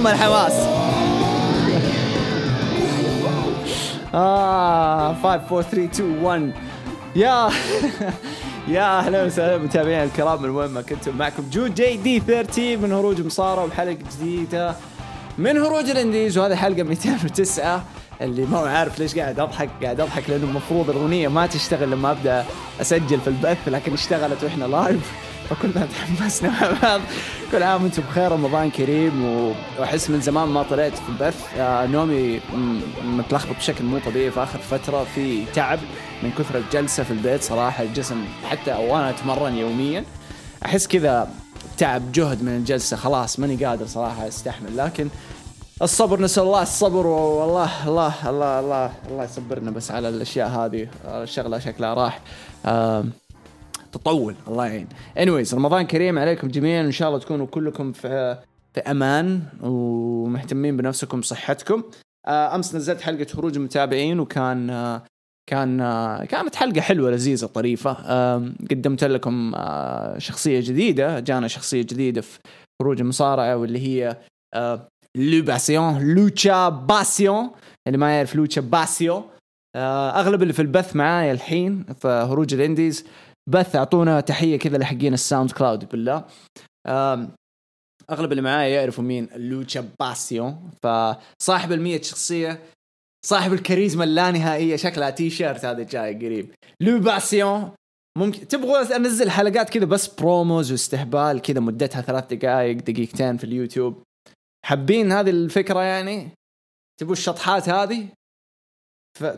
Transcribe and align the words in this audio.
أم 0.00 0.06
الحماس 0.06 0.52
آه 4.14 5.14
5 5.14 5.28
4 5.28 5.62
3 5.62 5.84
2 5.84 6.24
1 6.24 6.52
يا 7.16 7.50
يا 8.68 8.98
أهلا 8.98 9.24
وسهلا 9.24 9.58
متابعينا 9.58 10.04
الكرام 10.04 10.42
من 10.42 10.50
وين 10.50 10.70
ما 10.70 10.82
كنتم 10.82 11.16
معكم 11.16 11.50
جو 11.52 11.66
جي 11.66 11.96
دي 11.96 12.20
13 12.20 12.76
من 12.76 12.92
هروج 12.92 13.20
المصارعة 13.20 13.64
وحلقة 13.64 13.92
جديدة. 13.92 14.74
من 15.38 15.56
هروج 15.58 15.90
ال 15.90 15.97
indies 15.97 16.38
وهذه 16.38 16.54
حلقة 16.54 16.82
209 16.82 17.84
اللي 18.20 18.46
ما 18.46 18.58
هو 18.58 18.64
عارف 18.64 18.98
ليش 18.98 19.18
قاعد 19.18 19.40
أضحك 19.40 19.70
قاعد 19.82 20.00
أضحك 20.00 20.30
لأنه 20.30 20.44
المفروض 20.44 20.90
الأغنية 20.90 21.28
ما 21.28 21.46
تشتغل 21.46 21.90
لما 21.90 22.10
أبدأ 22.10 22.44
أسجل 22.80 23.20
في 23.20 23.28
البث 23.28 23.68
لكن 23.68 23.92
اشتغلت 23.92 24.44
وإحنا 24.44 24.64
live 24.64 25.29
فكلنا 25.50 25.86
تحمسنا 25.86 26.50
مع 26.50 26.78
بعض. 26.82 27.00
كل 27.52 27.62
عام 27.62 27.82
وأنتم 27.82 28.02
بخير 28.02 28.32
رمضان 28.32 28.70
كريم 28.70 29.24
وأحس 29.78 30.10
من 30.10 30.20
زمان 30.20 30.48
ما 30.48 30.62
طلعت 30.62 30.92
في 30.92 31.08
البث. 31.08 31.46
آه، 31.58 31.86
نومي 31.86 32.40
متلخبط 33.04 33.56
بشكل 33.56 33.84
مو 33.84 33.98
طبيعي 33.98 34.30
في 34.30 34.42
آخر 34.42 34.58
فترة. 34.58 35.04
في 35.14 35.44
تعب 35.54 35.78
من 36.22 36.30
كثر 36.30 36.58
الجلسة 36.58 37.02
في 37.02 37.10
البيت 37.10 37.42
صراحة. 37.42 37.82
الجسم 37.82 38.24
حتى 38.50 38.72
وأنا 38.72 39.10
أتمرن 39.10 39.56
يوميا. 39.56 40.04
أحس 40.64 40.86
كذا 40.86 41.28
تعب 41.78 42.12
جهد 42.12 42.42
من 42.42 42.56
الجلسة. 42.56 42.96
خلاص 42.96 43.38
ماني 43.38 43.64
قادر 43.64 43.86
صراحة 43.86 44.28
أستحمل. 44.28 44.76
لكن 44.76 45.08
الصبر 45.82 46.20
نسأل 46.20 46.42
الله 46.42 46.62
الصبر 46.62 47.06
والله 47.06 47.88
الله 47.88 48.30
الله 48.30 48.60
الله 48.60 48.92
الله 49.10 49.24
يصبرنا 49.24 49.70
بس 49.70 49.90
على 49.90 50.08
الأشياء 50.08 50.48
هذه. 50.48 50.88
الشغلة 51.04 51.58
شكلها 51.58 51.94
راح. 51.94 52.20
تطول. 53.92 54.34
الله 54.48 54.66
يعين. 54.66 54.86
Anyways 55.18 55.54
رمضان 55.54 55.86
كريم 55.86 56.18
عليكم 56.18 56.48
جميعا. 56.48 56.80
إن 56.80 56.92
شاء 56.92 57.08
الله 57.08 57.20
تكونوا 57.20 57.46
كلكم 57.46 57.92
في 57.92 58.38
في 58.74 58.80
أمان 58.80 59.42
ومهتمين 59.62 60.76
بنفسكم 60.76 61.22
صحتكم 61.22 61.82
آه، 62.26 62.54
أمس 62.54 62.74
نزلت 62.74 63.00
حلقة 63.00 63.26
هروج 63.34 63.56
المتابعين 63.56 64.20
وكان 64.20 64.70
آه، 64.70 65.02
كان 65.50 65.80
آه، 65.80 66.24
كانت 66.24 66.54
حلقة 66.54 66.80
حلوة 66.80 67.10
لذيذة 67.10 67.46
طريفة. 67.46 67.96
آم، 68.06 68.54
قدمت 68.70 69.04
لكم 69.04 69.52
شخصية 70.18 70.60
جديدة. 70.60 71.20
جانا 71.20 71.48
شخصية 71.48 71.82
جديدة 71.82 72.20
في 72.20 72.38
هروج 72.82 73.00
المصارعة 73.00 73.56
واللي 73.56 73.78
هي 73.78 74.16
لو 75.16 75.42
باسيون 75.42 76.14
لوتشا 76.14 76.68
باسيون 76.68 77.50
اللي 77.86 77.98
ما 77.98 78.16
يعرف 78.16 78.34
لوتشا 78.34 78.60
باسيو 78.60 79.24
أغلب 79.76 80.42
اللي 80.42 80.52
في 80.52 80.62
البث 80.62 80.96
معايا 80.96 81.32
الحين 81.32 81.84
في 82.00 82.08
هروج 82.08 82.54
ال 82.54 82.60
indies. 82.60 83.04
بث 83.48 83.76
أعطونا 83.76 84.20
تحية 84.20 84.58
كذا 84.58 84.78
لحقين 84.78 85.14
الساوند 85.14 85.52
كلاود 85.52 85.88
بالله 85.88 86.24
أغلب 88.10 88.32
اللي 88.32 88.42
معايا 88.42 88.68
يعرفوا 88.68 89.04
مين 89.04 89.28
لوتشا 89.36 89.88
باسيو. 90.00 90.54
فصاحب 90.82 91.72
المية 91.72 92.02
شخصيه 92.02 92.62
صاحب 93.26 93.52
الكاريزما 93.52 94.04
اللانهائية 94.04 94.76
شكلها 94.76 95.10
تي 95.10 95.30
شيرت 95.30 95.64
هذا 95.64 95.82
جاي 95.82 96.14
قريب. 96.14 96.54
لو 96.80 97.00
باسيون 97.00 97.72
ممكن 98.18 98.48
تبغوا 98.48 98.96
أنزل 98.96 99.30
حلقات 99.30 99.70
كذا 99.70 99.84
بس 99.84 100.14
promos 100.14 100.72
واستهبال 100.72 101.42
كذا 101.42 101.60
مدتها 101.60 102.02
ثلاث 102.02 102.34
دقائق 102.34 102.76
دقيقتين 102.76 103.36
في 103.36 103.44
اليوتيوب. 103.44 104.02
حابين 104.66 105.12
هذه 105.12 105.30
الفكرة 105.30 105.82
يعني؟ 105.82 106.30
تبغوا 107.00 107.12
الشطحات 107.12 107.68
هذه؟ 107.68 108.08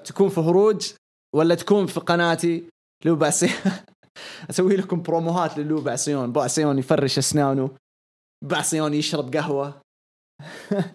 تكون 0.05 0.29
في 0.29 0.41
هروج 0.41 0.93
ولا 1.35 1.55
تكون 1.55 1.87
في 1.87 2.01
قناتي؟ 2.01 2.65
لو 3.05 3.17
باسيون 3.17 3.53
أسوي 4.51 4.77
لكم 4.77 5.03
بروموهات 5.03 5.59
للو 5.59 5.81
باسيون 5.81 6.33
باسيون 6.33 6.79
يفرش 6.79 7.19
أسنانه. 7.19 7.71
باسيون 8.45 8.95
يشرب 8.95 9.37
قهوة. 9.37 9.81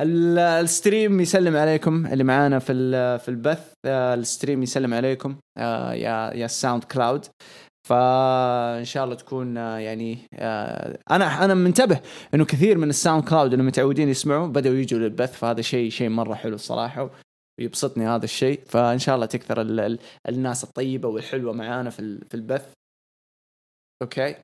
ال- 0.00 0.38
ال 0.38 0.50
stream 0.50 1.20
يسلم 1.20 1.56
عليكم 1.56 2.06
اللي 2.06 2.24
معانا 2.24 2.58
في 2.58 2.72
في 3.18 3.28
البث. 3.28 3.72
آه، 3.86 4.14
ال 4.14 4.21
stream 4.21 4.62
يسلم 4.62 4.94
عليكم. 4.94 5.36
آه، 5.58 5.92
يا 5.92 6.34
يا 6.34 6.44
الساوند 6.44 6.84
كلاود. 6.84 7.26
فان 7.88 8.84
شاء 8.84 9.04
الله 9.04 9.14
تكون 9.14 9.56
آه، 9.58 9.78
يعني 9.78 10.18
أنا 11.10 11.44
أنا 11.44 11.54
منتبه 11.54 12.00
إنه 12.34 12.44
كثير 12.44 12.78
من 12.78 12.88
الساوند 12.90 13.24
كلاود 13.24 13.52
اللي 13.52 13.64
متعودين 13.64 14.08
يسمعوا 14.08 14.46
بدأوا 14.46 14.74
يجوا 14.76 14.98
للبث 15.00 15.38
فهذا 15.38 15.60
شيء 15.62 15.90
شيء 15.90 16.08
مرة 16.08 16.34
حلو 16.34 16.54
الصراحه 16.54 17.10
ويبسطني 17.60 18.06
هذا 18.06 18.24
الشيء. 18.24 18.64
فإن 18.64 18.98
شاء 18.98 19.14
الله 19.14 19.26
تكثر 19.26 19.60
ال 19.60 19.80
ال 19.80 19.98
الناس 20.28 20.64
الطيبة 20.64 21.08
والحلوة 21.08 21.52
معانا 21.52 21.90
في 21.90 22.18
في 22.30 22.34
البث. 22.34 22.72
أوكي؟ 24.02 24.36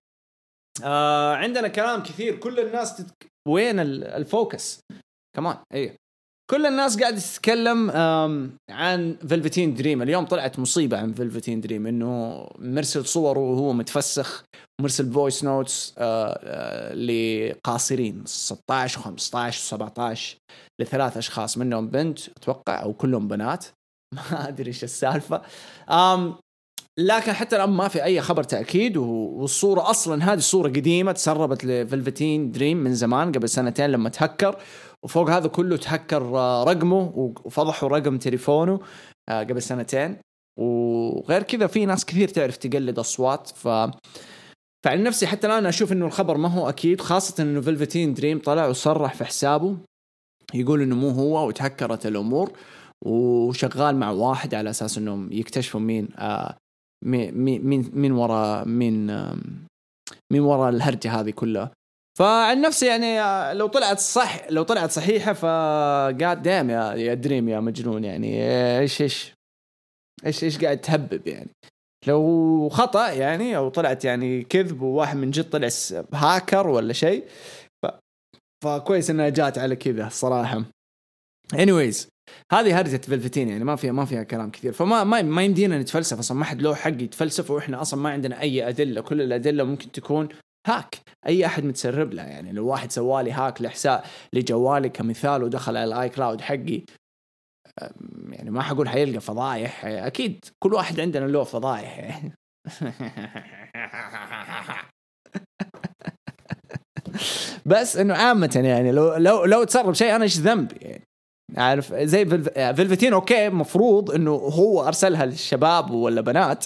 آه 0.85 1.35
عندنا 1.35 1.69
كلام 1.69 2.03
كثير. 2.03 2.37
كل 2.37 2.61
الناس 2.61 2.97
تتك... 2.97 3.27
وين 3.49 3.81
ال- 3.81 4.05
ال 4.05 4.16
focus؟ 4.16 4.81
كمان 5.37 5.57
إيه. 5.75 5.97
كل 6.51 6.67
الناس 6.67 7.01
قاعدة 7.01 7.19
تتكلم 7.19 7.91
عن 8.71 9.17
فيلفتين 9.29 9.75
دريم. 9.75 10.03
اليوم 10.03 10.25
طلعت 10.25 10.59
مصيبة 10.59 10.99
عن 10.99 11.13
فيلفتين 11.13 11.61
دريم 11.61 11.87
إنه 11.87 12.47
مرسل 12.59 13.07
صوره 13.07 13.39
وهو 13.39 13.73
متفسخ 13.73 14.45
مرسل 14.81 15.13
voice 15.13 15.45
notes 15.45 15.95
لقاصرين 16.95 18.23
16 18.27 19.01
و15 19.01 19.55
و17 19.55 20.19
لثلاث 20.81 21.17
أشخاص 21.17 21.59
منهم 21.59 21.89
بنت 21.89 22.29
أتوقع 22.29 22.83
أو 22.83 22.93
كلهم 22.93 23.29
بنات. 23.29 23.67
ما 24.15 24.49
أدري 24.49 24.69
إيش 24.69 24.85
السالفة. 24.85 25.43
لكن 26.99 27.33
حتى 27.33 27.57
الآن 27.57 27.71
ما 27.71 27.89
في 27.89 28.05
أي 28.05 28.21
خبر 28.21 28.43
تأكيد 28.43 28.97
والصورة 28.97 29.91
أصلا 29.91 30.25
هذه 30.25 30.39
الصورة 30.39 30.69
قديمة 30.69 31.13
تسربت 31.13 31.65
لفلفتين 31.65 32.53
دريم 32.53 32.77
من 32.77 32.95
زمان 32.95 33.33
قبل 33.33 33.49
سنتين 33.49 33.91
لما 33.91 34.09
تهكر. 34.09 34.57
وفوق 35.05 35.31
هذا 35.31 35.49
كله 35.49 35.77
تهكر 35.77 36.23
آه، 36.23 36.65
رقمه 36.65 37.13
وفضحوا 37.45 37.89
رقم 37.89 38.19
تليفونه 38.19 38.81
آه، 39.29 39.43
قبل 39.43 39.63
سنتين. 39.63 40.17
وغير 40.59 41.43
كذا 41.43 41.67
في 41.67 41.87
ناس 41.87 42.05
كثير 42.05 42.29
تعرف 42.29 42.57
تقلد 42.57 42.99
أصوات. 42.99 43.49
ف 43.49 43.69
فعن 44.85 45.03
نفسي 45.03 45.27
حتى 45.27 45.47
الآن 45.47 45.67
أشوف 45.67 45.93
إنه 45.93 46.07
الخبر 46.07 46.37
ما 46.37 46.49
هو 46.49 46.69
أكيد 46.69 47.01
خاصة 47.01 47.43
إنه 47.43 47.61
فلفتين 47.61 48.15
دريم 48.15 48.39
طلع 48.39 48.67
وصرح 48.67 49.15
في 49.15 49.25
حسابه 49.25 49.77
يقول 50.55 50.83
إنه 50.83 50.97
مو 50.97 51.09
هو 51.09 51.49
وتهكرت 51.49 52.07
الأمور 52.07 52.53
وشغال 53.05 53.97
مع 53.97 54.11
واحد 54.11 54.55
على 54.55 54.71
أساس 54.71 54.99
إنهم 54.99 55.33
يكتشفوا 55.33 55.81
مين 55.81 56.09
آه 56.19 56.57
مين 57.05 57.35
مين 57.65 57.91
مين 57.95 58.13
ورا 58.13 58.65
مين 58.65 59.07
مين 60.33 60.41
ورا 60.41 60.69
الهرجة 60.69 61.21
هذه 61.21 61.31
كلها. 61.31 61.71
فعن 62.19 62.61
نفسي 62.61 62.87
يعني 62.87 63.21
آه، 63.21 63.53
لو 63.53 63.67
طلعت 63.67 63.99
صح 63.99 64.51
لو 64.51 64.63
طلعت 64.63 64.91
صحيحة 64.91 65.33
فقاعد 65.33 66.43
دام 66.43 66.71
يا 66.71 66.93
يا 66.93 67.15
دريم 67.15 67.49
يا 67.49 67.61
مجنون 67.61 68.05
يعني. 68.05 68.43
إيش 68.79 69.03
إيش 69.03 69.33
إيش 70.27 70.45
إيش 70.45 70.65
قاعد 70.65 70.81
تهبب 70.81 71.27
يعني؟ 71.27 71.51
لو 72.07 72.69
خطأ 72.69 73.11
يعني 73.11 73.57
أو 73.57 73.69
طلعت 73.69 74.05
يعني 74.05 74.43
كذب 74.43 74.83
وواحد 74.83 75.17
من 75.17 75.31
جد 75.31 75.51
طلع 75.51 75.69
هاكر 76.15 76.67
ولا 76.67 76.93
شيء 76.93 77.25
ف... 77.83 77.87
فكويس 78.65 79.11
إنها 79.11 79.29
جات 79.29 79.59
على 79.59 79.77
كذا 79.77 80.07
الصراحه 80.07 80.65
anyways 81.55 82.07
هذه 82.53 82.81
هرجة 82.81 82.97
فلفتين 82.97 83.49
يعني 83.49 83.65
ما 83.65 83.77
فيها 83.77 83.93
ما 83.93 84.05
فيها 84.05 84.23
كلام 84.23 84.51
كثير. 84.51 84.73
فما 84.73 85.05
ما, 85.05 85.23
ما 85.23 85.43
يمدينا 85.43 85.79
نتفلسف 85.79 86.19
أصلا 86.19 86.37
ما 86.37 86.45
حد 86.45 86.63
له 86.63 86.75
حق 86.75 87.03
يتفلسف 87.03 87.51
وإحنا 87.51 87.81
أصلا 87.81 88.01
ما 88.01 88.11
عندنا 88.11 88.41
أي 88.41 88.69
أدلة. 88.69 89.01
كل 89.01 89.23
الأدلة 89.23 89.65
ممكن 89.65 89.93
تكون 89.93 90.29
هاك. 90.67 90.97
أي 91.27 91.47
أحد 91.47 91.65
متسرب 91.65 92.15
له 92.15 92.23
يعني 92.23 92.53
لو 92.53 92.67
واحد 92.67 92.93
سوالي 92.93 93.33
هاك 93.33 93.63
لحساب 93.63 94.03
لجوالي 94.33 94.89
كمثال 94.89 95.43
ودخل 95.43 95.77
على 95.77 95.95
ال 95.95 96.09
iCloud 96.09 96.41
حقي 96.41 96.83
يعني 98.29 98.51
ما 98.51 98.63
حقول 98.63 98.89
حيلقى 98.89 99.21
فضايح. 99.21 99.85
أكيد 99.85 100.45
كل 100.59 100.75
واحد 100.75 101.01
عندنا 101.01 101.25
له 101.27 101.45
فضايح. 101.45 101.99
يعني 101.99 102.33
بس 107.67 107.97
إنه 107.97 108.15
عامة 108.15 108.61
يعني 108.65 108.93
لو 108.93 109.15
لو 109.17 109.45
لو 109.45 109.65
تسرب 109.65 109.93
شيء 109.95 110.15
أنا 110.17 110.25
إيش 110.25 110.39
ذنبي؟ 110.39 110.77
يعني 110.81 111.05
عارف 111.57 111.95
زي 111.95 112.27
فيلف- 112.27 112.59
فيلفتين 112.59 113.13
أوكي 113.13 113.49
مفروض 113.49 114.11
إنه 114.11 114.31
هو 114.31 114.87
أرسلها 114.87 115.27
للشباب 115.27 115.91
ولا 115.91 116.21
بنات. 116.21 116.65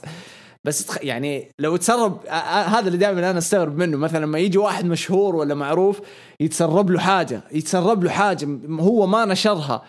بس 0.66 0.86
تخ... 0.86 0.98
يعني 1.02 1.48
لو 1.58 1.76
تسرب 1.76 2.26
هذا 2.46 2.86
اللي 2.86 2.98
دائما 2.98 3.30
أنا 3.30 3.38
أستغرب 3.38 3.76
منه. 3.78 3.96
مثلا 3.96 4.18
لما 4.24 4.38
يجي 4.38 4.58
واحد 4.58 4.84
مشهور 4.84 5.36
ولا 5.36 5.54
معروف 5.54 6.00
يتسرب 6.40 6.90
له 6.90 6.98
حاجة 7.00 7.40
يتسرب 7.52 8.04
له 8.04 8.10
حاجة 8.10 8.48
هو 8.80 9.06
ما 9.06 9.24
نشرها 9.24 9.82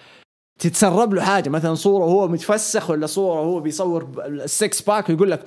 تتسرب 0.60 1.14
له 1.14 1.22
حاجة. 1.24 1.50
مثلا 1.50 1.76
صورة 1.76 2.06
وهو 2.06 2.28
متفسخ 2.28 2.90
ولا 2.90 3.08
صورة 3.08 3.42
وهو 3.42 3.60
بيصور 3.60 4.08
ال 4.26 4.40
six 4.40 4.82
pack 4.82 5.10
ويقول 5.10 5.32
لك 5.32 5.44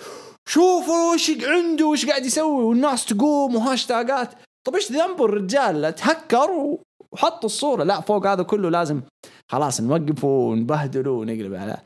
شوفوا 0.49 1.15
وش 1.15 1.31
عنده 1.45 1.87
وش 1.87 2.07
قاعد 2.07 2.25
يسوي 2.27 2.65
والناس 2.65 3.07
تقوم 3.07 3.57
وهاشتاجات 3.57 4.31
طب 4.67 4.75
إيش 4.75 4.93
ذنبه 4.93 5.25
الرجال؟ 5.25 5.95
تهكر 5.95 6.51
و- 6.51 6.81
وحط 7.13 7.45
الصورة. 7.45 7.85
لا 7.85 8.01
فوق 8.01 8.27
هذا 8.27 8.43
كله 8.43 8.71
لازم 8.71 9.01
خلاص 9.49 9.81
نوقفه 9.81 10.29
ونبهدله 10.29 11.11
ونقلب 11.11 11.55
على 11.55 11.77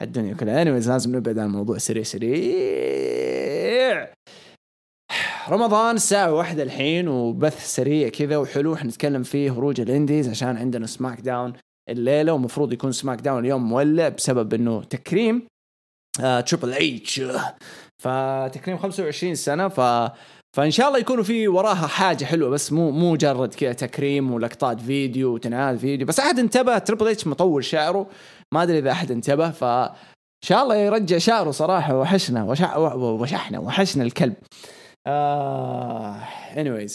الدنيا 0.00 0.34
كلها 0.34 0.62
anyways 0.62 0.90
لازم 0.90 1.16
نبعد 1.16 1.38
عن 1.38 1.46
الموضوع 1.46 1.78
سريع 1.78 2.02
سريع. 2.02 2.38
رمضان 5.48 5.96
الساعة 5.96 6.32
واحدة 6.32 6.62
الحين 6.62 7.08
وبث 7.08 7.66
سريع 7.66 8.08
كذا 8.08 8.36
وحلو. 8.36 8.76
حنتكلم 8.76 9.22
فيه 9.22 9.50
هروج 9.52 9.80
الإنديز 9.80 10.28
عشان 10.28 10.56
عندنا 10.56 10.86
SmackDown 10.86 11.52
الليلة 11.88 12.32
ومفروض 12.32 12.72
يكون 12.72 12.92
SmackDown 12.92 13.44
اليوم 13.44 13.68
مولع 13.68 14.08
بسبب 14.08 14.54
إنه 14.54 14.82
تكريم 14.82 15.46
Triple 16.18 16.72
H 16.72 17.22
فتكريم 18.02 18.78
25 18.78 19.34
سنة 19.34 19.68
ف 19.68 19.80
فإن 20.56 20.70
شاء 20.70 20.88
الله 20.88 20.98
يكونوا 20.98 21.24
في 21.24 21.48
وراها 21.48 21.86
حاجة 21.86 22.24
حلوة 22.24 22.50
بس 22.50 22.72
مو 22.72 22.90
مو 22.90 23.12
مجرد 23.12 23.54
كذا 23.54 23.72
تكريم 23.72 24.32
ولقطات 24.32 24.80
فيديو 24.80 25.34
وتنعاد 25.34 25.76
فيديو 25.76 26.06
بس 26.06 26.20
أحد 26.20 26.38
انتبه 26.38 26.78
Triple 26.78 27.08
H 27.08 27.26
مطول 27.26 27.64
شعره 27.64 28.06
ما 28.54 28.62
أدري 28.62 28.78
إذا 28.78 28.90
أحد 28.90 29.10
انتبه 29.10 29.50
ف 29.50 29.64
إن 29.64 30.48
شاء 30.48 30.62
الله 30.62 30.76
يرجع 30.76 31.18
شعره 31.18 31.50
صراحة 31.50 31.98
وحشنا 31.98 32.44
وشح 32.44 32.76
وشحنا 32.76 33.58
وحشنا 33.58 34.02
الكلب. 34.04 34.34
آه 35.06 36.20
anyways. 36.54 36.92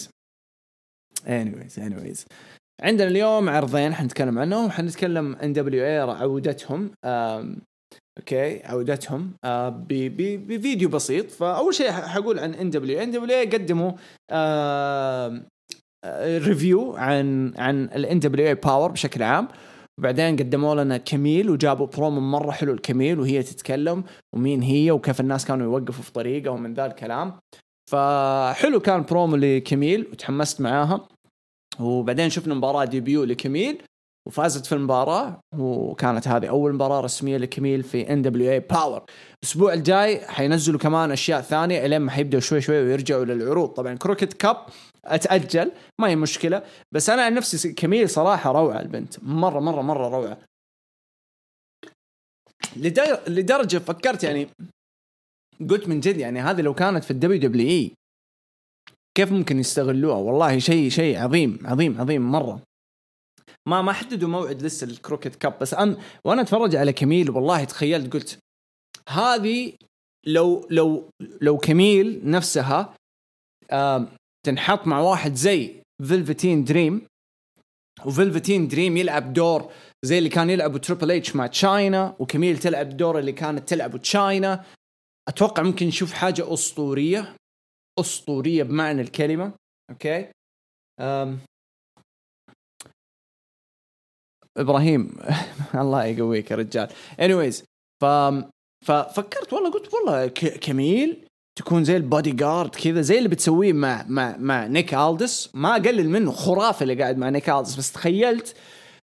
anyways 1.26 1.78
anyways. 1.78 2.26
عندنا 2.82 3.08
اليوم 3.08 3.48
عرضين 3.48 3.94
حنتكلم 3.94 4.38
عنهم 4.38 4.70
حنتكلم 4.70 5.36
NWA 5.36 5.98
عودتهم. 5.98 6.90
أوكي 8.18 8.62
عودتهم. 8.64 9.30
آه 9.44 9.68
بفيديو 9.88 10.88
بسيط. 10.88 11.30
فأول 11.30 11.74
شيء 11.74 11.90
حقول 11.90 12.38
عن 12.38 12.54
NW 12.54 12.70
NW 12.70 13.50
قدموا 13.52 13.92
آه 14.30 15.42
review 16.16 16.96
عن 16.96 17.54
عن 17.58 17.84
ال 17.84 17.93
NWA 17.93 18.20
Power 18.20 18.90
بشكل 18.90 19.22
عام. 19.22 19.48
وبعدين 19.98 20.36
قدموا 20.36 20.74
لنا 20.74 20.96
كميل 20.96 21.50
وجابوا 21.50 21.86
برومو 21.86 22.20
مرة 22.20 22.50
حلو 22.50 22.72
الكميل 22.72 23.20
وهي 23.20 23.42
تتكلم 23.42 24.04
ومين 24.34 24.62
هي 24.62 24.90
وكيف 24.90 25.20
الناس 25.20 25.44
كانوا 25.44 25.66
يوقفوا 25.66 26.04
في 26.04 26.12
طريقة 26.12 26.50
ومن 26.50 26.74
ذا 26.74 26.86
الكلام. 26.86 27.38
فحلو 27.90 28.80
كان 28.80 29.02
برومو 29.02 29.36
لكميل 29.36 30.06
وتحمست 30.12 30.60
معاها. 30.60 31.08
وبعدين 31.80 32.30
شفنا 32.30 32.54
مباراة 32.54 32.84
debut 32.84 33.24
لكميل. 33.24 33.82
وفازت 34.28 34.66
في 34.66 34.74
المباراة 34.74 35.40
وكانت 35.58 36.28
هذه 36.28 36.48
أول 36.48 36.74
مباراة 36.74 37.00
رسمية 37.00 37.36
لكميل 37.36 37.82
في 37.82 38.02
WA 38.02 38.52
Power 38.52 39.04
الأسبوع 39.42 39.72
الجاي 39.72 40.26
حينزلوا 40.26 40.78
كمان 40.78 41.10
أشياء 41.10 41.40
ثانية 41.40 41.86
إلين 41.86 42.00
ما 42.00 42.10
حيبدأوا 42.10 42.40
شوي 42.40 42.60
شوي 42.60 42.82
ويرجعوا 42.82 43.24
للعروض. 43.24 43.68
طبعا 43.68 43.94
Crockett 43.94 44.32
Cup 44.32 44.56
أتأجل 45.04 45.72
ما 46.00 46.08
هي 46.08 46.16
مشكلة 46.16 46.62
بس 46.94 47.10
أنا 47.10 47.22
عن 47.22 47.34
نفسي 47.34 47.72
كميل 47.72 48.10
صراحة 48.10 48.52
روعة 48.52 48.80
البنت 48.80 49.14
مرة 49.22 49.60
مرة 49.60 49.82
مرة 49.82 50.08
روعة. 50.08 50.38
لدرجة 53.26 53.78
فكرت 53.78 54.24
يعني 54.24 54.48
قلت 55.70 55.88
من 55.88 56.00
جد 56.00 56.16
يعني 56.16 56.40
هذه 56.40 56.60
لو 56.60 56.74
كانت 56.74 57.04
في 57.04 57.10
ال 57.10 57.40
WWE 57.40 57.92
كيف 59.14 59.32
ممكن 59.32 59.58
يستغلوها؟ 59.58 60.16
والله 60.16 60.58
شيء 60.58 60.88
شيء 60.88 61.18
عظيم 61.18 61.58
عظيم 61.64 62.00
عظيم 62.00 62.32
مرة. 62.32 62.60
ما 63.68 63.82
ما 63.82 63.92
حددوا 63.92 64.28
موعد 64.28 64.62
لسه 64.62 64.84
ال 64.84 64.90
Crockett 64.90 65.34
Cup 65.34 65.58
بس 65.58 65.74
أن 65.74 65.96
وأنا 66.24 66.42
أتفرج 66.42 66.76
على 66.76 66.92
كميل 66.92 67.30
والله 67.30 67.64
تخيلت 67.64 68.12
قلت 68.12 68.38
هذه 69.08 69.72
لو 70.26 70.66
لو 70.70 71.10
لو 71.20 71.58
كميل 71.58 72.30
نفسها 72.30 72.94
تنحط 74.46 74.86
مع 74.86 75.00
واحد 75.00 75.34
زي 75.34 75.82
Velveteen 76.02 76.64
Dream 76.64 77.06
و 78.04 78.10
Velveteen 78.10 78.68
Dream 78.68 78.96
يلعب 78.96 79.32
دور 79.32 79.72
زي 80.04 80.18
اللي 80.18 80.28
كان 80.28 80.50
يلعبه 80.50 80.78
Triple 80.78 81.10
H 81.10 81.36
مع 81.36 81.46
Chyna 81.46 82.16
وكميل 82.18 82.58
تلعب 82.58 82.88
الدور 82.88 83.18
اللي 83.18 83.32
كانت 83.32 83.68
تلعبه 83.68 83.98
Chyna 83.98 84.64
أتوقع 85.28 85.62
ممكن 85.62 85.86
نشوف 85.86 86.12
حاجة 86.12 86.52
أسطورية 86.54 87.36
أسطورية 88.00 88.62
بمعنى 88.62 89.00
الكلمة 89.00 89.52
أوكي؟ 89.90 90.28
أم 91.00 91.38
إبراهيم. 94.56 95.10
الله 95.74 96.04
يقويك 96.04 96.50
يا 96.50 96.56
رجال. 96.56 96.88
Anyways 97.20 97.62
ف 98.02 98.04
ففكرت 98.84 99.52
والله 99.52 99.70
قلت 99.70 99.94
والله 99.94 100.26
كميل 100.60 101.24
تكون 101.58 101.84
زي 101.84 101.96
البودي 101.96 102.30
جارد 102.30 102.74
كذا 102.74 103.00
زي 103.00 103.18
اللي 103.18 103.28
بتسويه 103.28 103.72
مع 103.72 104.04
مع 104.08 104.36
مع 104.38 104.66
Nick 104.66 104.94
Aldis. 104.94 105.50
ما 105.54 105.76
أقلل 105.76 106.10
منه 106.10 106.32
خرافي 106.32 106.82
اللي 106.82 106.94
قاعد 107.02 107.18
مع 107.18 107.28
Nick 107.28 107.50
Aldis 107.50 107.74
بس 107.76 107.92
تخيلت 107.92 108.54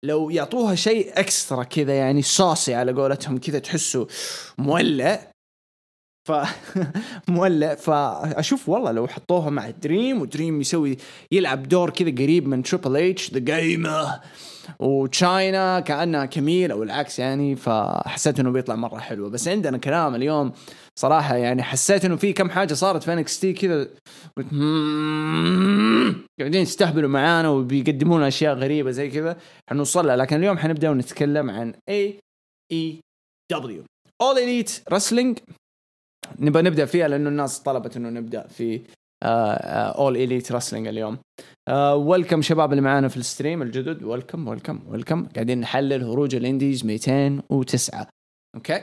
لو 0.04 0.30
يعطوها 0.30 0.76
شيء 0.76 1.20
extra 1.20 1.64
كذا 1.64 1.94
يعني 1.94 2.22
صوصي 2.22 2.76
على 2.76 2.92
قولتهم 2.92 3.38
كذا 3.38 3.60
تحسه 3.60 4.08
مولع. 4.58 5.32
ف 6.28 6.32
مولع. 7.28 7.76
فاشوف 7.76 8.70
والله 8.70 8.92
لو 8.92 9.08
حطوها 9.08 9.50
مع 9.50 9.70
Dream 9.70 10.22
و 10.22 10.28
Dream 10.28 10.62
يسوي 10.62 10.98
يلعب 11.32 11.68
دور 11.68 11.90
كذا 11.90 12.12
قريب 12.12 12.48
من 12.48 12.64
Triple 12.64 12.98
H 12.98 13.34
The 13.34 13.40
Game 13.40 14.20
و 14.80 14.96
Chyna 14.96 15.80
كأنها 15.80 16.26
كميل 16.26 16.72
أو 16.72 16.84
العكس 16.84 17.20
يعني 17.20 17.56
فحسيت 17.56 18.40
إنه 18.40 18.52
بيطلع 18.52 18.76
مرة 18.76 19.00
حلو. 19.00 19.30
بس 19.30 19.48
عندنا 19.48 19.78
كلام 19.78 20.16
اليوم 20.16 20.52
صراحة 21.00 21.36
يعني 21.36 21.64
حسيت 21.64 22.06
إنه 22.06 22.16
في 22.16 22.34
كم 22.34 22.50
حاجة 22.50 22.74
صارت 22.74 23.04
في 23.04 23.14
NXT 23.14 23.54
كذا 23.54 23.88
قاعدين 26.40 26.62
يستهبلوا 26.62 27.10
معانا 27.10 27.50
وبيقدمون 27.50 28.24
أشياء 28.24 28.56
غريبة 28.56 28.92
زي 28.92 29.10
كذا 29.10 29.38
حنوصل 29.70 30.08
لها. 30.08 30.16
لكن 30.16 30.36
اليوم 30.36 30.58
حنبدأ 30.58 30.90
ونتكلم 30.90 31.50
عن 31.50 31.74
A 31.90 32.20
AEW 32.72 33.00
All 33.52 33.84
Elite 34.22 34.84
Wrestling 34.92 35.40
نبغى 36.40 36.62
نبدأ 36.62 36.86
فيها 36.86 37.08
لأنه 37.08 37.30
الناس 37.30 37.60
طلبت 37.60 37.98
إنه 37.98 38.10
نبدأ 38.10 38.48
في 38.48 38.82
All 39.24 40.18
Elite 40.18 40.52
Wrestling 40.52 40.88
اليوم. 40.88 41.18
welcome 41.94 42.42
uh, 42.42 42.46
شباب 42.46 42.72
اللي 42.72 42.82
معانا 42.82 43.08
في 43.08 43.18
ال 43.18 43.24
stream 43.24 43.62
الجدد. 43.62 44.04
welcome 44.04 44.48
welcome 44.48 44.80
welcome 44.88 45.26
قاعدين 45.26 45.60
نحلل 45.60 46.04
هروج 46.04 46.36
الانديز 46.36 46.86
209 46.86 48.08
أوكي 48.56 48.82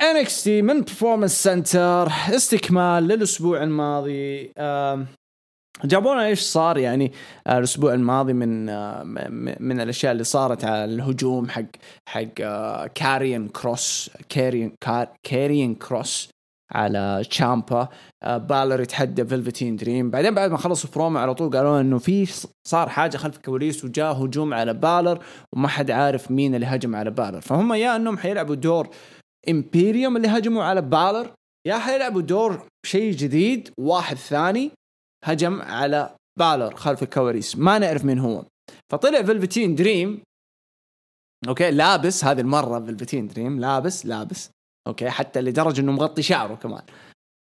NXT 0.00 0.48
من 0.48 0.80
Performance 0.80 1.42
Center 1.42 2.08
استكمال 2.36 3.02
للأسبوع 3.04 3.62
الماضي. 3.62 4.48
uh, 4.48 4.98
جابونا 5.84 6.26
إيش 6.26 6.40
صار 6.40 6.78
يعني 6.78 7.08
uh, 7.08 7.52
الأسبوع 7.52 7.94
الماضي 7.94 8.32
من 8.32 8.66
من 9.62 9.80
الأشياء 9.80 10.12
اللي 10.12 10.24
صارت 10.24 10.64
على 10.64 10.84
الهجوم 10.84 11.48
حق 11.48 11.64
حق 12.08 12.34
كاريان 12.86 13.48
كروس 13.48 14.10
كاريان 14.28 14.72
كاريان 15.22 15.74
كروس 15.74 16.30
على 16.72 17.22
Ciampa. 17.30 17.88
آه، 18.22 18.36
Balor 18.36 18.80
يتحدى 18.80 19.24
Velveteen 19.24 19.76
Dream. 19.76 20.10
بعدين 20.10 20.34
بعد 20.34 20.50
ما 20.50 20.56
خلصوا 20.56 20.90
برومو 20.94 21.18
على 21.18 21.34
طول 21.34 21.50
قالوا 21.50 21.80
إنه 21.80 21.98
في 21.98 22.28
صار 22.68 22.88
حاجة 22.88 23.16
خلف 23.16 23.36
الكواليس 23.36 23.84
وجاء 23.84 24.24
هجوم 24.24 24.54
على 24.54 24.74
Balor 24.74 25.24
وما 25.52 25.68
حد 25.68 25.90
عارف 25.90 26.30
مين 26.30 26.54
اللي 26.54 26.66
هجم 26.66 26.96
على 26.96 27.10
Balor. 27.10 27.40
فهم 27.40 27.72
يا 27.72 27.96
إنهم 27.96 28.18
حيلعبوا 28.18 28.54
دور 28.54 28.88
Imperium 29.48 30.16
اللي 30.16 30.28
هجموا 30.28 30.62
على 30.62 30.82
Balor 30.82 31.30
يا 31.66 31.78
حيلعبوا 31.78 32.22
دور 32.22 32.66
شيء 32.86 33.12
جديد 33.12 33.70
واحد 33.80 34.16
ثاني 34.16 34.70
هجم 35.24 35.62
على 35.62 36.14
Balor 36.38 36.76
خلف 36.76 37.02
الكواليس. 37.02 37.56
ما 37.56 37.78
نعرف 37.78 38.04
مين 38.04 38.18
هو. 38.18 38.44
فطلع 38.92 39.22
Velveteen 39.22 39.74
Dream. 39.74 40.22
أوكي 41.48 41.70
لابس 41.70 42.24
هذه 42.24 42.40
المرة 42.40 42.80
Velveteen 42.80 43.28
Dream 43.28 43.60
لابس 43.60 44.06
لابس. 44.06 44.50
أوكي؟ 44.86 45.10
حتى 45.10 45.40
لدرجة 45.40 45.80
إنه 45.80 45.92
مغطي 45.92 46.22
شعره 46.22 46.54
كمان. 46.54 46.82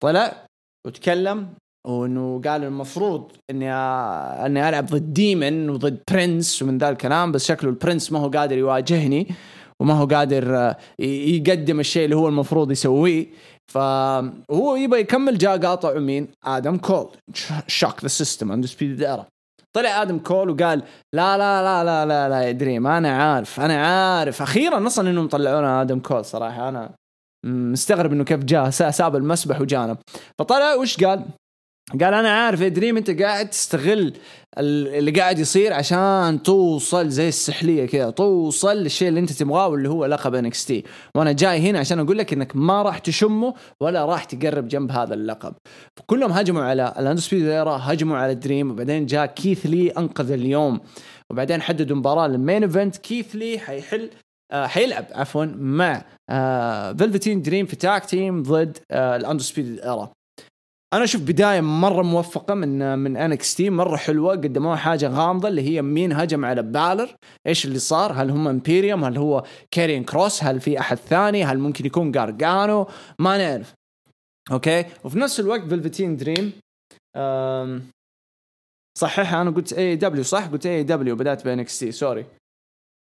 طلع 0.03 0.45
وتكلم 0.87 1.49
وإنه 1.87 2.41
قال 2.45 2.63
المفروض 2.63 3.31
إني 3.49 3.73
إني 4.45 4.69
ألعب 4.69 4.85
ضد 4.85 5.13
Demon 5.13 5.69
وضد 5.69 5.99
Prince 6.11 6.61
ومن 6.61 6.77
ذا 6.77 6.89
الكلام 6.89 7.31
بس 7.31 7.45
شكله 7.45 7.69
ال 7.69 7.75
Prince 7.75 8.11
ما 8.11 8.19
هو 8.19 8.29
قادر 8.29 8.57
يواجهني 8.57 9.27
وما 9.79 9.93
هو 9.93 10.05
قادر 10.05 10.73
يقدم 10.99 11.79
الشيء 11.79 12.05
اللي 12.05 12.15
هو 12.15 12.27
المفروض 12.27 12.71
يسويه. 12.71 13.27
فهو 13.71 14.75
يبغى 14.75 14.99
يكمل 14.99 15.37
جاء 15.37 15.57
قاطع 15.57 15.99
مين؟ 15.99 16.27
Adam 16.43 16.77
Cole. 16.77 17.09
shock 17.67 18.01
the 18.01 18.07
system 18.07 18.51
Undisputed 18.51 19.03
Era 19.03 19.25
طلع 19.75 20.01
Adam 20.01 20.19
Cole 20.19 20.49
وقال 20.49 20.83
لا 21.13 21.37
لا 21.37 21.63
لا 21.63 21.83
لا 21.83 22.05
لا 22.05 22.29
لا 22.29 22.41
يا 22.41 22.51
Dream 22.51 22.87
أنا 22.87 23.17
عارف 23.17 23.59
أنا 23.59 23.85
عارف. 23.87 24.41
أخيرا 24.41 24.87
أصلا 24.87 25.09
إنهم 25.09 25.27
طلعونا 25.27 25.81
Adam 25.81 25.99
Cole 25.99 26.25
صراحة 26.25 26.69
أنا 26.69 26.91
مستغرب 27.45 28.13
إنه 28.13 28.23
كيف 28.23 28.43
جاء 28.43 28.69
ساب 28.69 29.15
المسبح 29.15 29.61
وجانا. 29.61 29.97
فطلع 30.39 30.75
وش 30.75 31.03
قال؟ 31.03 31.25
قال 32.01 32.13
أنا 32.13 32.29
عارف 32.29 32.61
يا 32.61 32.67
Dream 32.67 32.97
انت 32.97 33.21
قاعد 33.21 33.49
تستغل 33.49 34.13
اللي 34.57 35.11
قاعد 35.11 35.39
يصير 35.39 35.73
عشان 35.73 36.43
توصل 36.43 37.09
زي 37.09 37.27
السحلية 37.27 37.85
كذا 37.85 38.09
توصل 38.09 38.77
للشيء 38.77 39.07
اللي 39.07 39.19
أنت 39.19 39.31
تبغاه 39.31 39.67
واللي 39.67 39.89
هو 39.89 40.05
لقب 40.05 40.35
NXT 40.35 40.83
وأنا 41.15 41.31
جاي 41.31 41.59
هنا 41.59 41.79
عشان 41.79 41.99
أقول 41.99 42.17
لك 42.17 42.33
إنك 42.33 42.55
ما 42.55 42.81
راح 42.81 42.97
تشمه 42.97 43.53
ولا 43.81 44.05
راح 44.05 44.23
تقرب 44.23 44.67
جنب 44.67 44.91
هذا 44.91 45.13
اللقب. 45.13 45.53
كلهم 46.05 46.31
هجموا 46.31 46.63
على 46.63 46.93
ال 46.99 47.04
Undisputed 47.04 47.47
هجموا 47.47 48.17
على 48.17 48.35
Dream 48.35 48.71
وبعدين 48.71 49.05
جاء 49.05 49.25
Keith 49.25 49.65
Lee 49.65 49.89
أنقذ 49.89 50.31
اليوم. 50.31 50.79
وبعدين 51.31 51.61
حددوا 51.61 51.97
مباراة 51.97 52.27
لل 52.27 52.39
main 52.39 52.63
event 52.63 52.97
Keith 52.97 53.35
Lee 53.35 53.59
حيحل 53.59 54.09
حيلعب 54.53 55.05
عفوا 55.11 55.45
مع 55.45 56.05
آه 56.29 56.93
Velveteen 56.93 57.41
Dream 57.41 57.65
في 57.65 57.75
tag 57.75 58.05
team 58.05 58.43
ضد 58.43 58.77
آه 58.91 59.15
ال 59.15 59.21
Undisputed 59.21 59.79
Era 59.79 60.11
أنا 60.93 61.03
أشوف 61.03 61.21
بداية 61.21 61.61
مرة 61.61 62.01
موفقة 62.01 62.53
من 62.53 62.99
من 62.99 63.17
NXT 63.17 63.69
مرة 63.69 63.95
حلوة 63.95 64.31
قدموها 64.31 64.75
حاجة 64.75 65.07
غامضة 65.07 65.47
اللي 65.47 65.61
هي 65.61 65.81
مين 65.81 66.13
هجم 66.13 66.45
على 66.45 66.61
Balor 66.61 67.15
إيش 67.47 67.65
اللي 67.65 67.79
صار؟ 67.79 68.11
هل 68.13 68.29
هم 68.29 68.47
Imperium 68.47 69.03
هل 69.03 69.17
هو 69.17 69.43
Karrion 69.71 70.03
Kross 70.03 70.43
هل 70.43 70.61
في 70.61 70.79
أحد 70.79 70.97
ثاني؟ 70.97 71.43
هل 71.43 71.59
ممكن 71.59 71.85
يكون 71.85 72.11
Gargano 72.11 72.87
ما 73.19 73.37
نعرف. 73.37 73.73
أوكي؟ 74.51 74.85
وفي 75.03 75.19
نفس 75.19 75.39
الوقت 75.39 75.61
Velveteen 75.61 76.17
Dream 76.17 76.53
صحيح 78.97 79.33
أنا 79.33 79.51
قلت 79.51 79.73
AEW 79.73 80.23
صح؟ 80.23 80.47
قلت 80.47 80.65
AEW 80.65 81.15
بدأت 81.15 81.45
ب 81.45 81.79
NXT 81.79 81.91
sorry. 81.91 82.25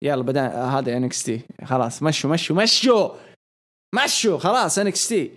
يلا 0.04 0.24
بدأ 0.24 0.48
هذا 0.48 0.98
NXT 0.98 1.42
خلاص 1.66 2.04
مشوا 2.04 2.30
مشوا 2.30 2.56
مشوا! 2.56 3.10
مشوا! 3.96 4.38
خلاص 4.38 4.80
NXT 4.80 5.32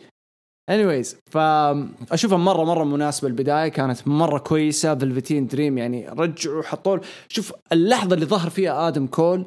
anyways 0.71 1.17
فاشوفها 1.31 2.39
مرة 2.39 2.65
مرة 2.65 2.85
مناسبة 2.85 3.29
البداية. 3.29 3.69
كانت 3.69 4.09
مرة 4.09 4.39
كويسة. 4.39 4.95
Velveteen 4.95 5.47
Dream 5.47 5.79
يعني 5.79 6.09
رجعوا 6.09 6.63
حطوا 6.63 6.99
شوف 7.29 7.53
اللحظة 7.73 8.15
اللي 8.15 8.27
ظهر 8.27 8.51
فيها 8.51 8.89
آدم 8.89 9.07
كول. 9.07 9.47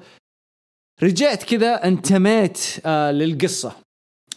رجعت 1.04 1.44
كذا 1.44 1.88
انتميت 1.88 2.60
آه 2.86 3.12
للقصة. 3.12 3.76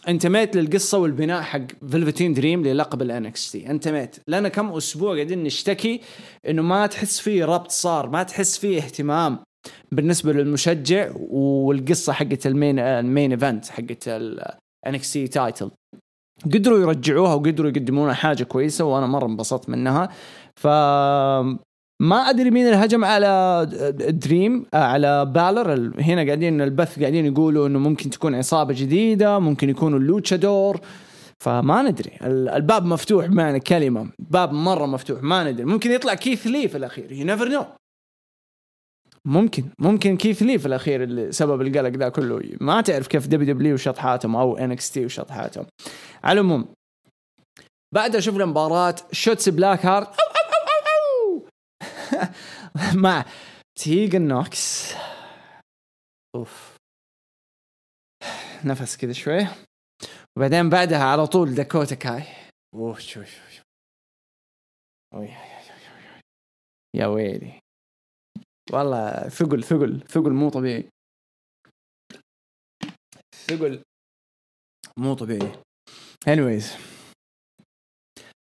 انتميت 0.07 0.55
للقصة 0.55 0.97
والبناء 0.97 1.41
حق 1.41 1.67
فلفتين 1.91 2.33
دريم 2.33 2.63
للقب 2.63 3.01
ال 3.01 3.51
NXT 3.51 3.69
انتميت. 3.69 4.15
لأن 4.27 4.47
كم 4.47 4.71
أسبوع 4.71 5.13
قاعدين 5.13 5.43
نشتكي 5.43 6.01
إنه 6.47 6.61
ما 6.61 6.87
تحس 6.87 7.19
فيه 7.19 7.45
ربط 7.45 7.71
صار 7.71 8.09
ما 8.09 8.23
تحس 8.23 8.57
فيه 8.57 8.77
اهتمام. 8.77 9.39
بالنسبة 9.91 10.33
للمشجع 10.33 11.09
والقصة 11.29 12.13
حقت 12.13 12.47
ال 12.47 12.53
main 12.53 12.79
ال 12.79 12.89
main 12.89 13.31
event 13.31 13.65
حقت 13.65 14.07
ال 14.07 15.13
NXT 15.13 15.27
title 15.27 15.71
قدروا 16.45 16.79
يرجعوها 16.79 17.33
وقدروا 17.33 17.69
يقدمون 17.69 18.13
حاجة 18.13 18.43
كويسة 18.43 18.85
وأنا 18.85 19.07
مرة 19.07 19.25
انبسطت 19.25 19.69
منها. 19.69 20.09
ف 20.55 20.67
ما 22.01 22.15
أدري 22.29 22.51
مين 22.51 22.65
اللي 22.65 22.77
هجم 22.77 23.05
على 23.05 23.65
دريم 24.09 24.65
على 24.73 25.25
بالر 25.25 25.91
هنا 26.01 26.25
قاعدين 26.25 26.61
البث 26.61 26.99
قاعدين 26.99 27.25
يقولوا 27.25 27.67
إنه 27.67 27.79
ممكن 27.79 28.09
تكون 28.09 28.35
عصابة 28.35 28.73
جديدة 28.73 29.39
ممكن 29.39 29.69
يكونوا 29.69 29.99
ال 29.99 30.08
luchador 30.08 30.79
فما 31.43 31.81
ندري. 31.81 32.11
الباب 32.23 32.85
مفتوح 32.85 33.25
بمعنى 33.25 33.59
كلمة. 33.59 34.09
باب 34.19 34.53
مرة 34.53 34.85
مفتوح 34.85 35.23
ما 35.23 35.51
ندري. 35.51 35.65
ممكن 35.65 35.91
يطلع 35.91 36.13
كيث 36.13 36.47
لي 36.47 36.67
في 36.67 36.77
الأخير 36.77 37.11
you 37.11 37.25
never 37.25 37.49
know 37.49 37.65
ممكن 39.25 39.63
ممكن 39.79 40.17
كيث 40.17 40.43
لي 40.43 40.59
في 40.59 40.65
الأخير 40.65 41.03
اللي 41.03 41.31
سبب 41.31 41.61
القلق 41.61 41.89
ذا 41.89 42.09
كله. 42.09 42.57
ما 42.61 42.81
تعرف 42.81 43.07
كيف 43.07 43.27
WWE 43.27 43.73
وشطحاتهم 43.73 44.35
أو 44.35 44.57
NXT 44.57 45.05
وشطحاتهم 45.05 45.65
على 46.23 46.39
العموم 46.39 46.73
بعدها 47.93 48.19
شفنا 48.19 48.45
مباراة 48.45 48.95
شوتسي 49.11 49.49
بلاك 49.49 49.85
هارت. 49.85 50.15
مع 53.03 53.25
تيجن 53.75 54.27
نوكس. 54.27 54.93
أوف. 56.35 56.77
نفس 58.65 58.97
كذا 58.97 59.13
شوي. 59.13 59.47
وبعدين 60.37 60.69
بعدها 60.69 61.03
على 61.03 61.27
طول 61.27 61.55
داكوتا 61.55 61.95
كاي. 61.95 62.23
أوه 62.73 62.99
شوي 62.99 63.25
شوي 63.25 63.51
شوي. 63.51 63.63
يا 66.95 67.07
ويلي. 67.07 67.59
والله 68.73 69.29
ثقل 69.29 69.63
ثقل 69.63 70.01
ثقل 70.09 70.31
مو 70.31 70.49
طبيعي. 70.49 70.89
ثقل 73.47 73.81
مو 74.97 75.13
طبيعي. 75.13 75.51
Anyways. 76.29 76.65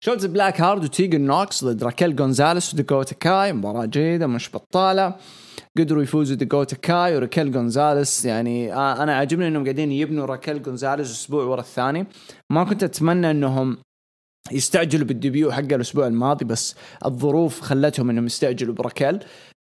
شوتسي 0.04 0.26
بلاك 0.26 0.62
هارت 0.62 0.84
وتيجن 0.84 1.22
نوكس 1.22 1.66
ضد 1.66 1.84
راكيل 1.84 2.16
جونزاليس 2.16 2.74
وداكوتا 2.74 3.16
كاي 3.16 3.54
مباراة 3.54 3.86
جيدة 3.86 4.28
مش 4.28 4.50
بطالة. 4.56 5.16
قدروا 5.78 6.04
يفوزوا 6.04 6.36
داكوتا 6.36 6.76
كاي 6.76 7.16
وراكيل 7.16 7.52
جونزاليس 7.52 8.26
يعني 8.26 8.74
أنا 8.74 9.16
عاجبني 9.16 9.48
إنهم 9.48 9.64
قاعدين 9.64 9.92
يبنوا 9.92 10.26
راكيل 10.26 10.62
جونزاليس 10.62 11.12
أسبوع 11.12 11.44
ورا 11.44 11.62
الثاني. 11.62 12.08
ما 12.52 12.64
كنت 12.64 12.84
أتمنى 12.84 13.32
إنهم 13.32 13.78
يستعجلوا 14.52 15.08
بال 15.08 15.20
debut 15.20 15.52
حق 15.52 15.60
الأسبوع 15.60 16.08
الماضي 16.08 16.46
بس 16.46 16.76
الظروف 17.06 17.62
خلتهم 17.62 18.10
إنهم 18.10 18.26
يستعجلوا 18.26 18.76
براكيل 18.76 19.20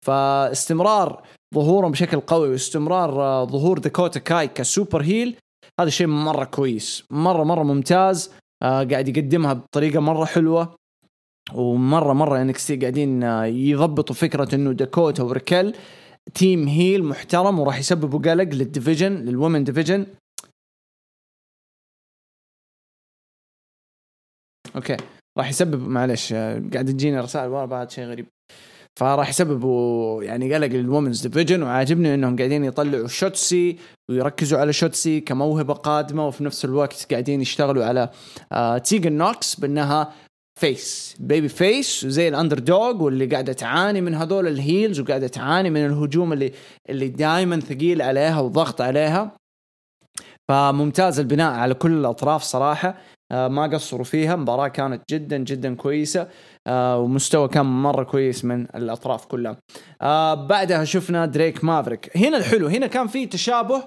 فاستمرار 0.06 1.23
ظهورهم 1.54 1.90
بشكل 1.90 2.21
قوي 2.21 2.49
واستمرار 2.49 3.23
آه، 3.23 3.44
ظهور 3.44 3.78
داكوتا 3.78 4.21
كاي 4.21 4.49
ك 4.49 4.57
super 4.57 5.02
heel 5.02 5.37
هذا 5.80 5.90
شيء 5.90 6.06
مرة 6.06 6.44
كويس 6.44 7.04
مرة 7.11 7.44
مرة 7.44 7.62
ممتاز 7.62 8.35
آه 8.62 8.85
قاعد 8.85 9.09
يقدمها 9.09 9.52
بطريقة 9.52 10.00
مرة 10.00 10.25
حلوة 10.25 10.76
ومرة 11.54 12.12
مرة 12.12 12.42
NXT 12.42 12.72
قاعدين 12.73 13.25
آه 13.25 13.44
يضبطوا 13.44 14.14
فكرة 14.14 14.54
إنه 14.54 14.73
داكوتا 14.73 15.23
وراكيل 15.22 15.75
team 16.34 16.68
heel 16.68 17.04
محترم 17.04 17.59
وراح 17.59 17.78
يسببوا 17.78 18.18
قلق 18.18 18.54
لل 18.54 18.66
division 18.66 19.12
لل 19.12 19.27
women 19.27 19.64
division. 19.64 20.06
أوكي 24.76 24.97
راح 25.38 25.49
يسبب 25.49 25.88
معلش 25.88 26.32
قاعد 26.32 26.87
تجيني 26.87 27.21
رسائل 27.21 27.49
ورا 27.50 27.66
بعد 27.66 27.90
شيء 27.90 28.04
غريب. 28.04 28.26
فراح 28.99 29.28
يسببوا 29.28 30.25
يعني 30.25 30.54
قلق 30.54 30.66
لل 30.66 30.80
women's 30.80 31.26
division 31.26 31.62
وعاجبني 31.62 32.14
إنهم 32.14 32.37
قاعدين 32.37 32.64
يطلعوا 32.64 33.06
شوتسي 33.06 33.76
ويركزوا 34.11 34.58
على 34.58 34.72
شوتسي 34.72 35.20
كموهبة 35.20 35.75
قادمة 35.75 36.26
وفي 36.26 36.44
نفس 36.44 36.64
الوقت 36.64 37.06
قاعدين 37.11 37.40
يشتغلوا 37.40 37.84
على 37.84 38.11
آه 38.52 38.78
تيجن 38.78 39.12
نوكس 39.12 39.54
بأنها 39.54 40.12
face 40.61 41.16
babyface 41.20 42.06
زي 42.06 42.28
ال 42.28 42.58
underdog 42.58 43.02
واللي 43.02 43.26
قاعدة 43.26 43.52
تعاني 43.52 44.00
من 44.00 44.14
هذول 44.14 44.49
ال 44.49 44.57
heels 44.57 45.00
وقاعدة 45.00 45.28
تعاني 45.28 45.70
من 45.70 45.87
الهجوم 45.87 46.32
اللي 46.32 46.52
اللي 46.90 47.08
دائما 47.08 47.61
ثقيل 47.61 48.02
عليها 48.02 48.40
وضغط 48.40 48.80
عليها. 48.80 49.37
فممتاز 50.49 51.20
البناء 51.20 51.52
على 51.52 51.75
كل 51.75 51.92
الأطراف 51.92 52.42
صراحة. 52.42 52.99
ما 53.32 53.62
قصروا 53.62 54.04
فيها. 54.04 54.36
مباراة 54.36 54.68
كانت 54.68 55.02
جدا 55.10 55.36
جدا 55.38 55.74
كويسة 55.74 56.28
آه 56.66 56.98
ومستوى 56.98 57.48
كان 57.48 57.66
مرة 57.66 58.04
كويس 58.04 58.44
من 58.44 58.62
الأطراف 58.62 59.26
كلها. 59.26 59.56
آه 60.02 60.46
بعدها 60.46 60.84
شفنا 60.84 61.26
دريك 61.26 61.64
مافريك. 61.64 62.16
هنا 62.16 62.36
الحلو 62.36 62.66
هنا 62.66 62.86
كان 62.86 63.06
في 63.06 63.26
تشابه. 63.26 63.82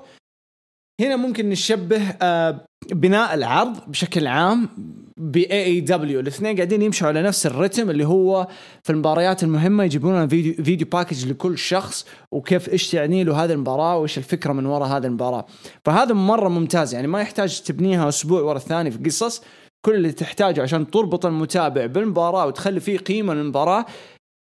هنا 1.01 1.15
ممكن 1.15 1.49
نشبه 1.49 2.01
آه 2.21 2.65
بناء 2.91 3.33
العرض 3.33 3.89
بشكل 3.89 4.27
عام. 4.27 4.69
ب 5.17 5.37
AEW. 5.37 6.19
الاثنين 6.19 6.55
قاعدين 6.55 6.81
يمشوا 6.81 7.07
على 7.07 7.21
نفس 7.21 7.45
الرتم 7.45 7.89
اللي 7.89 8.07
هو 8.07 8.47
في 8.83 8.89
المباريات 8.89 9.43
المهمة 9.43 9.83
يجيبون 9.83 10.15
لنا 10.15 10.27
فيديو 10.27 10.63
video 10.63 10.87
package 10.87 11.27
لكل 11.27 11.57
شخص 11.57 12.05
وكيف 12.31 12.69
إيش 12.69 12.91
تعني 12.91 13.23
له 13.23 13.43
هذه 13.43 13.51
المباراة 13.51 13.97
وإيش 13.97 14.17
الفكرة 14.17 14.53
من 14.53 14.65
وراء 14.65 14.87
هذه 14.87 15.05
المباراة. 15.05 15.45
فهذا 15.85 16.13
مرة 16.13 16.49
ممتاز 16.49 16.93
يعني 16.93 17.07
ما 17.07 17.21
يحتاج 17.21 17.61
تبنيها 17.61 18.09
أسبوع 18.09 18.41
ورا 18.41 18.57
الثاني 18.57 18.91
في 18.91 18.97
قصص. 18.97 19.43
كل 19.85 19.95
اللي 19.95 20.11
تحتاجه 20.11 20.61
عشان 20.61 20.91
تربط 20.91 21.25
المتابع 21.25 21.85
بالمباراة 21.85 22.45
وتخلي 22.45 22.79
فيه 22.79 22.97
قيمة 22.97 23.33
للمباراة. 23.33 23.85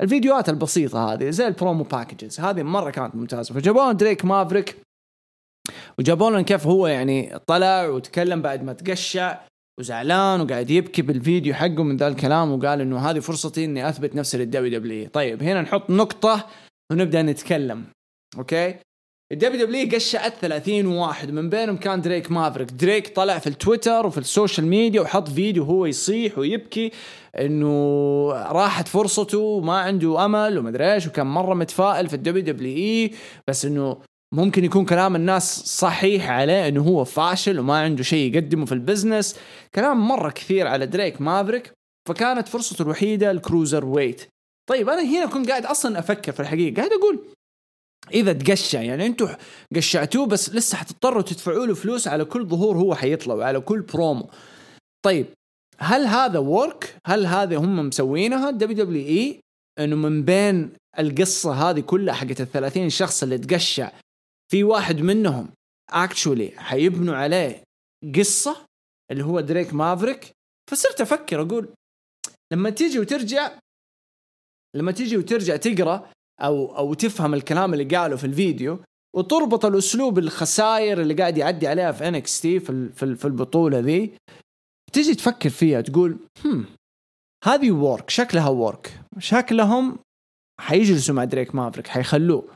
الفيديوهات 0.02 0.48
البسيطة 0.48 1.12
هذه 1.12 1.30
زي 1.30 1.46
ال 1.46 1.53
promo 1.53 1.84
packages 1.84 2.40
هذه 2.40 2.62
مرة 2.62 2.90
كانت 2.90 3.14
ممتازة. 3.14 3.54
فجابوا 3.54 3.92
دريك 3.92 4.24
مافريك 4.24 4.76
وجابوا 5.98 6.30
لنا 6.30 6.42
كيف 6.42 6.66
هو 6.66 6.86
يعني 6.86 7.38
طلع 7.46 7.88
وتكلم 7.88 8.42
بعد 8.42 8.62
ما 8.62 8.72
تقشع. 8.72 9.38
وزعلان 9.80 10.40
وقاعد 10.40 10.70
يبكي 10.70 11.02
بالفيديو 11.02 11.54
حقه 11.54 11.82
من 11.82 11.96
ذا 11.96 12.08
الكلام 12.08 12.52
وقال 12.52 12.80
إنه 12.80 12.98
هذه 13.10 13.18
فرصتي 13.18 13.64
إني 13.64 13.88
أثبت 13.88 14.14
نفسي 14.14 14.38
لل 14.38 14.78
WWE 14.78 15.08
طيب 15.08 15.42
هنا 15.42 15.62
نحط 15.62 15.90
نقطة 15.90 16.46
ونبدأ 16.92 17.22
نتكلم 17.22 17.84
أوكي؟ 18.38 18.74
ال 19.32 19.66
WWE 19.66 19.88
قشعت 19.94 20.34
30 20.40 20.86
واحد. 20.86 21.30
من 21.30 21.50
بينهم 21.50 21.76
كان 21.76 22.00
دريك 22.00 22.30
مافريك. 22.30 22.72
دريك 22.72 23.16
طلع 23.16 23.38
في 23.38 23.46
التويتر 23.46 24.06
وفي 24.06 24.18
ال 24.18 24.25
social 24.25 24.66
media 24.66 25.00
وحط 25.00 25.28
فيديو 25.28 25.64
هو 25.64 25.86
يصيح 25.86 26.38
ويبكي 26.38 26.92
إنه 27.38 28.28
راحت 28.32 28.88
فرصته 28.88 29.38
وما 29.38 29.78
عنده 29.78 30.24
أمل 30.24 30.58
ومدري 30.58 30.94
إيش 30.94 31.06
وكان 31.06 31.26
مرة 31.26 31.54
متفائل 31.54 32.08
في 32.08 32.14
ال 32.14 32.44
WWE. 32.44 33.10
بس 33.48 33.64
إنه 33.64 33.96
ممكن 34.32 34.64
يكون 34.64 34.84
كلام 34.84 35.16
الناس 35.16 35.60
صحيح 35.60 36.30
عليه 36.30 36.68
إنه 36.68 36.82
هو 36.82 37.04
فاشل 37.04 37.58
وما 37.58 37.78
عنده 37.78 38.02
شيء 38.02 38.34
يقدمه 38.34 38.64
في 38.66 38.72
ال 38.72 38.79
business. 38.79 39.36
كلام 39.74 40.08
مرة 40.08 40.30
كثير 40.30 40.66
على 40.66 40.86
دريك 40.86 41.20
مافريك 41.20 41.72
فكانت 42.08 42.48
فرصته 42.48 42.82
الوحيدة 42.82 43.30
ال 43.30 43.84
cruiserweight. 43.84 44.28
طيب 44.68 44.88
أنا 44.88 45.02
هنا 45.02 45.26
كنت 45.26 45.50
قاعد 45.50 45.66
أصلا 45.66 45.98
أفكر 45.98 46.32
في 46.32 46.40
الحقيقة 46.40 46.76
قاعد 46.76 46.90
أقول 46.92 47.18
إذا 48.12 48.32
تقشع 48.32 48.82
يعني 48.82 49.06
أنتم 49.06 49.28
قشعتوه 49.76 50.26
بس 50.26 50.50
لسه 50.50 50.76
حتضطروا 50.76 51.22
تدفعوا 51.22 51.66
له 51.66 51.74
فلوس 51.74 52.08
على 52.08 52.24
كل 52.24 52.46
ظهور 52.46 52.76
هو 52.76 52.94
حيطلع 52.94 53.34
وعلى 53.34 53.60
كل 53.60 53.80
برومو 53.80 54.30
طيب 55.04 55.26
هل 55.78 56.06
هذا 56.06 56.38
work 56.38 56.96
هل 57.06 57.26
هذا 57.26 57.56
هم 57.56 57.86
مسوينها؟ 57.86 58.50
WWE 58.50 59.40
إنه 59.78 59.96
من 59.96 60.22
بين 60.22 60.70
القصة 60.98 61.52
هذه 61.52 61.80
كلها 61.80 62.14
حقت 62.14 62.40
ال 62.40 62.52
30 62.52 62.90
شخص 62.90 63.22
اللي 63.22 63.38
تقشع 63.38 63.90
في 64.54 64.64
واحد 64.64 65.00
منهم 65.00 65.48
actually 65.90 66.52
حيبنوا 66.56 67.14
عليه 67.14 67.62
قصة 68.14 68.66
اللي 69.10 69.24
هو 69.24 69.40
دريك 69.40 69.74
مافريك 69.74 70.30
فصرت 70.70 71.00
أفكر 71.00 71.42
أقول 71.42 71.68
لما 72.52 72.70
تيجي 72.70 72.98
وترجع 72.98 73.58
لما 74.76 74.92
تيجي 74.92 75.16
وترجع 75.16 75.56
تقرأ 75.56 76.10
أو 76.40 76.76
أو 76.76 76.94
تفهم 76.94 77.34
الكلام 77.34 77.74
اللي 77.74 77.96
قاله 77.96 78.16
في 78.16 78.24
الفيديو 78.24 78.78
وتربط 79.16 79.64
الأسلوب 79.64 80.18
الخسائر 80.18 81.00
اللي 81.00 81.14
قاعد 81.14 81.38
يعدي 81.38 81.66
عليها 81.66 81.92
في 81.92 82.08
NXT 82.08 82.60
في 82.60 82.88
في 83.16 83.24
البطولة 83.24 83.78
ذي 83.78 84.16
تيجي 84.92 85.14
تفكر 85.14 85.50
فيها 85.50 85.80
تقول 85.80 86.18
هم 86.44 86.66
هذه 87.44 87.70
work 87.70 88.10
شكلها 88.10 88.48
work 88.48 89.00
شكلهم 89.18 89.98
حيجلسوا 90.60 91.14
مع 91.14 91.24
دريك 91.24 91.54
مافريك 91.54 91.86
حيخلوه. 91.86 92.48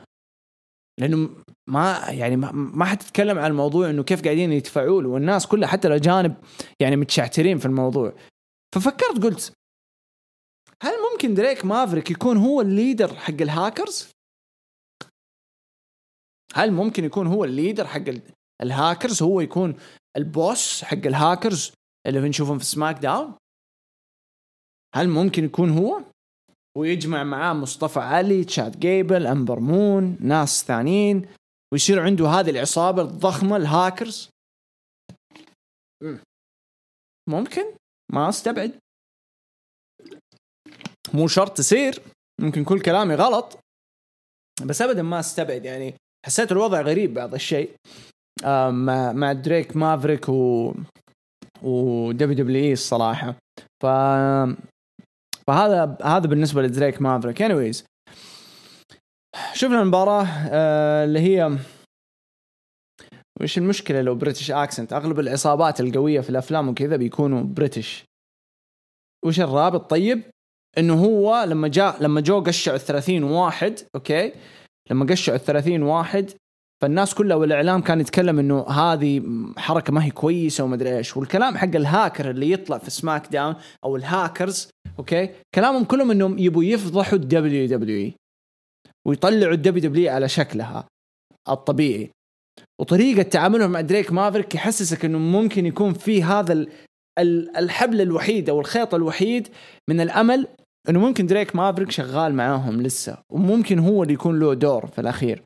لأنه 0.99 1.29
ما 1.69 2.05
يعني 2.09 2.35
ما, 2.35 2.85
حتتكلم 2.85 3.39
عن 3.39 3.51
الموضوع 3.51 3.89
إنه 3.89 4.03
كيف 4.03 4.23
قاعدين 4.23 4.51
يدفعوا 4.51 5.01
له 5.01 5.09
والناس 5.09 5.47
كلها 5.47 5.69
حتى 5.69 5.87
الأجانب 5.87 6.35
يعني 6.79 6.95
متشعترين 6.95 7.57
في 7.57 7.65
الموضوع 7.65 8.13
ففكرت 8.75 9.23
قلت 9.23 9.53
هل 10.83 10.91
ممكن 11.11 11.33
دريك 11.33 11.65
مافريك 11.65 12.11
يكون 12.11 12.37
هو 12.37 12.61
ال 12.61 12.69
leader 12.69 13.15
حق 13.15 13.41
الهاكرز؟ 13.41 14.11
هل 16.53 16.71
ممكن 16.71 17.03
يكون 17.03 17.27
هو 17.27 17.43
ال 17.43 17.49
leader 17.49 17.87
حق 17.87 18.03
الهاكرز 18.61 19.23
هو 19.23 19.41
يكون 19.41 19.75
ال 20.17 20.30
boss 20.30 20.83
حق 20.83 21.05
الهاكرز 21.05 21.71
اللي 22.07 22.21
بنشوفهم 22.21 22.57
في 22.57 22.65
سماك 22.65 22.97
داون؟ 22.97 23.33
هل 24.95 25.09
ممكن 25.09 25.45
يكون 25.45 25.69
هو؟ 25.69 26.01
ويجمع 26.77 27.23
معاه 27.23 27.53
مصطفى 27.53 27.99
علي 27.99 28.43
تشاد 28.43 28.79
جيبل 28.79 29.27
أمبر 29.27 29.59
مون 29.59 30.17
ناس 30.19 30.63
ثانيين 30.65 31.25
ويصير 31.73 32.01
عنده 32.01 32.27
هذه 32.27 32.49
العصابة 32.49 33.01
الضخمة 33.01 33.57
الهاكرز. 33.57 34.29
ممكن؟ 37.29 37.63
ما 38.13 38.29
أستبعد. 38.29 38.79
مو 41.13 41.27
شرط 41.27 41.57
تصير. 41.57 42.01
ممكن 42.41 42.63
كل 42.63 42.81
كلامي 42.81 43.15
غلط. 43.15 43.59
بس 44.65 44.81
ابدا 44.81 45.01
ما 45.01 45.19
أستبعد 45.19 45.65
يعني 45.65 45.93
حسيت 46.25 46.51
الوضع 46.51 46.81
غريب 46.81 47.13
بعض 47.13 47.33
الشيء. 47.33 47.75
مع 48.69 49.11
مع 49.11 49.33
دريك 49.33 49.75
مافريك 49.75 50.29
و 50.29 50.73
و 51.63 52.11
WWE 52.11 52.73
الصراحة. 52.73 53.35
ف 53.83 53.85
فهذا 55.47 55.97
هذا 56.03 56.27
بالنسبة 56.27 56.61
لدريك 56.61 57.01
مافريك. 57.01 57.41
anyways 57.41 57.85
شفنا 59.53 59.81
المباراة 59.81 60.25
آه 60.51 61.05
اللي 61.05 61.19
هي 61.19 61.57
وش 63.41 63.57
المشكلة 63.57 64.01
لو 64.01 64.15
British 64.15 64.51
accent 64.51 64.93
أغلب 64.93 65.19
العصابات 65.19 65.79
القوية 65.81 66.21
في 66.21 66.29
الأفلام 66.29 66.69
وكذا 66.69 66.95
بيكونوا 66.95 67.43
British 67.43 68.03
وش 69.25 69.39
الرابط؟ 69.39 69.89
طيب 69.89 70.23
إنه 70.77 70.93
هو 70.93 71.43
لما 71.47 71.67
جاء 71.67 72.03
لما 72.03 72.21
جو 72.21 72.41
قشعوا 72.43 72.77
ال 72.77 72.81
30 72.81 73.23
واحد 73.23 73.79
أوكي؟ 73.95 74.33
لما 74.91 75.05
قشعوا 75.05 75.37
ال 75.37 75.43
30 75.43 75.83
واحد 75.83 76.31
فالناس 76.81 77.13
كلها 77.13 77.37
والإعلام 77.37 77.81
كان 77.81 77.99
يتكلم 77.99 78.39
إنه 78.39 78.67
هذه 78.67 79.23
حركة 79.57 79.93
ما 79.93 80.05
هي 80.05 80.11
كويسة 80.11 80.63
وما 80.63 80.75
أدري 80.75 80.97
إيش. 80.97 81.17
والكلام 81.17 81.57
حق 81.57 81.75
الهاكر 81.75 82.29
اللي 82.29 82.51
يطلع 82.51 82.77
في 82.77 82.89
سماك 82.89 83.27
داون 83.27 83.55
أو 83.83 83.95
الهاكرز 83.95 84.69
أوكي؟ 84.99 85.29
كلامهم 85.55 85.83
كلهم 85.83 86.11
إنهم 86.11 86.39
يبوا 86.39 86.63
يفضحوا 86.63 87.17
ال 87.17 87.67
WWE 87.67 88.13
ويطلعوا 89.07 89.53
ال 89.53 89.89
WW 89.89 90.11
على 90.11 90.29
شكلها 90.29 90.87
الطبيعي. 91.49 92.09
وطريقة 92.81 93.21
تعاملهم 93.21 93.71
مع 93.71 93.81
دريك 93.81 94.11
مافريك 94.11 94.55
يحسسك 94.55 95.05
إنه 95.05 95.17
ممكن 95.17 95.65
يكون 95.65 95.93
في 95.93 96.23
هذا 96.23 96.65
الحبل 97.57 98.01
الوحيد 98.01 98.49
أو 98.49 98.59
الخيط 98.59 98.93
الوحيد 98.95 99.47
من 99.89 100.01
الأمل 100.01 100.47
إنه 100.89 100.99
ممكن 100.99 101.25
دريك 101.25 101.55
مافريك 101.55 101.91
شغال 101.91 102.33
معاهم 102.33 102.81
لسه 102.81 103.17
وممكن 103.31 103.79
هو 103.79 104.03
اللي 104.03 104.13
يكون 104.13 104.39
له 104.39 104.53
دور 104.53 104.87
في 104.87 105.01
الأخير 105.01 105.43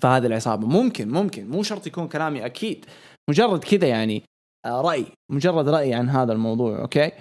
فهذه 0.00 0.26
العصابة. 0.26 0.66
ممكن 0.66 1.08
ممكن 1.08 1.48
مو 1.48 1.62
شرط 1.62 1.86
يكون 1.86 2.08
كلامي 2.08 2.46
أكيد 2.46 2.84
مجرد 3.30 3.64
كذا 3.64 3.88
يعني 3.88 4.22
آه، 4.66 4.80
رأي 4.80 5.06
مجرد 5.32 5.68
رأي 5.68 5.94
عن 5.94 6.08
هذا 6.08 6.32
الموضوع 6.32 6.80
أوكي؟ 6.80 7.12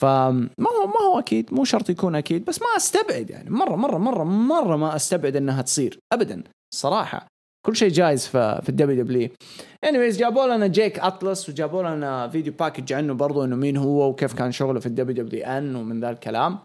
فما 0.00 0.50
هو 0.60 0.83
أكيد 1.18 1.54
مو 1.54 1.64
شرط 1.64 1.90
يكون 1.90 2.14
أكيد 2.14 2.44
بس 2.44 2.60
ما 2.62 2.66
أستبعد 2.76 3.30
يعني 3.30 3.50
مرة 3.50 3.76
مرة 3.76 3.98
مرة 3.98 4.24
مرة 4.24 4.76
ما 4.76 4.96
أستبعد 4.96 5.36
إنها 5.36 5.62
تصير 5.62 5.98
ابدا 6.12 6.42
الصراحه 6.72 7.26
كل 7.66 7.76
شيء 7.76 7.88
جايز 7.88 8.26
في 8.26 8.60
في 8.62 8.68
ال 8.68 9.04
WW 9.04 9.28
anyways 9.84 10.18
جابوا 10.18 10.46
لنا 10.46 10.66
جيك 10.66 10.98
اتلس 10.98 11.48
وجابوا 11.48 11.82
لنا 11.82 12.28
video 12.28 12.52
package 12.52 12.92
عنه 12.92 13.14
برضو 13.14 13.44
إنه 13.44 13.56
مين 13.56 13.76
هو 13.76 14.08
وكيف 14.08 14.34
كان 14.34 14.52
شغله 14.52 14.80
في 14.80 14.86
ال 14.86 15.24
WWN 15.24 15.76
ومن 15.76 16.00
ذا 16.00 16.10
الكلام. 16.10 16.58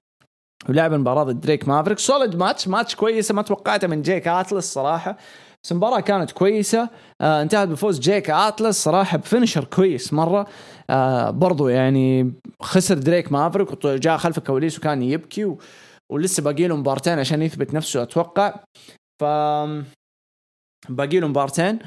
ولعب 0.69 0.93
مباراه 0.93 1.23
ضد 1.23 1.41
دريك 1.41 1.67
مافريك 1.67 1.99
solid 1.99 2.35
match 2.35 2.67
match 2.67 2.95
كويسة 2.95 3.33
ما 3.33 3.41
توقعتها 3.41 3.87
من 3.87 4.01
جيك 4.01 4.27
اتلس 4.27 4.73
صراحة. 4.73 5.17
بس 5.63 5.71
المباراة 5.71 5.99
كانت 5.99 6.31
كويسة. 6.31 6.89
آه 7.21 7.41
انتهت 7.41 7.67
بفوز 7.67 7.99
جيك 7.99 8.29
اتلس 8.29 8.83
صراحة 8.83 9.17
ب 9.17 9.22
finisher 9.22 9.63
كويس 9.63 10.13
مرة. 10.13 10.47
آه 10.89 11.29
برضو 11.29 11.67
يعني 11.67 12.33
خسر 12.61 12.97
دريك 12.97 13.31
مافريك 13.31 13.85
وجاء 13.85 14.17
خلف 14.17 14.37
الكواليس 14.37 14.77
وكان 14.77 15.01
يبكي 15.01 15.45
و... 15.45 15.59
ولسه 16.11 16.43
باقي 16.43 16.67
له 16.67 16.75
مبارتين 16.75 17.19
عشان 17.19 17.41
يثبت 17.41 17.73
نفسه 17.73 18.03
أتوقع. 18.03 18.55
ف 19.21 19.23
باقي 20.89 21.19
له 21.19 21.27
مبارتين. 21.27 21.79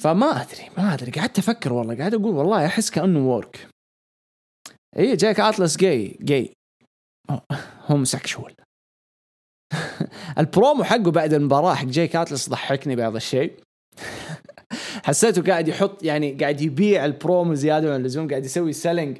فما 0.00 0.26
أدري 0.26 0.70
ما 0.78 0.94
أدري. 0.94 1.10
قعدت 1.10 1.38
أفكر 1.38 1.72
والله 1.72 1.98
قاعد 1.98 2.14
أقول 2.14 2.34
والله 2.34 2.66
أحس 2.66 2.90
كأنه 2.90 3.28
work 3.28 3.68
إي 4.98 5.16
جاك 5.16 5.40
اتلس 5.40 5.76
gay 5.76 6.16
gay 6.20 6.52
homosexual 7.90 8.54
البرومو 10.38 10.84
حقه 10.84 11.10
بعد 11.10 11.32
المباراة 11.32 11.74
حق 11.74 11.84
جاي 11.84 12.10
اتلس 12.14 12.48
ضحكني 12.48 12.96
بعض 12.96 13.16
الشيء. 13.16 13.60
حسيته 15.06 15.42
قاعد 15.42 15.68
يحط 15.68 16.02
يعني 16.02 16.32
قاعد 16.32 16.60
يبيع 16.60 17.04
البرومو 17.04 17.54
زيادة 17.54 17.88
من 17.90 17.96
اللزوم 17.96 18.28
قاعد 18.28 18.44
يسوي 18.44 18.72
selling 18.72 19.18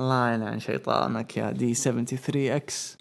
الله 0.00 0.32
يلعن 0.34 0.58
شيطانك 0.58 1.36
يا 1.36 1.50
دي 1.50 1.74
73 1.74 2.46
إكس 2.50 2.98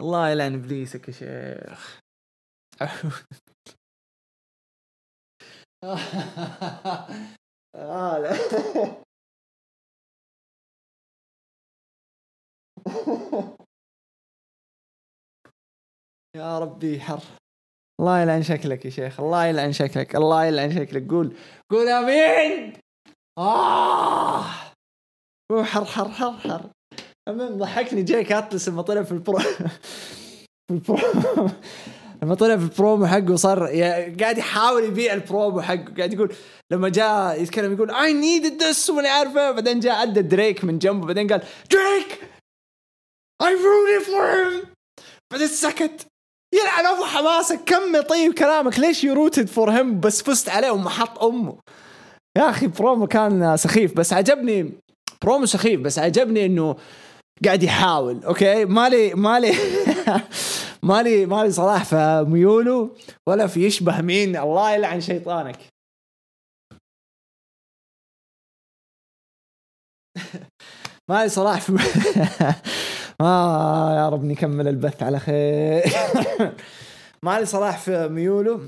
الله 0.00 0.28
يلعن 0.28 0.54
إبليسك 0.54 1.08
يا 1.08 1.12
شيخ. 1.12 2.00
آه 7.74 8.18
لا. 8.18 8.32
يا 16.36 16.58
ربي 16.58 17.00
حر. 17.00 17.20
الله 18.00 18.20
يلعن 18.20 18.42
شكلك 18.42 18.84
يا 18.84 18.90
شيخ 18.90 19.20
الله 19.20 19.46
يلعن 19.46 19.72
شكلك 19.72 20.16
الله 20.16 20.44
يلعن 20.44 20.70
شكلك. 20.70 21.10
قول 21.10 21.36
قول 21.70 21.88
آمين. 21.88 22.72
آه. 23.38 24.42
حر 25.52 25.64
حر 25.84 26.08
حر 26.08 26.32
حر. 26.38 26.70
المهم 27.28 27.58
ضحكني. 27.58 28.02
جايك 28.02 28.32
اتلس 28.32 28.68
لما 28.68 28.82
طلع 28.82 29.02
في 29.02 29.12
ال 29.12 29.19
pro 29.19 29.38
في 30.68 30.70
ال 30.70 30.77
pro 30.77 30.98
لما 32.22 32.34
طلع 32.34 32.56
في 32.56 32.62
البرومو 32.64 33.06
حقه 33.06 33.36
صار 33.36 33.66
قاعد 34.20 34.38
يحاول 34.38 34.84
يبيع 34.84 35.12
البرومو 35.14 35.60
حقه 35.60 35.94
قاعد 35.96 36.12
يقول 36.12 36.34
لما 36.72 36.88
جاء 36.88 37.42
يتكلم 37.42 37.72
يقول 37.72 37.90
I 37.90 38.12
need 38.12 38.62
this 38.62 38.90
وما 38.90 39.08
عارفه. 39.08 39.50
بعدين 39.50 39.80
جاء 39.80 39.94
عدى 39.94 40.22
دريك 40.22 40.64
من 40.64 40.78
جنبه 40.78 41.06
بعدين 41.06 41.28
قال 41.28 41.42
دريك! 41.70 42.20
I 43.42 43.54
rooted 43.54 44.04
for 44.04 44.24
him 44.24 44.62
بعدين 45.32 45.48
سكت. 45.48 46.06
يلعن 46.54 46.86
أبو 46.86 47.04
حماسك 47.04 47.60
كمل 47.66 48.02
طيب 48.02 48.34
كلامك 48.34 48.78
ليش 48.78 49.04
you 49.04 49.14
rooted 49.14 49.46
for 49.48 49.70
him 49.70 50.00
بس 50.00 50.22
فزت 50.22 50.48
عليه 50.48 50.70
ومحط 50.70 51.24
أمه؟ 51.24 51.58
يا 52.38 52.50
أخي 52.50 52.66
برومو 52.66 53.06
كان 53.06 53.56
سخيف 53.56 53.94
بس 53.96 54.12
عجبني 54.12 54.72
برومو 55.22 55.46
سخيف 55.46 55.80
بس 55.80 55.98
عجبني 55.98 56.46
إنه 56.46 56.76
قاعد 57.44 57.62
يحاول 57.62 58.24
أوكي؟ 58.24 58.64
مالي 58.64 59.14
مالي 59.14 59.54
مالي 60.82 61.26
مالي 61.26 61.50
صلاح 61.50 61.84
في 61.84 62.24
ميوله 62.28 62.90
ولا 63.28 63.46
في 63.46 63.66
يشبه 63.66 64.00
مين. 64.00 64.36
الله 64.36 64.70
يلعن 64.74 65.00
شيطانك. 65.00 65.56
مالي 71.08 71.28
صلاح 71.28 71.60
في 71.60 71.72
آه 73.20 73.96
يا 73.96 74.08
رب 74.08 74.24
نكمل 74.24 74.68
البث 74.68 75.02
على 75.02 75.18
خير. 75.18 75.82
مالي 77.22 77.46
صلاح 77.46 77.78
في 77.78 78.08
ميوله 78.08 78.60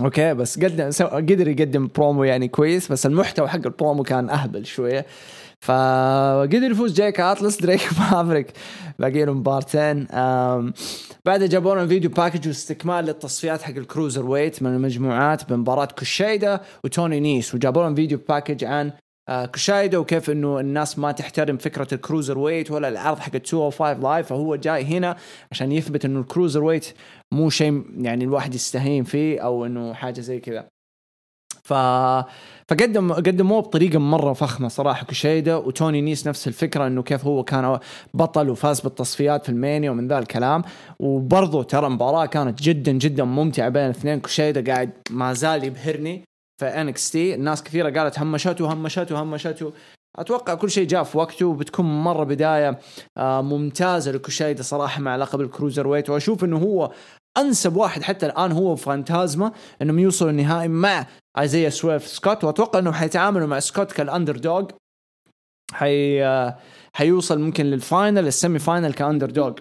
أوكي 0.00 0.34
بس 0.34 0.58
قدم 0.58 0.90
قدر 1.00 1.48
يقدم 1.48 1.88
برومو 1.94 2.24
يعني 2.24 2.48
كويس 2.48 2.92
بس 2.92 3.06
المحتوى 3.06 3.48
حق 3.48 3.56
البرومو 3.56 4.02
كان 4.02 4.30
أهبل 4.30 4.66
شوية. 4.66 5.06
فقدر 5.60 6.70
يفوز 6.70 6.92
جايك 6.94 7.20
اتلس 7.20 7.60
دريك 7.60 7.88
مافريك. 7.98 8.52
باقي 8.98 9.24
له 9.24 9.32
مبارتين 9.32 10.06
بعدها 11.24 11.46
جابوا 11.46 11.74
لنا 11.74 11.86
video 11.86 12.10
package 12.10 12.48
واستكمال 12.48 13.04
للتصفيات 13.04 13.62
حق 13.62 13.74
ال 13.76 14.26
cruiserweight 14.26 14.62
من 14.62 14.74
المجموعات 14.74 15.50
بمباراه 15.52 15.84
كوشيدا 15.98 16.60
وتوني 16.84 17.20
نيس. 17.20 17.54
وجابوا 17.54 17.86
لنا 17.86 17.94
video 17.94 18.20
package 18.28 18.64
عن 18.64 18.92
آه، 19.28 19.46
كوشايدا 19.46 19.98
وكيف 19.98 20.30
إنه 20.30 20.60
الناس 20.60 20.98
ما 20.98 21.12
تحترم 21.12 21.56
فكرة 21.56 21.94
ال 21.94 22.38
cruiserweight 22.38 22.70
ولا 22.70 22.88
العرض 22.88 23.18
حق 23.18 23.32
205 23.34 23.92
Live 24.00 24.26
فهو 24.26 24.56
جاي 24.56 24.84
هنا 24.84 25.16
عشان 25.52 25.72
يثبت 25.72 26.04
إنه 26.04 26.20
ال 26.20 26.64
cruiserweight 26.64 26.86
مو 27.32 27.50
شيء 27.50 27.84
يعني 27.98 28.24
الواحد 28.24 28.54
يستهين 28.54 29.04
فيه 29.04 29.40
أو 29.40 29.66
إنه 29.66 29.94
حاجة 29.94 30.20
زي 30.20 30.40
كذا. 30.40 30.68
ف 31.62 31.72
فقدم 32.70 33.12
قدموه 33.12 33.60
بطريقة 33.60 33.98
مرة 33.98 34.32
فخمة 34.32 34.68
صراحة 34.68 35.06
كوشيدا 35.06 35.56
وتوني 35.56 36.00
نيس 36.00 36.26
نفس 36.26 36.48
الفكرة 36.48 36.86
إنه 36.86 37.02
كيف 37.02 37.24
هو 37.24 37.44
كان 37.44 37.78
بطل 38.14 38.50
وفاز 38.50 38.80
بالتصفيات 38.80 39.44
في 39.44 39.48
المانيا 39.48 39.90
ومن 39.90 40.08
ذا 40.08 40.18
الكلام. 40.18 40.62
وبرضه 40.98 41.62
ترى 41.62 41.86
المباراه 41.86 42.26
كانت 42.26 42.62
جدا 42.62 42.92
جدا 42.92 43.24
ممتعة 43.24 43.68
بين 43.68 43.84
الاثنين. 43.84 44.20
كوشيدا 44.20 44.72
قاعد 44.72 44.90
ما 45.10 45.32
زال 45.32 45.64
يبهرني 45.64 46.24
في 46.60 46.66
NXT 46.66 47.34
الناس 47.34 47.62
كثيرة 47.62 48.00
قالت 48.00 48.18
همشته 48.18 48.72
همشته 48.72 49.22
همشته. 49.22 49.72
أتوقع 50.18 50.54
كل 50.54 50.70
شيء 50.70 50.86
جاء 50.86 51.02
في 51.02 51.18
وقته 51.18 51.46
وبتكون 51.46 52.02
مرة 52.02 52.24
بداية 52.24 52.78
آه، 53.18 53.42
ممتازة 53.42 54.12
لكوشيدا 54.12 54.62
صراحة 54.62 55.00
مع 55.00 55.16
لقب 55.16 55.40
ال 55.40 55.86
cruiserweight. 55.86 56.10
وأشوف 56.10 56.44
إنه 56.44 56.58
هو 56.58 56.90
أنسب 57.38 57.76
واحد 57.76 58.02
حتى 58.02 58.26
الآن 58.26 58.52
هو 58.52 58.76
فانتازما 58.76 59.52
إنهم 59.82 59.98
يوصلوا 59.98 60.30
النهائي 60.30 60.68
مع 60.68 61.06
أيزيا 61.38 61.70
سويف 61.70 62.06
سكوت 62.06 62.44
وأتوقع 62.44 62.78
انهم 62.78 62.92
حيتعاملوا 62.92 63.46
مع 63.46 63.60
سكوت 63.60 63.92
ك 63.92 64.36
underdog 64.36 64.70
حي 65.72 66.24
حيوصل 66.94 67.40
ممكن 67.40 67.66
لل 67.66 67.83
final 67.83 68.26
ال 68.26 68.58
semi-final 68.58 68.89
ك 68.89 68.92
underdog 68.92 69.52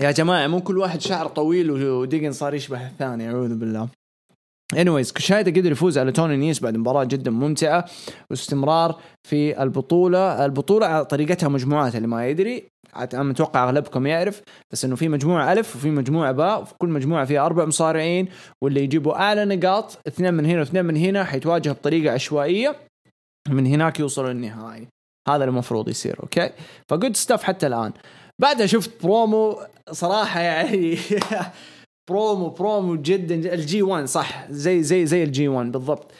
يا 0.00 0.10
جماعة 0.10 0.46
مو 0.46 0.60
كل 0.60 0.78
واحد 0.78 1.00
شعر 1.00 1.28
طويل 1.28 1.70
ودقن 1.70 2.32
صار 2.32 2.54
يشبه 2.54 2.86
الثاني 2.86 3.30
أعوذ 3.30 3.54
بالله. 3.54 3.88
anyways 4.76 5.12
كوشايدا 5.12 5.60
قدر 5.60 5.72
يفوز 5.72 5.98
على 5.98 6.12
توني 6.12 6.36
نيس 6.36 6.60
بعد 6.60 6.76
مباراة 6.76 7.04
جدا 7.04 7.30
ممتعة 7.30 7.90
واستمرار 8.30 9.00
في 9.28 9.62
البطولة، 9.62 10.44
البطولة 10.44 10.86
على 10.86 11.04
طريقتها 11.04 11.48
مجموعات 11.48 11.96
اللي 11.96 12.06
ما 12.08 12.28
يدري 12.28 12.68
متوقع 13.14 13.64
أغلبكم 13.64 14.06
يعرف 14.06 14.42
بس 14.72 14.84
إنه 14.84 14.96
في 14.96 15.08
مجموعة 15.08 15.52
ألف 15.52 15.76
وفي 15.76 15.90
مجموعة 15.90 16.32
باء 16.32 16.62
وفي 16.62 16.74
كل 16.78 16.88
مجموعة 16.88 17.24
فيها 17.24 17.46
أربع 17.46 17.64
مصارعين 17.64 18.28
واللي 18.62 18.82
يجيبوا 18.82 19.14
أعلى 19.14 19.44
نقاط 19.44 19.98
اثنين 20.06 20.34
من 20.34 20.46
هنا 20.46 20.58
واثنين 20.58 20.84
من 20.84 20.96
هنا 20.96 21.24
حيتواجه 21.24 21.70
بطريقة 21.70 22.14
عشوائية 22.14 22.76
من 23.48 23.66
هناك 23.66 24.00
يوصلوا 24.00 24.32
للنهائي. 24.32 24.88
هذا 25.28 25.44
المفروض 25.44 25.88
يصير 25.88 26.16
أوكي؟ 26.22 26.50
ف 26.88 26.94
good 26.94 27.16
stuff 27.16 27.42
حتى 27.42 27.66
الآن. 27.66 27.92
بعدها 28.40 28.66
شفت 28.66 29.02
برومو 29.02 29.60
صراحة 29.90 30.40
يعني 30.40 30.98
promo 32.10 32.48
promo 32.48 32.96
جدا 32.96 33.34
ال 33.54 33.82
G1 33.82 34.04
صح 34.04 34.50
زي 34.50 34.82
زي 34.82 35.06
زي 35.06 35.24
ال 35.24 35.48
G1 35.48 35.72
بالضبط. 35.72 36.12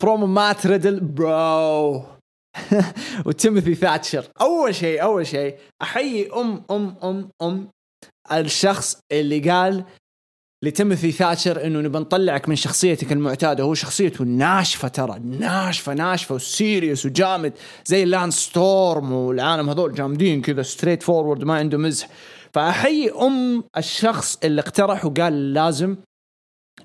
برومو 0.00 0.26
مات 0.26 0.66
ريدل 0.66 1.00
bro. 1.00 2.15
وتيموثي 3.26 3.74
ثاتشر. 3.74 4.24
أول 4.40 4.74
شيء 4.74 5.02
أول 5.02 5.26
شيء 5.26 5.56
أحيي 5.82 6.30
أم 6.32 6.64
أم 6.70 6.96
أم 7.04 7.30
أم 7.42 7.68
الشخص 8.32 9.00
اللي 9.12 9.50
قال 9.50 9.84
لتيموثي 10.64 11.12
ثاتشر 11.12 11.66
إنه 11.66 11.80
نبى 11.80 11.98
نطلعك 11.98 12.48
من 12.48 12.56
شخصيتك 12.56 13.12
المعتادة. 13.12 13.64
هو 13.64 13.74
شخصيته 13.74 14.24
ناشفة 14.24 14.88
ترى 14.88 15.18
ناشفة 15.18 15.94
ناشفة 15.94 16.34
و 16.34 16.43
serious 16.43 17.06
وجامد 17.06 17.52
زي 17.84 18.04
لانس 18.04 18.30
ستورم 18.30 19.12
والعالم 19.12 19.70
هذول 19.70 19.94
جامدين 19.94 20.42
كذا 20.42 20.62
straight 20.62 21.02
forward 21.02 21.44
ما 21.44 21.54
عنده 21.54 21.78
مزح. 21.78 22.08
فأحيي 22.52 23.10
أم 23.10 23.64
الشخص 23.76 24.38
اللي 24.44 24.60
اقترح 24.60 25.04
وقال 25.04 25.54
لازم 25.54 25.96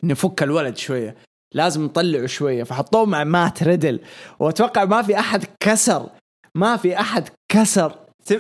نفك 0.04 0.44
الولد 0.44 0.78
شوية. 0.78 1.16
لازم 1.54 1.86
نطلعه 1.86 2.26
شوية. 2.26 2.64
فحطوه 2.64 3.06
مع 3.06 3.24
مات 3.24 3.64
ريدل. 3.64 4.00
وأتوقع 4.40 4.86
ما 4.86 5.02
في 5.02 5.20
أحد 5.20 5.46
كسر. 5.60 6.10
ما 6.56 6.78
في 6.78 7.00
أحد 7.00 7.30
كسر 7.52 7.96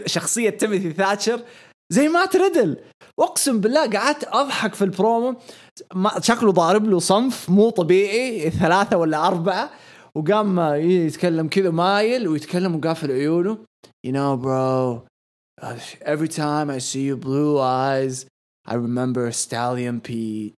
شخصية 0.05 0.49
تيموثي 0.49 0.93
ثاتشر 0.93 1.41
زي 1.89 2.07
مات 2.07 2.35
ريدل. 2.35 2.77
اقسم 3.19 3.59
بالله 3.59 3.89
قعدت 3.89 4.23
أضحك 4.27 4.73
في 4.73 4.83
البرومو. 4.83 5.35
شكله 6.19 6.51
ضارب 6.51 6.85
له 6.85 6.99
صنف 6.99 7.49
مو 7.49 7.69
طبيعي. 7.69 8.49
ثلاثة 8.49 8.97
ولا 8.97 9.27
أربعة. 9.27 9.69
وقام 10.15 10.59
يتكلم 10.75 11.47
كذا 11.47 11.69
مايل 11.69 12.27
ويتكلم 12.27 12.75
وقافل 12.75 13.11
عيونه. 13.11 13.57
You 14.07 14.11
know 14.11 14.35
bro 14.35 15.05
every 16.13 16.27
time 16.27 16.69
I 16.69 16.79
see 16.79 17.03
your 17.09 17.21
blue 17.27 17.59
eyes, 17.59 18.25
I 18.71 18.73
remember 18.75 19.31
Stallion 19.31 20.01
Pete. 20.01 20.53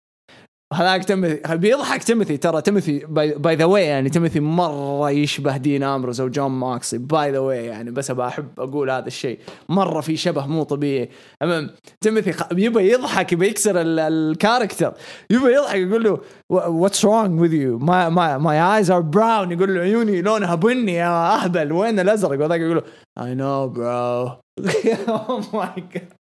هذاك 0.74 1.06
تيموثي 1.06 1.42
بيضحك 1.50 2.04
تيموثي؟ 2.04 2.38
ترى 2.38 2.62
تيموثي 2.62 3.00
by 3.10 3.56
the 3.56 3.66
way 3.66 3.84
يعني 3.84 4.10
تيموثي 4.10 4.40
مرة 4.40 5.12
يشبه 5.12 5.58
دين 5.58 5.84
أمروز 5.84 6.22
أو 6.22 6.28
جون 6.28 6.52
موكسلي. 6.52 6.98
by 6.98 7.32
the 7.32 7.40
way 7.40 7.66
يعني 7.66 7.92
بس 7.92 8.12
أبى 8.12 8.28
أحب 8.28 8.60
أقول 8.60 8.90
هذا 8.90 9.08
الشيء. 9.08 9.40
مرة 9.70 10.02
في 10.02 10.18
شبه 10.18 10.46
مو 10.46 10.64
طبيعي. 10.64 11.10
المهم 11.42 11.70
تيموثي 12.02 12.34
يبى 12.52 12.92
يضحك 12.92 13.34
يبى 13.34 13.48
يكسر 13.48 13.74
ال 13.78 13.89
character 13.89 14.94
يبى 15.30 15.54
يضحك 15.54 15.76
يقول 15.76 16.04
له 16.04 16.20
what's 16.50 17.06
wrong 17.06 17.42
with 17.42 17.54
you 17.54 17.78
my 17.78 18.10
my 18.40 18.78
eyes 18.78 18.92
are 18.92 19.02
brown 19.02 19.52
يقول 19.52 19.76
له 19.76 19.82
عيوني 19.82 20.22
لونها 20.22 20.56
بني 20.56 20.94
يا 20.94 21.36
أهبل. 21.36 21.72
وين 21.72 22.00
الأزرق؟ 22.00 22.46
وذاك 22.46 22.60
يقول 22.60 22.76
له 22.76 22.84
I 23.26 23.36
know 23.36 23.68
bro 23.68 23.88
oh 23.88 25.42
my 25.54 25.84
god 25.94 26.14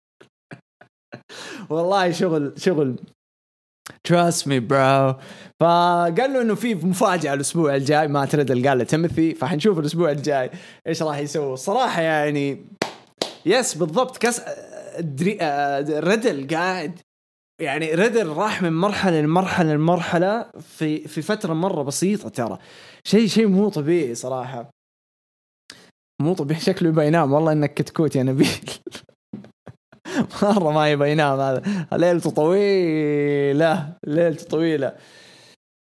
والله 1.70 2.10
شغل 2.10 2.52
شغل 2.56 2.96
trust 4.04 4.48
me 4.48 4.60
bro 4.60 5.14
فقال 5.60 6.32
له 6.32 6.42
إنه 6.42 6.54
في 6.54 6.74
مفاجأة 6.74 7.34
الأسبوع 7.34 7.76
الجاي 7.76 8.08
ما 8.08 8.24
ترد 8.24 8.66
قال 8.66 8.78
له 8.78 8.84
تيموثي 8.84 9.34
فحنشوف 9.34 9.78
الأسبوع 9.78 10.10
الجاي 10.10 10.50
إيش 10.86 11.02
راح 11.02 11.18
يسوي. 11.18 11.52
الصراحه 11.52 12.02
يعني 12.02 12.66
yes 13.46 13.74
بالضبط. 13.74 14.16
كاس 14.16 14.42
دري... 14.98 15.38
ريدل 16.00 16.56
قاعد 16.56 17.00
يعني 17.60 17.94
ريدل 17.94 18.26
راح 18.26 18.62
من 18.62 18.72
مرحلة 18.72 19.20
لمرحلة 19.20 19.74
لمرحلة 19.74 20.50
في 20.60 21.08
في 21.08 21.22
فترة 21.22 21.52
مرة 21.54 21.82
بسيطة 21.82 22.28
ترى. 22.28 22.58
شيء 23.04 23.26
شيء 23.26 23.46
مو 23.46 23.68
طبيعي 23.68 24.14
صراحة. 24.14 24.70
مو 26.22 26.34
طبيعي 26.34 26.60
شكله 26.60 26.88
يبغى 26.88 27.06
ينام. 27.06 27.32
والله 27.32 27.52
إنك 27.52 27.74
كتكوت 27.74 28.16
يا 28.16 28.22
نبيل. 28.22 28.48
مرة 30.42 30.72
ما 30.72 30.90
يبغى 30.90 31.10
ينام 31.12 31.40
هذا. 31.40 31.86
ليلته 31.92 32.30
طويلة 32.30 33.92
ليلته 34.06 34.44
طويلة. 34.44 34.92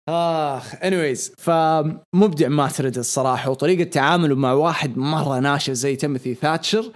آخ 0.09 0.75
anyways 0.83 1.33
فمبدع 1.37 2.47
مات 2.47 2.64
ريدل 2.64 2.97
الصراحة 2.97 3.51
وطريقة 3.51 3.83
تعامله 3.83 4.35
مع 4.35 4.53
واحد 4.53 4.97
مرة 4.97 5.39
ناشف 5.39 5.73
زي 5.73 5.95
تيموثي 5.95 6.35
ثاتشر 6.35 6.91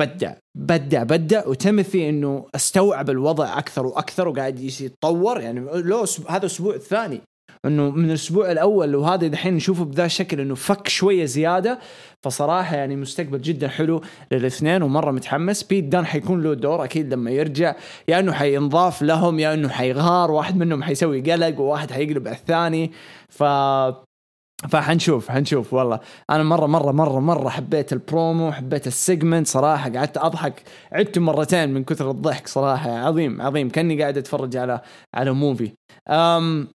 بدع 0.00 0.34
بدع 0.56 1.02
بدع. 1.02 1.46
وتيموثي 1.46 2.08
إنه 2.08 2.46
استوعب 2.54 3.10
الوضع 3.10 3.58
أكثر 3.58 3.86
وأكثر 3.86 4.28
وقاعد 4.28 4.60
يتطور. 4.60 5.40
يعني 5.40 5.60
لو 5.60 6.04
هذا 6.28 6.38
الأسبوع 6.38 6.74
الثاني 6.74 7.20
إنه 7.64 7.90
من 7.90 8.04
الأسبوع 8.04 8.52
الأول 8.52 8.94
وهذا 8.94 9.26
دحين 9.26 9.54
نشوفه 9.54 9.84
بذا 9.84 10.04
الشكل 10.04 10.40
إنه 10.40 10.54
فك 10.54 10.88
شوية 10.88 11.24
زيادة. 11.24 11.78
فصراحة 12.22 12.76
يعني 12.76 12.96
مستقبل 12.96 13.40
جدا 13.40 13.68
حلو 13.68 14.02
للاثنين 14.32 14.82
ومرة 14.82 15.10
متحمس. 15.10 15.62
بيت 15.62 15.84
دان 15.84 16.06
حيكون 16.06 16.42
له 16.42 16.54
دور 16.54 16.84
أكيد 16.84 17.14
لما 17.14 17.30
يرجع. 17.30 17.74
يا 18.08 18.18
إنه 18.18 18.32
حينضاف 18.32 19.02
لهم 19.02 19.38
يا 19.38 19.54
إنه 19.54 19.68
حيغار. 19.68 20.30
واحد 20.30 20.56
منهم 20.56 20.82
حيسوي 20.82 21.20
قلق 21.20 21.60
وواحد 21.60 21.90
حيقلب 21.90 22.28
على 22.28 22.36
الثاني. 22.36 22.92
ف 23.28 23.44
فحنشوف 24.68 25.28
حنشوف 25.30 25.74
والله. 25.74 26.00
أنا 26.30 26.42
مرة 26.42 26.66
مرة 26.66 26.92
مرة 26.92 27.20
مرة 27.20 27.48
حبيت 27.48 27.92
البرومو 27.92 28.52
حبيت 28.52 28.86
ال 28.86 28.94
segment 28.94 29.46
صراحة. 29.46 29.90
قعدت 29.90 30.18
أضحك 30.18 30.62
عدت 30.92 31.18
مرتين 31.18 31.74
من 31.74 31.84
كثر 31.84 32.10
الضحك 32.10 32.48
صراحة. 32.48 32.90
عظيم 32.90 33.42
عظيم. 33.42 33.68
كأني 33.68 34.02
قاعد 34.02 34.18
أتفرج 34.18 34.56
على 34.56 34.80
على 35.14 35.32
movie 35.32 35.72
أم 36.08 36.68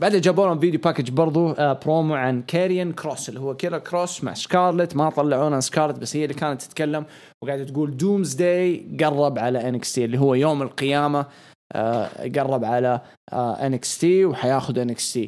بعدين 0.00 0.20
جابوا 0.20 0.46
لهم 0.46 0.58
video 0.60 0.80
package 0.80 1.10
برضو 1.10 1.50
آه 1.50 1.72
برومو 1.72 2.14
عن 2.14 2.42
كاريان 2.42 2.92
كروس 2.92 3.28
اللي 3.28 3.40
هو 3.40 3.56
كيلر 3.56 3.78
كروس 3.78 4.24
مع 4.24 4.34
سكارلت 4.34 4.96
ما 4.96 5.10
طلعونا 5.10 5.60
سكارلت 5.60 5.98
بس 5.98 6.16
هي 6.16 6.24
اللي 6.24 6.34
كانت 6.34 6.62
تتكلم 6.62 7.06
وقاعدة 7.44 7.64
تقول 7.64 7.96
doomsday 7.96 8.96
قرب 9.00 9.38
على 9.38 9.68
NXT 9.68 9.98
اللي 9.98 10.18
هو 10.18 10.34
يوم 10.34 10.62
القيامة 10.62 11.26
آه 11.74 12.28
قرب 12.36 12.64
على 12.64 13.00
آه 13.32 13.66
NXT 13.66 14.24
وحياخذ 14.24 14.78
NXT 14.78 15.18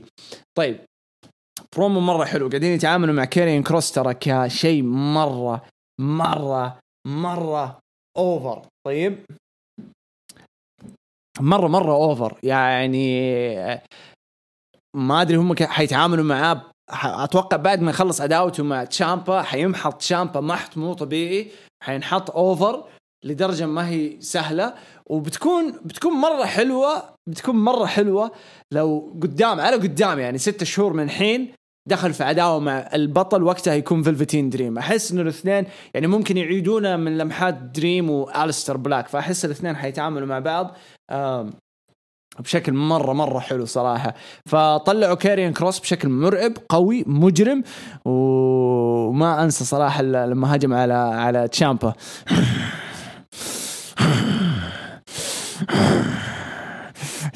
طيب 0.58 0.78
برومو 1.76 2.00
مرة 2.00 2.24
حلو. 2.24 2.48
قاعدين 2.48 2.72
يتعاملوا 2.72 3.14
مع 3.14 3.24
كاريان 3.24 3.62
كروس 3.62 3.92
ترى 3.92 4.14
كشيء 4.14 4.82
مرة 4.82 5.62
مرة 6.00 6.78
مرة 7.06 7.78
over 8.18 8.62
طيب 8.86 9.24
مرة 11.40 11.68
مرة 11.68 11.92
over 11.92 12.38
يعني 12.42 13.22
ما 14.96 15.22
أدري 15.22 15.36
هم 15.36 15.54
حيتعاملوا 15.60 16.24
معاه 16.24 16.62
أتوقع 17.04 17.56
بعد 17.56 17.80
ما 17.82 17.90
يخلص 17.90 18.20
عداوته 18.20 18.62
مع 18.62 18.84
تشامبا 18.84 19.42
حينحط 19.42 19.94
تشامبا 19.94 20.40
محت 20.40 20.78
مو 20.78 20.92
طبيعي 20.92 21.50
حينحط 21.82 22.30
over 22.30 22.84
لدرجة 23.24 23.66
ما 23.66 23.88
هي 23.88 24.20
سهلة. 24.20 24.74
وبتكون 25.06 25.72
بتكون 25.84 26.12
مرة 26.12 26.44
حلوة 26.44 27.02
بتكون 27.28 27.56
مرة 27.56 27.86
حلوة 27.86 28.30
لو 28.72 29.12
قدام 29.22 29.60
على 29.60 29.76
قدام 29.76 30.18
يعني 30.18 30.38
ستة 30.38 30.64
شهور 30.64 30.92
من 30.92 31.02
الحين 31.02 31.52
دخل 31.88 32.12
في 32.12 32.24
عداوه 32.24 32.58
مع 32.58 32.90
البطل 32.94 33.42
وقتها 33.42 33.74
يكون 33.74 34.02
فيلفتين 34.02 34.50
دريم 34.50 34.78
أحس 34.78 35.12
إنه 35.12 35.22
الاثنين 35.22 35.66
يعني 35.94 36.06
ممكن 36.06 36.36
يعيدونه 36.36 36.96
من 36.96 37.18
لمحات 37.18 37.54
دريم 37.54 38.10
والستر 38.10 38.76
بلاك 38.76 39.08
فأحس 39.08 39.44
الاثنين 39.44 39.76
حيتعاملوا 39.76 40.26
مع 40.26 40.38
بعض 40.38 40.76
بشكل 42.38 42.72
مرة 42.72 43.12
مرة 43.12 43.38
حلو 43.38 43.64
صراحة. 43.64 44.14
فطلعوا 44.46 45.14
كاريان 45.14 45.52
كروس 45.52 45.78
بشكل 45.78 46.08
مرعب 46.08 46.52
قوي 46.68 47.04
مجرم 47.06 47.64
وما 48.04 49.44
أنسى 49.44 49.64
صراحة 49.64 50.02
لما 50.02 50.56
هجم 50.56 50.74
على 50.74 50.94
على 50.94 51.48
تشامبا. 51.48 51.94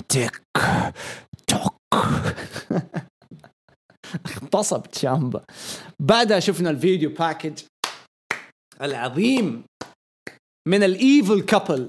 tick 0.08 0.42
tock. 1.46 2.06
اغتصب 4.26 4.82
تشامبا. 4.82 5.42
بعدها 6.00 6.40
شفنا 6.40 6.70
ال 6.70 6.77
video 6.77 7.10
package 7.10 7.62
العظيم 8.82 9.62
من 10.68 10.82
ال 10.82 10.94
evil 10.94 11.40
couple 11.40 11.88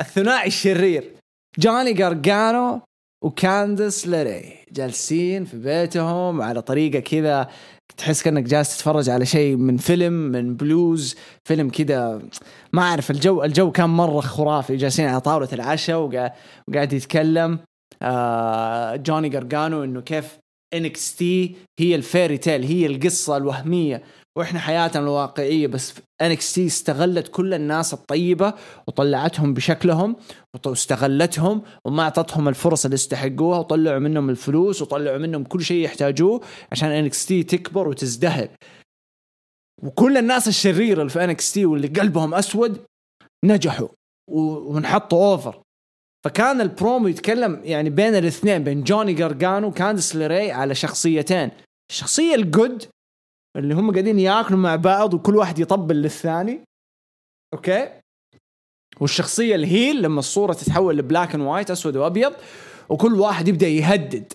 الثنائي 0.00 0.46
الشرير. 0.46 1.19
جوني 1.58 1.92
جارجانو 1.92 2.80
وكاندس 3.24 4.06
لاري 4.06 4.54
جالسين 4.72 5.44
في 5.44 5.56
بيتهم 5.56 6.42
على 6.42 6.62
طريقة 6.62 7.00
كذا 7.00 7.48
تحس 7.96 8.22
كأنك 8.22 8.42
جالس 8.44 8.76
تتفرج 8.76 9.10
على 9.10 9.26
شيء 9.26 9.56
من 9.56 9.76
فيلم 9.76 10.12
من 10.12 10.56
بلوز 10.56 11.16
فيلم 11.48 11.70
كذا. 11.70 12.22
ما 12.72 12.82
أعرف 12.82 13.10
الجو 13.10 13.42
الجو 13.44 13.70
كان 13.70 13.90
مرة 13.90 14.20
خرافي. 14.20 14.76
جالسين 14.76 15.08
على 15.08 15.20
طاولة 15.20 15.48
العشاء 15.52 15.98
وقاعد 15.98 16.92
يتكلم. 16.92 17.58
آه 18.02 18.96
جوني 18.96 19.28
جارجانو 19.28 19.84
إنه 19.84 20.00
كيف 20.00 20.38
NXT 20.74 21.56
هي 21.80 21.94
ال 21.94 22.01
fairy 22.01 22.38
tale 22.38 22.64
هي 22.64 22.86
القصة 22.86 23.36
الوهمية. 23.36 24.02
وإحنا 24.38 24.60
حياتنا 24.60 25.02
الواقعية 25.02 25.66
بس 25.66 25.94
NXT 26.52 26.66
استغلت 26.66 27.28
كل 27.28 27.54
الناس 27.54 27.94
الطيبة 27.94 28.54
وطلعتهم 28.86 29.54
بشكلهم 29.54 30.16
واستغلتهم 30.66 31.62
وما 31.84 32.02
أعطتهم 32.02 32.48
الفرص 32.48 32.84
اللي 32.84 32.94
يستحقوها 32.94 33.58
وطلعوا 33.58 33.98
منهم 33.98 34.30
الفلوس 34.30 34.82
وطلعوا 34.82 35.18
منهم 35.18 35.44
كل 35.44 35.62
شيء 35.62 35.84
يحتاجوه 35.84 36.40
عشان 36.72 36.90
NXT 37.26 37.42
تكبر 37.42 37.88
وتزدهر. 37.88 38.48
وكل 39.82 40.16
الناس 40.16 40.48
الشريره 40.48 41.00
اللي 41.00 41.10
في 41.10 41.24
NXT 41.52 41.66
واللي 41.66 41.88
قلبهم 41.88 42.34
أسود 42.34 42.84
نجحوا 43.44 43.88
ونحطوا 44.30 45.32
over 45.32 45.62
فكان 46.24 46.60
البرومو 46.60 47.08
يتكلم 47.08 47.60
يعني 47.64 47.90
بين 47.90 48.14
الاثنين 48.14 48.64
بين 48.64 48.82
جوني 48.82 49.12
جارجانو 49.12 49.68
وكاندس 49.68 50.16
ليري 50.16 50.52
على 50.52 50.74
شخصيتين. 50.74 51.50
الشخصية 51.90 52.34
ال 52.34 52.44
good 52.44 52.84
اللي 53.56 53.74
هم 53.74 53.92
قاعدين 53.92 54.18
ياكلوا 54.18 54.58
مع 54.58 54.76
بعض 54.76 55.14
وكل 55.14 55.36
واحد 55.36 55.58
يطبل 55.58 55.96
للثاني. 55.96 56.60
okay؟ 57.54 58.00
والشخصية 59.00 59.54
ال 59.54 59.64
heel 59.64 60.02
لما 60.02 60.18
الصورة 60.18 60.52
تتحول 60.52 60.96
ل 60.96 61.02
black 61.02 61.34
and 61.34 61.44
white 61.44 61.70
أسود 61.70 61.96
وأبيض 61.96 62.32
وكل 62.88 63.14
واحد 63.14 63.48
يبدأ 63.48 63.68
يهدد. 63.68 64.32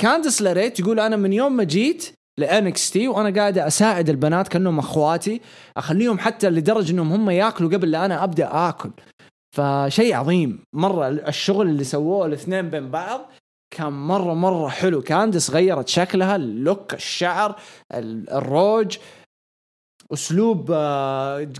كاندس 0.00 0.42
ليري 0.42 0.80
تقول 0.80 1.00
أنا 1.00 1.16
من 1.16 1.32
يوم 1.32 1.56
ما 1.56 1.64
جيت 1.64 2.12
ل 2.38 2.90
NXT 2.90 3.08
وأنا 3.08 3.40
قاعدة 3.40 3.66
أساعد 3.66 4.08
البنات 4.08 4.48
كأنهم 4.48 4.78
أخواتي 4.78 5.40
أخليهم 5.76 6.18
حتى 6.18 6.50
لدرجة 6.50 6.92
إنهم 6.92 7.12
هم 7.12 7.30
ياكلوا 7.30 7.70
قبل 7.70 7.90
لا 7.90 8.04
أنا 8.04 8.24
أبدأ 8.24 8.68
آكل. 8.68 8.90
فشيء 9.56 10.14
عظيم. 10.14 10.64
مرة 10.72 11.08
الشغل 11.08 11.68
اللي 11.68 11.84
سووه 11.84 12.26
الاثنين 12.26 12.70
بين 12.70 12.90
بعض 12.90 13.32
كان 13.72 13.92
مرة 13.92 14.34
مرة 14.34 14.68
حلو. 14.68 15.02
كاندس 15.02 15.50
غيرت 15.50 15.88
شكلها 15.88 16.36
ال 16.36 16.48
look 16.48 16.94
الشعر 16.94 17.56
الروج 17.94 18.98
أسلوب 20.12 20.70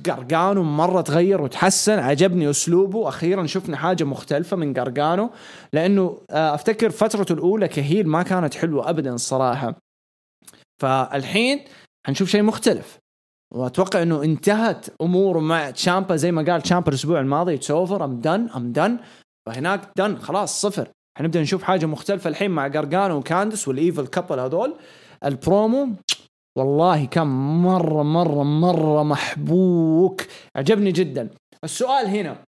جارجانو 0.07 0.61
آه، 0.61 0.64
مرة 0.64 1.01
تغير 1.01 1.42
وتحسن. 1.42 1.98
عجبني 1.98 2.51
أسلوبه. 2.51 3.09
أخيرا 3.09 3.46
شفنا 3.46 3.77
حاجة 3.77 4.05
مختلفة 4.05 4.57
من 4.57 4.75
جارجانو 4.75 5.31
لأنه 5.72 6.20
آه، 6.31 6.55
أفتكر 6.55 6.90
فترته 6.90 7.33
الأولى 7.33 7.68
ك 7.68 7.77
heel 7.77 8.09
ما 8.09 8.22
كانت 8.22 8.55
حلوة 8.55 8.90
ابدا 8.90 9.14
الصراحه 9.14 9.75
فالحين 10.83 11.64
حنشوف 12.07 12.29
شيء 12.29 12.42
مختلف. 12.42 12.98
وأتوقع 13.55 14.03
إنه 14.03 14.22
انتهت 14.22 14.87
اموره 15.01 15.40
مع 15.40 15.70
تشامبا. 15.70 16.16
زي 16.16 16.33
ما 16.33 16.53
قال 16.53 16.62
تشامبا 16.62 16.88
الأسبوع 16.88 17.20
الماضي 17.20 17.55
it's 17.55 17.70
over 17.70 18.05
I'm 18.05 18.20
done 18.20 18.48
I'm 18.57 18.72
done 18.72 18.98
فهناك 19.46 19.92
done 19.96 20.16
خلاص 20.16 20.61
صفر. 20.61 20.88
حنبدأ 21.18 21.42
نشوف 21.42 21.62
حاجة 21.62 21.87
مختلفة 21.87 22.31
الحين 22.31 22.51
مع 22.51 22.68
جارجانو 22.68 23.16
وكاندس 23.16 23.68
وال 23.68 23.81
evil 23.81 24.07
couple 24.07 24.40
هذول. 24.40 24.77
البرومو 25.25 25.88
والله 26.59 27.05
كان 27.05 27.27
مرة 27.62 28.03
مرة 28.03 28.42
مرة 28.42 29.03
محبوك. 29.03 30.22
عجبني 30.57 30.92
جدا. 30.92 31.31
السؤال 31.64 32.07
هنا. 32.07 32.44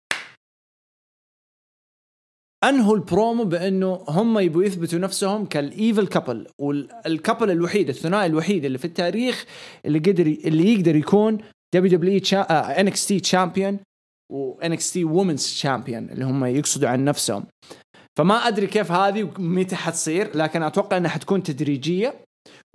أنهوا 2.65 2.97
البرومو 2.97 3.45
بأنه 3.45 4.05
هم 4.09 4.39
يبغوا 4.39 4.65
يثبتوا 4.65 4.99
نفسهم 4.99 5.47
كال 5.47 5.67
evil 5.67 6.07
couple 6.07 6.47
وال 6.59 6.82
couple 6.82 7.51
الوحيد 7.51 7.89
الثنائي 7.89 8.27
الوحيد 8.27 8.65
اللي 8.65 8.79
في 8.79 8.85
التاريخ 8.85 9.45
اللي 9.85 9.99
قدر 9.99 10.27
اللي 10.27 10.73
يقدر 10.75 10.97
يكون 10.97 11.39
دبليو 11.75 11.99
دبليو 11.99 12.21
ان 12.51 12.87
إكس 12.87 13.07
تي 13.07 13.21
تشامبيون 13.21 13.79
وان 14.33 14.73
إكس 14.73 14.93
تي 14.93 15.05
وومنز 15.05 15.43
تشامبيون 15.43 16.11
اللي 16.11 16.25
هم 16.25 16.45
يقصدوا 16.45 16.89
عن 16.89 17.05
نفسهم. 17.05 17.47
فما 18.19 18.35
أدري 18.35 18.67
كيف 18.67 18.93
هذه 18.93 19.23
ومتى 19.39 19.77
حتصير 19.77 20.37
لكن 20.37 20.63
أتوقع 20.63 20.97
إنها 20.97 21.11
حتكون 21.11 21.43
تدريجية 21.43 22.15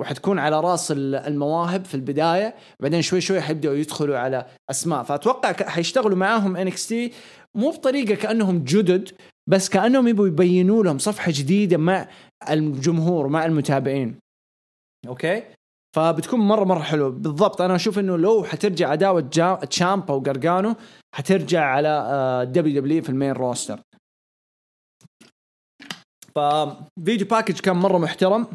وحتكون 0.01 0.39
على 0.39 0.59
رأس 0.59 0.91
المواهب 0.91 1.85
في 1.85 1.95
البداية 1.95 2.55
بعدين 2.79 3.01
شوي 3.01 3.21
شوي 3.21 3.41
حيبدأوا 3.41 3.75
يدخلوا 3.75 4.17
على 4.17 4.45
أسماء. 4.69 5.03
فأتوقع 5.03 5.53
حيشتغلوا 5.53 6.17
معاهم 6.17 6.57
NXT 6.57 7.11
مو 7.55 7.69
بطريقة 7.69 8.15
كأنهم 8.15 8.63
جدد 8.63 9.09
بس 9.49 9.69
كأنهم 9.69 10.07
يبوا 10.07 10.27
يبينوا 10.27 10.83
لهم 10.83 10.97
صفحة 10.97 11.31
جديدة 11.35 11.77
مع 11.77 12.07
الجمهور 12.49 13.27
مع 13.27 13.45
المتابعين. 13.45 14.15
okay؟ 15.07 15.43
فبتكون 15.95 16.39
مرة 16.39 16.63
مرة 16.63 16.79
حلو 16.79 17.11
بالضبط 17.11 17.61
أنا 17.61 17.75
أشوف 17.75 17.99
إنه 17.99 18.17
لو 18.17 18.43
حترجع 18.43 18.89
عداوة 18.89 19.21
تشامبا 19.69 20.13
وقرقانو 20.13 20.75
حترجع 21.15 21.65
على 21.65 22.45
WWE 22.51 23.01
في 23.01 23.09
ال 23.09 23.14
main 23.14 23.31
roster 23.31 23.79
ف 26.35 26.50
video 26.50 27.27
package 27.27 27.59
كان 27.59 27.75
مرة 27.75 27.97
محترم. 27.97 28.47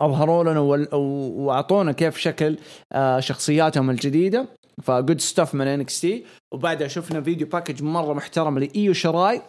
أظهروا 0.00 0.44
لنا 0.44 0.60
وأعطونا 0.96 1.92
كيف 1.92 2.18
شكل 2.18 2.58
آه، 2.92 3.20
شخصياتهم 3.20 3.90
الجديدة. 3.90 4.48
ف 4.82 4.90
good 4.90 5.20
stuff 5.20 5.54
من 5.54 5.66
NXT 5.66 6.24
وبعدها 6.54 6.88
شفنا 6.88 7.20
video 7.20 7.46
package 7.46 7.82
مرة 7.82 8.12
محترم 8.12 8.58
ل 8.58 8.69
ايو 8.69 8.92
شراي 8.92 9.42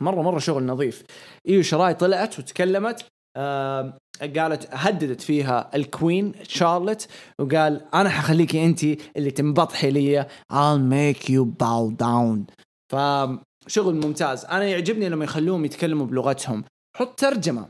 مرة 0.00 0.22
مرة 0.22 0.38
شغل 0.38 0.66
نظيف. 0.66 1.02
ايو 1.48 1.62
شراي 1.62 1.94
طلعت 1.94 2.38
وتكلمت 2.38 3.06
آه 3.36 3.98
قالت 4.36 4.68
هددت 4.72 5.20
فيها 5.20 5.70
ال 5.74 5.84
queen 5.84 6.32
شارلت 6.42 7.08
وقال 7.40 7.94
أنا 7.94 8.08
حخليكي 8.08 8.64
انت 8.64 8.84
اللي 9.16 9.30
تنبطحي 9.30 9.90
لي. 9.90 10.26
I'll 10.52 10.80
make 10.92 11.28
you 11.28 11.44
bow 11.44 11.90
down. 12.04 12.54
فشغل 13.66 13.94
ممتاز. 13.94 14.44
أنا 14.44 14.64
يعجبني 14.64 15.08
لما 15.08 15.24
يخلوهم 15.24 15.64
يتكلموا 15.64 16.06
بلغتهم. 16.06 16.64
حط 16.96 17.18
ترجمة. 17.18 17.68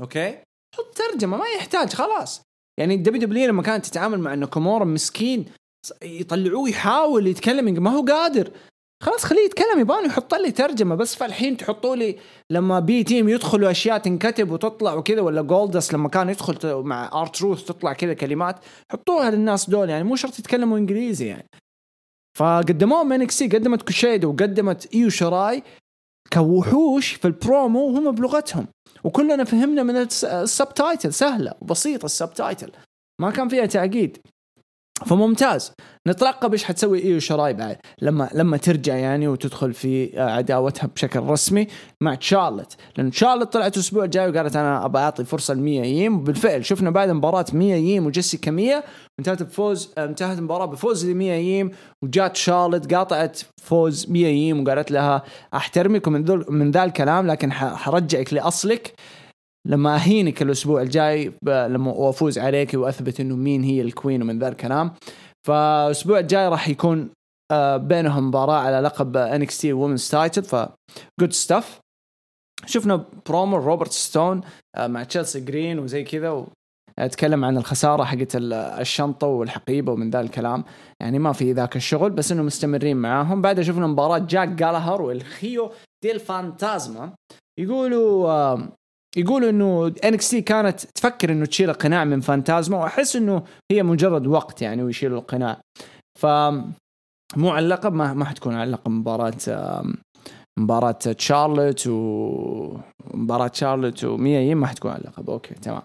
okay؟ 0.00 0.38
حط 0.76 0.94
ترجمة 0.94 1.36
ما 1.36 1.44
يحتاج 1.56 1.92
خلاص. 1.92 2.42
يعني 2.80 2.94
ال 2.94 3.20
WWE 3.20 3.48
لما 3.48 3.62
كانت 3.62 3.86
تتعامل 3.86 4.20
مع 4.20 4.34
ناكامورا 4.34 4.84
مسكين 4.84 5.44
يطلعوه 6.02 6.68
يحاول 6.68 7.26
يتكلم 7.26 7.82
ما 7.82 7.90
هو 7.90 8.04
قادر. 8.04 8.50
خلاص 9.02 9.24
خليه 9.24 9.44
يتكلم 9.44 9.80
يبغى 9.80 10.06
يحط 10.06 10.34
لي 10.34 10.50
ترجمة. 10.50 10.94
بس 10.94 11.14
فالحين 11.14 11.56
تحطوا 11.56 11.96
لي 11.96 12.18
لما 12.50 12.80
B-Team 12.80 13.28
يدخلوا 13.28 13.70
أشياء 13.70 13.98
تنكتب 13.98 14.50
وتطلع 14.50 14.94
وكذا 14.94 15.20
ولا 15.20 15.42
جولدست 15.42 15.94
لما 15.94 16.08
كان 16.08 16.28
يدخل 16.28 16.82
مع 16.82 17.22
ار 17.22 17.42
تروث 17.42 17.64
تطلع 17.64 17.92
كذا 17.92 18.14
كلمات 18.14 18.56
حطوها 18.92 19.30
للناس 19.30 19.70
دول. 19.70 19.90
يعني 19.90 20.04
مو 20.04 20.16
شرط 20.16 20.38
يتكلموا 20.38 20.78
إنجليزي 20.78 21.26
يعني. 21.26 21.48
فقدموهم 22.38 23.08
من 23.08 23.22
NXT 23.22 23.46
قدمت 23.46 23.82
كوشيدو 23.82 24.30
وقدمت 24.30 24.94
إيو 24.94 25.08
شراي 25.08 25.62
كوحوش 26.32 27.12
في 27.12 27.24
البرومو 27.24 27.80
وهم 27.80 28.10
بلغتهم. 28.10 28.66
وكلنا 29.04 29.44
فهمنا 29.44 29.82
من 29.82 29.96
ال 29.96 30.74
subtitle 30.74 31.12
سهلة 31.12 31.54
وبسيطه 31.60 32.06
ال 32.06 32.34
subtitle 32.34 32.72
ما 33.20 33.30
كان 33.30 33.48
فيها 33.48 33.66
تعقيد. 33.66 34.18
فممتاز. 35.02 35.72
نترقب 36.08 36.52
إيش 36.52 36.64
حتسوي 36.64 37.04
إيو 37.04 37.20
شراي 37.20 37.54
بعد. 37.54 37.76
لما 38.02 38.28
لما 38.34 38.56
ترجع 38.56 38.96
يعني 38.96 39.28
وتدخل 39.28 39.72
في 39.72 40.20
عداوتها 40.20 40.86
بشكل 40.86 41.20
رسمي 41.20 41.66
مع 42.00 42.14
تشارلت. 42.14 42.76
لأن 42.96 43.10
تشارلت 43.10 43.52
طلعت 43.52 43.76
الأسبوع 43.76 44.04
الجاي 44.04 44.30
وقالت 44.30 44.56
أنا 44.56 44.84
أبغى 44.84 45.02
أعطي 45.02 45.24
فرصة 45.24 45.54
لميا 45.54 45.84
ييم. 45.84 46.18
وبالفعل 46.18 46.64
شفنا 46.64 46.90
بعد 46.90 47.10
مباراة 47.10 47.46
ميا 47.52 47.76
ييم 47.76 48.06
وجيسيكا 48.06 48.50
ميا. 48.50 48.82
انتهت 49.18 49.42
بفوز 49.42 49.92
انتهت 49.98 50.38
المباراه 50.38 50.66
بفوز 50.66 51.06
لميا 51.06 51.36
ييم. 51.36 51.70
وجات 52.02 52.36
شارلت 52.36 52.94
قاطعت 52.94 53.40
فوز 53.62 54.10
ميا 54.10 54.28
ييم 54.28 54.62
وقالت 54.62 54.90
لها 54.90 55.22
أحترمك 55.54 56.08
من 56.08 56.44
من 56.48 56.70
ذا 56.70 56.84
الكلام 56.84 57.26
لكن 57.26 57.52
حرجعك 57.52 58.32
لأصلك. 58.32 58.94
لما 59.68 59.96
أهينك 59.96 60.42
الأسبوع 60.42 60.82
الجاي 60.82 61.32
لما 61.46 61.92
وافوز 61.92 62.38
عليك 62.38 62.74
وأثبت 62.74 63.20
إنه 63.20 63.36
مين 63.36 63.62
هي 63.62 63.80
ال 63.80 63.87
queen 63.87 64.22
ومن 64.22 64.38
ذا 64.38 64.48
الكلام. 64.48 64.92
فالاسبوع 65.46 66.18
الجاي 66.18 66.48
راح 66.48 66.68
يكون 66.68 67.10
آه، 67.52 67.76
بينهم 67.76 68.28
مباراة 68.28 68.58
على 68.58 68.80
لقب 68.80 69.16
NXT 69.16 69.72
women's 69.72 70.08
title 70.08 70.42
ف 70.42 70.56
good 71.20 71.32
stuff 71.32 71.80
شفنا 72.66 73.04
برومو 73.28 73.56
روبرت 73.56 73.92
ستون 73.92 74.40
آه، 74.76 74.86
مع 74.86 75.04
تشيلسي 75.04 75.40
جرين 75.40 75.78
وزي 75.78 76.04
كذا 76.04 76.46
أتكلم 76.98 77.44
عن 77.44 77.56
الخسارة 77.56 78.04
حقت 78.04 78.32
الشنطة 78.80 79.26
والحقيبة 79.26 79.92
ومن 79.92 80.10
ذا 80.10 80.20
الكلام. 80.20 80.64
يعني 81.00 81.18
ما 81.18 81.32
في 81.32 81.52
ذاك 81.52 81.76
الشغل 81.76 82.10
بس 82.10 82.32
إنه 82.32 82.42
مستمرين 82.42 82.96
معاهم. 82.96 83.42
بعدها 83.42 83.64
شفنا 83.64 83.86
مباراة 83.86 84.18
جاك 84.18 84.48
جالهر 84.48 85.02
والخيو 85.02 85.70
ديل 86.04 86.20
فانتازما. 86.20 87.12
يقولوا 87.60 88.30
آه، 88.30 88.68
يقولوا 89.16 89.50
إنه 89.50 89.94
NXT 90.04 90.34
كانت 90.34 90.80
تفكر 90.80 91.32
إنه 91.32 91.44
تشيل 91.44 91.70
القناع 91.70 92.04
من 92.04 92.20
فانتازما 92.20 92.78
وأحس 92.78 93.16
إنه 93.16 93.44
هي 93.72 93.82
مجرد 93.82 94.26
وقت 94.26 94.62
يعني 94.62 94.82
ويشيلوا 94.82 95.18
القناع. 95.20 95.60
ف 96.18 96.26
مو 97.36 97.50
على 97.50 97.64
اللقب 97.64 97.92
ما 97.92 98.14
ما 98.14 98.24
حتكون 98.24 98.54
على 98.54 98.64
اللقب 98.64 98.90
مباراة 98.90 99.82
مباراة 100.58 100.90
تشارلت 100.90 101.86
ومباراة 101.86 103.48
تشارلت 103.48 104.04
وميا 104.04 104.40
يم 104.40 104.60
ما 104.60 104.66
حتكون 104.66 104.90
على 104.90 105.00
اللقب 105.00 105.30
okay 105.30 105.54
تمام. 105.54 105.82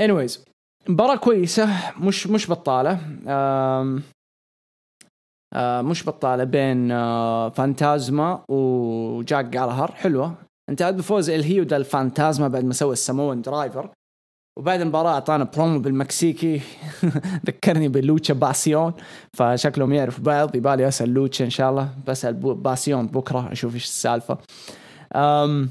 Anyways 0.00 0.38
مباراة 0.88 1.16
كويسة 1.16 1.68
مش 2.00 2.26
مش 2.26 2.50
بطالة. 2.50 3.00
مش 5.82 6.06
بطالة 6.06 6.44
بين 6.44 6.88
فانتازما 7.50 8.44
وجاك 8.50 9.44
جالهر. 9.44 9.92
حلوة. 9.92 10.34
انتهت 10.70 10.94
بفوز 10.94 11.30
الهيو 11.30 11.64
ديل 11.64 11.76
فانتازما 11.76 12.48
بعد 12.48 12.64
ما 12.64 12.72
سوى 12.72 12.92
ال 12.92 12.99
Samoan 12.99 13.42
driver. 13.42 13.90
وبعد 14.58 14.80
المباراة 14.80 15.10
أعطانا 15.10 15.44
برومو 15.44 15.78
بالمكسيكي. 15.78 16.60
ذكرني 17.46 17.88
بلوتشا 17.88 18.34
باسيون. 18.34 18.92
فشكلهم 19.36 19.92
يعرف 19.92 20.20
بعض. 20.20 20.56
يبالي 20.56 20.88
أسأل 20.88 21.14
لوتشا 21.14 21.44
إن 21.44 21.50
شاء 21.50 21.70
الله. 21.70 21.88
بسأل 22.06 22.34
باسيون 22.34 23.06
بكرة. 23.06 23.52
أشوف 23.52 23.74
إيش 23.74 23.84
السالفة. 23.84 24.38
أم 25.14 25.68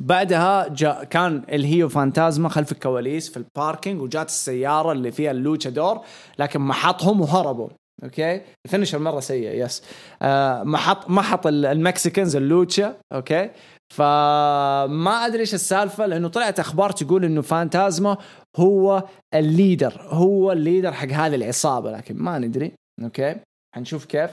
بعدها 0.00 0.68
جاء 0.68 1.04
كان 1.04 1.42
الهيو 1.52 1.88
فانتازما 1.88 2.48
خلف 2.48 2.72
الكواليس 2.72 3.30
في 3.30 3.36
الباركينج 3.36 4.00
وجات 4.00 4.28
السيارة 4.28 4.92
اللي 4.92 5.12
فيها 5.12 5.30
اللوتشا 5.30 5.70
دور 5.70 6.00
لكن 6.38 6.60
محطهم 6.60 7.20
وهربوا. 7.20 7.68
أوكي؟ 8.04 8.40
الفينشر 8.66 8.98
مرة 8.98 9.20
سيء 9.20 9.64
يس. 9.64 9.82
آه 10.22 10.62
ما 10.62 10.78
حط 10.78 11.10
ما 11.10 11.22
حط 11.22 11.46
المكسيكنز 11.46 12.36
اللوتشا 12.36 12.96
أوكي؟ 13.12 13.50
فما 13.92 15.26
أدري 15.26 15.40
إيش 15.40 15.54
السالفة 15.54 16.06
لأنه 16.06 16.28
طلعت 16.28 16.60
أخبار 16.60 16.90
تقول 16.90 17.24
إنه 17.24 17.42
فانتازما 17.42 18.16
هو 18.56 19.04
الليدر 19.34 20.02
هو 20.08 20.52
الليدر 20.52 20.92
حق 20.92 21.08
هذه 21.08 21.34
العصابة 21.34 21.90
لكن 21.90 22.16
ما 22.16 22.38
ندري. 22.38 22.72
أوكي؟ 23.02 23.36
حنشوف 23.76 24.04
كيف. 24.04 24.30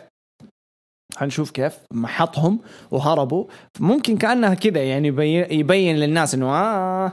حنشوف 1.18 1.52
كيف. 1.52 1.80
محطهم 1.94 2.60
وهربوا. 2.92 3.46
ممكن 3.80 4.18
كأنها 4.18 4.54
كذا 4.54 4.84
يعني 4.84 5.08
يبين 5.52 5.96
للناس 5.96 6.34
إنه 6.34 6.56
آه 6.56 7.12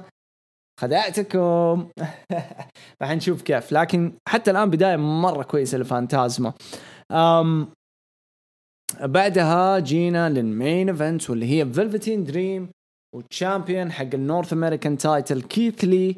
خدعتكم. 0.80 1.88
فحنشوف 3.00 3.42
كيف. 3.42 3.72
لكن 3.72 4.12
حتى 4.28 4.50
الآن 4.50 4.70
بداية 4.70 4.96
مرة 4.96 5.42
كويسة 5.42 5.78
لفانتازما. 5.78 6.52
بعدها 9.00 9.78
جينا 9.78 10.28
لل 10.28 10.48
main 10.48 10.88
event 10.88 11.30
واللي 11.30 11.46
هي 11.46 11.72
فيلفتين 11.72 12.24
دريم 12.24 12.68
و 13.14 13.23
champion 13.23 13.92
حق 13.92 14.14
ال 14.14 14.21
North 14.21 14.52
American 14.52 14.98
title 14.98 15.42
كيث 15.42 15.84
لي 15.84 16.16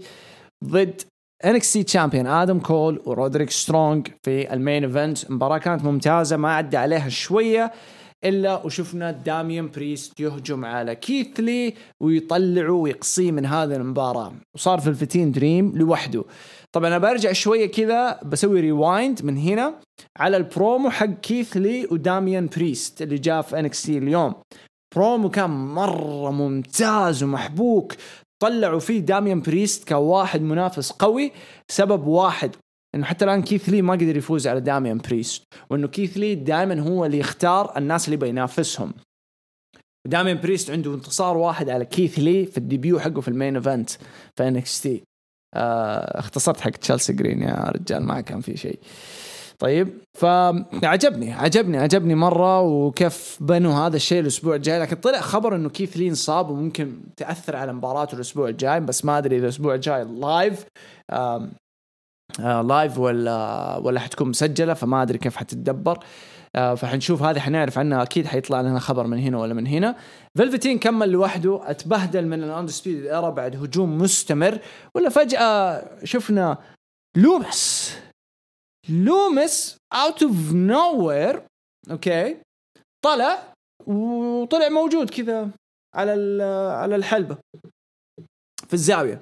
ضد 0.64 1.02
NXT 1.44 1.82
champion 1.82 2.26
آدم 2.26 2.58
كول 2.58 3.02
ورودريك 3.04 3.50
سترونج 3.50 4.08
في 4.24 4.52
ال 4.52 4.59
main 4.59 4.84
event 4.84 5.30
مباراة 5.30 5.58
كانت 5.58 5.84
ممتازة 5.84 6.36
ما 6.36 6.54
عدى 6.54 6.76
عليها 6.76 7.08
شوية 7.08 7.72
إلا 8.24 8.64
وشفنا 8.64 9.10
داميان 9.10 9.68
بريست 9.68 10.20
يهجم 10.20 10.64
على 10.64 10.94
كيث 10.94 11.47
لي 11.47 11.74
ويطلعه 12.02 12.72
ويقصيه 12.72 13.32
من 13.32 13.46
هذه 13.46 13.76
المباراة. 13.76 14.32
وصار 14.54 14.80
في 14.80 14.88
فيلفتين 14.88 15.32
دريم 15.32 15.72
لوحده. 15.76 16.24
طبعا 16.72 16.88
أنا 16.88 16.98
برجع 16.98 17.32
شوية 17.32 17.66
كذا 17.66 18.20
بسوي 18.22 18.60
rewind 18.60 19.24
من 19.24 19.36
هنا 19.36 19.80
على 20.18 20.36
البرومو 20.36 20.90
حق 20.90 21.06
كيث 21.06 21.59
لي 21.59 21.86
وداميان 21.90 22.46
بريست 22.46 23.02
اللي 23.02 23.18
جاء 23.18 23.42
في 23.42 23.58
NXT 23.58 23.88
اليوم. 23.88 24.34
برومو 24.96 25.30
كان 25.30 25.50
مرة 25.50 26.30
ممتاز 26.30 27.22
ومحبوك. 27.22 27.94
طلعوا 28.42 28.80
فيه 28.80 28.98
داميان 28.98 29.40
بريست 29.40 29.88
كواحد 29.88 30.42
منافس 30.42 30.92
قوي 30.92 31.32
سبب 31.68 32.06
واحد 32.06 32.56
إنه 32.94 33.04
حتى 33.04 33.24
الآن 33.24 33.42
كيث 33.42 33.68
لي 33.68 33.82
ما 33.82 33.92
قدر 33.92 34.16
يفوز 34.16 34.46
على 34.46 34.60
داميان 34.60 34.98
بريست 34.98 35.42
وإنه 35.70 35.88
كيث 35.88 36.16
لي 36.16 36.34
دائما 36.34 36.80
هو 36.80 37.04
اللي 37.04 37.18
يختار 37.18 37.78
الناس 37.78 38.04
اللي 38.04 38.16
بينافسهم. 38.16 38.94
داميان 40.06 40.40
بريست 40.40 40.70
عنده 40.70 40.94
انتصار 40.94 41.36
واحد 41.36 41.68
على 41.68 41.84
كيث 41.84 42.18
لي 42.18 42.46
في 42.46 42.58
ال 42.58 42.65
debut 42.65 42.98
حقه 42.98 43.20
في 43.20 43.28
ال 43.28 43.34
main 43.34 43.56
event 43.56 43.90
في 44.36 44.48
NXT 44.48 45.02
اختصرت 45.54 46.60
حق 46.60 46.70
تشيلسي 46.70 47.12
جرين 47.12 47.42
يا 47.42 47.72
رجال 47.74 48.02
ما 48.02 48.20
كان 48.20 48.40
في 48.40 48.56
شيء. 48.56 48.78
طيب 49.58 49.88
فعجبني 50.14 51.32
عجبني 51.32 51.78
عجبني 51.78 52.14
مرة 52.14 52.60
وكيف 52.60 53.38
بنوا 53.40 53.74
هذا 53.74 53.96
الشيء 53.96 54.20
الأسبوع 54.20 54.54
الجاي. 54.54 54.80
لكن 54.80 54.96
طلع 54.96 55.20
خبر 55.20 55.56
إنه 55.56 55.68
كيث 55.68 55.96
لي 55.96 56.08
انصاب 56.08 56.50
وممكن 56.50 57.00
تأثر 57.16 57.56
على 57.56 57.72
مباراته 57.72 58.14
الأسبوع 58.14 58.48
الجاي 58.48 58.80
بس 58.80 59.04
ما 59.04 59.18
أدري 59.18 59.36
إذا 59.36 59.44
الأسبوع 59.44 59.74
الجاي 59.74 60.04
live 60.04 60.64
live 62.40 62.98
ولا 62.98 63.76
ولا 63.76 64.00
حتكون 64.00 64.28
مسجلة 64.28 64.74
فما 64.74 65.02
أدري 65.02 65.18
كيف 65.18 65.36
حتتدبر. 65.36 65.92
آه 65.92 66.00
فحنشوف 66.54 67.22
هذه 67.22 67.38
حنعرف 67.38 67.78
عنها 67.78 68.02
أكيد 68.02 68.26
حيطلع 68.26 68.60
لنا 68.60 68.78
خبر 68.78 69.06
من 69.06 69.18
هنا 69.18 69.38
ولا 69.38 69.54
من 69.54 69.66
هنا. 69.66 69.96
Velveteen 70.38 70.78
كمل 70.78 71.10
لوحده 71.10 71.70
أتبهدل 71.70 72.26
من 72.26 72.44
ال 72.44 72.50
Undisputed 72.50 73.06
Era 73.06 73.30
بعد 73.30 73.56
هجوم 73.56 73.98
مستمر. 73.98 74.58
ولا 74.94 75.08
فجأة 75.08 75.84
شفنا 76.04 76.58
لومس 77.16 77.96
لومس 78.88 79.76
out 79.92 80.22
of 80.22 80.52
nowhere 80.52 81.42
okay 81.90 82.36
طلع 83.04 83.52
وطلع 83.86 84.68
موجود 84.68 85.10
كذا 85.10 85.50
على 85.94 86.42
على 86.72 86.96
الحلبة 86.96 87.38
في 88.68 88.74
الزاوية. 88.74 89.20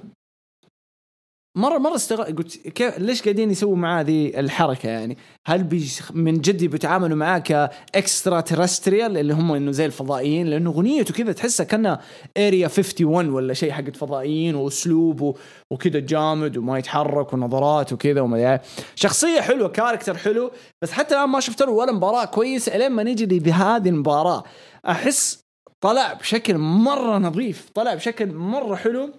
مره 1.58 1.78
مرة 1.78 1.94
استغرب 1.94 2.38
قلت 2.38 2.68
كيف 2.68 2.98
ليش 2.98 3.22
قاعدين 3.22 3.50
يسووا 3.50 3.76
معاه 3.76 4.02
ذي 4.02 4.40
الحركة 4.40 4.88
يعني؟ 4.88 5.18
هل 5.46 5.64
بيش 5.64 6.12
من 6.12 6.40
جد 6.40 6.64
بيتعاملوا 6.64 7.16
معاه 7.16 7.38
ك 7.38 8.40
extraterrestrial 8.40 9.16
اللي 9.16 9.34
هم 9.34 9.52
إنه 9.52 9.70
زي 9.70 9.86
الفضائيين؟ 9.86 10.46
لأنه 10.46 10.70
أغنيته 10.70 11.14
كذا 11.14 11.32
تحسها 11.32 11.64
كانها 11.64 12.00
Area 12.36 12.68
51 12.68 13.30
ولا 13.30 13.54
شيء 13.54 13.72
حق 13.72 13.90
فضائيين 13.90 14.54
وأسلوب 14.54 15.38
وكذا 15.70 15.98
جامد 15.98 16.56
وما 16.56 16.78
يتحرك 16.78 17.32
ونظرات 17.32 17.92
وكذا 17.92 18.20
وما 18.20 18.60
شخصية 18.94 19.40
حلوة 19.40 19.68
character 19.68 20.16
حلو 20.16 20.50
بس 20.82 20.92
حتى 20.92 21.14
الآن 21.14 21.28
ما 21.28 21.40
شفت 21.40 21.62
له 21.62 21.70
ولا 21.70 21.92
مباراة 21.92 22.24
كويسه 22.24 22.76
إلين 22.76 22.92
ما 22.92 23.02
نجي 23.02 23.38
لهذه 23.38 23.88
المباراة. 23.88 24.44
أحس 24.88 25.40
طلع 25.80 26.12
بشكل 26.12 26.58
مرة 26.58 27.18
نظيف 27.18 27.70
طلع 27.74 27.94
بشكل 27.94 28.26
مرة 28.32 28.74
حلو. 28.74 29.10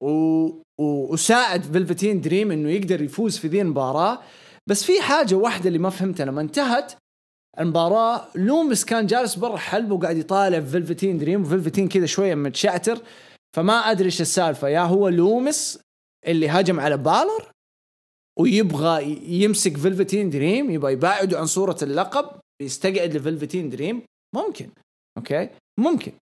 و... 0.00 0.62
وساعد 0.78 1.62
Velveteen 1.62 2.20
Dream 2.20 2.50
إنه 2.50 2.70
يقدر 2.70 3.02
يفوز 3.02 3.38
في 3.38 3.48
ذي 3.48 3.62
المباراة. 3.62 4.18
بس 4.66 4.84
في 4.84 5.02
حاجة 5.02 5.34
واحدة 5.34 5.68
اللي 5.68 5.78
ما 5.78 5.90
فهمتها 5.90 6.26
لما 6.26 6.40
انتهت 6.40 6.92
المباراة 7.58 8.28
لومس 8.34 8.84
كان 8.84 9.06
جالس 9.06 9.34
برا 9.34 9.56
حلبه 9.56 9.94
وقاعد 9.94 10.16
يطالع 10.16 10.60
Velveteen 10.60 11.18
Dream 11.18 11.42
و 11.42 11.47
Velveteen 11.47 11.88
كذا 11.88 12.06
شوية 12.06 12.34
متشعتر. 12.34 12.98
فما 13.56 13.72
أدري 13.72 14.06
إيش 14.06 14.20
السالفة. 14.20 14.68
يا 14.68 14.80
هو 14.80 15.08
لومس 15.08 15.80
اللي 16.26 16.48
هاجم 16.48 16.80
على 16.80 16.96
بالر 16.96 17.50
ويبغى 18.38 19.18
يمسك 19.42 19.76
Velveteen 19.76 20.30
Dream 20.30 20.70
يبغى 20.70 20.92
يبعده 20.92 21.38
عن 21.38 21.46
صورة 21.46 21.76
اللقب 21.82 22.40
يستقعد 22.62 23.16
ل 23.16 23.21
Velveteen 23.21 23.70
Dream. 23.70 24.02
ممكن. 24.34 24.70
okay؟ 25.18 25.48
ممكن. 25.78 26.12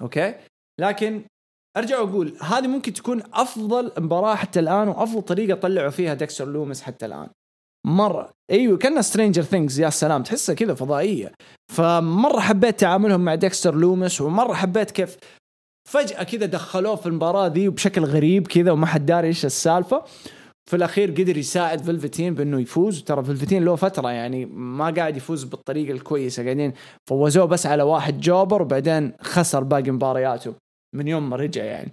okay؟ 0.00 0.34
لكن 0.80 1.22
أرجع 1.76 2.00
وأقول 2.00 2.34
هذه 2.40 2.66
ممكن 2.66 2.92
تكون 2.92 3.22
أفضل 3.34 3.92
مباراة 3.98 4.34
حتى 4.34 4.60
الآن 4.60 4.88
وأفضل 4.88 5.22
طريقة 5.22 5.60
طلعوا 5.60 5.90
فيها 5.90 6.14
ديكستر 6.14 6.48
لومس 6.48 6.82
حتى 6.82 7.06
الآن. 7.06 7.28
مرة. 7.86 8.30
إيوه 8.50 8.78
كنا 8.78 9.02
Stranger 9.02 9.42
Things 9.42 9.80
يا 9.80 9.90
سلام 9.90 10.22
تحسها 10.22 10.54
كذا 10.54 10.74
فضائية. 10.74 11.32
فمرة 11.72 12.40
حبيت 12.40 12.80
تعاملهم 12.80 13.20
مع 13.20 13.34
ديكستر 13.34 13.74
لومس 13.74 14.20
ومرة 14.20 14.54
حبيت 14.54 14.90
كيف 14.90 15.16
فجأة 15.88 16.22
كذا 16.22 16.46
دخلوه 16.46 16.96
في 16.96 17.06
المباراة 17.06 17.46
ذي 17.46 17.68
بشكل 17.68 18.04
غريب 18.04 18.46
كذا 18.46 18.70
وما 18.70 18.86
حد 18.86 19.06
داري 19.06 19.28
إيش 19.28 19.44
السالفة. 19.44 20.02
في 20.70 20.76
الأخير 20.76 21.10
قدر 21.10 21.36
يساعد 21.36 21.80
Velveteen 21.80 22.34
بأنه 22.34 22.60
يفوز. 22.60 23.02
ترى 23.02 23.24
Velveteen 23.24 23.64
له 23.64 23.76
فترة 23.76 24.10
يعني 24.10 24.46
ما 24.46 24.90
قاعد 24.90 25.16
يفوز 25.16 25.44
بالطريقة 25.44 25.92
الكويسة. 25.92 26.44
قاعدين 26.44 26.72
فوزوه 27.08 27.44
بس 27.44 27.66
على 27.66 27.82
واحد 27.82 28.20
jobber 28.20 28.62
وبعدين 28.62 29.12
خسر 29.20 29.64
باقي 29.64 29.90
مبارياته. 29.90 30.54
من 30.96 31.08
يوم 31.08 31.30
ما 31.30 31.36
رجع 31.36 31.64
يعني. 31.64 31.92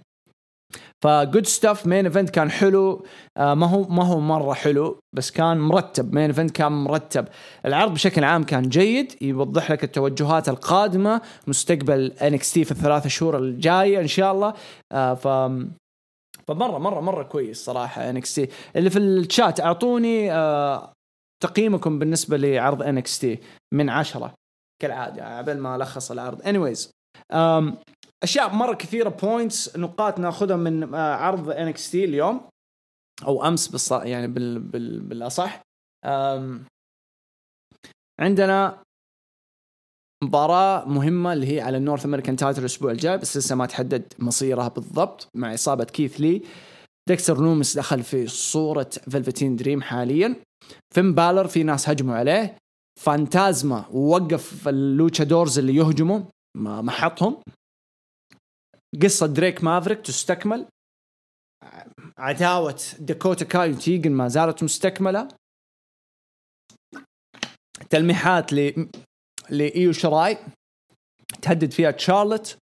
ف 1.04 1.12
good 1.12 1.46
stuff 1.46 1.86
main 1.86 2.04
event 2.04 2.30
كان 2.30 2.50
حلو. 2.50 3.06
آه 3.36 3.54
ما 3.54 3.66
هو 3.66 3.82
ما 3.82 4.04
هو 4.04 4.20
مرة 4.20 4.52
حلو 4.52 5.00
بس 5.16 5.30
كان 5.30 5.60
مرتب. 5.60 6.14
main 6.14 6.26
event 6.26 6.50
كان 6.50 6.72
مرتب. 6.72 7.28
العرض 7.66 7.94
بشكل 7.94 8.24
عام 8.24 8.44
كان 8.44 8.68
جيد 8.68 9.22
يوضح 9.22 9.70
لك 9.70 9.84
التوجهات 9.84 10.48
القادمة 10.48 11.20
مستقبل 11.46 12.12
NXT 12.12 12.64
في 12.64 12.70
الثلاث 12.70 13.06
شهور 13.06 13.38
الجاية 13.38 14.00
إن 14.00 14.06
شاء 14.06 14.32
الله. 14.32 14.54
آه 14.92 15.14
ف 15.14 15.28
فمره 16.48 16.78
مره 16.78 17.00
مرة 17.00 17.22
كويس 17.22 17.64
صراحة 17.64 18.10
NXT 18.10 18.48
اللي 18.76 18.90
في 18.90 18.98
الشات 18.98 19.60
أعطوني 19.60 20.32
آه 20.32 20.92
تقييمكم 21.42 21.98
بالنسبة 21.98 22.36
لعرض 22.36 22.82
NXT 22.82 23.38
من 23.74 23.90
عشرة 23.90 24.34
كالعادة 24.82 25.38
قبل 25.38 25.58
ما 25.58 25.76
ألخص 25.76 26.10
العرض. 26.10 26.42
anyways 26.42 26.88
أشياء 28.22 28.54
مرة 28.54 28.74
كثيرة 28.74 29.08
points 29.08 29.76
نقاط 29.76 30.18
ناخذها 30.18 30.56
من 30.56 30.94
آه، 30.94 31.14
عرض 31.14 31.50
NXT 31.50 32.04
اليوم 32.04 32.40
أو 33.26 33.44
أمس 33.44 33.68
بالص... 33.68 33.92
يعني 33.92 34.26
بال... 34.26 34.58
بال... 34.58 35.00
بالأصح. 35.00 35.62
عندنا 38.20 38.82
مباراة 40.24 40.88
مهمة 40.88 41.32
اللي 41.32 41.54
هي 41.54 41.60
على 41.60 41.76
ال 41.76 41.81
North 41.81 42.04
American 42.04 42.36
title 42.36 42.60
الأسبوع 42.60 42.90
الجاي 42.90 43.18
بس 43.18 43.36
لسه 43.36 43.54
ما 43.54 43.66
تحدد 43.66 44.12
مصيرها 44.18 44.68
بالضبط 44.68 45.28
مع 45.34 45.54
إصابة 45.54 45.84
كيث 45.84 46.20
لي 46.20 46.42
ديكستر 47.08 47.40
لومس 47.40 47.76
دخل 47.76 48.02
في 48.02 48.26
صورة 48.26 48.90
Velveteen 49.10 49.56
Dream 49.56 49.82
حاليا. 49.82 50.36
فين 50.94 51.14
بالر 51.14 51.46
في 51.46 51.62
ناس 51.62 51.88
هجموا 51.88 52.14
عليه. 52.14 52.56
فانتازما 53.00 53.84
ووقف 53.90 54.68
ال 54.68 54.76
luchadores 54.76 55.58
اللي 55.58 55.74
يهجموا 55.74 56.20
ما 56.56 56.90
حطهم. 56.90 57.36
قصة 59.02 59.26
دريك 59.26 59.64
مافريك 59.64 60.00
تستكمل. 60.00 60.66
عداوة 62.18 62.80
داكوتا 62.98 63.44
كاي 63.44 63.70
وتيجن 63.70 64.12
ما 64.12 64.28
زالت 64.28 64.62
مستكملة. 64.62 65.28
تلميحات 67.90 68.52
ل 68.52 68.88
لإيو 69.50 69.92
شيراي. 69.92 70.38
تهدد 71.42 71.70
فيها 71.72 71.90
تشارلت. 71.90 72.58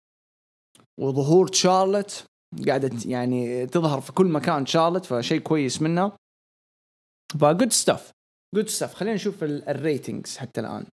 وظهور 1.00 1.48
تشارلت. 1.48 2.26
قاعدة 2.68 2.90
يعني 3.06 3.66
تظهر 3.66 4.00
في 4.00 4.12
كل 4.12 4.26
مكان 4.26 4.64
تشارلت 4.64 5.04
فشيء 5.04 5.40
كويس 5.40 5.82
منها. 5.82 6.16
ف 7.40 7.47
good 7.47 7.72
stuff 7.72 8.10
good 8.54 8.68
stuff 8.68 8.94
خلينا 8.94 9.14
نشوف 9.14 9.44
ال 9.44 9.56
ratings 9.56 10.36
حتى 10.36 10.60
الآن. 10.60 10.86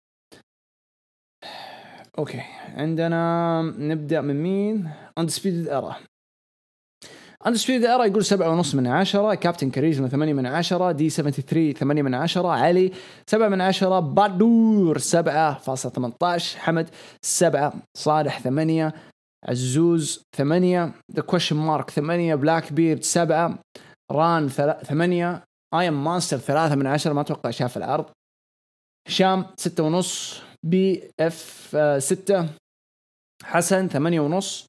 okay. 2.20 2.41
عندنا 2.75 3.61
نبدأ 3.61 4.21
من 4.21 4.43
مين؟ 4.43 4.91
Undisputed 5.22 5.68
Era 5.68 5.95
Undisputed 7.47 7.86
Era 7.86 8.05
يقول 8.05 8.26
سبعة 8.26 8.49
ونص 8.51 8.76
من 8.76 8.88
عشرة 8.88 9.34
Captain 9.36 9.70
Charisma 9.70 10.07
ثمانية 10.07 10.34
من 10.34 10.45
عشرة 10.45 10.91
D 10.91 11.09
73 11.09 11.74
ثمانية 11.74 12.01
من 12.01 12.15
عشرة 12.15 12.47
علي 12.47 12.91
سبعة 13.28 13.49
من 13.49 13.61
عشرة 13.61 13.99
بادور 13.99 14.97
سبعة 14.97 15.59
فاصلة 15.59 15.91
18 15.91 16.59
حمد 16.59 16.89
سبعة 17.22 17.74
صالح 17.97 18.39
ثمانية 18.39 18.93
عزوز 19.45 20.24
ثمانية 20.38 20.91
The 21.16 21.22
Question 21.22 21.55
Mark 21.55 21.89
ثمانية 21.89 22.36
Blackbird 22.36 23.03
سبعة 23.03 23.59
ران 24.11 24.49
ثمانية 24.84 25.43
I 25.74 25.88
am 25.88 26.03
Monster 26.03 26.38
ثلاثة 26.38 26.76
من 26.76 26.88
عشرة 26.88 27.13
ما 27.13 27.22
أتوقع 27.22 27.49
شاف 27.51 27.78
العرض. 27.78 28.05
هشام 29.07 29.45
ستة 29.57 29.84
ونص 29.84 30.41
BF 30.64 31.78
6 31.97 32.47
حسن 33.43 33.88
8 33.88 34.19
ونص 34.19 34.65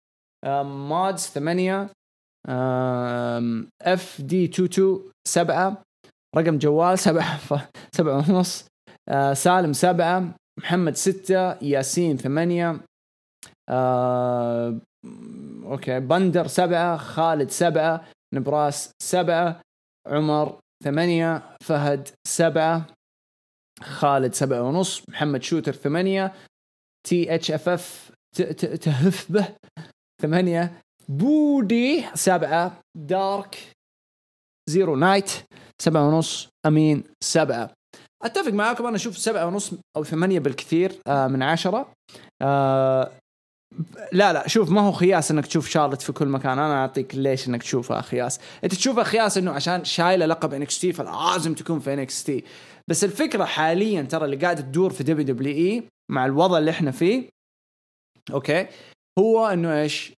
مادز 0.62 1.26
8 1.26 1.90
FD 3.82 4.44
22 4.44 5.10
7 5.28 5.82
رقم 6.36 6.58
جوال 6.58 6.98
7 6.98 7.38
7 7.96 8.16
ونص 8.30 8.66
آه، 9.08 9.32
سالم 9.32 9.72
7 9.72 10.34
محمد 10.58 10.96
6 10.96 11.58
ياسين 11.62 12.16
8 12.16 12.80
آه، 13.68 14.78
okay 15.64 16.00
بندر 16.00 16.46
7 16.46 16.96
خالد 16.96 17.50
7 17.50 18.04
نبراس 18.34 18.90
7 19.02 19.60
عمر 20.06 20.58
8 20.84 21.42
فهد 21.62 22.08
7 22.28 22.86
خالد 23.82 24.34
سبعة 24.34 24.62
ونص 24.62 25.02
محمد 25.08 25.42
Shooter 25.42 25.72
ثمانية 25.72 26.32
THFF 27.08 28.12
تهف 28.80 29.32
به. 29.32 29.48
ثمانية. 30.22 30.72
بودي 31.08 32.04
سبعة 32.14 32.80
Dark 32.96 33.58
Zero. 34.70 34.96
Knight 34.96 35.30
سبعة 35.82 36.08
ونص. 36.08 36.48
أمين 36.66 37.04
سبعة 37.24 37.70
أتفق 38.22 38.52
معاكم 38.52 38.86
أنا 38.86 38.96
أشوف 38.96 39.18
سبعة 39.18 39.46
ونص 39.46 39.74
أو 39.96 40.04
ثمانية 40.04 40.38
بالكثير 40.38 40.92
آه 41.06 41.26
من 41.26 41.42
عشرة. 41.42 41.92
آه 42.42 43.12
لا 44.12 44.32
لا 44.32 44.48
شوف 44.48 44.70
ما 44.70 44.80
هو 44.80 44.92
خياس 44.92 45.30
إنك 45.30 45.46
تشوف 45.46 45.68
شارلت 45.68 46.02
في 46.02 46.12
كل 46.12 46.28
مكان. 46.28 46.58
أنا 46.58 46.74
أعطيك 46.74 47.14
ليش 47.14 47.48
إنك 47.48 47.62
تشوفها 47.62 48.00
خياس. 48.00 48.40
أنت 48.64 48.74
تشوفها 48.74 49.04
خياس 49.04 49.38
إنه 49.38 49.50
عشان 49.52 49.84
شايلة 49.84 50.26
لقب 50.26 50.54
NXT 50.54 50.92
فلازم 50.92 51.54
تكون 51.54 51.80
في 51.80 51.94
NXT. 51.94 52.44
بس 52.90 53.04
الفكرة 53.04 53.44
حاليا 53.44 54.02
ترى 54.02 54.24
اللي 54.24 54.36
قاعدة 54.36 54.60
تدور 54.60 54.90
في 54.92 55.04
WWE 55.04 55.88
مع 56.10 56.26
الوضع 56.26 56.58
اللي 56.58 56.70
إحنا 56.70 56.90
فيه 56.90 57.28
okay؟ 58.32 58.66
هو 59.18 59.46
إنه 59.46 59.80
إيش؟ 59.80 60.12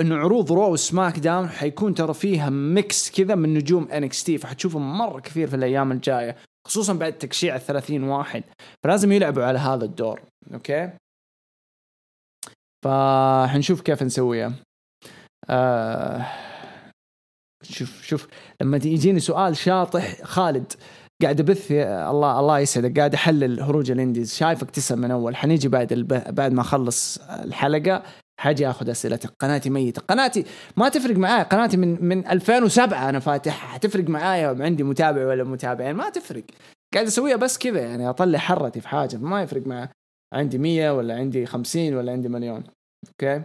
إنه 0.00 0.16
عروض 0.16 0.52
Raw 0.52 0.72
و 0.72 1.18
SmackDown 1.18 1.48
حيكون 1.48 1.94
ترى 1.94 2.14
فيها 2.14 2.50
mix 2.50 3.10
كذا 3.10 3.34
من 3.34 3.54
نجوم 3.54 3.88
NXT 3.88 4.38
فحتشوفهم 4.38 4.98
مرة 4.98 5.20
كثير 5.20 5.48
في 5.48 5.56
الأيام 5.56 5.92
الجاية 5.92 6.36
خصوصا 6.66 6.92
بعد 6.92 7.12
تكشيع 7.12 7.56
ال 7.56 7.60
30 7.60 8.04
واحد. 8.04 8.44
فلازم 8.84 9.12
يلعبوا 9.12 9.44
على 9.44 9.58
هذا 9.58 9.84
الدور 9.84 10.20
okay؟ 10.54 10.90
فحنشوف 12.84 13.80
كيف 13.80 14.02
نسويها. 14.02 14.52
آه 15.50 16.26
شوف 17.62 18.02
شوف 18.02 18.28
لما 18.60 18.76
يجيني 18.76 19.20
سؤال 19.20 19.56
شاطح 19.56 20.22
خالد 20.22 20.72
قاعد 21.22 21.40
ابث 21.40 21.72
الله 21.72 22.40
الله 22.40 22.58
يسعدك. 22.58 22.98
قاعد 22.98 23.14
احلل 23.14 23.60
هروج 23.60 23.90
الانديز 23.90 24.34
شايفك 24.34 24.70
تسال 24.70 24.98
من 24.98 25.10
أول. 25.10 25.36
حنيجي 25.36 25.68
بعد 25.68 25.92
الب... 25.92 26.34
بعد 26.34 26.52
ما 26.52 26.60
أخلص 26.60 27.18
الحلقة. 27.18 28.02
حاجي 28.40 28.70
آخذ 28.70 28.90
اسئلتك 28.90 29.30
قناتي 29.40 29.70
ميتة. 29.70 30.02
قناتي 30.02 30.44
ما 30.76 30.88
تفرق 30.88 31.16
معايا. 31.16 31.42
قناتي 31.42 31.76
من 31.76 32.04
من 32.04 32.26
2007 32.26 33.08
أنا 33.08 33.18
فاتحها 33.18 33.68
حتفرق 33.68 34.08
معايا 34.08 34.56
عندي 34.60 34.82
متابع 34.82 35.26
ولا 35.26 35.44
متابعين. 35.44 35.94
ما 35.96 36.10
تفرق. 36.10 36.44
قاعد 36.94 37.06
أسويها 37.06 37.36
بس 37.36 37.58
كذا 37.58 37.80
يعني. 37.80 38.10
أطلع 38.10 38.38
حرتي 38.38 38.80
في 38.80 38.88
حاجة. 38.88 39.16
ما 39.16 39.42
يفرق 39.42 39.66
معي 39.66 39.88
عندي 40.34 40.58
100 40.58 40.90
ولا 40.96 41.16
عندي 41.16 41.46
50 41.46 41.94
ولا 41.94 42.12
عندي 42.12 42.28
مليون. 42.28 42.64
أوكي؟ 43.08 43.42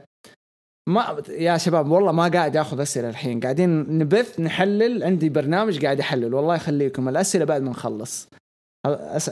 ما 0.88 1.24
يا 1.30 1.58
شباب 1.58 1.92
والله 1.92 2.12
ما 2.12 2.28
قاعد 2.28 2.58
آخذ 2.58 2.80
أسئلة 2.80 3.10
الحين. 3.10 3.40
قاعدين 3.40 3.70
نبث 3.98 4.40
نحلل. 4.40 5.04
عندي 5.04 5.30
برنامج 5.30 5.86
قاعد 5.86 6.00
يحلل 6.00 6.34
والله 6.34 6.56
يخليكم 6.56 7.10
الأسئلة 7.10 7.46
بعد 7.46 7.62
ما 7.62 7.70
نخلص. 7.70 8.30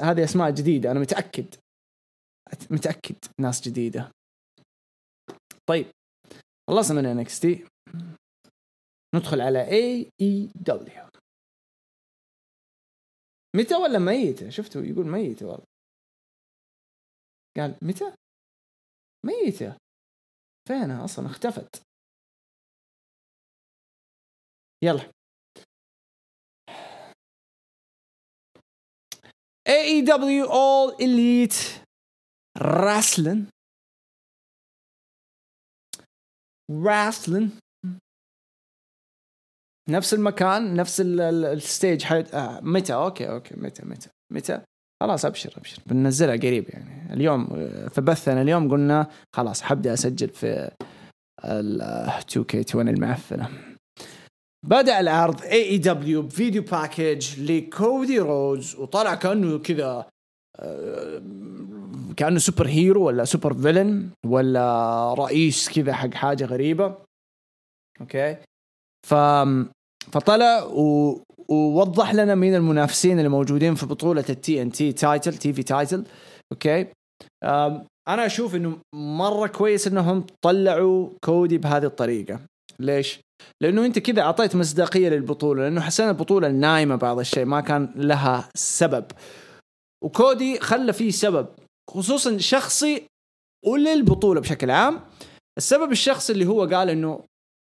هذه 0.02 0.24
أسماء 0.24 0.52
جديدة. 0.52 0.92
أنا 0.92 1.00
متأكد. 1.00 1.56
متأكد 2.72 3.16
ناس 3.40 3.62
جديدة. 3.62 4.12
طيب. 5.70 5.86
خلصنا 6.70 7.02
من 7.02 7.08
NXT 7.08 7.66
ندخل 9.16 9.42
على 9.42 9.68
AEW 9.68 11.08
متى 13.56 13.76
ولا 13.76 14.00
ميتة؟ 14.00 14.50
شفتوا 14.50 14.82
يقول 14.82 15.08
ميتة 15.08 15.46
والله. 15.46 15.66
قال 17.58 17.76
متى؟ 17.82 18.14
ميتة. 19.26 19.78
فينها 20.68 21.06
أصلا 21.06 21.26
اختفت. 21.26 21.84
يلا. 24.84 25.12
AEW 29.70 30.48
All 30.50 30.96
Elite 31.00 31.82
Wrestling. 32.60 33.42
Wrestling. 36.72 37.60
نفس 39.90 40.14
المكان 40.14 40.76
نفس 40.76 41.02
ال- 41.02 41.22
ال- 41.22 41.46
ال 41.46 41.55
stage 41.55 42.04
حيت 42.04 42.34
آه 42.34 42.60
متى؟ 42.62 42.94
أوكي 42.94 43.30
أوكي 43.32 43.56
متى 43.56 43.86
متى 43.86 44.10
متى؟ 44.32 44.66
خلاص 45.02 45.26
أبشر 45.26 45.54
أبشر. 45.58 45.78
بننزلها 45.86 46.36
قريب 46.36 46.70
يعني. 46.70 47.14
اليوم 47.14 47.48
آه، 47.56 47.88
في 47.88 48.02
بثنا 48.02 48.42
اليوم 48.42 48.72
قلنا 48.72 49.08
خلاص 49.36 49.62
حبدا 49.62 49.94
أسجل 49.94 50.30
في 50.30 50.72
ال 51.46 51.82
2 51.82 52.46
k 52.46 52.56
20 52.56 52.90
المعفنة. 52.90 53.50
بدأ 54.68 55.00
العرض 55.00 55.42
AEW 55.42 55.64
ب 55.64 56.22
video 56.22 56.62
package 56.62 57.52
لكودي 57.52 58.20
رودز 58.20 58.76
وطلع 58.76 59.16
كأنه 59.16 59.60
كذا 59.60 60.10
آه، 60.60 61.22
كأنه 62.18 62.40
super 62.40 62.68
hero 62.68 63.04
ولا 63.04 63.26
super 63.26 63.54
villain 63.54 64.10
ولا 64.26 65.14
رئيس 65.14 65.70
كذا 65.70 65.94
حق 65.94 66.14
حاجة 66.14 66.46
غريبة. 66.46 66.98
أوكي؟ 68.02 68.38
ف 69.08 69.16
فطلع 70.12 70.64
و... 70.64 71.22
ووضح 71.52 72.14
لنا 72.14 72.36
مين 72.36 72.56
المنافسين 72.56 73.18
اللي 73.18 73.30
موجودين 73.30 73.76
في 73.76 73.86
بطولة 73.86 74.24
ال 74.30 74.62
TNT 74.62 74.92
title 74.92 75.34
TV 75.34 75.64
title 75.64 76.04
أوكي 76.52 76.88
أنا 78.08 78.26
أشوف 78.26 78.56
إنه 78.56 78.78
مرة 78.96 79.48
كويس 79.48 79.88
إنهم 79.88 80.26
طلعوا 80.42 81.10
كودي 81.26 81.58
بهذه 81.58 81.86
الطريقة. 81.86 82.40
ليش؟ 82.80 83.20
لأنه 83.62 83.86
أنت 83.86 84.00
كذا 84.00 84.22
أعطيت 84.22 84.56
مصداقية 84.56 85.10
للبطولة 85.10 85.64
لأنه 85.64 85.82
حسينا 85.82 86.10
البطولة 86.10 86.48
نايمة 86.48 86.96
بعض 86.96 87.20
الشيء 87.20 87.46
ما 87.46 87.62
كان 87.62 87.94
لها 87.96 88.50
سبب. 88.56 89.06
وكودي 90.04 90.60
خلى 90.60 90.94
فيه 90.94 91.12
سبب 91.12 91.48
خصوصا 91.90 92.38
شخصي 92.38 93.04
وللبطولة 93.66 94.42
بشكل 94.42 94.72
عام. 94.72 95.00
السبب 95.58 95.92
الشخصي 95.92 96.34
اللي 96.34 96.46
هو 96.46 96.66
قال 96.66 96.90
إنه 96.90 97.24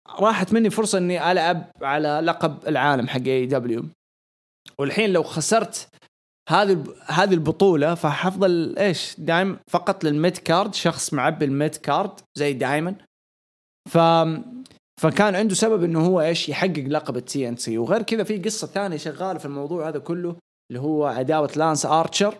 راحت 0.09 0.53
مني 0.53 0.71
فرصة 0.71 0.99
إني 0.99 1.33
ألعب 1.33 1.71
على 1.83 2.21
لقب 2.25 2.69
العالم 2.69 3.09
حق 3.09 3.21
AEW 3.27 3.85
والحين 4.79 5.13
لو 5.13 5.23
خسرت 5.23 5.89
هذه 6.49 6.85
هذه 7.07 7.35
البطولة 7.35 7.95
فحفضل 7.95 8.79
إيش؟ 8.79 9.15
دايم 9.19 9.59
فقط 9.71 10.05
لل 10.05 10.18
mid 10.18 10.37
card 10.37 10.75
شخص 10.75 11.13
معبي 11.15 11.45
ال 11.45 11.53
mid 11.53 11.77
card 11.77 12.21
زي 12.39 12.53
دايما. 12.53 12.95
ف 13.91 13.99
فكان 15.01 15.35
عنده 15.35 15.55
سبب 15.55 15.85
إنه 15.85 16.07
هو 16.07 16.21
إيش؟ 16.21 16.49
يحقق 16.49 16.85
لقب 16.87 17.17
ال 17.17 17.49
TNT 17.49 17.79
وغير 17.79 18.03
كذا 18.03 18.25
في 18.25 18.39
قصة 18.39 18.67
ثانية 18.67 18.97
شغالة 18.97 19.39
في 19.39 19.45
الموضوع 19.45 19.89
هذا 19.89 19.99
كله 19.99 20.37
اللي 20.71 20.81
هو 20.83 21.07
عداوة 21.07 21.51
لانس 21.57 21.87
ارشر 21.87 22.39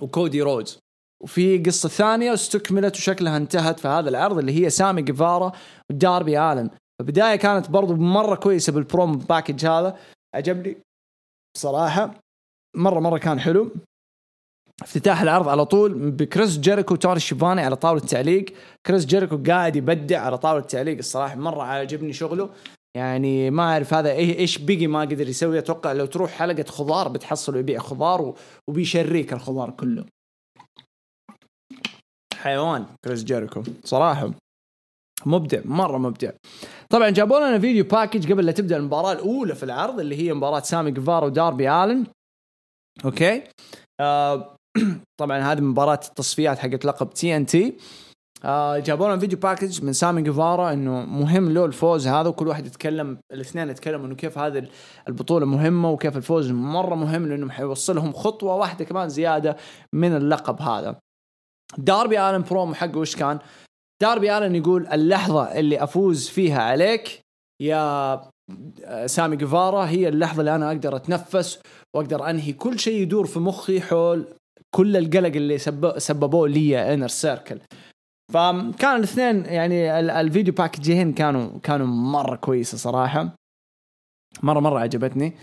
وكودي 0.00 0.42
رودز. 0.42 0.78
وفي 1.22 1.58
قصة 1.58 1.88
ثانية 1.88 2.34
استكملت 2.34 2.96
وشكلها 2.96 3.36
انتهت 3.36 3.80
في 3.80 3.88
هذا 3.88 4.08
العرض 4.08 4.38
اللي 4.38 4.64
هي 4.64 4.70
سامي 4.70 5.02
جيفارا 5.02 5.52
وداربي 5.90 6.40
آلن. 6.40 6.70
البداية 7.00 7.36
كانت 7.36 7.70
برضو 7.70 7.96
مرة 7.96 8.34
كويسة 8.34 8.72
بال 8.72 8.85
promo 8.85 9.18
package 9.18 9.66
هذا. 9.66 9.96
عجبني 10.34 10.76
صراحة. 11.56 12.14
مرة 12.76 13.00
مرة 13.00 13.18
كان 13.18 13.40
حلو. 13.40 13.70
افتتاح 14.82 15.22
العرض 15.22 15.48
على 15.48 15.64
طول 15.64 16.10
بكريس 16.10 16.58
جيريكو 16.58 16.94
وتوني 16.94 17.20
شيفاني 17.20 17.60
على 17.60 17.76
طاولة 17.76 18.02
التعليق. 18.02 18.44
كريس 18.86 19.06
جيريكو 19.06 19.42
قاعد 19.46 19.76
يبدع 19.76 20.20
على 20.20 20.38
طاولة 20.38 20.60
التعليق 20.60 20.98
الصراحة 20.98 21.34
مرة 21.34 21.62
عجبني 21.62 22.12
شغله. 22.12 22.50
يعني 22.96 23.50
ما 23.50 23.62
أعرف 23.62 23.94
هذا 23.94 24.10
إيه 24.10 24.38
إيش 24.38 24.58
بيجي 24.58 24.86
ما 24.86 25.00
قدر 25.00 25.28
يسوي. 25.28 25.58
أتوقع 25.58 25.92
لو 25.92 26.06
تروح 26.06 26.30
حلقة 26.30 26.64
خضار 26.64 27.08
بتحصله 27.08 27.58
يبيع 27.58 27.78
خضار 27.78 28.34
وبيشريك 28.68 29.32
الخضار 29.32 29.70
كله. 29.70 30.04
حيوان. 32.46 32.86
كريس 33.04 33.24
جيريكو. 33.24 33.62
صراحة 33.84 34.30
مبدع 35.26 35.60
مرة 35.64 35.98
مبدع. 35.98 36.30
طبعا 36.90 37.10
جابوا 37.10 37.38
لنا 37.38 37.58
video 37.58 37.84
package 37.84 38.32
قبل 38.32 38.46
لا 38.46 38.52
تبدأ 38.52 38.76
المباراة 38.76 39.12
الأولى 39.12 39.54
في 39.54 39.62
العرض 39.62 40.00
اللي 40.00 40.16
هي 40.16 40.32
مباراة 40.34 40.60
سامي 40.60 40.90
جيفارا 40.90 41.26
وداربي 41.26 41.70
آلن. 41.70 42.06
أوكي؟ 43.04 43.42
آه 44.00 44.56
طبعا 45.20 45.38
هذه 45.38 45.60
مباراة 45.60 46.00
التصفيات 46.08 46.58
حقت 46.58 46.84
لقب 46.84 47.10
TNT. 47.10 47.76
آه 48.44 48.78
جابوا 48.78 49.06
لنا 49.06 49.18
video 49.18 49.38
package 49.38 49.84
من 49.84 49.92
سامي 49.92 50.22
جيفارا 50.22 50.72
إنه 50.72 51.04
مهم 51.04 51.50
له 51.50 51.64
الفوز 51.64 52.06
هذا 52.06 52.28
وكل 52.28 52.48
واحد 52.48 52.66
يتكلم 52.66 53.18
الاثنين 53.32 53.68
يتكلموا 53.68 54.06
إنه 54.06 54.14
كيف 54.14 54.38
هذه 54.38 54.68
البطولة 55.08 55.46
مهمة 55.46 55.90
وكيف 55.90 56.16
الفوز 56.16 56.50
مرة 56.50 56.94
مهم 56.94 57.28
لأنه 57.28 57.50
حيوصلهم 57.50 58.12
خطوة 58.12 58.54
واحدة 58.54 58.84
كمان 58.84 59.08
زيادة 59.08 59.56
من 59.92 60.16
اللقب 60.16 60.62
هذا. 60.62 61.00
داربي 61.78 62.20
آلن 62.20 62.42
برومو 62.50 62.74
حقه 62.74 62.98
وش 62.98 63.16
كان؟ 63.16 63.38
داربي 64.02 64.38
آلن 64.38 64.54
يقول 64.56 64.86
اللحظة 64.86 65.42
اللي 65.44 65.82
أفوز 65.82 66.28
فيها 66.28 66.62
عليك 66.62 67.20
يا 67.62 68.20
سامي 69.06 69.36
جيفارا 69.36 69.84
هي 69.86 70.08
اللحظة 70.08 70.40
اللي 70.40 70.54
أنا 70.54 70.68
أقدر 70.68 70.96
أتنفس 70.96 71.58
وأقدر 71.96 72.30
أنهي 72.30 72.52
كل 72.52 72.78
شيء 72.78 73.02
يدور 73.02 73.26
في 73.26 73.38
مخي 73.38 73.80
حول 73.80 74.24
كل 74.74 74.96
القلق 74.96 75.36
اللي 75.36 75.58
سب- 75.58 75.98
سببوه 75.98 76.48
لي 76.48 76.94
Inner 76.94 77.08
Circle 77.08 77.58
فكان 78.32 78.96
الاثنين 78.96 79.44
يعني 79.44 80.00
ال- 80.00 80.10
ال 80.10 80.17
video 80.17 80.54
package 80.54 80.99
ين 80.99 81.12
كانوا 81.12 81.58
كانوا 81.62 81.86
مرة 81.86 82.36
كويسة 82.36 82.78
صراحة 82.78 83.34
مرة 84.42 84.60
مرة 84.60 84.78
عجبتني. 84.80 85.36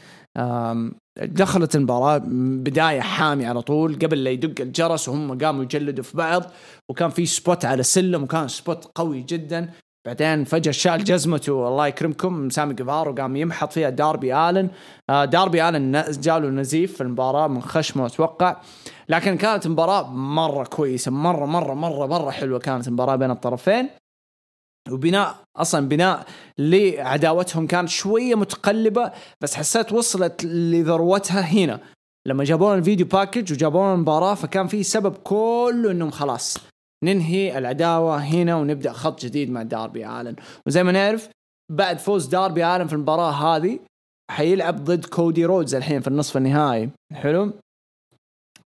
دخلت 1.17 1.75
المباراة 1.75 2.21
بداية 2.27 3.01
حامي 3.01 3.45
على 3.45 3.61
طول. 3.61 3.95
قبل 3.95 4.23
لا 4.23 4.29
يدق 4.29 4.61
الجرس 4.61 5.09
وهم 5.09 5.37
قاموا 5.37 5.63
يجلدوا 5.63 6.03
في 6.03 6.17
بعض 6.17 6.43
وكان 6.89 7.09
في 7.09 7.25
spot 7.25 7.65
على 7.65 7.79
السلم 7.79 8.23
وكان 8.23 8.47
spot 8.47 8.91
قوي 8.95 9.21
جدا. 9.21 9.69
بعدين 10.05 10.43
فجأة 10.43 10.71
شال 10.71 11.03
جزمته 11.03 11.67
الله 11.67 11.87
يكرمكم 11.87 12.49
سامي 12.49 12.73
جيفارا 12.73 13.09
وقام 13.09 13.35
يمحط 13.35 13.71
فيها 13.71 13.89
داربي 13.89 14.35
آلن. 14.35 14.69
آه، 15.09 15.25
داربي 15.25 15.69
آلن 15.69 15.97
ن- 15.97 16.11
جاله 16.11 16.49
نزيف 16.49 16.95
في 16.95 17.01
المباراة 17.01 17.47
من 17.47 17.61
خشمة 17.61 18.05
أتوقع. 18.05 18.55
لكن 19.09 19.37
كانت 19.37 19.67
مباراة 19.67 20.09
مرة 20.13 20.63
كويسة 20.63 21.11
مرة 21.11 21.45
مرة 21.45 21.73
مرة 21.73 22.07
مرة 22.07 22.31
حلوة 22.31 22.59
كانت 22.59 22.87
المباراة 22.87 23.15
بين 23.15 23.31
الطرفين. 23.31 23.89
وبناء 24.91 25.43
أصلا 25.57 25.87
بناء 25.87 26.25
لعداوتهم 26.57 27.67
كانت 27.67 27.89
شوية 27.89 28.35
متقلبة 28.35 29.11
بس 29.41 29.55
حسيت 29.55 29.93
وصلت 29.93 30.45
لذروتها 30.45 31.41
هنا. 31.41 31.79
لما 32.27 32.43
جابوا 32.43 32.69
لنا 32.69 32.77
الفيديو 32.77 33.05
باكج 33.05 33.53
وجابوا 33.53 33.81
لنا 33.81 33.93
المباراة 33.93 34.35
فكان 34.35 34.67
في 34.67 34.83
سبب 34.83 35.15
كله 35.15 35.91
إنهم 35.91 36.11
خلاص 36.11 36.57
ننهي 37.03 37.57
العداوة 37.57 38.17
هنا 38.17 38.55
ونبدأ 38.55 38.91
خط 38.91 39.21
جديد 39.21 39.51
مع 39.51 39.63
داربي 39.63 40.07
آلن. 40.07 40.35
وزي 40.67 40.83
ما 40.83 40.91
نعرف 40.91 41.29
بعد 41.71 41.99
فوز 41.99 42.25
داربي 42.25 42.65
آلن 42.65 42.87
في 42.87 42.93
المباراة 42.93 43.31
هذه 43.31 43.79
حيلعب 44.31 44.83
ضد 44.83 45.05
كودي 45.05 45.45
رودز 45.45 45.75
الحين 45.75 46.01
في 46.01 46.07
النصف 46.07 46.37
النهائي. 46.37 46.89
حلو؟ 47.13 47.53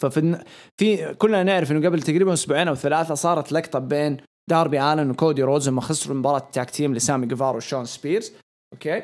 ففي 0.02 0.44
في 0.80 1.14
كلنا 1.14 1.42
نعرف 1.42 1.72
إنه 1.72 1.86
قبل 1.88 2.02
تقريبا 2.02 2.32
أسبوعين 2.32 2.68
أو 2.68 2.74
ثلاثة 2.74 3.14
صارت 3.14 3.52
لقطة 3.52 3.78
بين 3.78 4.16
داربي 4.50 4.92
الن 4.92 5.10
وكودي 5.10 5.42
رودز 5.42 5.68
لما 5.68 5.80
خسروا 5.80 6.16
مباراه 6.16 6.38
ال 6.38 6.46
tag 6.46 6.70
team 6.70 6.94
لسامي 6.94 7.26
جيفارا 7.26 7.56
وشون 7.56 7.84
سبيرز. 7.84 8.32
أوكي؟ 8.72 9.02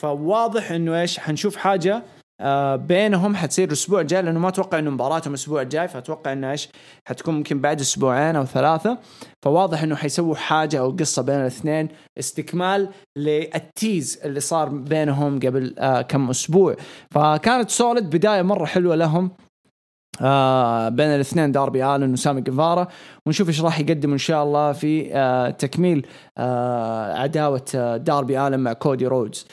فواضح 0.00 0.72
إنه 0.72 1.00
إيش؟ 1.00 1.18
حنشوف 1.18 1.56
حاجة 1.56 2.02
آه 2.40 2.76
بينهم 2.76 3.36
حتصير 3.36 3.68
الأسبوع 3.68 4.00
الجاي 4.00 4.22
لأنه 4.22 4.38
ما 4.38 4.48
أتوقع 4.48 4.78
إنه 4.78 4.90
مباراتهم 4.90 5.34
الأسبوع 5.34 5.62
الجاي 5.62 5.88
فأتوقع 5.88 6.32
إنه 6.32 6.50
إيش؟ 6.50 6.68
حتكون 7.08 7.34
ممكن 7.34 7.60
بعد 7.60 7.80
أسبوعين 7.80 8.36
أو 8.36 8.44
ثلاثة. 8.44 8.98
فواضح 9.44 9.82
إنه 9.82 9.96
حيسووا 9.96 10.34
حاجة 10.34 10.80
أو 10.80 10.90
قصة 10.90 11.22
بين 11.22 11.40
الاثنين 11.40 11.88
استكمال 12.18 12.88
لل 13.16 13.46
tease 13.46 14.20
اللي 14.24 14.40
صار 14.40 14.68
بينهم 14.68 15.38
قبل 15.38 15.74
آه 15.78 16.02
كم 16.02 16.30
أسبوع. 16.30 16.76
فكانت 17.10 17.70
solid 17.70 18.10
بداية 18.10 18.42
مرة 18.42 18.64
حلوة 18.64 18.96
لهم. 18.96 19.30
آه 20.20 20.88
بين 20.88 21.06
الاثنين 21.06 21.52
داربي 21.52 21.84
آلن 21.84 22.12
وسامي 22.12 22.40
جيفارا 22.40 22.88
ونشوف 23.26 23.48
إيش 23.48 23.60
راح 23.62 23.80
يقدم 23.80 24.12
إن 24.12 24.18
شاء 24.18 24.44
الله 24.44 24.72
في 24.72 25.14
آه 25.14 25.50
تكميل 25.50 26.06
آه 26.38 27.14
عداوة 27.18 27.64
آه 27.74 27.96
داربي 27.96 28.46
آلن 28.46 28.60
مع 28.60 28.72
كودي 28.72 29.06
رودز. 29.06 29.46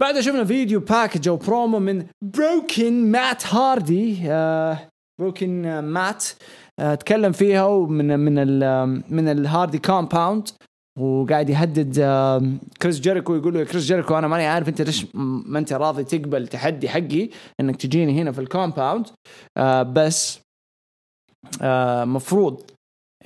بعدها 0.00 0.20
شفنا 0.20 0.44
video 0.44 0.80
package 0.80 1.28
أو 1.28 1.36
برومو 1.36 1.78
من 1.78 2.04
Broken 2.22 3.10
مات 3.10 3.54
هاردي 3.54 4.18
آه 4.26 4.78
Broken 5.20 5.78
مات 5.80 6.24
آه 6.78 6.94
تكلم 6.94 7.32
فيها 7.32 7.64
ومن 7.64 8.20
من 8.20 8.34
ال 8.38 8.88
من 9.08 9.28
الهاردي 9.28 9.78
compound 9.78 10.48
وقاعد 10.98 11.50
يهدد 11.50 12.00
كريس 12.82 13.00
جيريكو 13.00 13.34
يقول 13.34 13.54
له 13.54 13.60
يا 13.60 13.64
كريس 13.64 13.84
جيريكو 13.84 14.18
أنا 14.18 14.28
ماني 14.28 14.46
عارف 14.46 14.68
أنت 14.68 14.82
ليش 14.82 15.06
ما 15.14 15.58
أنت 15.58 15.72
راضي 15.72 16.04
تقبل 16.04 16.48
تحدي 16.48 16.88
حقي 16.88 17.28
إنك 17.60 17.76
تجيني 17.76 18.22
هنا 18.22 18.32
في 18.32 18.40
ال 18.40 18.47
compound. 18.47 19.06
آه 19.56 19.82
بس 19.82 20.40
آه 21.62 22.04
مفروض 22.04 22.70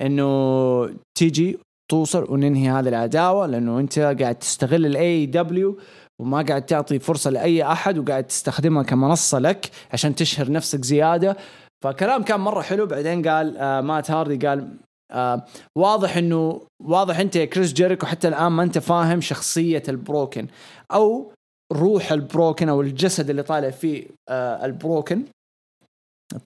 إنه 0.01 0.89
تيجي 1.17 1.59
توصل 1.91 2.25
وننهي 2.29 2.69
هذه 2.69 2.89
العداوة 2.89 3.45
لأنه 3.45 3.79
أنت 3.79 3.99
قاعد 3.99 4.35
تستغل 4.35 4.85
ال 4.85 5.25
AEW 5.25 5.79
وما 6.21 6.41
قاعد 6.41 6.65
تعطي 6.65 6.99
فرصة 6.99 7.29
لأي 7.29 7.63
أحد 7.63 7.97
وقاعد 7.97 8.23
تستخدمها 8.23 8.83
كمنصة 8.83 9.39
لك 9.39 9.71
عشان 9.93 10.15
تشهر 10.15 10.51
نفسك 10.51 10.85
زيادة. 10.85 11.37
فكلام 11.83 12.23
كان 12.23 12.39
مرة 12.39 12.61
حلو 12.61 12.85
بعدين 12.85 13.27
قال 13.27 13.57
آه 13.57 13.81
مات 13.81 14.11
هاردي 14.11 14.47
قال 14.47 14.77
آه 15.11 15.45
واضح 15.77 16.17
انه 16.17 16.61
واضح 16.83 17.19
أنت 17.19 17.35
يا 17.35 17.45
كريس 17.45 17.73
جيريكو 17.73 18.05
حتى 18.05 18.27
الآن 18.27 18.51
ما 18.51 18.63
أنت 18.63 18.77
فاهم 18.77 19.21
شخصية 19.21 19.83
ال 19.89 19.97
Broken 19.97 20.47
أو 20.91 21.33
روح 21.73 22.11
ال 22.11 22.19
Broken 22.19 22.69
أو 22.69 22.81
الجسد 22.81 23.29
اللي 23.29 23.43
طالع 23.43 23.69
فيه 23.69 24.07
آه 24.29 24.65
ال 24.65 24.72
Broken. 24.72 25.25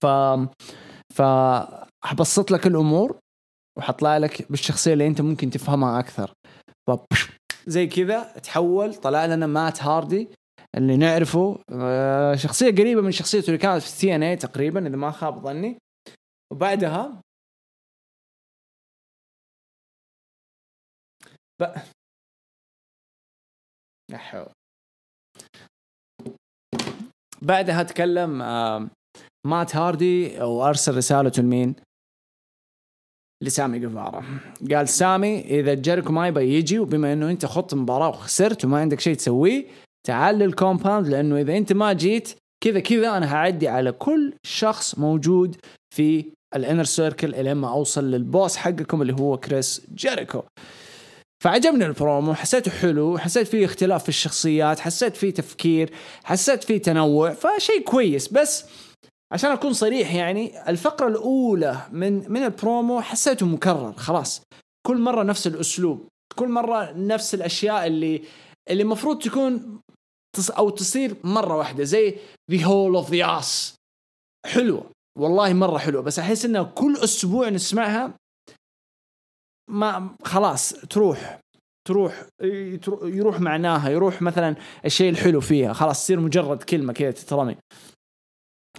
ف 0.01 0.05
ف 1.13 1.21
حبسط 2.05 2.51
لك 2.51 2.67
الأمور 2.67 3.17
وحطلع 3.77 4.17
لك 4.17 4.51
بالشخصية 4.51 4.93
اللي 4.93 5.07
أنت 5.07 5.21
ممكن 5.21 5.49
تفهمها 5.49 5.99
أكثر. 5.99 6.33
زي 7.67 7.87
كذا 7.87 8.23
تحول 8.23 8.95
طلع 8.95 9.25
لنا 9.25 9.47
مات 9.47 9.83
هاردي 9.83 10.29
اللي 10.77 10.97
نعرفه 10.97 11.59
آه، 11.71 12.35
شخصية 12.35 12.71
قريبة 12.71 13.01
من 13.01 13.11
شخصيته 13.11 13.47
اللي 13.47 13.57
كانت 13.57 13.83
في 13.83 13.99
TNA 13.99 14.35
تقريبا 14.35 14.87
إذا 14.87 14.95
ما 14.95 15.11
خاب 15.11 15.39
ظني. 15.43 15.77
وبعدها 16.53 17.21
ب... 21.59 21.65
نحو. 24.11 24.45
بعدها 27.41 27.83
تكلم 27.83 28.37
مات 29.47 29.75
هاردي 29.75 30.41
وأرسل 30.41 30.97
رسالته 30.97 31.41
لمين؟ 31.41 31.75
لسامي 33.43 33.79
جيفارا 33.79 34.23
قال 34.71 34.89
سامي 34.89 35.39
إذا 35.39 35.73
جيريكو 35.73 36.11
ما 36.11 36.27
يبغى 36.27 36.53
يجي 36.53 36.79
وبما 36.79 37.13
إنه 37.13 37.29
أنت 37.29 37.45
خضت 37.45 37.73
مباراة 37.73 38.09
وخسرت 38.09 38.65
وما 38.65 38.79
عندك 38.79 38.99
شيء 38.99 39.15
تسويه 39.15 39.67
تعال 40.07 40.35
لل 40.35 40.49
compound 40.49 41.07
لأنه 41.07 41.37
إذا 41.41 41.57
أنت 41.57 41.73
ما 41.73 41.93
جيت 41.93 42.35
كذا 42.63 42.79
كذا 42.79 43.17
أنا 43.17 43.35
هعدي 43.35 43.67
على 43.67 43.91
كل 43.91 44.33
شخص 44.43 44.99
موجود 44.99 45.55
في 45.95 46.25
ال 46.55 46.60
inner 46.60 46.83
circle 46.83 47.35
الين 47.35 47.53
ما 47.57 47.69
أوصل 47.71 48.11
لل 48.11 48.26
boss 48.26 48.57
حقكم 48.57 49.01
اللي 49.01 49.13
هو 49.13 49.37
كريس 49.37 49.87
جيريكو 49.93 50.43
فعجبني 51.43 51.85
البرومو 51.85 52.33
حسيته 52.33 52.71
حلو 52.71 53.17
حسيت 53.17 53.47
فيه 53.47 53.65
اختلاف 53.65 54.03
في 54.03 54.09
الشخصيات 54.09 54.79
حسيت 54.79 55.17
فيه 55.17 55.33
تفكير 55.33 55.93
حسيت 56.23 56.63
فيه 56.63 56.77
تنوع 56.77 57.33
فشيء 57.33 57.81
كويس. 57.83 58.27
بس 58.27 58.65
عشان 59.33 59.51
أكون 59.51 59.73
صريح 59.73 60.13
يعني 60.13 60.69
الفقرة 60.69 61.07
الأولى 61.07 61.81
من 61.91 62.31
من 62.31 62.43
البرومو 62.43 63.01
حسيته 63.01 63.45
مكرر 63.45 63.93
خلاص. 63.93 64.41
كل 64.87 64.97
مرة 64.97 65.23
نفس 65.23 65.47
الأسلوب 65.47 66.07
كل 66.35 66.47
مرة 66.47 66.91
نفس 66.91 67.33
الأشياء 67.33 67.87
اللي 67.87 68.21
اللي 68.69 68.83
المفروض 68.83 69.19
تكون 69.19 69.81
أو 70.57 70.69
تصير 70.69 71.15
مرة 71.23 71.57
واحدة 71.57 71.83
زي 71.83 72.15
the 72.51 72.65
hole 72.65 72.95
of 72.95 73.11
the 73.11 73.39
ass 73.39 73.75
حلوة 74.45 74.91
والله 75.19 75.53
مرة 75.53 75.77
حلوة. 75.77 76.01
بس 76.01 76.19
أحس 76.19 76.45
انها 76.45 76.63
كل 76.63 76.97
أسبوع 76.97 77.49
نسمعها 77.49 78.13
ما 79.69 80.15
خلاص 80.23 80.73
تروح 80.73 81.39
تروح 81.87 82.25
يروح 83.03 83.39
معناها 83.39 83.89
يروح 83.89 84.21
مثلا 84.21 84.55
الشيء 84.85 85.09
الحلو 85.09 85.41
فيها 85.41 85.73
خلاص 85.73 86.03
تصير 86.03 86.19
مجرد 86.19 86.63
كلمة 86.63 86.93
كذا 86.93 87.11
تترمي 87.11 87.55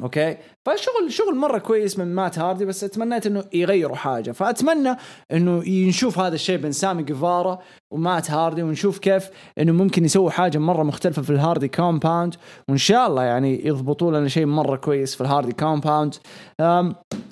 أوكي؟ 0.02 0.36
فالشغل 0.66 1.12
شغل 1.12 1.36
مرة 1.36 1.58
كويس 1.58 1.98
من 1.98 2.14
مات 2.14 2.38
هاردي 2.38 2.64
بس 2.64 2.84
أتمنيت 2.84 3.26
إنه 3.26 3.44
يغيروا 3.52 3.96
حاجة. 3.96 4.30
فأتمنى 4.30 4.96
إنه 5.32 5.62
نشوف 5.68 6.18
هذا 6.18 6.34
الشيء 6.34 6.56
بين 6.56 6.72
سامي 6.72 7.02
جيفارا 7.02 7.58
ومات 7.92 8.30
هاردي 8.30 8.62
ونشوف 8.62 8.98
كيف 8.98 9.30
إنه 9.58 9.72
ممكن 9.72 10.04
يسووا 10.04 10.30
حاجة 10.30 10.58
مرة 10.58 10.82
مختلفة 10.82 11.22
في 11.22 11.30
الهاردي 11.30 11.68
compound. 11.68 12.34
وإن 12.68 12.76
شاء 12.76 13.06
الله 13.06 13.22
يعني 13.22 13.66
يضبطوا 13.66 14.10
لنا 14.10 14.28
شيء 14.28 14.46
مرة 14.46 14.76
كويس 14.76 15.14
في 15.14 15.20
الهاردي 15.20 15.52
compound. 15.52 16.14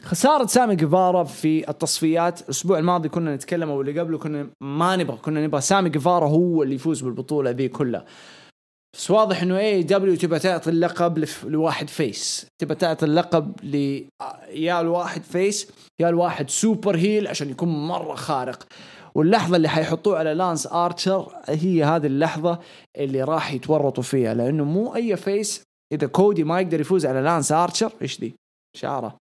خسارة 0.03 0.47
سامي 0.47 0.77
جيفارا 0.77 1.25
في 1.25 1.71
التصفيات. 1.71 2.41
الأسبوع 2.41 2.79
الماضي 2.79 3.09
كنا 3.09 3.35
نتكلم 3.35 3.71
أو 3.71 3.81
اللي 3.81 4.01
قبله 4.01 4.19
كنا 4.19 4.47
ما 4.61 4.97
نبغى 4.97 5.17
كنا 5.17 5.47
نبغى 5.47 5.61
سامي 5.61 5.91
جيفارا 5.91 6.29
هو 6.29 6.63
اللي 6.63 6.75
يفوز 6.75 7.01
بالبطولة 7.01 7.51
ذي 7.51 7.69
كلها. 7.69 8.05
بس 8.95 9.11
واضح 9.11 9.43
إنه 9.43 9.59
AEW 9.59 10.17
تبى 10.17 10.39
تعطي 10.39 10.71
اللقب 10.71 11.25
لواحد 11.45 11.89
face 11.89 12.47
تبى 12.59 12.75
تعطي 12.75 13.07
اللقب 13.07 13.65
ل 13.65 14.05
يا 14.49 14.81
الواحد 14.81 15.23
face 15.23 15.71
يا 16.01 16.09
الواحد 16.09 16.51
super 16.51 16.97
heel 16.97 17.29
عشان 17.29 17.51
يكون 17.51 17.69
مرة 17.69 18.15
خارق 18.15 18.67
واللحظة 19.15 19.57
اللي 19.57 19.69
حيحطوه 19.69 20.19
على 20.19 20.35
لانس 20.35 20.67
ارشر 20.67 21.33
هي 21.49 21.85
هذه 21.85 22.07
اللحظة 22.07 22.59
اللي 22.97 23.23
راح 23.23 23.53
يتورطوا 23.53 24.03
فيها 24.03 24.35
لأنه 24.35 24.65
مو 24.65 24.95
أي 24.95 25.17
face 25.17 25.63
إذا 25.93 26.07
كودي 26.07 26.45
ما 26.45 26.61
يقدر 26.61 26.81
يفوز 26.81 27.07
على 27.07 27.21
لانس 27.21 27.53
ارشر 27.53 27.93
إيش 28.03 28.21
دي؟ 28.21 28.35
شعرة 28.77 29.17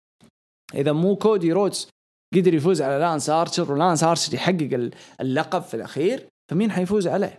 إذا 0.74 0.92
مو 0.92 1.16
كودي 1.16 1.52
رودز 1.52 1.88
قدر 2.34 2.54
يفوز 2.54 2.82
على 2.82 2.98
لانس 2.98 3.30
ارشر 3.30 3.72
ولانس 3.72 4.04
ارشر 4.04 4.34
يحقق 4.34 4.90
اللقب 5.20 5.62
في 5.62 5.74
الأخير 5.74 6.26
فمين 6.50 6.70
حيفوز 6.70 7.08
عليه؟ 7.08 7.38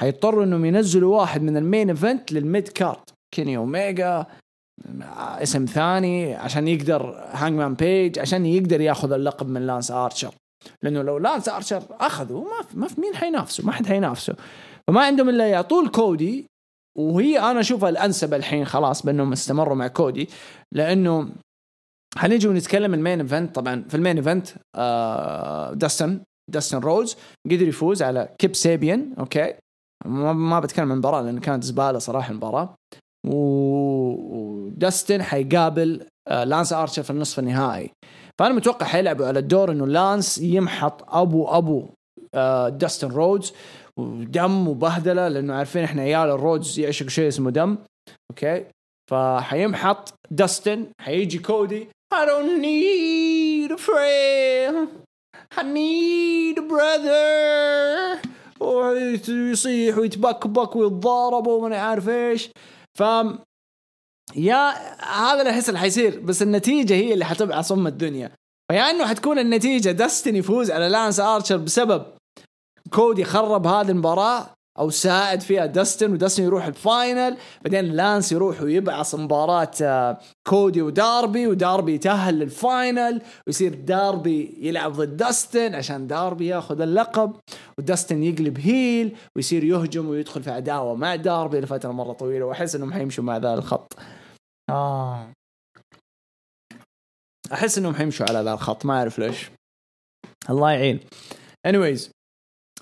حيضطروا 0.00 0.44
إنهم 0.44 0.64
ينزلوا 0.64 1.20
واحد 1.20 1.42
من 1.42 1.56
ال 1.56 1.63
main 1.63 1.90
event 1.90 2.32
لل 2.32 2.46
mid 2.46 2.68
card. 2.68 3.10
كيني 3.34 3.56
اوميجا 3.56 4.26
اسم 5.16 5.64
ثاني 5.64 6.34
عشان 6.34 6.68
يقدر 6.68 7.14
هانجمان 7.32 7.74
بيج 7.74 8.18
عشان 8.18 8.46
يقدر 8.46 8.80
ياخذ 8.80 9.12
اللقب 9.12 9.48
من 9.48 9.66
لانس 9.66 9.90
آرشر. 9.90 10.34
لأنه 10.82 11.02
لو 11.02 11.18
لانس 11.18 11.48
آرشر 11.48 11.82
اخذه 11.90 12.42
ما 12.42 12.62
في 12.68 12.78
ما 12.78 12.88
في 12.88 13.00
مين 13.00 13.16
حينافسه 13.16 13.66
ما 13.66 13.72
حد 13.72 13.86
حينافسه 13.86 14.36
فما 14.88 15.04
عندهم 15.04 15.28
إلا 15.28 15.46
يعطوه 15.46 15.84
الكودي 15.84 16.46
وهي 16.98 17.38
أنا 17.38 17.60
أشوفها 17.60 17.88
الأنسب 17.88 18.34
الحين 18.34 18.64
خلاص 18.64 19.02
بأنهم 19.02 19.32
استمروا 19.32 19.74
مع 19.74 19.86
كودي. 19.86 20.28
لأنه 20.74 21.28
حنيجي 22.16 22.48
ونتكلم 22.48 22.94
ال 22.94 22.99
main 22.99 23.20
event. 23.20 23.54
طبعا 23.54 23.84
في 23.88 23.94
ال 23.94 23.98
main 23.98 24.16
event 24.16 24.48
آه 24.76 25.72
داستن 25.72 26.20
داستن 26.50 26.78
روز 26.78 27.16
قدر 27.50 27.68
يفوز 27.68 28.02
على 28.02 28.28
كيب 28.38 28.54
سيبيان 28.54 29.14
أوكي؟ 29.18 29.54
ما, 30.04 30.60
بتكلم 30.60 30.84
عن 30.84 30.92
المباراه 30.92 31.22
لأن 31.22 31.38
كانت 31.38 31.64
زبالة 31.64 31.98
صراحة 31.98 32.30
المباراة. 32.30 32.74
وداستن 33.26 35.22
حيقابل 35.22 36.06
آه، 36.28 36.44
لانس 36.44 36.72
أرشر 36.72 37.02
في 37.02 37.10
النصف 37.10 37.38
النهائي. 37.38 37.90
فأنا 38.38 38.54
متوقع 38.54 38.86
حيلعبوا 38.86 39.26
على 39.26 39.38
الدور 39.38 39.72
إنه 39.72 39.86
لانس 39.86 40.38
يمحط 40.38 41.14
أبو 41.14 41.48
أبو 41.48 41.86
آه، 42.34 42.68
داستن 42.68 43.08
رودز 43.08 43.52
ودم 43.98 44.68
وبهدلة 44.68 45.28
لأنه 45.28 45.54
عارفين 45.54 45.84
إحنا 45.84 46.02
عيال 46.02 46.30
الرودز 46.30 46.78
يعشقوا 46.78 47.10
شيء 47.10 47.28
اسمه 47.28 47.50
دم. 47.50 47.78
أوكي؟ 48.30 48.64
فحيمحط 49.10 50.14
داستن 50.30 50.86
حيجي 51.00 51.38
كودي. 51.38 51.88
I 52.14 52.26
don't 52.26 52.60
need 52.60 53.70
a 53.72 53.76
friend. 53.76 54.88
I 55.56 55.62
need 55.62 56.58
a 56.58 56.62
brother. 56.62 58.33
ويصيح 58.64 59.98
ويتبكبك 59.98 60.76
ويتضاربوا 60.76 61.66
وما 61.66 61.76
عارف 61.76 62.08
إيش. 62.08 62.50
ف 62.98 63.02
yeah 64.36 64.70
هذا 65.02 65.40
اللي 65.40 65.50
أحس 65.50 65.68
اللي 65.68 65.80
حيصير 65.80 66.20
بس 66.20 66.42
النتيجة 66.42 66.94
هي 66.94 67.12
اللي 67.14 67.24
حتبعص 67.24 67.72
ام 67.72 67.86
الدنيا. 67.86 68.32
ف 68.72 68.76
yeah 68.76 68.90
إنه 68.90 69.06
حتكون 69.06 69.38
النتيجة 69.38 69.90
داستن 69.90 70.36
يفوز 70.36 70.70
على 70.70 70.88
لانس 70.88 71.20
ارشر 71.20 71.56
بسبب 71.56 72.06
كودي 72.90 73.24
خرب 73.24 73.66
هذه 73.66 73.90
المباراة. 73.90 74.54
أو 74.78 74.90
ساعد 74.90 75.40
فيها 75.40 75.66
داستن 75.66 76.12
وداستن 76.12 76.42
يروح 76.42 76.66
ال 76.66 76.78
final 76.78 77.36
بعدين 77.62 77.84
لانس 77.84 78.32
يروح 78.32 78.62
ويبعص 78.62 79.14
مباراة 79.14 79.70
آه، 79.82 80.18
كودي 80.48 80.82
وداربي 80.82 81.46
وداربي 81.46 81.94
يتأهل 81.94 82.38
لل 82.38 82.62
final 82.62 83.22
ويصير 83.46 83.74
داربي 83.74 84.58
يلعب 84.60 84.92
ضد 84.92 85.16
داستن 85.16 85.74
عشان 85.74 86.06
داربي 86.06 86.46
ياخذ 86.46 86.80
اللقب 86.80 87.36
وداستن 87.78 88.22
يقلب 88.22 88.58
heel 88.58 89.16
ويصير 89.36 89.64
يهجم 89.64 90.08
ويدخل 90.08 90.42
في 90.42 90.50
عداوة 90.50 90.94
مع 90.94 91.14
داربي 91.14 91.60
لفترة 91.60 91.92
مرة 91.92 92.12
طويلة 92.12 92.46
وأحس 92.46 92.74
إنهم 92.74 92.92
حيمشوا 92.92 93.24
مع 93.24 93.36
ذا 93.36 93.54
الخط. 93.54 93.96
آه. 94.70 95.32
أحس 97.52 97.78
إنهم 97.78 97.94
حيمشوا 97.94 98.26
على 98.28 98.40
ذا 98.40 98.52
الخط 98.52 98.86
ما 98.86 98.98
أعرف 98.98 99.18
ليش. 99.18 99.50
الله 100.50 100.70
يعين. 100.70 101.00
Anyways. 101.68 102.13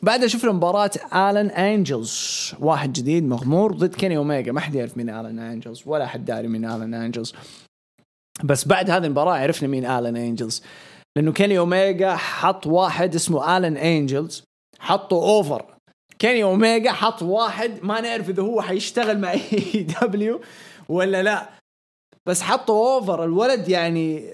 بعدها 0.04 0.28
شفنا 0.28 0.52
مباراة 0.52 0.90
الن 1.12 1.50
انجلز 1.50 2.52
واحد 2.60 2.92
جديد 2.92 3.24
مغمور 3.24 3.72
ضد 3.72 3.94
كيني 3.94 4.16
اوميجا 4.16 4.52
ما 4.52 4.60
حد 4.60 4.74
يعرف 4.74 4.96
مين 4.96 5.10
الن 5.10 5.38
انجلز 5.38 5.82
ولا 5.86 6.06
حد 6.06 6.24
داري 6.24 6.48
مين 6.48 6.64
الن 6.64 6.94
انجلز 6.94 7.34
بس 8.44 8.68
بعد 8.68 8.90
هذه 8.90 9.04
المباراة 9.04 9.32
عرفنا 9.32 9.68
مين 9.68 9.86
الن 9.86 10.16
انجلز 10.16 10.62
لأنه 11.16 11.32
كيني 11.32 11.58
اوميجا 11.58 12.16
حط 12.16 12.66
واحد 12.66 13.14
اسمه 13.14 13.56
الن 13.56 13.76
انجلز 13.76 14.44
حطه 14.78 15.14
over 15.14 15.74
كيني 16.18 16.42
اوميجا 16.42 16.92
حط 16.92 17.22
واحد 17.22 17.78
ما 17.82 18.00
نعرف 18.00 18.28
إذا 18.28 18.42
هو 18.42 18.62
حيشتغل 18.62 19.18
مع 19.18 19.32
AEW 19.52 20.40
ولا 20.88 21.22
لا. 21.22 21.50
بس 22.26 22.42
حطه 22.42 22.72
over 22.72 23.24
الولد 23.24 23.68
يعني 23.68 24.30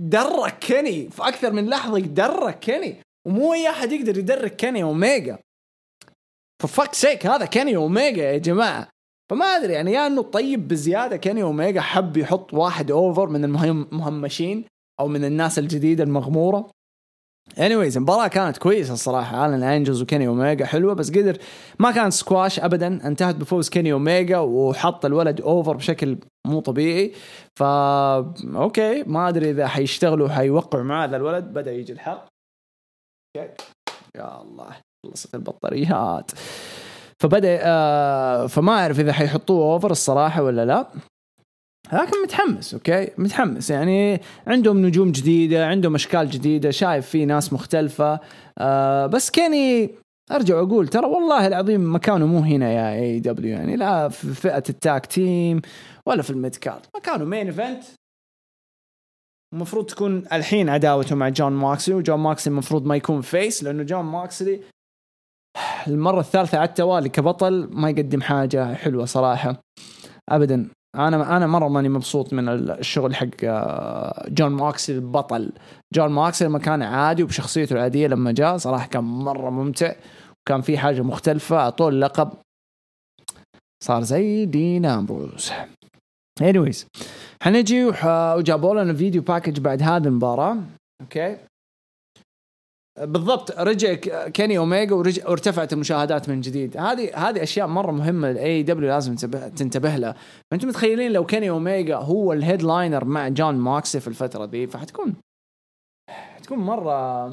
درك 0.00 0.58
كيني 0.58 1.10
في 1.10 1.28
أكثر 1.28 1.52
من 1.52 1.68
لحظة 1.68 1.98
درك 1.98 2.58
كيني 2.58 2.96
ومو 3.26 3.54
أي 3.54 3.68
أحد 3.68 3.92
يقدر 3.92 4.18
يدرك 4.18 4.56
كيني 4.56 4.82
أوميجا. 4.82 5.38
ف 6.62 6.67
fuck's 6.67 6.94
sake 6.94 7.26
هذا 7.26 7.44
كيني 7.44 7.76
أوميجا 7.76 8.22
يا 8.32 8.38
جماعة. 8.38 8.88
فما 9.30 9.44
أدري 9.44 9.72
يعني 9.72 9.92
يا 9.92 10.06
إنه 10.06 10.22
طيب 10.22 10.68
بزيادة 10.68 11.16
كيني 11.16 11.42
أوميجا 11.42 11.80
حب 11.80 12.16
يحط 12.16 12.54
واحد 12.54 12.90
over 12.90 13.28
من 13.28 13.44
المهمشين 13.44 14.64
أو 15.00 15.08
من 15.08 15.24
الناس 15.24 15.58
الجديدة 15.58 16.04
المغمورة. 16.04 16.70
Anyways 17.50 17.96
المباراة 17.96 18.28
كانت 18.28 18.58
كويسة 18.58 18.92
الصراحة. 18.92 19.46
الان 19.46 19.62
انجلز 19.62 20.02
وكيني 20.02 20.26
أوميجا 20.26 20.66
حلوة 20.66 20.94
بس 20.94 21.10
قدر 21.10 21.38
ما 21.78 21.90
كانت 21.90 22.12
سكواش 22.12 22.60
ابدا. 22.60 22.86
انتهت 23.06 23.34
بفوز 23.34 23.68
كيني 23.68 23.92
أوميجا 23.92 24.38
وحط 24.38 25.04
الولد 25.04 25.40
over 25.40 25.76
بشكل 25.76 26.18
مو 26.46 26.60
طبيعي. 26.60 27.12
فا 27.58 28.16
أوكي 28.54 29.02
ما 29.02 29.28
أدري 29.28 29.50
إذا 29.50 29.66
حيشتغلوا 29.66 30.28
حيوقعوا 30.28 30.84
مع 30.84 31.04
هذا 31.04 31.16
الولد. 31.16 31.44
بدأ 31.44 31.72
يجي 31.72 31.92
الحق 31.92 32.29
يا 33.36 34.42
الله 34.42 34.76
خلصت 35.06 35.34
البطاريات. 35.34 36.30
فبدأ 37.22 37.60
آه 37.62 38.46
فما 38.46 38.72
أعرف 38.72 39.00
إذا 39.00 39.12
حيحطوه 39.12 39.72
over 39.72 39.90
الصراحة 39.90 40.42
ولا 40.42 40.64
لا. 40.64 40.88
لكن 41.92 42.22
متحمس 42.22 42.74
أوكي؟ 42.74 43.08
متحمس. 43.18 43.70
يعني 43.70 44.20
عندهم 44.46 44.86
نجوم 44.86 45.12
جديدة 45.12 45.66
عندهم 45.66 45.94
أشكال 45.94 46.30
جديدة 46.30 46.70
شايف 46.70 47.06
في 47.06 47.24
ناس 47.24 47.52
مختلفة. 47.52 48.20
آه 48.58 49.06
بس 49.06 49.30
كيني 49.30 49.90
أرجع 50.32 50.60
واقول 50.60 50.88
ترى 50.88 51.06
والله 51.06 51.46
العظيم 51.46 51.94
مكانه 51.94 52.26
مو 52.26 52.38
هنا 52.38 52.72
يا 52.72 53.00
AEW 53.00 53.52
يعني 53.52 53.76
لا 53.76 54.08
في 54.08 54.34
فئة 54.34 54.64
ال 54.68 54.78
tag 54.78 55.06
team 55.06 55.62
ولا 56.06 56.22
في 56.22 56.30
ال 56.30 56.36
mid 56.36 56.56
card. 56.56 56.86
مكانه 56.96 57.24
main 57.24 57.46
event 57.46 57.84
المفروض 59.54 59.86
تكون 59.86 60.24
الحين 60.32 60.68
عداوته 60.68 61.16
مع 61.16 61.28
جون 61.28 61.52
موكسلي 61.52 61.94
وجون 61.94 62.18
موكسلي 62.18 62.52
المفروض 62.52 62.86
ما 62.86 62.96
يكون 62.96 63.20
face 63.20 63.64
لأنه 63.64 63.82
جون 63.82 64.04
موكسلي 64.04 64.60
المرة 65.86 66.20
الثالثة 66.20 66.58
على 66.58 66.68
التوالي 66.68 67.08
كبطل 67.08 67.68
ما 67.72 67.90
يقدم 67.90 68.20
حاجة 68.20 68.74
حلوة 68.74 69.04
صراحة. 69.04 69.60
ابدا. 70.28 70.68
أنا 70.94 71.36
أنا 71.36 71.46
مرة 71.46 71.68
ماني 71.68 71.88
مبسوط 71.88 72.32
من 72.32 72.48
الشغل 72.48 73.14
حق 73.14 73.26
آه، 73.44 74.28
جون 74.28 74.52
موكسلي 74.52 74.96
البطل. 74.96 75.52
جون 75.94 76.08
موكسلي 76.12 76.48
لما 76.48 76.58
كان 76.58 76.82
عادي 76.82 77.22
وبشخصيته 77.22 77.72
العادية 77.72 78.06
لما 78.06 78.32
جاء 78.32 78.56
صراحة 78.56 78.86
كان 78.86 79.04
مرة 79.04 79.50
ممتع 79.50 79.94
وكان 80.40 80.60
في 80.60 80.78
حاجة 80.78 81.02
مختلفة 81.02 81.56
أعطوه 81.56 81.88
اللقب. 81.88 82.32
صار 83.84 84.02
زي 84.02 84.46
دين 84.46 84.86
أمبروز. 84.86 85.52
Anyways. 86.42 86.84
حنجي 87.42 87.84
وجابوا 88.36 88.74
لنا 88.74 88.94
video 88.94 89.22
package 89.22 89.60
بعد 89.60 89.82
هذه 89.82 90.06
المباراة. 90.06 90.56
أوكي 91.00 91.38
بالضبط 92.98 93.50
رجع 93.50 93.94
كيني 94.28 94.58
اوميجا 94.58 94.94
ورجع 94.94 95.28
وارتفعت 95.28 95.72
المشاهدات 95.72 96.28
من 96.28 96.40
جديد. 96.40 96.76
هذه 96.76 97.28
هذه 97.28 97.42
أشياء 97.42 97.66
مرة 97.66 97.90
مهمة 97.90 98.30
لل 98.30 98.62
AEW 98.62 98.88
لازم 98.88 99.14
تنتبه 99.56 99.96
لها 99.96 100.16
فأنتم 100.50 100.68
متخيلين 100.68 101.12
لو 101.12 101.26
كيني 101.26 101.50
اوميجا 101.50 101.96
هو 101.96 102.32
ال 102.32 102.39
headliner 102.39 103.04
مع 103.04 103.28
جون 103.28 103.54
موكسلي 103.54 104.00
في 104.00 104.08
الفترة 104.08 104.46
دي 104.46 104.66
فحتكون 104.66 105.14
حتكون 106.10 106.58
مره 106.58 107.28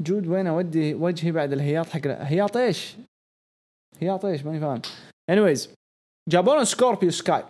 جود 0.00 0.26
وين 0.26 0.46
أودي 0.46 0.94
وجهي 0.94 1.32
بعد 1.32 1.52
الهياط 1.52 1.86
حق 1.86 2.06
هياط 2.06 2.56
إيش؟ 2.56 2.96
هياط 4.00 4.24
إيش؟ 4.24 4.44
ماني 4.44 4.60
فاهم. 4.60 4.82
Anyways. 5.30 5.68
جابوا 6.28 6.54
لنا 6.54 6.64
سكوربيو 6.64 7.10
سكاي. 7.10 7.44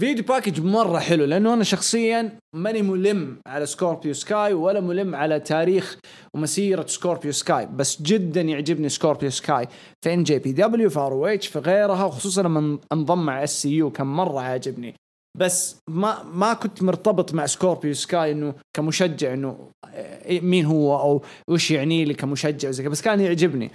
video 0.00 0.24
package 0.24 0.60
مرة 0.60 0.98
حلو 0.98 1.24
لأنه 1.24 1.54
أنا 1.54 1.64
شخصيا 1.64 2.38
ماني 2.56 2.82
ملم 2.82 3.38
على 3.46 3.66
سكوربيو 3.66 4.14
سكاي 4.14 4.52
ولا 4.52 4.80
ملم 4.80 5.14
على 5.14 5.40
تاريخ 5.40 5.98
ومسيره 6.34 6.86
سكوربيو 6.86 7.32
سكاي 7.32 7.66
بس 7.66 8.02
جدا 8.02 8.40
يعجبني 8.40 8.88
سكوربيو 8.88 9.30
سكاي. 9.30 9.68
في 10.04 10.14
ان 10.14 10.22
جي 10.22 10.38
بي؟ 10.38 10.52
دبليو 10.52 10.90
في 10.90 10.98
ار 10.98 11.34
اتش 11.34 11.46
في 11.46 11.58
غيرها 11.58 12.04
وخصوصا 12.04 12.42
لما 12.42 12.78
انضم 12.92 13.26
مع 13.26 13.44
SCU 13.44 13.90
كان 13.90 14.06
مرة 14.06 14.40
عاجبني. 14.40 14.94
بس 15.38 15.76
ما 15.90 16.22
ما 16.22 16.52
كنت 16.54 16.82
مرتبط 16.82 17.34
مع 17.34 17.46
سكوربيو 17.46 17.94
سكاي 17.94 18.32
إنه 18.32 18.54
كمشجع 18.76 19.32
إنه 19.32 19.70
إيه، 19.94 20.40
مين 20.40 20.64
هو 20.64 21.00
أو 21.00 21.22
وش 21.48 21.70
يعني 21.70 22.04
لي 22.04 22.14
كمشجع 22.14 22.68
وزي 22.68 22.88
بس 22.88 23.02
كان 23.02 23.20
يعجبني. 23.20 23.70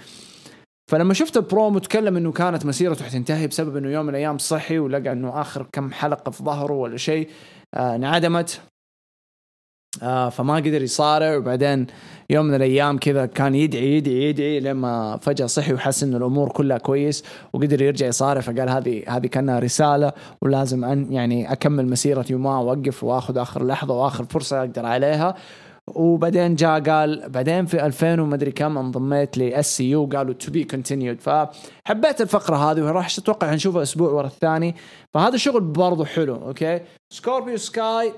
فلما 0.90 1.14
شفت 1.14 1.36
البرومو 1.36 1.78
تكلم 1.78 2.16
إنه 2.16 2.32
كانت 2.32 2.66
مسيرته 2.66 3.04
حتنتهي 3.04 3.46
بسبب 3.46 3.76
إنه 3.76 3.88
يوم 3.88 4.06
من 4.06 4.10
الأيام 4.10 4.38
صحي 4.38 4.78
ولقى 4.78 5.12
إنه 5.12 5.40
آخر 5.40 5.66
كم 5.72 5.92
حلقة 5.92 6.30
في 6.30 6.44
ظهره 6.44 6.72
ولا 6.72 6.96
شيء 6.96 7.28
آه 7.74 7.94
انعدمت. 7.94 8.60
آه 10.02 10.28
فما 10.28 10.54
قدر 10.56 10.82
يصارع. 10.82 11.36
وبعدين 11.36 11.86
يوم 12.30 12.46
من 12.46 12.54
الأيام 12.54 12.98
كذا 12.98 13.26
كان 13.26 13.54
يدعي 13.54 13.96
يدعي 13.96 14.22
يدعي 14.22 14.60
لما 14.60 15.16
فجأة 15.16 15.46
صحي 15.46 15.74
وحس 15.74 16.02
إن 16.02 16.14
الأمور 16.14 16.48
كلها 16.48 16.78
كويس 16.78 17.24
وقدر 17.52 17.82
يرجع 17.82 18.06
يصارع. 18.06 18.40
فقال 18.40 18.70
هذه 18.70 19.02
هذه 19.08 19.26
كأنها 19.26 19.58
رسالة 19.58 20.12
ولازم 20.42 20.84
أن 20.84 21.12
يعني 21.12 21.52
أكمل 21.52 21.86
مسيرتي 21.86 22.34
وما 22.34 22.56
أوقف 22.56 23.04
وآخذ 23.04 23.38
آخر 23.38 23.66
لحظة 23.66 23.94
وآخر 23.94 24.24
فرصة 24.24 24.60
أقدر 24.60 24.86
عليها. 24.86 25.34
وبعدين 25.94 26.54
جاء 26.54 26.80
قال 26.80 27.28
بعدين 27.28 27.66
في 27.66 27.86
2000 27.86 28.20
وما 28.20 28.34
أدري 28.34 28.52
كم 28.52 28.78
انضميت 28.78 29.38
ل 29.38 29.76
SCU 29.76 30.06
قالوا 30.06 30.34
to 30.34 30.50
be 30.52 30.64
continued 30.64 31.20
فحبيت 31.20 32.20
الفقرة 32.20 32.56
هذه 32.56 32.82
وراح 32.82 33.06
أتوقع 33.18 33.54
نشوفها 33.54 33.82
أسبوع 33.82 34.10
ورا 34.10 34.26
الثاني. 34.26 34.74
فهذا 35.14 35.36
شغل 35.36 35.60
برضه 35.60 36.04
حلو 36.04 36.34
أوكي؟ 36.34 36.80
سكوربيو 37.12 37.56
سكاي 37.56 38.12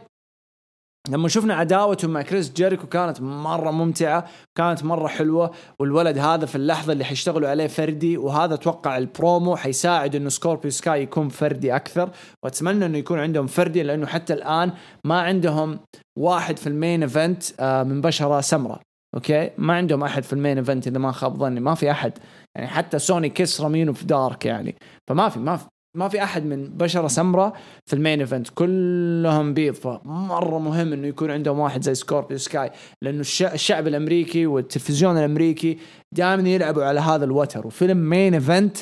لما 1.09 1.28
شفنا 1.28 1.55
عداوته 1.55 2.09
مع 2.09 2.22
كريس 2.22 2.53
جيريكو 2.53 2.86
كانت 2.86 3.20
مرة 3.20 3.70
ممتعة 3.70 4.24
كانت 4.59 4.84
مرة 4.84 5.07
حلوة 5.07 5.50
والولد 5.78 6.18
هذا 6.18 6.46
في 6.46 6.57
اللحظة 6.57 6.92
اللي 6.92 7.05
حيشتغلوا 7.05 7.48
عليه 7.48 7.66
فردي 7.66 8.16
وهذا 8.16 8.55
أتوقع 8.55 8.98
البرومو 8.98 9.57
حيساعد 9.57 10.16
إنه 10.16 10.28
سكوربيو 10.28 10.70
سكاي 10.70 11.03
يكون 11.03 11.28
فردي 11.28 11.76
أكثر 11.76 12.11
وأتمنى 12.44 12.86
إنه 12.86 12.98
يكون 12.98 13.18
عندهم 13.18 13.46
فردي 13.46 13.82
لأنه 13.82 14.07
حتى 14.07 14.32
الآن 14.32 14.72
ما 15.05 15.20
عندهم 15.20 15.78
واحد 16.18 16.57
في 16.57 16.66
ال 16.66 16.74
main 16.74 17.03
event 17.03 17.43
آه، 17.61 17.82
من 17.82 18.00
بشرة 18.00 18.40
سمراء 18.40 18.80
أوكي؟ 19.14 19.50
ما 19.59 19.74
عندهم 19.74 20.03
أحد 20.05 20.22
في 20.22 20.32
ال 20.32 20.38
main 20.38 20.59
event 20.59 20.86
إذا 20.86 20.98
ما 20.98 21.12
خاب 21.12 21.36
ظني 21.36 21.61
ما 21.61 21.74
في 21.74 21.90
أحد. 21.90 22.12
يعني 22.57 22.68
حتى 22.68 22.98
سوني 22.98 23.28
كيس 23.28 23.61
رامينه 23.61 23.92
في 23.92 24.05
Dark 24.05 24.47
يعني. 24.46 24.74
فما 25.09 25.28
في 25.28 25.38
ما 25.38 25.57
في 25.57 25.66
ما 25.97 26.09
في 26.09 26.22
أحد 26.22 26.45
من 26.45 26.68
بشرة 26.68 27.09
سمراء 27.09 27.53
في 27.86 27.93
ال 27.97 28.01
main 28.01 28.20
event. 28.20 28.49
كلهم 28.49 29.55
بيض. 29.55 29.74
فمرة 29.74 30.59
مهم 30.59 30.93
إنه 30.93 31.07
يكون 31.07 31.30
عندهم 31.30 31.59
واحد 31.59 31.82
زي 31.82 31.95
سكوربيو 31.95 32.38
سكاي 32.38 32.70
لأنه 33.03 33.20
الشعب 33.40 33.86
الأمريكي 33.86 34.47
والتلفزيون 34.47 35.18
الأمريكي 35.18 35.78
دائما 36.12 36.49
يلعبوا 36.49 36.84
على 36.84 37.01
هذا 37.01 37.24
الوتر. 37.24 37.66
وفيلم 37.66 38.11
Main 38.11 38.34
Event 38.34 38.76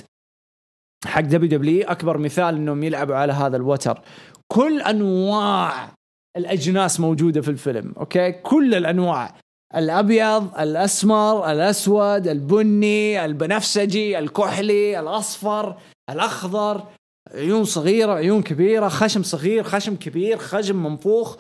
حق 1.07 1.21
WWE 1.21 1.89
أكبر 1.89 2.19
مثال 2.19 2.55
إنهم 2.55 2.83
يلعبوا 2.83 3.15
على 3.15 3.33
هذا 3.33 3.57
الوتر. 3.57 4.01
كل 4.49 4.81
أنواع 4.81 5.89
الأجناس 6.37 7.01
موجودة 7.01 7.41
في 7.41 7.49
الفيلم 7.51 7.95
أوكي؟ 7.97 8.33
كل 8.33 8.75
الأنواع. 8.75 9.35
الأبيض 9.77 10.59
الأسمر 10.61 11.51
الأسود 11.53 12.29
البني 12.29 13.25
البنفسجي 13.25 14.19
الكحلي 14.19 15.01
الأصفر 15.01 15.77
الأخضر. 16.11 16.87
عيون 17.35 17.65
صغيرة 17.65 18.13
عيون 18.13 18.43
كبيرة 18.43 18.89
خشم 18.89 19.23
صغير 19.23 19.63
خشم 19.63 19.97
كبير 19.97 20.39
خشم 20.39 20.83
منفوخ 20.83 21.37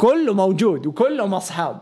كله 0.00 0.34
موجود 0.34 0.86
وكلهم 0.86 1.34
أصحاب. 1.34 1.80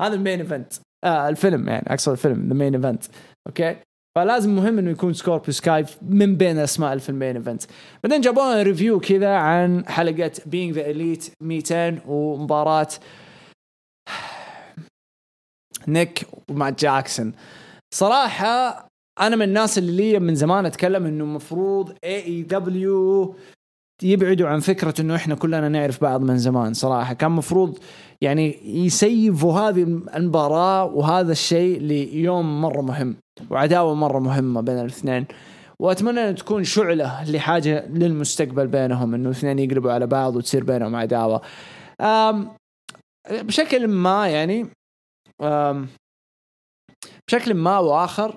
هذا 0.00 0.14
ال 0.14 0.19
Main 0.19 0.40
Event. 0.40 0.72
آه 1.04 1.28
الفيلم 1.28 1.68
يعني 1.68 1.86
أقصد 1.92 2.12
الفيلم 2.12 2.48
The 2.48 2.54
Main 2.54 2.74
Event 2.74 3.04
أوكي؟ 3.46 3.76
فلازم 4.16 4.56
مهم 4.56 4.78
إنه 4.78 4.90
يكون 4.90 5.12
سكوربيو 5.12 5.54
سكاي 5.54 5.84
من 6.02 6.36
بين 6.36 6.58
الأسماء 6.58 6.92
اللي 6.92 7.02
في 7.02 7.08
ال 7.08 7.14
main 7.14 7.36
event 7.36 7.62
بعدين 8.04 8.20
جابوا 8.20 8.62
review 8.62 9.00
كذا 9.00 9.36
عن 9.36 9.88
حلقة 9.88 10.32
Being 10.46 10.74
The 10.74 10.90
Elite 10.90 11.32
200 11.42 11.98
ومباراة 12.06 12.88
نيك 15.88 16.26
مع 16.50 16.68
جاكسون 16.68 17.32
صراحة 17.94 18.86
أنا 19.20 19.36
من 19.36 19.42
الناس 19.42 19.78
اللي 19.78 20.12
لي 20.12 20.18
من 20.18 20.34
زمان 20.34 20.66
أتكلم 20.66 21.06
إنه 21.06 21.24
المفروض 21.24 21.92
AEW 22.04 23.34
يبعدوا 24.02 24.48
عن 24.48 24.60
فكرة 24.60 25.00
إنه 25.00 25.14
إحنا 25.16 25.34
كلنا 25.34 25.68
نعرف 25.68 26.02
بعض 26.02 26.20
من 26.22 26.38
زمان 26.38 26.74
صراحة. 26.74 27.14
كان 27.14 27.30
مفروض 27.30 27.78
يعني 28.20 28.58
يسيفوا 28.84 29.60
هذه 29.60 29.82
المباراة 30.16 30.84
وهذا 30.84 31.32
الشيء 31.32 31.80
ليوم 31.80 32.62
مرة 32.62 32.80
مهم 32.80 33.16
وعداوة 33.50 33.94
مرة 33.94 34.18
مهمة 34.18 34.60
بين 34.60 34.78
الاثنين. 34.78 35.26
وأتمنى 35.78 36.28
إن 36.28 36.34
تكون 36.34 36.64
شعلة 36.64 37.30
لحاجة 37.30 37.86
للمستقبل 37.86 38.66
بينهم 38.66 39.14
إنه 39.14 39.28
الاثنين 39.28 39.58
يقلبوا 39.58 39.92
على 39.92 40.06
بعض 40.06 40.36
وتصير 40.36 40.64
بينهم 40.64 40.96
عداوة. 40.96 41.40
بشكل 43.30 43.88
ما 43.88 44.28
يعني 44.28 44.66
بشكل 47.28 47.54
ما 47.54 47.78
واخر 47.78 48.36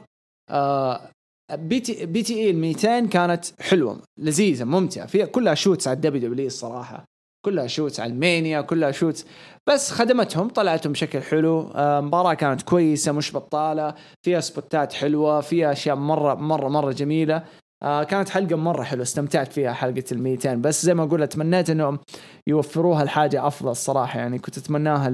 بي 1.54 1.80
تي 1.80 2.06
بي 2.06 2.24
تي 2.24 2.34
إي 2.34 2.50
ال 2.50 2.58
200 2.58 3.06
كانت 3.06 3.46
حلوة 3.62 4.02
لذيذة 4.20 4.64
ممتعة. 4.64 5.06
فيها 5.06 5.26
كلها 5.26 5.54
شوتس 5.54 5.88
على 5.88 5.96
الدبليو 5.96 6.30
دبليو 6.30 6.48
الصراحة. 6.48 7.06
كلها 7.46 7.68
شوتس 7.68 8.00
على 8.00 8.14
المانيا 8.14 8.62
كلها 8.62 8.92
شوتس. 8.92 9.26
بس 9.68 9.92
خدمتهم 9.92 10.50
طلعتهم 10.50 10.94
بشكل 10.94 11.22
حلو. 11.22 11.62
آه 11.76 12.02
مباراة 12.02 12.34
كانت 12.34 12.62
كويسة 12.62 13.12
مش 13.12 13.36
بطالة. 13.36 13.94
فيها 14.26 14.40
سبوتات 14.40 14.94
حلوة 14.94 15.42
فيها 15.42 15.72
أشياء 15.72 15.96
مرة 15.96 16.34
مرة 16.34 16.68
مرة 16.68 16.92
جميلة. 16.92 17.44
آه 17.84 18.04
كانت 18.04 18.30
حلقة 18.30 18.56
مرة 18.56 18.84
حلوة 18.84 19.04
استمتعت 19.04 19.54
فيها 19.54 19.74
حلقة 19.74 20.04
ال 20.12 20.20
200 20.24 20.56
بس 20.56 20.86
زي 20.86 20.94
ما 20.94 21.04
أقول 21.04 21.24
أتمنيت 21.24 21.70
إنهم 21.70 22.00
يوفروها 22.48 23.04
لحاجة 23.06 23.48
أفضل 23.48 23.72
الصراحة. 23.72 24.20
يعني 24.20 24.40
كنت 24.40 24.58
أتمناها 24.58 25.10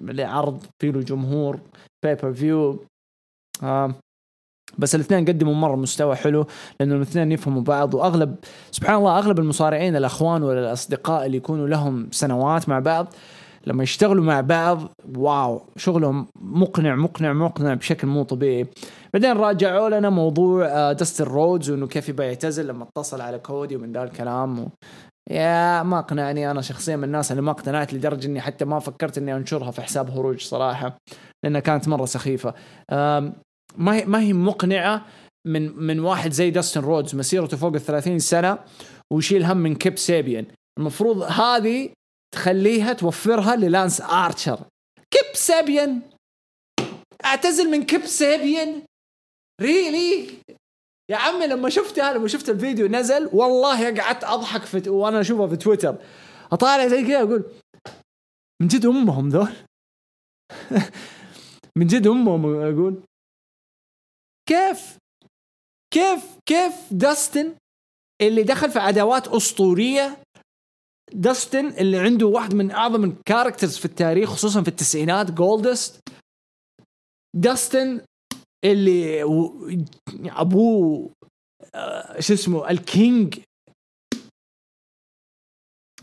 لعرض 0.00 0.64
فيه 0.82 0.90
له 0.90 1.00
جمهور 1.00 1.60
pay-per-view 2.04 2.84
آه 3.62 3.94
بس 4.78 4.94
الاثنين 4.94 5.24
قدموا 5.24 5.54
مرة 5.54 5.76
مستوى 5.76 6.16
حلو 6.16 6.46
لأنه 6.80 6.94
الاثنين 6.94 7.32
يفهموا 7.32 7.62
بعض 7.62 7.94
وأغلب 7.94 8.34
سبحان 8.70 8.96
الله 8.96 9.18
أغلب 9.18 9.38
المصارعين 9.38 9.96
الأخوان 9.96 10.42
ولا 10.42 10.60
الأصدقاء 10.60 11.26
اللي 11.26 11.36
يكونوا 11.36 11.68
لهم 11.68 12.08
سنوات 12.10 12.68
مع 12.68 12.78
بعض 12.78 13.14
لما 13.66 13.82
يشتغلوا 13.82 14.24
مع 14.24 14.40
بعض 14.40 14.92
wow 15.16 15.60
شغلهم 15.76 16.26
مقنع 16.40 16.94
مقنع 16.94 17.32
مقنع 17.32 17.74
بشكل 17.74 18.06
مو 18.06 18.22
طبيعي. 18.22 18.66
بعدين 19.14 19.32
راجعوا 19.32 19.88
لنا 19.88 20.10
موضوع 20.10 20.66
آه، 20.66 20.92
داستن 20.92 21.24
رودز 21.24 21.70
وإنه 21.70 21.86
كيف 21.86 22.08
يبغى 22.08 22.26
يعتزل 22.26 22.66
لما 22.66 22.84
اتصل 22.84 23.20
على 23.20 23.38
كودي 23.38 23.76
ومن 23.76 23.92
ذا 23.92 24.02
الكلام 24.02 24.58
و... 24.58 24.68
يا 25.30 25.82
ما 25.82 25.98
اقنعني 25.98 26.50
أنا 26.50 26.60
شخصيا 26.60 26.96
من 26.96 27.04
الناس 27.04 27.30
اللي 27.30 27.42
ما 27.42 27.50
اقتنعت 27.50 27.94
لدرجة 27.94 28.26
إني 28.26 28.40
حتى 28.40 28.64
ما 28.64 28.78
فكرت 28.78 29.18
إني 29.18 29.36
أنشرها 29.36 29.70
في 29.70 29.82
حساب 29.82 30.10
هروج 30.10 30.40
صراحة 30.40 30.98
لأنها 31.44 31.60
كانت 31.60 31.88
مرة 31.88 32.04
سخيفة. 32.04 32.54
ما 33.78 33.94
هي 33.94 34.04
ما 34.04 34.20
هي 34.20 34.32
مقنعة 34.32 35.06
من 35.46 35.76
من 35.76 36.00
واحد 36.00 36.32
زي 36.32 36.50
داستن 36.50 36.80
رودز 36.80 37.14
مسيرته 37.14 37.56
فوق 37.56 37.74
ال 37.74 37.80
30 37.80 38.18
سنة 38.18 38.58
ويشيل 39.12 39.44
هم 39.44 39.56
من 39.56 39.74
كيب 39.74 39.98
سيبيان 39.98 40.46
المفروض 40.78 41.22
هذه 41.22 41.90
تخليها 42.34 42.92
توفرها 42.92 43.56
للانس 43.56 44.00
ارشر 44.00 44.58
كيب 45.10 45.34
سيبيان 45.34 46.00
اعتزل 47.24 47.70
من 47.70 47.84
كيب 47.84 48.06
سيبيان 48.06 48.82
really 49.60 50.28
يا 51.10 51.16
عمي 51.16 51.46
لما 51.46 51.70
شفتها 51.70 52.12
لما 52.12 52.28
شفت 52.28 52.50
الفيديو 52.50 52.86
نزل 52.86 53.30
والله 53.32 54.00
قعدت 54.00 54.24
أضحك 54.24 54.62
في 54.62 54.90
وأنا 54.90 55.20
اشوفها 55.20 55.46
في 55.46 55.56
تويتر. 55.56 55.96
أطالع 56.52 56.86
زي 56.88 57.02
كذا 57.02 57.22
أقول 57.22 57.44
من 58.62 58.68
جد 58.68 58.86
أمهم 58.86 59.28
ذول؟ 59.28 59.52
من 61.78 61.86
جد 61.86 62.06
أمهم 62.06 62.60
أقول 62.60 63.02
كيف؟ 64.48 64.98
كيف؟ 65.94 66.38
كيف 66.46 66.74
داستن 66.92 67.56
اللي 68.22 68.42
دخل 68.42 68.70
في 68.70 68.78
عداوات 68.78 69.28
أسطورية؟ 69.28 70.22
داستن 71.12 71.66
اللي 71.66 71.98
عنده 71.98 72.26
واحد 72.26 72.54
من 72.54 72.70
أعظم 72.70 73.04
ال 73.04 73.11
characters 73.11 73.78
في 73.78 73.84
التاريخ 73.84 74.30
خصوصا 74.30 74.62
في 74.62 74.68
التسعينات 74.68 75.30
جولدست 75.30 76.00
داستن 77.36 78.04
اللي 78.64 79.22
أبوه 80.24 81.12
آه، 81.74 82.20
شو 82.20 82.34
اسمه؟ 82.34 82.70
ال 82.70 82.79
booking 82.79 83.40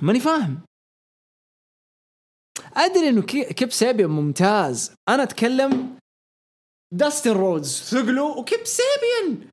ماني 0.02 0.20
فاهم. 0.20 0.62
أدري 2.74 3.10
إنه 3.10 3.22
كي- 3.22 3.54
كيب 3.54 3.72
سابيان 3.72 4.10
ممتاز. 4.10 4.94
أنا 5.10 5.24
أتكلم 5.24 6.00
داستن 6.98 7.32
رودز 7.32 7.82
ثقله 7.82 8.24
وكيب 8.24 8.66
سابيان 8.66 9.50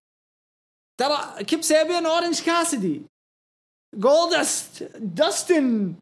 ترى 1.00 1.44
كيب 1.44 1.62
سابيان 1.62 2.06
اورنج 2.06 2.42
كاسدي 2.42 3.02
جولدست 3.94 4.82
داستن 4.96 5.94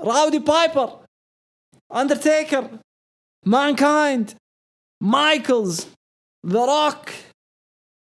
راودي 0.00 0.38
بايبر 0.38 1.06
اندرتيكر 1.94 2.78
مانكايند 3.46 4.38
مايكلز 5.02 5.86
ذا 6.46 6.64
روك 6.64 7.10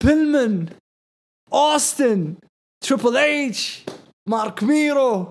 بيلمن 0.04 0.78
اوستن 1.52 2.36
تريبل 2.80 3.16
اتش 3.16 3.84
مارك 4.28 4.62
ميرو 4.62 5.30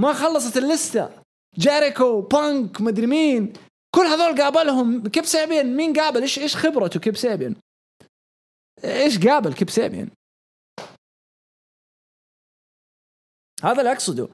ما 0.00 0.12
خلصت 0.12 0.56
اللستة. 0.56 1.21
جيريكو 1.58 2.20
بانك 2.20 2.80
مدري 2.80 3.06
مين. 3.06 3.52
كل 3.94 4.02
هذول 4.02 4.42
قابلهم 4.42 5.08
كيب 5.08 5.24
سابين 5.24 5.76
مين 5.76 5.92
قابل؟ 5.92 6.22
إيش 6.22 6.38
إيش 6.38 6.56
خبرته 6.56 7.00
كيب 7.00 7.16
سابين 7.16 7.56
إيش 8.84 9.26
قابل 9.26 9.54
كيب 9.54 9.70
سابين 9.70 10.10
هذا 13.62 13.78
اللي 13.78 13.92
أقصده. 13.92 14.28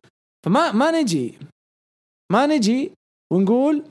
فما 0.45 0.73
ما 0.73 0.91
نجي 0.91 1.39
ما 2.33 2.47
نجي 2.47 2.93
ونقول 3.33 3.91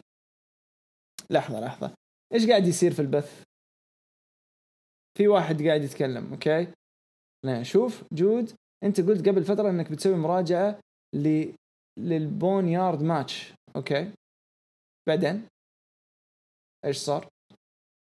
لحظة 1.30 1.59
لحظة. 1.59 1.93
إيش 2.34 2.47
قاعد 2.49 2.67
يصير 2.67 2.93
في 2.93 3.01
البث؟ 3.01 3.43
في 5.17 5.28
واحد 5.28 5.67
قاعد 5.67 5.84
يتكلم 5.84 6.34
okay؟ 6.33 6.73
لا 7.45 7.63
شوف 7.63 8.03
جود 8.13 8.53
أنت 8.84 9.01
قلت 9.01 9.30
قبل 9.30 9.43
فترة 9.43 9.69
إنك 9.69 9.91
بتسوي 9.91 10.15
مراجعة 10.15 10.80
ل 11.15 11.53
لل 11.97 12.67
boneyard 12.67 13.01
match 13.01 13.53
okay؟ 13.75 14.13
بعدين 15.07 15.47
إيش 16.85 16.97
صار؟ 16.97 17.27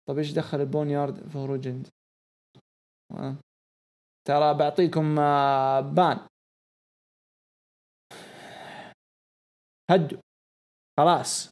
طب 0.09 0.17
إيش 0.17 0.31
دخل 0.31 0.61
ال 0.61 0.89
boneyard 0.89 1.29
في 1.29 1.37
هروج 1.37 1.67
انديز؟ 1.67 1.87
آه. 3.11 3.35
ترى 4.27 4.53
بعطيكم 4.53 5.19
آه، 5.19 5.79
ban 5.79 6.27
هدوا 9.91 10.21
خلاص 10.97 11.49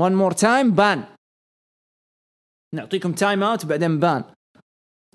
one 0.00 0.14
more 0.22 0.34
time 0.34 0.76
ban 0.76 1.16
نعطيكم 2.74 3.12
timeout 3.12 3.66
بعدين 3.66 4.00
ban 4.00 4.34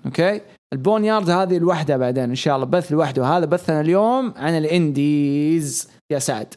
okay 0.06 0.40
ال 0.74 1.04
boneyard 1.04 1.30
هذه 1.30 1.58
لوحدها 1.58 1.96
بعدين 1.96 2.24
إن 2.24 2.34
شاء 2.34 2.56
الله 2.56 2.66
بث 2.66 2.92
لوحده 2.92 3.24
هذا 3.24 3.44
بثنا 3.44 3.80
اليوم 3.80 4.34
عن 4.36 4.58
ال 4.58 4.74
indies. 4.74 5.88
يا 6.12 6.18
سعد. 6.18 6.54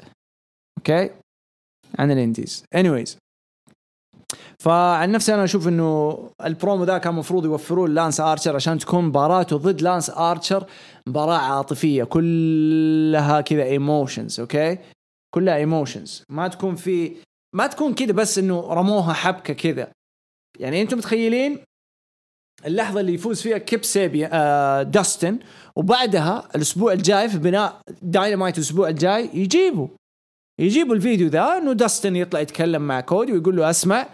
okay؟ 0.78 1.10
عن 2.00 2.12
ال 2.12 2.18
indies. 2.18 2.64
Anyways. 2.76 3.10
فعن 4.60 5.12
نفسي 5.12 5.34
أنا 5.34 5.44
أشوف 5.44 5.68
إنه 5.68 6.20
البرومو 6.46 6.84
ذا 6.84 6.98
كان 6.98 7.14
المفروض 7.14 7.46
يوفروه 7.46 7.88
لانس 7.88 8.20
آرشر 8.20 8.56
عشان 8.56 8.78
تكون 8.78 9.06
مباراته 9.06 9.58
ضد 9.58 9.82
لانس 9.82 10.10
آرشر 10.10 10.66
مباراة 11.08 11.38
عاطفية. 11.38 12.04
كلها 12.04 13.42
كذا 13.42 13.64
emotions 13.64 14.40
okay؟ 14.40 14.78
كلها 15.36 15.56
emotions 15.56 16.24
ما 16.30 16.48
تكون 16.48 16.76
في 16.76 17.16
ما 17.56 17.68
تكون 17.68 17.94
كذا 17.94 18.12
بس 18.12 18.38
إنه 18.38 18.74
رموها 18.74 19.14
حبكة 19.14 19.54
كذا. 19.54 19.92
يعني 20.60 20.82
أنتم 20.82 20.98
متخيلين؟ 20.98 21.60
اللحظة 22.66 23.00
اللي 23.00 23.14
يفوز 23.14 23.42
فيها 23.42 23.58
كيب 23.58 23.84
سيبي 23.84 24.26
آه 24.26 24.84
داستن. 24.84 25.40
وبعدها 25.76 26.48
الأسبوع 26.56 26.94
الجاي 26.94 27.30
في 27.30 27.38
بناء 27.38 27.80
داينامايت 28.02 28.58
الأسبوع 28.58 28.90
الجاي 28.90 29.30
يجيبوا. 29.34 29.88
يجيبوا 30.60 30.96
الفيديو 30.96 31.28
ذا 31.28 31.58
إنه 31.58 31.74
داستن 31.74 32.16
يطلع 32.16 32.40
يتكلم 32.40 32.82
مع 32.82 33.02
كودي 33.02 33.34
ويقول 33.34 33.58
له 33.58 33.70
أسمع 33.70 34.08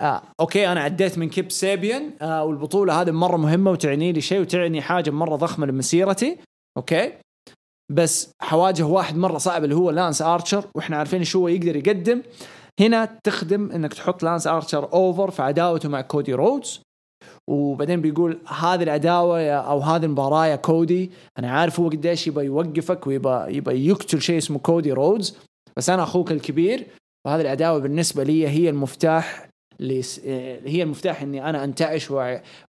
آه 0.00 0.22
okay 0.40 0.72
أنا 0.72 0.80
عديت 0.80 1.18
من 1.18 1.28
كيب 1.28 1.50
سيبيان 1.50 2.10
آه 2.22 2.44
والبطولة 2.44 3.00
هذه 3.00 3.10
مرة 3.10 3.36
مهمة 3.36 3.70
وتعني 3.70 4.12
لي 4.12 4.20
شيء 4.20 4.40
وتعني 4.40 4.82
حاجة 4.82 5.10
مرة 5.10 5.36
ضخمة 5.36 5.66
لمسيرتي. 5.66 6.36
okay؟ 6.76 7.12
بس 7.92 8.30
حواجه 8.42 8.82
واحد 8.82 9.16
مرة 9.16 9.38
صعب 9.38 9.64
اللي 9.64 9.74
هو 9.74 9.90
لانس 9.90 10.22
آرشر 10.22 10.64
وإحنا 10.74 10.96
عارفين 10.96 11.24
شو 11.24 11.38
هو 11.38 11.48
يقدر 11.48 11.76
يقدم. 11.76 12.22
هنا 12.80 13.18
تخدم 13.24 13.70
إنك 13.70 13.94
تحط 13.94 14.22
لانس 14.22 14.46
آرشر 14.46 14.92
over 14.92 15.30
في 15.30 15.42
عداوته 15.42 15.88
مع 15.88 16.00
كودي 16.00 16.34
رودز. 16.34 16.80
وبعدين 17.48 18.00
بيقول 18.00 18.38
هذه 18.46 18.82
العداوة 18.82 19.40
يا 19.40 19.56
أو 19.56 19.80
هذه 19.80 20.04
المباراة 20.04 20.46
يا 20.46 20.56
كودي. 20.56 21.10
أنا 21.38 21.50
عارف 21.50 21.80
هو 21.80 21.88
قديش 21.88 22.26
يبغى 22.26 22.44
يوقفك 22.44 23.06
ويبغى 23.06 23.56
يبغى 23.56 23.86
يقتل 23.86 24.22
شيء 24.22 24.38
اسمه 24.38 24.58
كودي 24.58 24.92
رودز 24.92 25.36
بس 25.76 25.90
أنا 25.90 26.02
أخوك 26.02 26.32
الكبير 26.32 26.86
وهذه 27.26 27.40
العداوة 27.40 27.78
بالنسبة 27.78 28.22
لي 28.24 28.48
هي 28.48 28.68
المفتاح 28.68 29.48
لس... 29.80 30.20
هي 30.64 30.82
المفتاح 30.82 31.22
إني 31.22 31.50
أنا 31.50 31.64
أنتعش. 31.64 32.10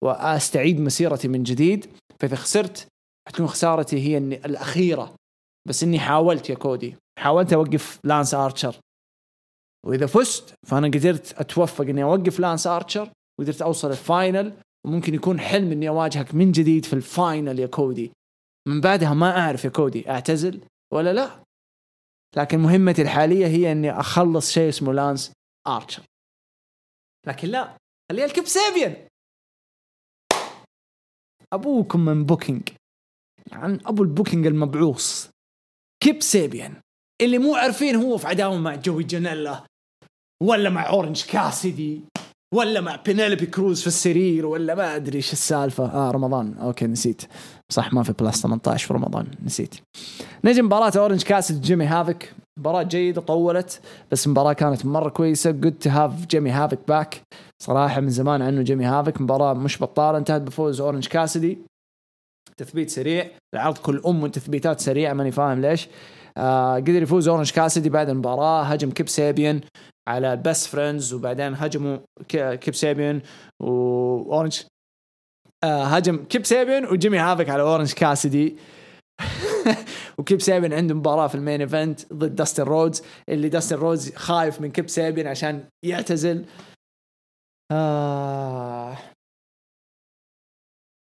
وأستعيد 0.01 0.80
مسيرتي 0.80 1.28
من 1.28 1.43
جديد. 1.43 1.86
فإذا 2.19 2.36
خسرت 2.36 2.88
حتكون 3.28 3.47
خسارتي 3.47 4.07
هي 4.07 4.17
إني 4.17 4.45
الأخيرة. 4.45 5.13
بس 5.67 5.84
إني 5.84 5.99
حاولت 5.99 6.49
يا 6.49 6.55
كودي. 6.55 6.95
حاولت 7.19 7.53
أوقف 7.53 7.99
لانس 8.03 8.34
ارشر 8.34 8.75
وإذا 9.86 10.05
فزت 10.05 10.53
فأنا 10.67 10.88
قدرت 10.88 11.34
أتوفق 11.39 11.86
إني 11.86 12.03
أوقف 12.03 12.39
لانس 12.39 12.67
ارشر 12.67 13.09
وقدرت 13.39 13.61
أوصل 13.61 13.91
ال 13.91 14.00
final. 14.00 14.53
وممكن 14.88 15.13
يكون 15.13 15.39
حلم 15.39 15.71
إني 15.71 15.89
أواجهك 15.89 16.35
من 16.35 16.51
جديد 16.51 16.85
في 16.85 16.93
ال 16.93 17.05
final 17.05 17.59
يا 17.59 17.67
كودي. 17.67 18.11
من 18.67 18.81
بعدها 18.81 19.13
ما 19.13 19.39
أعرف 19.39 19.65
يا 19.65 19.69
كودي 19.69 20.09
أعتزل 20.09 20.61
ولا 20.93 21.13
لا؟ 21.13 21.43
لكن 22.38 22.59
مهمتي 22.59 23.01
الحالية 23.01 23.47
هي 23.47 23.71
إني 23.71 23.91
أخلص 23.91 24.51
شيء 24.51 24.69
اسمه 24.69 24.93
لانس 24.93 25.31
آرشر. 25.67 26.03
لكن 27.27 27.47
لا 27.47 27.77
خليها 28.11 28.25
الكيب 28.25 28.45
سيبيان. 28.45 29.07
أبوكم 31.53 32.05
من 32.05 32.25
booking. 32.26 32.70
عن 33.51 33.79
أبو 33.85 34.03
ال 34.03 34.09
booking 34.09 34.45
المبعوث 34.45 35.29
كيب 36.03 36.21
سيبيان 36.21 36.81
اللي 37.21 37.38
مو 37.38 37.55
عارفين 37.55 37.95
هو 37.95 38.17
في 38.17 38.27
عداوة 38.27 38.57
مع 38.57 38.75
جوي 38.75 39.03
جانيلا 39.03 39.65
ولا 40.43 40.69
مع 40.69 40.89
أورنج 40.89 41.25
كاسيدي. 41.25 42.01
ولا 42.56 42.82
مع 42.82 42.95
بينيلبي 42.95 43.45
فورد 43.45 43.82
في 43.82 43.88
السرير 43.88 44.45
ولا 44.45 44.76
ما 44.76 44.95
أدري 44.95 45.18
إيش 45.18 45.34
السالفة. 45.34 45.86
آه 45.86 46.12
رمضان. 46.12 46.54
okay 46.57 46.88
نسيت. 46.88 47.22
صح 47.70 47.93
ما 47.93 48.04
في 48.04 48.14
plus 48.13 48.41
18 48.41 48.88
في 48.88 48.93
رمضان. 48.93 49.28
نسيت. 49.45 49.76
نجي 50.43 50.62
مباراة 50.62 50.91
اورنج 50.98 51.24
كاس 51.24 51.52
جيمي 51.52 51.86
هافك 51.86 52.34
مباراة 52.60 52.84
جيدة 52.84 53.22
طولت 53.22 53.82
بس 54.12 54.26
المباراة 54.26 54.54
كانت 54.54 54.86
مرة 54.86 55.10
كويسة. 55.10 55.52
good 55.51 55.74
to 55.80 55.89
have 55.89 56.26
جيمي 56.26 56.50
هافك 56.52 56.80
back 56.88 57.22
صراحة 57.64 58.02
من 58.02 58.10
زمان 58.10 58.41
عنه 58.41 58.62
جيمي 58.62 58.86
هافك 58.86 59.22
مباراة 59.22 59.54
مش 59.54 59.82
بطالة 59.84 60.18
انتهت 60.18 60.41
بفوز 60.41 60.82
اورنج 60.82 61.08
كاسدي 61.08 61.58
تثبيت 62.58 62.89
سريع. 62.89 63.28
العرض 63.54 63.78
كل 63.78 64.02
ام 64.08 64.24
وتثبيتات 64.24 64.80
سريعة 64.80 65.14
ماني 65.14 65.32
فاهم 65.32 65.62
ليش. 65.62 65.88
آه 66.38 66.75
قدر 66.75 67.01
يفوز 67.01 67.27
أورنج 67.27 67.51
كاسدي 67.51 67.89
بعد 67.89 68.09
المباراة 68.09 68.63
هجم 68.63 68.91
كيب 68.91 69.09
سيبيان 69.09 69.61
على 70.07 70.33
البست 70.33 70.67
فريندز 70.67 71.13
وبعدين 71.13 71.55
هجموا 71.55 71.97
كيب 72.55 72.75
سيبيان 72.75 73.21
وأورنج 73.61 74.61
آه 75.63 75.83
هجم 75.83 76.25
كيب 76.25 76.45
سيبيان 76.45 76.85
وجيمي 76.85 77.17
هافك 77.17 77.49
على 77.49 77.61
أورنج 77.61 77.93
كاسدي 77.93 78.57
وكيب 80.17 80.41
سيبين 80.41 80.73
عنده 80.73 80.95
مباراة 80.95 81.27
في 81.27 81.35
ال 81.36 81.41
main 81.41 81.61
event 81.61 82.13
ضد 82.13 82.35
داستن 82.35 82.63
رودز 82.63 83.03
اللي 83.29 83.49
داستن 83.49 83.75
رودز 83.75 84.15
خايف 84.15 84.61
من 84.61 84.71
كيب 84.71 84.89
سيبين 84.89 85.27
عشان 85.27 85.69
يعتزل. 85.85 86.45
آه 87.71 88.97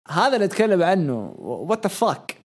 هذا 0.08 0.34
اللي 0.34 0.44
أتكلم 0.44 0.82
عنه. 0.82 1.34
what 1.38 1.82
the 1.82 1.88
fuck 1.88 2.40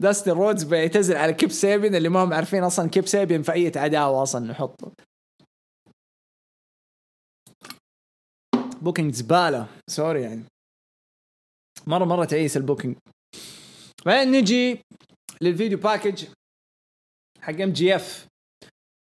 داستن 0.00 0.32
رودز 0.32 0.62
بيعتزل 0.62 1.16
على 1.16 1.32
كيب 1.32 1.50
سيبين 1.50 1.94
اللي 1.94 2.08
ما 2.08 2.24
هم 2.24 2.32
عارفين 2.32 2.64
أصلا 2.64 2.88
كيب 2.88 3.06
سيبين 3.06 3.42
في 3.42 3.52
أي 3.52 3.72
عداوة 3.76 4.22
أصلا 4.22 4.46
نحطه. 4.46 4.92
booking 8.82 9.14
زبالة. 9.14 9.68
sorry 9.90 10.22
يعني. 10.22 10.44
مرة 11.86 12.04
مرة 12.04 12.24
تعيس 12.24 12.56
ال 12.56 12.60
booking. 12.60 12.96
بعدين 14.06 14.32
نجي 14.32 14.80
لل 15.42 15.52
video 15.52 15.78
package 15.78 16.24
حق 17.40 17.60
ام 17.60 17.72
جي 17.72 17.96
اف 17.96 18.26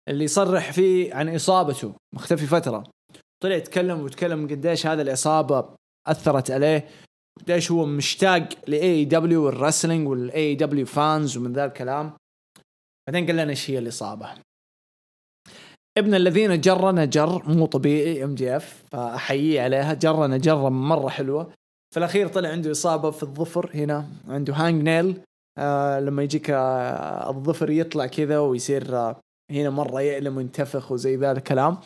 اللي 0.08 0.24
يصرح 0.24 0.72
فيه 0.72 1.14
عن 1.14 1.34
إصابته. 1.34 1.94
مختفي 2.14 2.46
فترة. 2.46 2.90
طلع 3.42 3.54
يتكلم 3.54 4.00
ويتكلم 4.00 4.48
قديش 4.48 4.86
هذا 4.86 5.02
الإصابة 5.02 5.76
أثرت 6.06 6.50
عليه. 6.50 6.88
قديش 7.40 7.70
هو 7.70 7.86
مشتاق 7.86 8.48
ل 8.66 9.04
AEW 9.04 9.28
وال 9.28 9.44
wrestling 9.44 10.08
وال 10.08 10.54
AEW 10.54 10.86
fans 10.86 11.36
ومن 11.36 11.52
ذا 11.52 11.64
الكلام. 11.64 12.12
بعدين 13.08 13.26
قال 13.26 13.36
لنا 13.36 13.50
إيش 13.50 13.70
هي 13.70 13.78
الإصابة. 13.78 14.28
ابن 15.98 16.14
الذين 16.14 16.60
جرنا 16.60 17.04
جر 17.04 17.42
مو 17.48 17.66
طبيعي 17.66 18.24
ام 18.24 18.34
جي 18.34 18.56
اف 18.56 18.84
فاحييه 18.92 19.62
عليها. 19.62 19.94
جرنا 19.94 20.36
جره 20.36 20.68
مرة 20.68 21.08
حلوة. 21.08 21.52
في 21.94 21.98
الأخير 21.98 22.28
طلع 22.28 22.48
عنده 22.48 22.70
إصابة 22.70 23.10
في 23.10 23.22
الظفر 23.22 23.70
هنا 23.74 24.08
عنده 24.28 24.54
hangnail 24.54 25.20
آه 25.58 26.00
لما 26.00 26.22
يجيك 26.22 26.50
آه 26.50 27.30
الظفر 27.30 27.70
يطلع 27.70 28.06
كذا 28.06 28.38
ويصير 28.38 28.96
آه 28.96 29.20
هنا 29.50 29.70
مرة 29.70 30.00
يألم 30.00 30.36
وينتفخ 30.36 30.92
وزي 30.92 31.16
ذا 31.16 31.32
الكلام. 31.32 31.78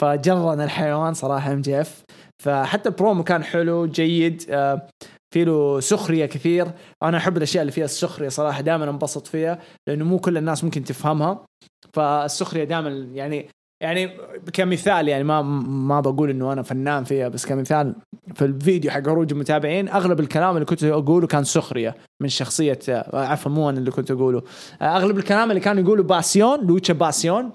فجرنا 0.00 0.64
الحيوان 0.64 1.14
صراحة 1.14 1.52
MJF 1.52 2.04
فحتى 2.42 2.88
البرومو 2.88 3.24
كان 3.24 3.44
حلو 3.44 3.86
جيد 3.86 4.44
آه 4.50 4.88
في 5.34 5.44
له 5.44 5.80
سخرية 5.80 6.26
كثير. 6.26 6.70
أنا 7.02 7.16
أحب 7.16 7.36
الأشياء 7.36 7.62
اللي 7.62 7.72
فيها 7.72 7.84
السخرية 7.84 8.28
صراحة 8.28 8.60
دائما 8.60 8.90
انبسط 8.90 9.26
فيها 9.26 9.58
لأنه 9.88 10.04
مو 10.04 10.18
كل 10.18 10.36
الناس 10.36 10.64
ممكن 10.64 10.84
تفهمها. 10.84 11.44
فالسخرية 11.92 12.64
دائما 12.64 12.88
يعني 13.14 13.48
يعني 13.82 14.10
كمثال 14.52 15.08
يعني 15.08 15.24
ما 15.24 15.42
ما 15.42 16.00
بقول 16.00 16.30
إنه 16.30 16.52
أنا 16.52 16.62
فنان 16.62 17.04
فيها 17.04 17.28
بس 17.28 17.46
كمثال 17.46 17.94
في 18.34 18.44
الفيديو 18.44 18.90
حق 18.90 19.08
هروج 19.08 19.32
المتابعين 19.32 19.88
أغلب 19.88 20.20
الكلام 20.20 20.54
اللي 20.54 20.64
كنت 20.64 20.84
أقوله 20.84 21.26
كان 21.26 21.44
سخرية 21.44 21.94
من 22.22 22.28
شخصية 22.28 22.78
عفوا 23.12 23.52
مو 23.52 23.70
أنا 23.70 23.78
اللي 23.78 23.90
كنت 23.90 24.10
أقوله. 24.10 24.42
أغلب 24.82 25.18
الكلام 25.18 25.50
اللي 25.50 25.60
كانوا 25.60 25.82
يقولوا 25.82 26.04
باسيون 26.04 26.66
لوتشا 26.66 26.94
باسيون 26.94 27.52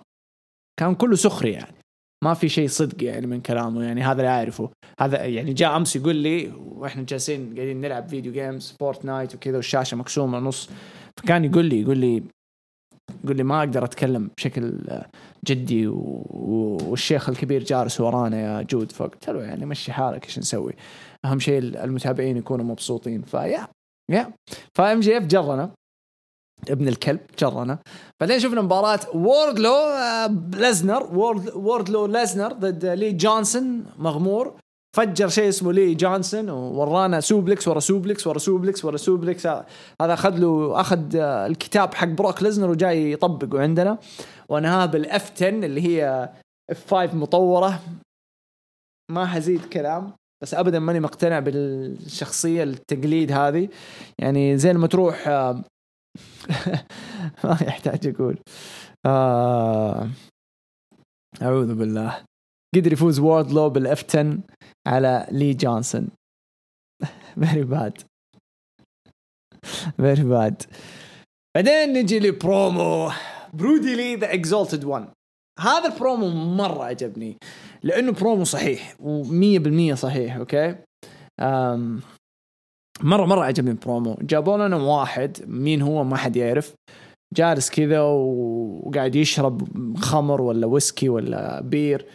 كان 0.80 0.96
كله 0.96 1.16
سخرية 1.16 1.54
يعني. 1.54 1.83
ما 2.24 2.34
في 2.34 2.50
شيء 2.50 2.68
صدق 2.68 3.04
يعني 3.04 3.28
من 3.28 3.42
كلامه 3.42 3.84
يعني 3.84 4.02
هذا 4.02 4.22
اللي 4.22 4.28
أعرفه. 4.28 4.70
هذا 5.00 5.26
يعني 5.26 5.54
جاء 5.54 5.78
أمس 5.78 5.96
يقول 5.96 6.16
لي 6.16 6.52
وإحنا 6.58 7.04
جالسين 7.04 7.56
قاعدين 7.56 7.82
نلعب 7.82 8.08
video 8.08 8.34
games 8.34 8.76
Fortnite 8.80 9.36
وكذا 9.36 9.56
والشاشة 9.56 9.98
مقسومة 9.98 10.40
نص. 10.40 10.70
فكان 11.18 11.46
يقول 11.46 11.66
لي 11.66 11.82
يقول 11.82 11.98
لي 11.98 12.24
يقول 13.24 13.38
لي 13.38 13.44
ما 13.44 13.60
أقدر 13.60 13.84
أتكلم 13.84 14.30
بشكل 14.38 14.80
جدي 15.46 15.88
والشيخ 15.88 17.30
الكبير 17.30 17.64
جالس 17.64 18.02
ورانا 18.02 18.42
يا 18.42 18.62
جود. 18.62 18.92
فقلت 18.92 19.30
له 19.30 19.44
يعني 19.44 19.66
مشي 19.66 19.92
حالك 19.92 20.26
إيش 20.26 20.40
نسوي؟ 20.40 20.74
أهم 21.26 21.40
شيء 21.40 21.58
المتابعين 21.58 22.38
يكونوا 22.38 22.66
مبسوطين. 22.66 23.22
فيا 23.22 23.68
يا 24.12 24.34
ف 24.78 25.00
MJF 25.00 25.26
فجرنا. 25.26 25.72
ابن 26.70 26.88
الكلب 26.88 27.20
فجرنا. 27.40 27.80
بعدين 28.22 28.40
شفنا 28.40 28.62
مباراة 28.62 29.00
ووردلو 29.14 29.76
ليزنر 30.54 31.04
ووردلو 31.56 32.06
ليزنر 32.06 32.54
ضد 32.54 32.86
لي 32.86 33.12
جونسون 33.12 33.86
مغمور. 33.98 34.54
فجر 34.96 35.28
شيء 35.28 35.50
اسمه 35.50 35.74
لي 35.74 35.96
جونسون 35.96 36.50
وورانا 36.50 37.20
suplex 37.20 37.68
ورا 37.68 37.80
suplex 37.80 38.28
ورا 38.28 38.38
suplex 38.38 38.86
ورا 38.86 38.98
suplex 38.98 39.48
هذا 40.02 40.14
أخذ 40.14 40.38
له 40.38 40.82
أخذ 40.82 41.16
الكتاب 41.16 41.94
حق 41.94 42.08
بروك 42.08 42.44
ليزنر 42.44 42.70
وجاي 42.70 43.12
يطبقه 43.12 43.62
عندنا. 43.62 43.98
وانهاه 44.50 44.86
بال 44.86 45.16
F 45.16 45.32
10 45.36 45.50
اللي 45.50 45.82
هي 45.82 46.30
F 46.70 46.94
5 46.94 47.16
مطورة. 47.16 47.80
ما 49.12 49.26
حزيد 49.26 49.66
كلام 49.66 50.12
بس 50.44 50.54
ابدا 50.54 50.80
ماني 50.80 51.00
مقتنع 51.00 51.40
بالشخصية 51.40 52.64
التقليد 52.64 53.32
هذه. 53.32 53.70
يعني 54.20 54.58
زي 54.58 54.74
لما 54.74 54.88
تروح 54.88 55.28
ما 57.44 57.58
يحتاج 57.62 58.08
أقول. 58.08 58.38
آه. 59.06 60.10
أعوذ 61.42 61.76
بالله. 61.76 62.26
قدر 62.76 62.94
يفوز 62.94 63.20
ووردلو 63.20 63.70
بال 63.70 63.92
F 63.92 64.04
10 64.10 64.40
على 64.88 65.28
لي 65.32 65.54
جونسون 65.54 66.08
very 67.40 67.64
bad 67.64 68.02
very 69.98 70.24
bad 70.24 70.64
بعدين 71.56 71.94
نجي 71.94 72.20
لبرومو. 72.20 73.12
برودي 73.54 73.96
لي 73.96 74.16
the 74.16 74.34
exalted 74.34 74.84
1 74.84 75.08
هذا 75.60 75.94
البرومو 75.94 76.30
مرة 76.30 76.84
عجبني 76.84 77.38
لأنه 77.84 78.12
برومو 78.12 78.44
صحيح 78.44 78.96
و100% 78.98 79.94
صحيح 79.94 80.36
أوكي؟ 80.36 80.76
أم. 81.40 82.02
مره 83.02 83.26
مرة 83.26 83.44
عجبني 83.44 83.72
البرومو 83.72 84.18
جابوا 84.22 84.58
لنا 84.58 84.76
واحد 84.76 85.38
مين 85.48 85.82
هو 85.82 86.04
ما 86.04 86.16
حد 86.16 86.36
يعرف. 86.36 86.74
جالس 87.34 87.70
كذا 87.70 88.02
وقاعد 88.02 89.16
يشرب 89.16 89.68
خمر 89.98 90.42
ولا 90.42 90.68
ويسكي 90.68 91.10
ولا 91.10 91.62
beer. 91.62 92.06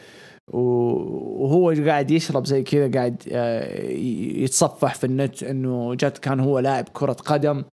وهو 0.48 1.74
قاعد 1.86 2.10
يشرب 2.10 2.46
زي 2.46 2.62
كذا 2.62 2.90
قاعد 2.90 3.22
يتصفح 4.42 4.94
في 4.94 5.04
النت 5.04 5.42
إنه 5.42 5.94
جت 5.94 6.18
كان 6.18 6.40
هو 6.40 6.58
لاعب 6.58 6.84
كرة 6.92 7.12
قدم 7.12 7.64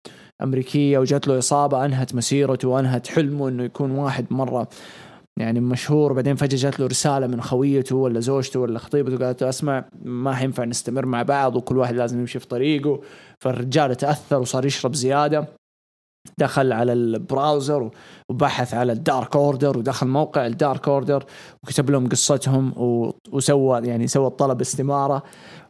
أمريكية 0.44 1.00
وجت 1.00 1.28
له 1.28 1.38
إصابة 1.38 1.86
أنهت 1.86 2.16
مسيرته 2.16 2.68
وأنهت 2.68 3.08
حلمه 3.08 3.50
إنه 3.50 3.64
يكون 3.64 3.92
واحد 3.92 4.26
مرة 4.32 4.68
يعني 5.40 5.60
مشهور 5.60 6.14
بعدين 6.14 6.36
فجأة 6.36 6.58
جات 6.58 6.80
له 6.80 6.88
رسالة 6.88 7.28
من 7.28 7.42
خويته 7.42 7.96
ولا 7.96 8.20
زوجته 8.20 8.60
ولا 8.60 8.80
خطيبته 8.80 9.26
قالت 9.26 9.44
له 9.44 9.50
أسمع 9.50 9.86
ما 10.04 10.34
حينفع 10.34 10.64
نستمر 10.64 11.06
مع 11.06 11.24
بعض 11.24 11.56
وكل 11.56 11.78
واحد 11.78 11.96
لازم 11.96 12.20
يمشي 12.20 12.40
في 12.40 12.48
طريقه 12.48 13.02
فالرجال 13.40 13.96
تأثر 13.96 14.40
وصار 14.40 14.66
يشرب 14.66 14.96
زيادة 14.96 15.48
دخل 16.38 16.74
على 16.74 16.94
ال 16.94 17.06
browser 17.06 17.92
وبحث 18.30 18.74
على 18.74 18.92
ال 18.92 19.00
Dark 19.00 19.36
Order 19.36 19.78
ودخل 19.78 20.08
موقع 20.08 20.46
ال 20.48 20.56
Dark 20.56 20.88
Order 20.88 21.26
وكتب 21.64 21.90
لهم 21.90 22.10
قصتهم 22.10 22.74
وسوى 23.32 23.88
يعني 23.88 24.08
سوى 24.08 24.30
طلب 24.30 24.62
استمارة. 24.62 25.24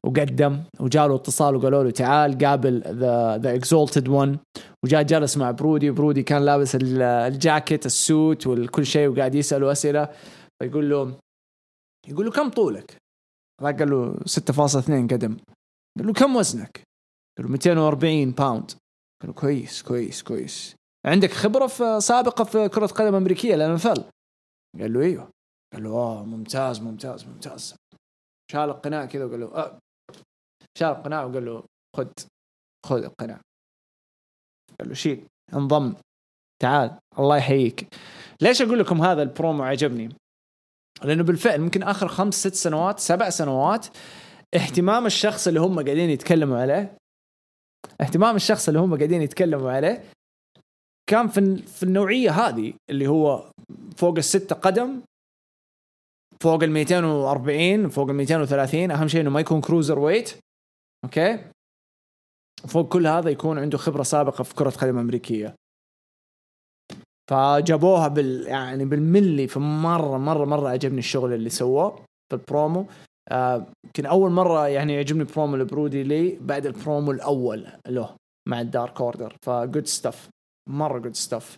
وقدم 0.05 0.63
وجاله 0.79 1.15
اتصال 1.15 1.55
وقالوا 1.55 1.83
له 1.83 1.91
تعال 1.91 2.37
قابل 2.37 2.81
the 2.81 3.37
the 3.37 3.55
exalted 3.55 4.07
1 4.07 4.37
وجاء 4.83 5.03
جلس 5.03 5.37
مع 5.37 5.51
برودي 5.51 5.91
برودي 5.91 6.23
كان 6.23 6.45
لابس 6.45 6.77
الجاكيت 6.81 7.85
ال 7.85 7.98
suit 7.98 8.47
وكل 8.47 8.85
شيء 8.85 9.07
وقاعد 9.07 9.35
يساله 9.35 9.71
أسئلة. 9.71 10.09
فيقول 10.59 10.89
له 10.89 11.19
يقول 12.07 12.25
له 12.25 12.31
كم 12.31 12.49
طولك؟ 12.49 12.97
قال 13.61 13.89
له 13.89 14.15
6.2 14.25 15.07
قدم. 15.13 15.37
قال 15.97 16.07
له 16.07 16.13
كم 16.13 16.35
وزنك؟ 16.35 16.81
قال 17.37 17.45
له 17.45 17.51
240 17.51 18.31
pound 18.31 18.71
قال 19.21 19.29
له 19.29 19.33
كويس 19.33 19.83
كويس 19.83 20.23
كويس. 20.23 20.75
عندك 21.05 21.31
خبرة 21.31 21.67
في 21.67 21.99
سابقة 22.01 22.43
في 22.43 22.69
كرة 22.69 22.87
قدم 22.87 23.15
أمريكية 23.15 23.55
لأن 23.55 23.77
فل 23.77 24.03
قال 24.79 24.93
له 24.93 25.01
إيوه. 25.01 25.29
قال 25.73 25.83
له 25.83 25.89
آه 25.89 26.23
ممتاز 26.23 26.81
ممتاز 26.81 27.25
ممتاز. 27.25 27.75
شال 28.51 28.69
القناع 28.69 29.05
كذا 29.05 29.25
وقال 29.25 29.39
له 29.39 29.47
آه. 29.55 29.79
شال 30.77 30.87
القناع 30.87 31.23
وقال 31.23 31.45
له 31.45 31.63
خذ 31.97 32.07
خذ 32.85 33.03
القناع 33.03 33.41
قال 34.79 34.89
له 34.89 34.93
شيل 34.93 35.27
انضم 35.53 35.93
تعال 36.61 36.99
الله 37.19 37.37
يحييك. 37.37 37.87
ليش 38.41 38.61
أقول 38.61 38.79
لكم 38.79 39.01
هذا 39.01 39.21
البرومو 39.21 39.63
عجبني؟ 39.63 40.09
لأنه 41.03 41.23
بالفعل 41.23 41.61
ممكن 41.61 41.83
آخر 41.83 42.07
خمس 42.07 42.33
ست 42.33 42.53
سنوات 42.53 42.99
سبع 42.99 43.29
سنوات 43.29 43.87
اهتمام 44.55 45.05
الشخص 45.05 45.47
اللي 45.47 45.59
هم 45.59 45.75
قاعدين 45.75 46.09
يتكلموا 46.09 46.57
عليه 46.57 46.97
اهتمام 48.01 48.35
الشخص 48.35 48.67
اللي 48.67 48.79
هم 48.79 48.97
قاعدين 48.97 49.21
يتكلموا 49.21 49.71
عليه 49.71 50.03
كان 51.09 51.27
في 51.27 51.57
في 51.57 51.83
النوعية 51.83 52.31
هذه 52.31 52.73
اللي 52.89 53.07
هو 53.07 53.51
فوق 53.97 54.17
الستة 54.17 54.55
قدم 54.55 55.01
فوق 56.43 56.63
ال 56.63 56.71
240 56.71 57.89
فوق 57.89 58.09
ال 58.09 58.15
230 58.15 58.91
أهم 58.91 59.07
شيء 59.07 59.21
إنه 59.21 59.29
ما 59.29 59.39
يكون 59.39 59.61
cruiserweight 59.61 60.33
أوكي؟ 61.05 61.39
فوق 62.67 62.87
كل 62.93 63.07
هذا 63.07 63.29
يكون 63.29 63.59
عنده 63.59 63.77
خبرة 63.77 64.03
سابقة 64.03 64.43
في 64.43 64.55
كرة 64.55 64.69
قدم 64.69 64.97
أمريكية. 64.97 65.55
فجابوها 67.31 68.07
بال 68.07 68.47
يعني 68.47 68.85
بالملي 68.85 69.47
فمرة 69.47 70.17
مرة 70.17 70.45
مرة 70.45 70.69
عجبني 70.69 70.99
الشغل 70.99 71.33
اللي 71.33 71.49
سووه 71.49 71.95
في 72.29 72.35
البرومو 72.35 72.85
آه، 73.31 73.65
يمكن 73.85 74.05
آه 74.05 74.09
أول 74.09 74.31
مرة 74.31 74.67
يعني 74.67 74.93
يعجبني 74.93 75.23
برومو 75.23 75.55
لبرودي 75.55 76.03
لي 76.03 76.37
بعد 76.41 76.65
البرومو 76.65 77.11
الأول 77.11 77.67
له 77.87 78.15
مع 78.49 78.61
ال 78.61 78.69
Dark 78.69 79.01
Order. 79.01 79.35
ف 79.45 79.54
good 79.54 79.87
stuff 79.87 80.29
مرة 80.69 80.99
good 80.99 81.15
stuff 81.15 81.57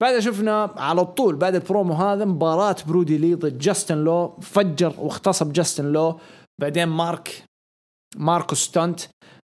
بعدها 0.00 0.20
شفنا 0.20 0.62
على 0.76 1.04
طول 1.04 1.36
بعد 1.36 1.54
البرومو 1.54 1.94
هذا 1.94 2.24
مباراة 2.24 2.76
برودي 2.88 3.18
لي 3.18 3.34
ضد 3.34 3.58
جاستن 3.58 3.98
لو 3.98 4.28
فجر 4.40 4.94
واغتصب 4.98 5.52
جاستن 5.52 5.92
لو. 5.92 6.20
بعدين 6.60 6.88
مارك 6.88 7.44
ماركو 8.16 8.54
ستونت 8.54 9.00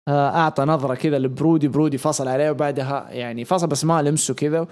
آه، 0.08 0.28
أعطى 0.28 0.64
نظرة 0.64 0.94
كذا 0.94 1.18
لبرودي 1.18 1.68
برودي 1.68 1.98
فصل 1.98 2.28
عليه 2.28 2.50
وبعدها 2.50 3.08
يعني 3.10 3.44
فصل 3.44 3.66
بس 3.66 3.84
ما 3.84 4.02
لمسه 4.02 4.34
كذا 4.34 4.66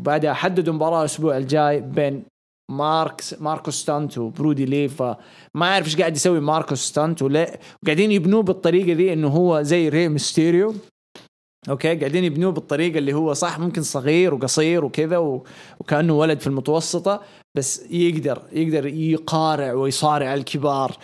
وبعدها 0.00 0.32
حددوا 0.32 0.74
مباراة 0.74 1.00
الأسبوع 1.00 1.36
الجاي 1.36 1.80
بين 1.80 2.24
ماركس 2.70 3.40
ماركو 3.40 3.70
ستانت 3.70 4.18
وبرودي 4.18 4.64
لي 4.64 4.88
فما 4.88 5.16
أعرف 5.62 5.86
إيش 5.86 5.96
قاعد 5.96 6.16
يسوي 6.16 6.40
ماركو 6.40 6.74
ستانت 6.74 7.22
وقاعدين 7.22 8.12
يبنوه 8.12 8.42
بالطريقة 8.42 8.92
دي 8.92 9.12
إنه 9.12 9.28
هو 9.28 9.62
زي 9.62 9.88
ري 9.88 10.08
ميستيريو. 10.08 10.74
أوكي 11.68 11.96
قاعدين 11.96 12.24
يبنوه 12.24 12.52
بالطريقة 12.52 12.98
اللي 12.98 13.12
هو 13.12 13.32
صح 13.32 13.58
ممكن 13.58 13.82
صغير 13.82 14.34
وقصير 14.34 14.84
وكذا 14.84 15.18
وكأنه 15.80 16.18
ولد 16.18 16.40
في 16.40 16.46
المتوسطة 16.46 17.22
بس 17.56 17.90
يقدر 17.90 18.42
يقدر 18.52 18.86
يقارع 18.86 19.72
ويصارع 19.72 20.34
الكبار. 20.34 20.96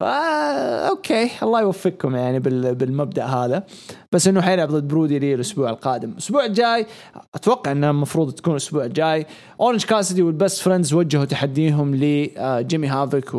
فا 0.00 0.88
أوكي 0.88 1.30
الله 1.42 1.60
يوفقكم 1.60 2.16
يعني 2.16 2.38
بالمبدأ 2.74 3.24
هذا. 3.24 3.66
بس 4.12 4.28
إنه 4.28 4.40
حيلعب 4.40 4.68
ضد 4.68 4.88
برودي 4.88 5.18
لي 5.18 5.34
الأسبوع 5.34 5.70
القادم. 5.70 6.10
الأسبوع 6.10 6.44
الجاي 6.44 6.86
أتوقع 7.34 7.72
انه 7.72 7.90
المفروض 7.90 8.32
تكون 8.32 8.52
الأسبوع 8.52 8.84
الجاي. 8.84 9.26
Orange 9.60 9.84
Cassidy 9.84 10.22
وال 10.22 10.35
Best 10.35 10.60
Friends 10.60 10.94
وجهوا 10.94 11.24
تحديهم 11.24 11.94
لجيمي 11.94 12.88
هافوك 12.88 13.34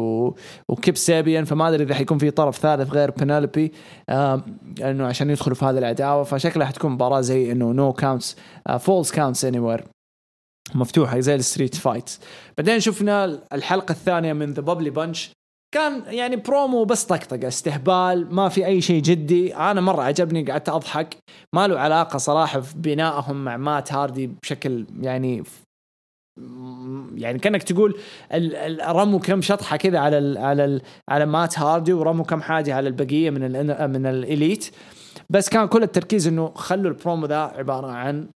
وكيب 0.68 0.98
سابيان 0.98 1.46
فما 1.46 1.70
أدري 1.70 1.84
إذا 1.84 1.96
حيكون 1.96 2.18
في 2.18 2.32
طرف 2.32 2.58
ثالث 2.58 2.92
غير 2.92 3.12
بينيلوبي 3.12 3.72
إنه 4.82 5.06
عشان 5.06 5.30
يدخلوا 5.30 5.56
في 5.56 5.66
هذه 5.66 5.78
العداوة. 5.78 6.24
فشكلها 6.24 6.68
حتكون 6.68 6.92
مباراة 6.92 7.22
زي 7.22 7.52
إنه 7.52 7.72
no 7.72 7.94
counts 7.94 8.36
falls 8.80 9.12
counts 9.12 9.46
anywhere 9.46 9.84
مفتوحة 10.76 11.20
زي 11.20 11.36
ال 11.36 11.41
street 11.41 11.76
fight 11.76 12.10
بعدين 12.58 12.80
شفنا 12.80 13.40
الحلقة 13.54 13.92
الثانية 13.92 14.34
من 14.34 14.54
The 14.54 14.62
Bubbly 14.62 14.90
Bunch 14.90 15.32
كان 15.74 16.04
يعني 16.08 16.36
برومو 16.36 16.84
بس 16.84 17.04
طقطقة 17.04 17.48
استهبال 17.48 18.36
ما 18.36 18.50
في 18.50 18.66
أي 18.66 18.82
شيء 18.82 19.02
جدي. 19.02 19.56
أنا 19.56 19.82
مرة 19.82 20.02
عجبني 20.02 20.52
قعدت 20.52 20.70
أضحك. 20.70 21.18
ما 21.56 21.68
له 21.68 21.80
علاقة 21.80 22.18
صراحة 22.18 22.60
في 22.60 22.78
بنائهم 22.78 23.44
مع 23.46 23.58
مات 23.58 23.94
هاردي 23.94 24.28
بشكل 24.28 24.86
يعني 25.02 25.44
يعني 27.16 27.40
كأنك 27.40 27.64
تقول 27.64 28.00
رموا 28.88 29.20
كم 29.20 29.42
شطحة 29.42 29.78
كذا 29.78 30.00
على 30.00 30.18
ال 30.18 30.38
على 30.38 30.66
ال 30.66 30.82
على 31.10 31.26
مات 31.26 31.60
هاردي 31.60 31.94
ورموا 31.94 32.26
كم 32.26 32.42
حاجة 32.42 32.76
على 32.76 32.88
البقية 32.88 33.30
من 33.30 33.56
ال 33.56 33.88
من 33.88 34.06
ال 34.06 34.16
Elite. 34.16 34.76
بس 35.30 35.50
كان 35.50 35.68
كل 35.68 35.84
التركيز 35.84 36.28
إنه 36.28 36.52
خلوا 36.56 36.92
البرومو 36.92 37.26
ذا 37.26 37.38
عبارة 37.38 37.88
عن 37.88 38.28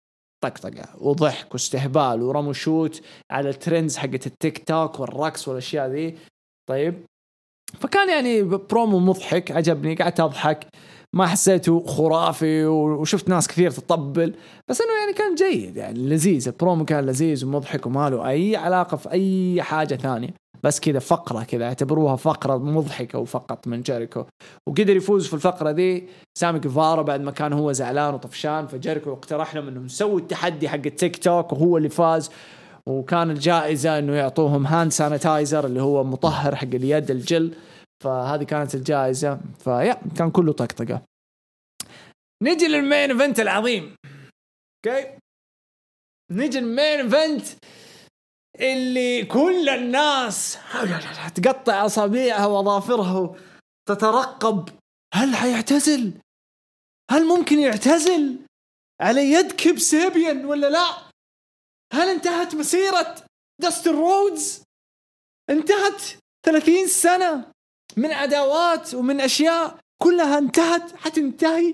طقطقة 0.43 0.85
وضحك 0.97 1.53
واستهبال 1.53 2.21
ورموا 2.21 2.53
shoot 2.53 3.01
على 3.31 3.49
ال 3.49 3.56
trends 3.56 3.97
حقت 3.97 4.27
التيك 4.27 4.67
توك 4.67 4.99
والرقص 4.99 5.47
والأشياء 5.47 5.87
ذي. 5.87 6.17
طيب. 6.69 7.05
فكان 7.79 8.09
يعني 8.09 8.43
برومو 8.43 8.99
مضحك 8.99 9.51
عجبني 9.51 9.95
قعدت 9.95 10.19
أضحك. 10.19 10.67
ما 11.13 11.27
حسيته 11.27 11.85
خرافي 11.85 12.65
وشفت 12.65 13.29
ناس 13.29 13.47
كثير 13.47 13.71
تطبل. 13.71 14.35
بس 14.69 14.81
إنه 14.81 14.91
يعني 14.99 15.13
كان 15.13 15.35
جيد 15.35 15.77
يعني 15.77 15.99
لذيذ. 15.99 16.47
البرومو 16.47 16.85
كان 16.85 17.05
لذيذ 17.05 17.45
ومضحك 17.45 17.85
وما 17.85 18.09
له 18.09 18.29
أي 18.29 18.55
علاقة 18.55 18.97
في 18.97 19.11
أي 19.11 19.61
حاجة 19.61 19.95
ثانية. 19.95 20.29
بس 20.63 20.79
كذا 20.79 20.99
فقرة 20.99 21.43
كذا 21.43 21.65
اعتبروها 21.65 22.15
فقرة 22.15 22.57
مضحكة 22.57 23.19
وفقط 23.19 23.67
من 23.67 23.81
جيريكو. 23.81 24.23
وقدر 24.67 24.95
يفوز 24.95 25.27
في 25.27 25.33
الفقرة 25.33 25.71
دي 25.71 26.07
سامي 26.37 26.59
جيفارا 26.59 27.01
بعد 27.01 27.21
ما 27.21 27.31
كان 27.31 27.53
هو 27.53 27.71
زعلان 27.71 28.13
وطفشان. 28.13 28.67
فجيريكو 28.67 29.13
اقترح 29.13 29.55
لهم 29.55 29.67
انه 29.67 29.79
نسوي 29.79 30.21
التحدي 30.21 30.69
حق 30.69 30.75
التيك 30.85 31.17
توك 31.17 31.53
وهو 31.53 31.77
اللي 31.77 31.89
فاز. 31.89 32.31
وكان 32.89 33.31
الجائزة 33.31 33.99
إنه 33.99 34.15
يعطوهم 34.15 34.67
hand 34.67 34.91
sanitizer 34.91 35.65
اللي 35.65 35.81
هو 35.81 36.03
مطهر 36.03 36.55
حق 36.55 36.63
اليد 36.63 37.11
الجل 37.11 37.55
فهذه 38.03 38.43
كانت 38.43 38.75
الجائزة. 38.75 39.39
فيا 39.59 40.01
كان 40.17 40.31
كله 40.31 40.53
طقطقة. 40.53 41.01
نجي 42.43 42.67
لل 42.67 42.82
main 42.82 43.11
event 43.11 43.39
العظيم. 43.39 43.95
okay؟ 44.85 45.17
نجي 46.31 46.59
لل 46.59 46.66
main 46.66 46.79
event 46.79 47.45
اللي 48.59 49.25
كل 49.25 49.69
الناس 49.69 50.57
تقطع 51.35 51.85
أصابعها 51.85 52.45
وأظافرها 52.45 53.35
تترقب 53.89 54.69
هل 55.13 55.35
حيعتزل؟ 55.35 56.13
هل 57.11 57.25
ممكن 57.27 57.59
يعتزل 57.59 58.39
على 59.01 59.31
يد 59.31 59.51
كيب 59.51 59.79
سيبيان 59.79 60.45
ولا 60.45 60.69
لا؟ 60.69 61.04
هل 61.93 62.09
انتهت 62.09 62.55
مسيرة 62.55 63.25
داستن 63.61 63.91
رودز؟ 63.91 64.63
انتهت 65.49 66.01
30 66.45 66.87
سنة 66.87 67.51
من 67.97 68.11
عداوات 68.11 68.93
ومن 68.93 69.21
أشياء 69.21 69.79
كلها 70.03 70.37
انتهت 70.37 70.95
حتنتهي 70.95 71.73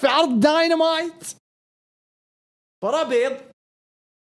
في 0.00 0.06
عرض 0.06 0.40
داينامايت 0.40 1.24
مباراة 2.84 3.02
بيض 3.08 3.50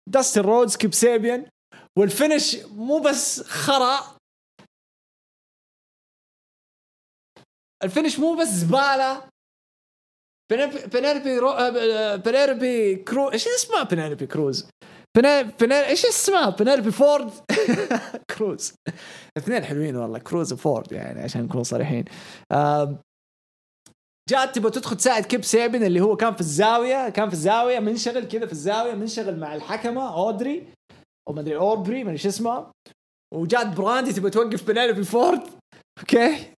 داستن 0.10 0.42
رودز 0.42 0.78
كيب 0.78 0.94
سيبيان 0.94 1.50
وال 1.98 2.12
finish 2.12 2.56
مو 2.56 3.00
بس 3.00 3.42
خرا. 3.42 4.18
ال 7.84 7.89
finish 7.89 8.20
مو 8.20 8.36
بس 8.36 8.48
زبالة. 8.48 9.31
بنيربي 10.94 11.38
رو... 11.38 11.54
بنيلوبي 12.18 12.96
كرو 12.96 13.32
إيش 13.32 13.48
اسمها 13.48 13.84
بنيلوبي 13.84 14.28
كروز 14.28 14.68
بنير 15.18 15.86
إيش 15.86 16.06
اسمها 16.06 16.50
بنيلوبي 16.50 16.92
فورد 16.92 17.32
كروز 18.38 18.74
اثنين 19.38 19.64
حلوين 19.64 19.96
والله 19.96 20.20
كروز 20.20 20.54
وفورد 20.54 20.92
يعني 20.92 21.22
عشان 21.22 21.44
نكون 21.44 21.64
صريحين. 21.64 22.06
جات 24.30 24.56
تبغى 24.56 24.72
تدخل 24.72 24.98
تساعد 24.98 25.26
كيب 25.26 25.44
سيبن 25.44 25.84
اللي 25.84 26.02
هو 26.02 26.16
كان 26.16 26.34
في 26.34 26.42
الزاوية 26.42 27.10
كان 27.10 27.28
في 27.28 27.34
الزاوية 27.34 27.80
منشغل 27.80 28.28
كذا 28.28 28.46
في 28.46 28.52
الزاوية 28.52 28.94
منشغل 28.94 29.40
مع 29.40 29.56
الحكمة 29.56 30.14
اودري 30.16 30.68
أو 31.28 31.34
ما 31.34 31.42
أدري 31.42 31.56
اوربري 31.56 32.04
ما 32.04 32.12
إيش 32.12 32.28
اسمها 32.28 32.72
وجات 33.34 33.68
براندي 33.68 34.14
تبغى 34.14 34.30
توقف 34.30 34.68
بنيلوبي 34.68 35.04
فورد 35.04 35.42
okay 36.00 36.54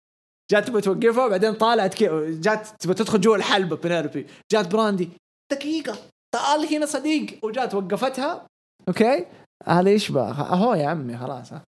جات 0.52 0.68
تبغى 0.68 0.82
توقفها 0.82 1.28
بعدين 1.28 1.54
طالعت 1.54 1.94
كي 1.94 2.40
جات 2.40 2.68
تبغى 2.68 2.96
تدخل 2.96 3.22
جوا 3.22 3.36
الحلبه 3.36 3.76
بنيلوبي 3.76 4.28
جات 4.52 4.72
براندي 4.72 5.10
دقيقة 5.52 6.10
تعال 6.34 6.76
هنا 6.76 6.86
صديق. 6.86 7.46
وجات 7.46 7.76
وقفتها. 7.76 8.48
okay 8.88 9.26
هذا 9.64 9.92
يشبه 9.92 10.32
اهو 10.32 10.74
يا 10.74 10.88
عمي 10.88 11.18
خلاص. 11.18 11.54
ها 11.54 11.64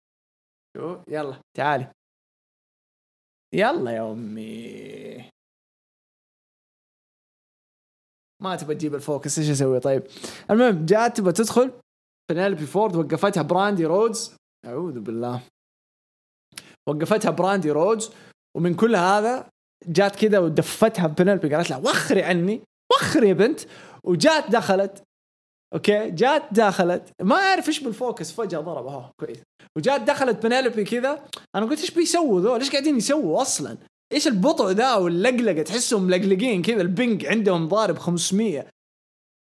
شو؟ 0.78 0.98
يلا 1.08 1.41
تعالي. 1.58 1.88
يلا 3.54 3.91
يا 3.91 4.12
أمي. 4.12 5.30
ما 8.41 8.56
تبى 8.56 8.76
تجيب 8.76 8.95
ال 8.95 9.03
focus 9.03 9.40
إيش 9.40 9.50
أسوي؟ 9.50 9.80
طيب. 9.80 10.04
المهم 10.52 10.86
جات 10.86 11.18
تبى 11.18 11.32
تدخل 11.32 11.72
بنيلوبي 12.31 12.65
فورد 12.66 12.95
وقفتها 12.95 13.44
براندي 13.44 13.86
رودز. 13.86 14.36
أعوذ 14.66 15.00
بالله. 15.00 15.44
وقفتها 16.90 17.32
براندي 17.32 17.72
رودز 17.72 18.14
ومن 18.57 18.73
كل 18.73 18.95
هذا 18.95 19.49
جات 19.88 20.15
كذا 20.15 20.39
ودفتها 20.39 21.07
بنيلوبي 21.07 21.56
قالت 21.55 21.69
لها 21.69 21.77
وخري 21.77 22.23
عني 22.23 22.61
وخري 22.93 23.27
يا 23.30 23.34
بنت. 23.34 23.59
وجات 24.03 24.49
دخلت 24.49 25.03
okay؟ 25.73 26.10
جات 26.11 26.43
دخلت 26.51 27.03
ما 27.21 27.35
أعرف 27.35 27.67
إيش 27.67 27.80
بال 27.80 27.94
focus 27.94 28.31
فجأة 28.31 28.59
ضرب 28.59 28.88
اهو 28.88 29.11
كويس. 29.19 29.38
وجات 29.77 30.01
دخلت 30.01 30.45
بنيلوبي 30.45 30.84
كذا 30.84 31.25
أنا 31.55 31.65
قلت 31.65 31.80
إيش 31.81 31.91
بيسووا 31.91 32.41
ذول؟ 32.41 32.59
إيش 32.59 32.71
قاعدين 32.71 32.97
يسووا 32.97 33.41
أصلا؟ 33.41 33.77
إيش 34.13 34.27
البطء 34.27 34.69
ذا 34.69 34.95
واللقلقة؟ 34.95 35.61
تحسهم 35.61 36.03
ملقلقين 36.03 36.61
كذا 36.61 36.81
البنج 36.81 37.25
عندهم 37.25 37.67
ضارب 37.67 37.97
500 37.97 38.65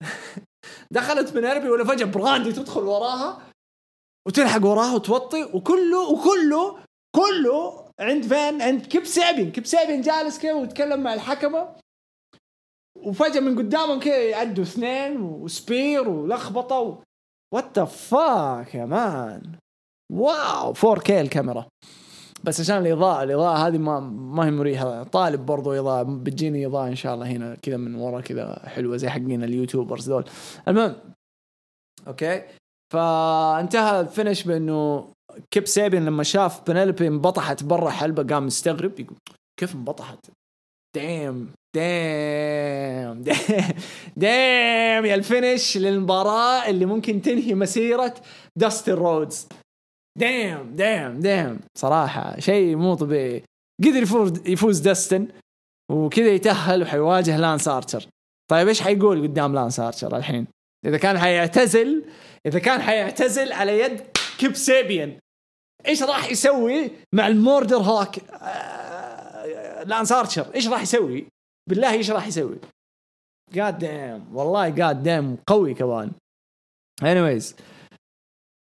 دخلت 0.91 1.33
بنيلوبي 1.33 1.69
ولا 1.69 1.83
فجأة 1.83 2.05
براندي 2.05 2.51
تدخل 2.51 2.81
وراها 2.81 3.41
وتلحق 4.27 4.65
وراها 4.65 4.95
وتوطي 4.95 5.43
وكله 5.43 6.09
وكله 6.09 6.79
كله 7.15 7.84
عند 7.99 8.23
فين؟ 8.23 8.61
عند 8.61 8.85
كيب 8.85 9.05
سابين، 9.05 9.51
كيب 9.51 9.65
سابين 9.65 10.01
جالس 10.01 10.39
كذا 10.39 10.53
ويتكلم 10.53 11.03
مع 11.03 11.13
الحكمة. 11.13 11.75
وفجأة 12.95 13.39
من 13.39 13.57
قدامهم 13.57 13.99
كذا 13.99 14.23
يعدوا 14.23 14.63
اثنين 14.63 15.17
و 15.21 15.36
spear 15.36 16.09
ولخبطة 16.09 16.79
و... 16.79 17.03
what 17.53 17.79
the 17.79 17.85
fuck 17.85 18.75
يا 18.75 18.85
man؟ 18.85 19.59
wow 20.13 20.73
4K 20.73 21.09
الكاميرا. 21.09 21.67
بس 22.43 22.59
عشان 22.59 22.77
الإضاءة 22.77 23.23
الإضاءة 23.23 23.67
هذه 23.67 23.77
ما 23.77 23.99
ما 23.99 24.45
هي 24.45 24.51
مريحة. 24.51 25.03
طالب 25.03 25.45
برضو 25.45 25.73
إضاءة 25.73 26.03
بتجيني 26.03 26.65
إضاءة 26.65 26.87
إن 26.87 26.95
شاء 26.95 27.13
الله 27.13 27.27
هنا 27.27 27.55
كذا 27.55 27.77
من 27.77 27.95
ورا 27.95 28.21
كذا 28.21 28.61
حلوة 28.65 28.97
زي 28.97 29.09
حقين 29.09 29.43
ال 29.43 29.50
YouTubers 29.50 30.09
دول. 30.09 30.25
المهم 30.67 30.95
okay؟ 32.07 32.43
فانتهى 32.93 34.01
ال 34.01 34.07
finish 34.07 34.43
بأنه 34.43 35.11
كيب 35.51 35.67
سيبين 35.67 36.05
لما 36.05 36.23
شاف 36.23 36.69
بنيلوبي 36.69 37.07
انبطحت 37.07 37.63
برا 37.63 37.89
حلبة 37.89 38.35
قام 38.35 38.45
مستغرب 38.45 38.99
يقول 38.99 39.17
كيف 39.59 39.75
انبطحت؟ 39.75 40.19
damn 40.95 41.53
damn 41.75 43.23
damn 44.17 45.05
يا 45.05 45.15
ال 45.15 45.24
finish 45.24 45.77
للمباراة 45.77 46.69
اللي 46.69 46.85
ممكن 46.85 47.21
تنهي 47.21 47.53
مسيرة 47.53 48.15
داستن 48.55 48.93
رودز 48.93 49.47
damn 50.19 50.75
damn 50.75 51.19
damn 51.19 51.59
صراحة 51.77 52.39
شيء 52.39 52.75
مو 52.75 52.95
طبيعي 52.95 53.43
قدر 53.83 54.03
يفوز 54.03 54.47
يفوز 54.47 54.79
داستن 54.79 55.27
وكذا 55.91 56.27
يتأهل 56.27 56.81
وحيواجه 56.81 57.37
لانس 57.37 57.67
ارشر 57.67 58.05
طيب 58.51 58.67
إيش 58.67 58.81
حيقول 58.81 59.21
قدام 59.27 59.55
لانس 59.55 59.79
ارشر 59.79 60.17
الحين؟ 60.17 60.47
إذا 60.85 60.97
كان 60.97 61.19
حيعتزل 61.19 62.05
إذا 62.45 62.59
كان 62.59 62.81
حيعتزل 62.81 63.53
على 63.53 63.79
يد 63.79 64.01
كيب 64.37 64.55
سيبيان. 64.55 65.19
إيش 65.87 66.03
راح 66.03 66.31
يسوي 66.31 66.91
مع 67.13 67.27
ال 67.27 67.77
Murderhawk؟ 67.77 68.19
آه 68.29 69.83
لانس 69.83 70.11
آرشر. 70.11 70.55
إيش 70.55 70.67
راح 70.67 70.81
يسوي؟ 70.81 71.27
بالله 71.69 71.91
إيش 71.91 72.11
راح 72.11 72.27
يسوي؟ 72.27 72.57
God 73.53 73.77
damn 73.79 74.35
والله 74.35 74.69
God 74.69 75.03
damn 75.03 75.37
قوي 75.47 75.73
كمان. 75.73 76.11
Anyways. 77.01 77.53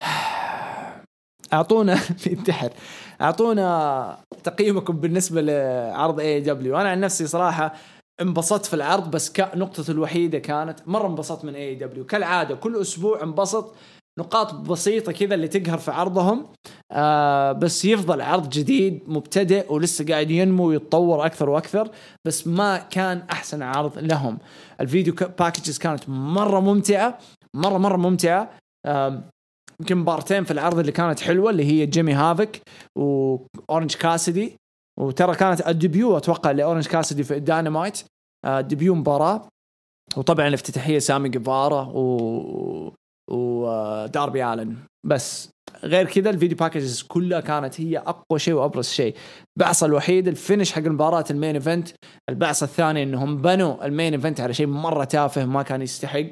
أعطونا 1.53 1.99
ينتحر 2.27 2.73
أعطونا 3.21 4.25
تقييمكم 4.45 4.97
بالنسبة 4.97 5.41
لعرض 5.41 6.21
AEW 6.21 6.77
أنا 6.77 6.91
عن 6.91 7.01
نفسي 7.01 7.27
صراحة 7.27 7.75
انبسطت 8.21 8.67
في 8.67 8.75
العرض 8.75 9.11
بس 9.11 9.33
نقطة 9.41 9.91
الوحيدة 9.91 10.39
كانت 10.39 10.89
مرة 10.89 11.07
انبسطت 11.07 11.45
من 11.45 11.55
AEW 11.55 12.07
كالعادة 12.07 12.55
كل 12.55 12.81
أسبوع 12.81 13.23
انبسط. 13.23 13.75
نقاط 14.19 14.55
بسيطة 14.55 15.13
كذا 15.13 15.35
اللي 15.35 15.49
تقهر 15.49 15.79
في 15.79 15.91
عرضهم. 15.91 16.47
آه 16.93 17.53
بس 17.53 17.85
يفضل 17.85 18.21
عرض 18.21 18.49
جديد 18.49 19.03
مبتدئ 19.07 19.73
ولسه 19.73 20.07
قاعد 20.07 20.31
ينمو 20.31 20.67
ويتطور 20.67 21.27
أكثر 21.27 21.51
وأكثر. 21.51 21.91
بس 22.27 22.47
ما 22.47 22.79
كان 22.79 23.23
أحسن 23.31 23.63
عرض 23.63 23.99
لهم. 23.99 24.39
ال 24.81 24.86
video 24.86 25.15
packages 25.15 25.79
كانت 25.79 26.09
مرة 26.09 26.61
ممتعة 26.61 27.19
مرة 27.55 27.79
مرة 27.79 27.97
ممتعة. 27.97 28.51
آه 28.87 29.23
يمكن 29.81 29.97
مبارتين 29.97 30.45
في 30.45 30.51
العرض 30.51 30.79
اللي 30.79 30.93
كانت 30.93 31.21
حلوة 31.21 31.51
اللي 31.51 31.65
هي 31.65 31.87
جيمي 31.87 32.13
هافوك 32.13 32.63
واورنج 32.99 33.95
كاسدي 33.95 34.57
وترى 35.01 35.35
كانت 35.35 35.69
ال 35.69 35.77
debut 35.77 36.17
أتوقع 36.17 36.51
لاورنج 36.51 36.87
كاسدي 36.87 37.25
في 37.25 37.37
الداينامايت 37.37 38.05
آه 38.45 38.61
debut 38.61 38.95
مباراة. 38.95 39.49
وطبعا 40.17 40.49
الافتتاحية 40.49 40.99
سامي 40.99 41.29
جيفارا 41.29 41.83
و 41.83 42.93
وداربي 43.31 44.45
آلن. 44.45 44.77
بس 45.07 45.51
غير 45.85 46.07
كذا 46.07 46.31
ال 46.31 46.35
video 46.35 46.57
packages 46.57 47.03
كلها 47.03 47.41
كانت 47.41 47.81
هي 47.81 47.99
أقوى 47.99 48.39
شيء 48.39 48.55
وأبرز 48.55 48.89
شيء. 48.89 49.17
بعصة 49.59 49.87
الوحيد 49.87 50.29
ال 50.29 50.35
finish 50.35 50.73
حق 50.73 50.83
مباراة 50.83 51.25
ال 51.31 51.35
main 51.35 51.55
event. 51.55 51.89
البعصة 52.31 52.65
الثانية 52.65 53.03
إنهم 53.03 53.43
بنوا 53.43 53.87
ال 53.87 53.92
main 53.92 54.13
event 54.13 54.41
على 54.41 54.55
شيء 54.55 54.67
مرة 54.67 55.05
تافه 55.05 55.45
ما 55.45 55.63
كان 55.63 55.83
يستحق. 55.83 56.27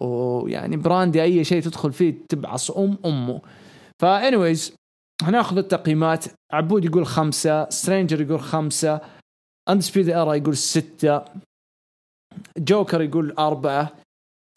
ويعني 0.00 0.76
براندي 0.76 1.22
أي 1.22 1.44
شيء 1.44 1.62
تدخل 1.62 1.92
فيه 1.92 2.14
تبعص 2.28 2.70
أم 2.70 2.98
أمه. 3.04 3.40
فا 4.02 4.28
anyways 4.28 4.74
هناخذ 5.22 5.58
التقييمات. 5.58 6.24
عبود 6.52 6.84
يقول 6.84 7.06
خمسة 7.06 7.68
سترينجر 7.70 8.20
يقول 8.20 8.40
خمسة 8.40 9.00
اندسبيد 9.68 10.10
ارا 10.10 10.34
يقول 10.34 10.56
ستة 10.56 11.24
جوكر 12.58 13.02
يقول 13.02 13.30
أربعة 13.30 13.92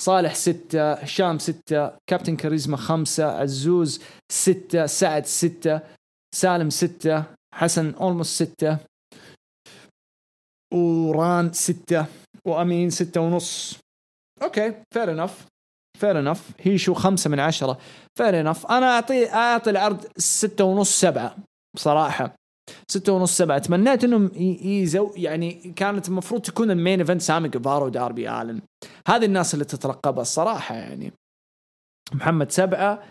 صالح 0.02 0.36
ستة 0.36 0.94
هشام 0.94 1.40
ستة 1.40 1.92
كابتن 2.10 2.36
كاريزما 2.36 2.78
خمسة 2.78 3.26
عزوز 3.26 4.02
ستة 4.32 4.86
سعد 4.86 5.26
ستة 5.26 5.82
سالم 6.36 6.70
ستة 6.70 7.24
حسن 7.56 7.94
almost 7.94 8.44
ستة 8.44 8.78
وران 10.74 11.54
ستة 11.54 12.06
وأمين 12.48 12.90
ستة 12.90 13.22
ونص. 13.22 13.80
okay 14.44 14.84
fair 14.94 15.12
enough 15.12 15.48
fair 16.00 16.20
enough 16.20 16.52
هي 16.60 16.78
شو 16.78 16.94
خمسة 16.94 17.30
من 17.30 17.40
عشرة. 17.40 17.80
fair 18.18 18.40
enough 18.40 18.66
أنا 18.66 18.86
اعطي 18.86 19.30
أعطي 19.30 19.70
العرض 19.70 20.06
ستة 20.18 20.64
ونص 20.64 21.00
سبعة 21.00 21.36
بصراحة 21.76 22.36
ستة 22.88 23.14
ونص 23.14 23.38
سبعة. 23.38 23.58
تمنيت 23.58 24.04
إنهم 24.04 24.32
يزو 24.64 25.12
يعني 25.16 25.52
كانت 25.76 26.08
المفروض 26.08 26.42
تكون 26.42 26.72
ال 26.72 26.77
main 26.77 27.00
event 27.00 27.22
سامي 27.22 27.50
جيفارا 27.50 27.86
وداربي 27.86 28.30
آلن. 28.30 28.62
هذه 29.08 29.26
الناس 29.26 29.54
اللي 29.54 29.66
تترقبها 29.66 30.22
الصراحة 30.22 30.76
يعني. 30.76 31.14
محمد 32.14 32.52
سبعة 32.52 33.04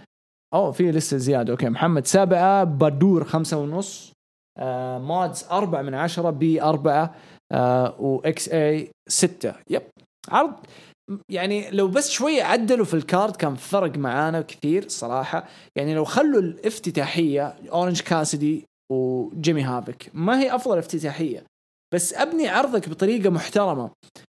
أوه 0.54 0.72
في 0.72 0.90
لسه 0.90 1.16
زيادة 1.16 1.52
okay 1.52 1.68
محمد 1.68 2.06
سبعة 2.06 2.64
بدور 2.64 3.24
خمسة 3.24 3.56
ونص 3.56 4.12
آه 4.58 4.98
مودز 4.98 5.44
أربعة 5.50 5.82
من 5.82 5.94
عشرة 5.94 6.30
بي 6.30 6.62
أربعة 6.62 7.14
آه 7.52 8.00
وإكس 8.00 8.48
اي 8.48 8.90
ستة. 9.08 9.54
yep. 9.70 9.82
عرض 10.28 10.54
يعني 11.28 11.70
لو 11.70 11.88
بس 11.88 12.10
شوية 12.10 12.42
عدلوا 12.42 12.84
في 12.84 12.94
ال 12.94 13.03
card 13.03 13.36
كان 13.36 13.54
فرق 13.54 13.96
معانا 13.96 14.40
كثير 14.40 14.88
صراحة. 14.88 15.48
يعني 15.76 15.94
لو 15.94 16.04
خلوا 16.04 16.40
الافتتاحية 16.40 17.56
أورنج 17.72 18.00
كاسدي 18.00 18.64
وجيمي 18.90 19.62
هافك 19.62 20.10
ما 20.14 20.40
هي 20.40 20.54
أفضل 20.54 20.78
افتتاحية. 20.78 21.44
بس 21.94 22.14
أبني 22.14 22.48
عرضك 22.48 22.88
بطريقة 22.88 23.30
محترمة. 23.30 23.90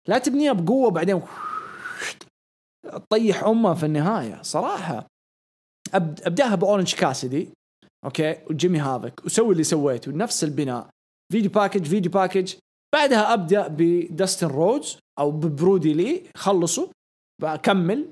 لا 0.09 0.19
تبنيها 0.19 0.53
بقوة 0.53 0.91
بعدين 0.91 1.23
تطيح 2.83 3.45
امها 3.45 3.75
في 3.75 3.87
النهاية. 3.87 4.43
صراحة. 4.43 5.07
أبداها 5.95 6.55
بأورنج 6.55 6.95
كاسدي 6.95 7.49
أوكي؟ 8.05 8.39
وجيمي 8.51 8.79
هافك 8.79 9.25
وسوي 9.25 9.53
اللي 9.53 9.65
سويته. 9.65 10.13
نفس 10.13 10.45
البناء. 10.45 10.89
video 11.33 11.51
package 11.51 11.85
video 11.85 12.13
package. 12.13 12.55
بعدها 12.95 13.35
أبدأ 13.35 13.69
بدستن 13.69 14.47
رودز 14.47 14.99
أو 15.19 15.31
ببرودي 15.31 15.93
لي. 15.93 16.23
خلصوا 16.37 16.87
بكمل 17.43 18.09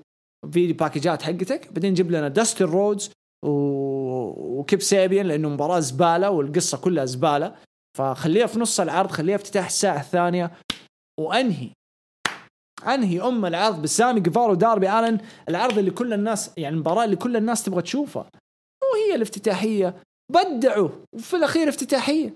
video 0.53 0.77
package 0.77 1.17
ات 1.17 1.23
حقتك. 1.23 1.73
بعدين 1.73 1.95
جيب 1.95 2.11
لنا 2.11 2.29
دستن 2.29 2.65
رودز. 2.65 3.11
وكيب 3.45 4.83
سيبين 4.83 5.27
لأنه 5.27 5.49
مباراة 5.49 5.81
زبالة 5.81 6.31
والقصة 6.31 6.79
كلها 6.79 7.05
زبالة. 7.05 7.57
فخليها 7.99 8.47
في 8.47 8.59
نص 8.59 8.81
العرض 8.81 9.11
خليها 9.11 9.37
افتتاح 9.37 9.67
الساعة 9.67 10.01
الثانية. 10.01 10.51
وأنهي. 11.21 11.71
أنهي 12.87 13.21
أم 13.21 13.47
العرض 13.47 13.83
بسامي 13.83 14.21
جيفارا 14.21 14.51
وداربي 14.51 14.91
آلن. 14.91 15.21
العرض 15.49 15.79
اللي 15.79 15.91
كل 15.91 16.13
الناس 16.13 16.59
يعني 16.59 16.75
المباراة 16.75 17.05
اللي 17.05 17.17
كل 17.17 17.37
الناس 17.37 17.65
تبغى 17.65 17.83
تشوفها. 17.83 18.31
وهي 18.93 19.15
الافتتاحية. 19.15 20.03
بدعوا. 20.33 20.89
وفي 21.15 21.37
الأخير 21.37 21.69
افتتاحية. 21.69 22.35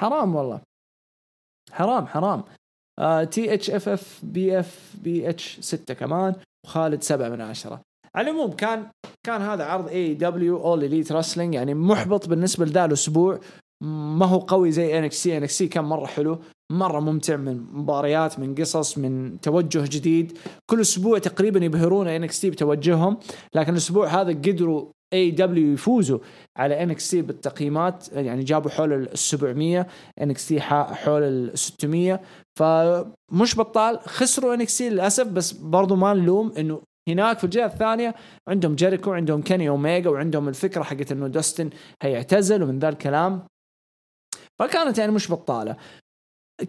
حرام 0.00 0.34
والله. 0.34 0.60
حرام 1.72 2.06
حرام. 2.06 2.44
تي 3.24 3.54
اتش 3.54 3.70
اف 3.70 3.88
اف 3.88 4.20
بي 4.22 4.60
اف 4.60 4.94
بي 5.02 5.30
اتش 5.30 5.60
6 5.60 5.94
كمان. 5.94 6.34
وخالد 6.66 7.02
7 7.02 7.28
من 7.28 7.40
10 7.40 7.80
على 8.16 8.30
العموم 8.30 8.52
كان 8.52 8.86
كان 9.26 9.42
هذا 9.42 9.64
عرض 9.64 9.88
AEW 9.88 10.14
All 10.14 10.56
Elite 10.56 11.12
Wrestling 11.12 11.54
يعني 11.54 11.74
محبط 11.74 12.28
بالنسبة 12.28 12.64
لذا 12.64 12.84
الأسبوع. 12.84 13.40
ما 13.82 14.26
هو 14.26 14.38
قوي 14.38 14.72
زي 14.72 14.98
انك 14.98 15.12
سي 15.12 15.36
انك 15.36 15.48
سي 15.48 15.68
كان 15.68 15.84
مرة 15.84 16.06
حلو 16.06 16.38
مرة 16.72 17.00
ممتع 17.00 17.36
من 17.36 17.66
مباريات 17.72 18.38
من 18.38 18.54
قصص 18.54 18.98
من 18.98 19.40
توجه 19.40 19.84
جديد. 19.84 20.38
كل 20.70 20.80
أسبوع 20.80 21.18
تقريبا 21.18 21.64
يبهرون 21.64 22.08
NXT 22.08 22.50
بتوجههم 22.50 23.16
لكن 23.54 23.72
الأسبوع 23.72 24.06
هذا 24.06 24.32
قدروا 24.32 24.86
AEW 25.12 25.72
يفوزوا 25.72 26.18
على 26.56 26.82
NXT 26.82 27.22
بالتقييمات. 27.22 28.08
يعني 28.12 28.42
جابوا 28.42 28.70
حول 28.70 28.92
ال 28.92 29.18
700 29.18 29.86
NXT 30.20 30.60
حول 30.60 31.22
ال 31.22 31.58
600 31.58 32.20
فمش 32.58 33.58
بطال 33.58 33.98
خسروا 34.00 34.54
NXT 34.54 34.88
للأسف 34.90 35.26
بس 35.26 35.52
برضو 35.52 35.96
ما 35.96 36.14
نلوم 36.14 36.52
إنه 36.58 36.82
هناك 37.08 37.38
في 37.38 37.44
الجهة 37.44 37.66
الثانية 37.66 38.14
عندهم 38.48 38.74
جيريكو 38.74 39.12
عندهم 39.12 39.42
كيني 39.42 39.68
اوميجا 39.68 40.10
وعندهم 40.10 40.48
الفكرة 40.48 40.82
حقت 40.82 41.12
إنه 41.12 41.28
دوستن 41.28 41.70
هيعتزل 42.02 42.62
ومن 42.62 42.78
ذا 42.78 42.88
الكلام 42.88 43.46
فكانت 44.58 44.98
يعني 44.98 45.12
مش 45.12 45.30
بطالة. 45.32 45.76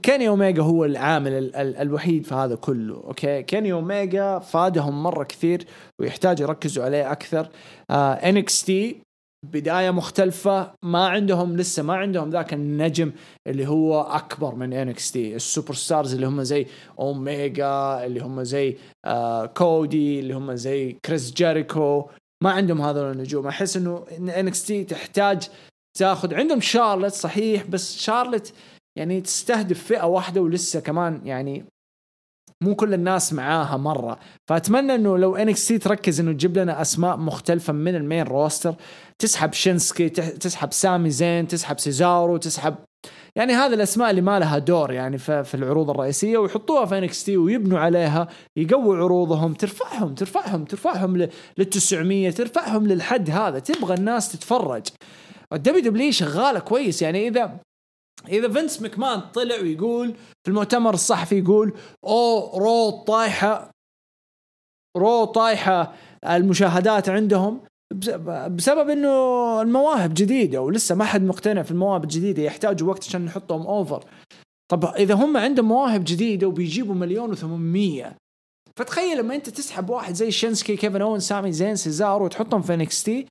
كيني 0.04 0.28
اوميجا 0.28 0.64
هو 0.64 0.86
العامل 0.86 1.32
ال 1.32 1.56
ال 1.56 1.76
الوحيد 1.76 2.26
في 2.26 2.36
هذا 2.36 2.56
كله 2.56 2.96
okay؟ 2.96 3.44
كيني 3.44 3.72
اوميجا 3.72 4.40
فادهم 4.40 5.04
مرة 5.04 5.24
كثير 5.24 5.66
ويحتاج 6.00 6.40
يركزوا 6.40 6.84
عليه 6.84 7.12
أكثر. 7.12 7.50
آه 7.90 8.14
NXT 8.14 9.02
بداية 9.44 9.92
مختلفة 9.92 10.74
ما 10.84 11.08
عندهم 11.08 11.58
لسه 11.58 11.84
ما 11.84 11.94
عندهم 11.96 12.30
ذاك 12.30 12.54
النجم 12.54 13.12
اللي 13.48 13.68
هو 13.68 14.02
أكبر 14.02 14.56
من 14.56 14.74
NXT 14.74 15.12
ال 15.12 15.36
superstars 15.36 16.14
اللي 16.14 16.28
هم 16.28 16.44
زي 16.44 16.68
أوميجا 17.00 18.06
اللي 18.06 18.20
هم 18.20 18.44
زي 18.44 18.78
آه 19.06 19.46
كودي 19.46 20.20
اللي 20.20 20.34
هم 20.34 20.56
زي 20.56 20.98
كريس 21.06 21.34
جيريكو 21.34 22.10
ما 22.44 22.52
عندهم 22.52 22.82
هذول 22.82 23.12
النجوم. 23.12 23.48
أحس 23.48 23.78
إنه 23.78 24.06
NXT 24.20 24.84
تحتاج 24.84 25.50
تاخذ. 25.98 26.34
عندهم 26.34 26.62
شارلت 26.62 27.14
صحيح 27.14 27.64
بس 27.64 27.98
شارلت 27.98 28.54
يعني 28.96 29.22
تستهدف 29.22 29.84
فئة 29.84 30.06
واحدة 30.06 30.42
ولسه 30.42 30.80
كمان 30.80 31.22
يعني 31.26 31.66
مو 32.62 32.76
كل 32.76 32.94
الناس 32.94 33.34
معاها 33.34 33.78
مرة. 33.78 34.20
فأتمنى 34.50 34.96
إنه 34.96 35.18
لو 35.18 35.36
NXT 35.36 35.78
تركز 35.78 36.20
إنه 36.20 36.32
تجيب 36.32 36.58
لنا 36.58 36.82
أسماء 36.82 37.18
مختلفة 37.18 37.74
من 37.74 37.96
ال 37.96 38.01
main 38.01 38.24
roster. 38.24 38.76
تسحب 39.20 39.54
شينسكي 39.54 40.10
تسحب 40.10 40.74
سامي 40.74 41.10
زين 41.10 41.48
تسحب 41.48 41.80
سيزارو 41.80 42.38
تسحب 42.38 42.76
يعني 43.36 43.54
هذه 43.54 43.74
الأسماء 43.74 44.10
اللي 44.10 44.22
ما 44.22 44.40
لها 44.40 44.58
دور 44.58 44.92
يعني 44.92 45.18
في 45.18 45.54
العروض 45.54 45.90
الرئيسية 45.90 46.38
ويحطوها 46.38 46.86
في 46.86 46.98
NXT 46.98 47.38
ويبنوا 47.38 47.80
عليها 47.80 48.28
يقووا 48.58 48.96
عروضهم 48.98 49.54
ترفعهم 49.54 50.16
ترفعهم 50.16 50.66
ترفعهم 50.66 51.18
لل 51.58 51.66
900 51.66 52.32
ترفعهم 52.32 52.88
للحد 52.88 53.30
هذا. 53.30 53.60
تبغى 53.60 53.94
الناس 53.94 54.32
تتفرج. 54.32 54.84
ال 55.54 55.82
WWE 55.82 56.12
شغالة 56.12 56.60
كويس. 56.60 57.02
يعني 57.02 57.28
إذا 57.28 57.60
إذا 58.30 58.50
فينس 58.50 58.82
مكمان 58.82 59.20
طلع 59.20 59.56
ويقول 59.56 60.14
في 60.14 60.48
المؤتمر 60.48 60.94
الصحفي 60.94 61.40
يقول 61.40 61.74
أو 62.06 62.58
Raw 62.58 62.90
طايحة 62.90 63.72
Raw 64.98 65.26
طايحة 65.26 65.94
المشاهدات 66.26 67.10
عندهم 67.10 67.62
بسبب 68.48 68.90
إنه 68.90 69.62
المواهب 69.62 70.14
جديدة 70.14 70.62
ولسه 70.62 70.96
ما 70.96 71.06
حد 71.06 71.24
مقتنع 71.24 71.62
في 71.62 71.72
المواهب 71.72 72.04
الجديدة 72.04 72.44
يحتاجوا 72.44 72.90
وقت 72.90 73.08
عشان 73.08 73.26
نحطهم 73.26 73.68
over 73.68 74.04
طب 74.72 74.86
إذا 74.86 75.14
هم 75.14 75.38
عندهم 75.38 75.68
مواهب 75.68 76.04
جديدة 76.04 76.48
وبيجيبوا 76.48 76.96
مليون 76.96 77.36
و800 77.36 78.14
فتخيل 78.76 79.18
لما 79.18 79.36
أنت 79.36 79.50
تسحب 79.50 79.90
واحد 79.90 80.14
زي 80.14 80.32
شينسكي 80.32 80.76
كيفن 80.76 81.02
اون 81.02 81.20
سامي 81.20 81.52
زين 81.52 81.76
سيزارو 81.76 82.26
وتحطهم 82.26 82.62
في 82.62 82.74
NXT 82.74 83.28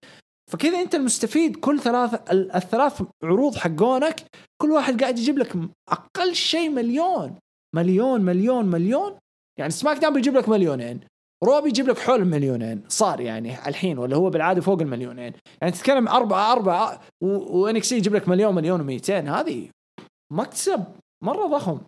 فكذا 0.51 0.81
انت 0.81 0.95
المستفيد 0.95 1.57
كل 1.57 1.81
ثلاث 1.81 2.33
الثلاث 2.33 3.03
عروض 3.25 3.57
حقونك 3.57 4.21
كل 4.63 4.71
واحد 4.71 5.01
قاعد 5.03 5.19
يجيب 5.19 5.39
لك 5.39 5.57
أقل 5.89 6.35
شيء 6.35 6.71
مليون. 6.71 7.39
مليون 7.77 8.21
مليون 8.21 8.67
مليون. 8.67 9.19
يعني 9.59 9.71
SmackDown 9.71 10.15
بيجيب 10.15 10.37
لك 10.37 10.49
مليونين. 10.49 11.01
Raw 11.45 11.61
بيجيب 11.61 11.89
لك 11.89 11.99
حول 11.99 12.21
المليونين 12.21 12.83
صار 12.89 13.21
يعني 13.21 13.69
الحين 13.69 13.99
ولا 13.99 14.17
هو 14.17 14.31
بالعادة 14.31 14.61
فوق 14.61 14.81
المليونين. 14.81 15.33
يعني 15.61 15.73
تتكلم 15.73 16.09
أربعة 16.09 16.53
أربعة 16.53 17.01
و 17.23 17.41
NXT 17.41 17.97
يجيب 17.97 18.15
لك 18.15 18.29
مليون 18.29 18.55
مليون 18.55 18.99
و200 18.99 19.11
هذه 19.11 19.69
مكسب 20.33 20.85
مرة 21.25 21.47
ضخم. 21.47 21.81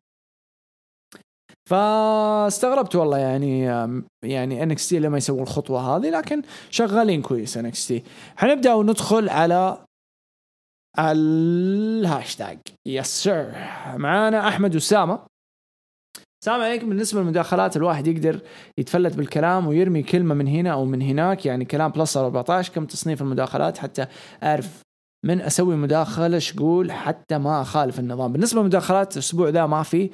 فاستغربت 1.72 2.96
والله 2.96 3.18
يعني 3.18 3.62
يعني 4.24 4.62
NXT 4.62 4.98
لما 4.98 5.18
يسووا 5.18 5.42
الخطوة 5.42 5.96
هذه 5.96 6.10
لكن 6.10 6.42
شغالين 6.70 7.22
كويس 7.22 7.56
NXT 7.56 8.02
حنبدأ 8.36 8.74
وندخل 8.74 9.28
على 9.28 9.78
الهاشتاج. 10.98 12.58
yes 12.86 13.06
sir 13.06 13.52
معانا 13.96 14.48
أحمد 14.48 14.76
اسامه 14.76 15.18
السلام 16.42 16.60
عليكم. 16.60 16.88
بالنسبة 16.88 17.20
للمداخلات 17.20 17.76
الواحد 17.76 18.06
يقدر 18.06 18.40
يتفلت 18.78 19.16
بالكلام 19.16 19.66
ويرمي 19.66 20.02
كلمة 20.02 20.34
من 20.34 20.48
هنا 20.48 20.72
أو 20.72 20.84
من 20.84 21.02
هناك 21.02 21.46
يعني 21.46 21.64
كلام 21.64 21.90
plus 21.90 22.16
14 22.16 22.72
كم 22.72 22.86
تصنيف 22.86 23.22
المداخلات 23.22 23.78
حتى 23.78 24.06
أعرف 24.42 24.82
من 25.24 25.40
أسوي 25.40 25.76
مداخلة 25.76 26.38
شقول 26.38 26.92
حتى 26.92 27.38
ما 27.38 27.62
أخالف 27.62 27.98
النظام. 27.98 28.32
بالنسبة 28.32 28.60
للمداخلات 28.60 29.12
الأسبوع 29.12 29.48
ذا 29.48 29.66
ما 29.66 29.82
في 29.82 30.10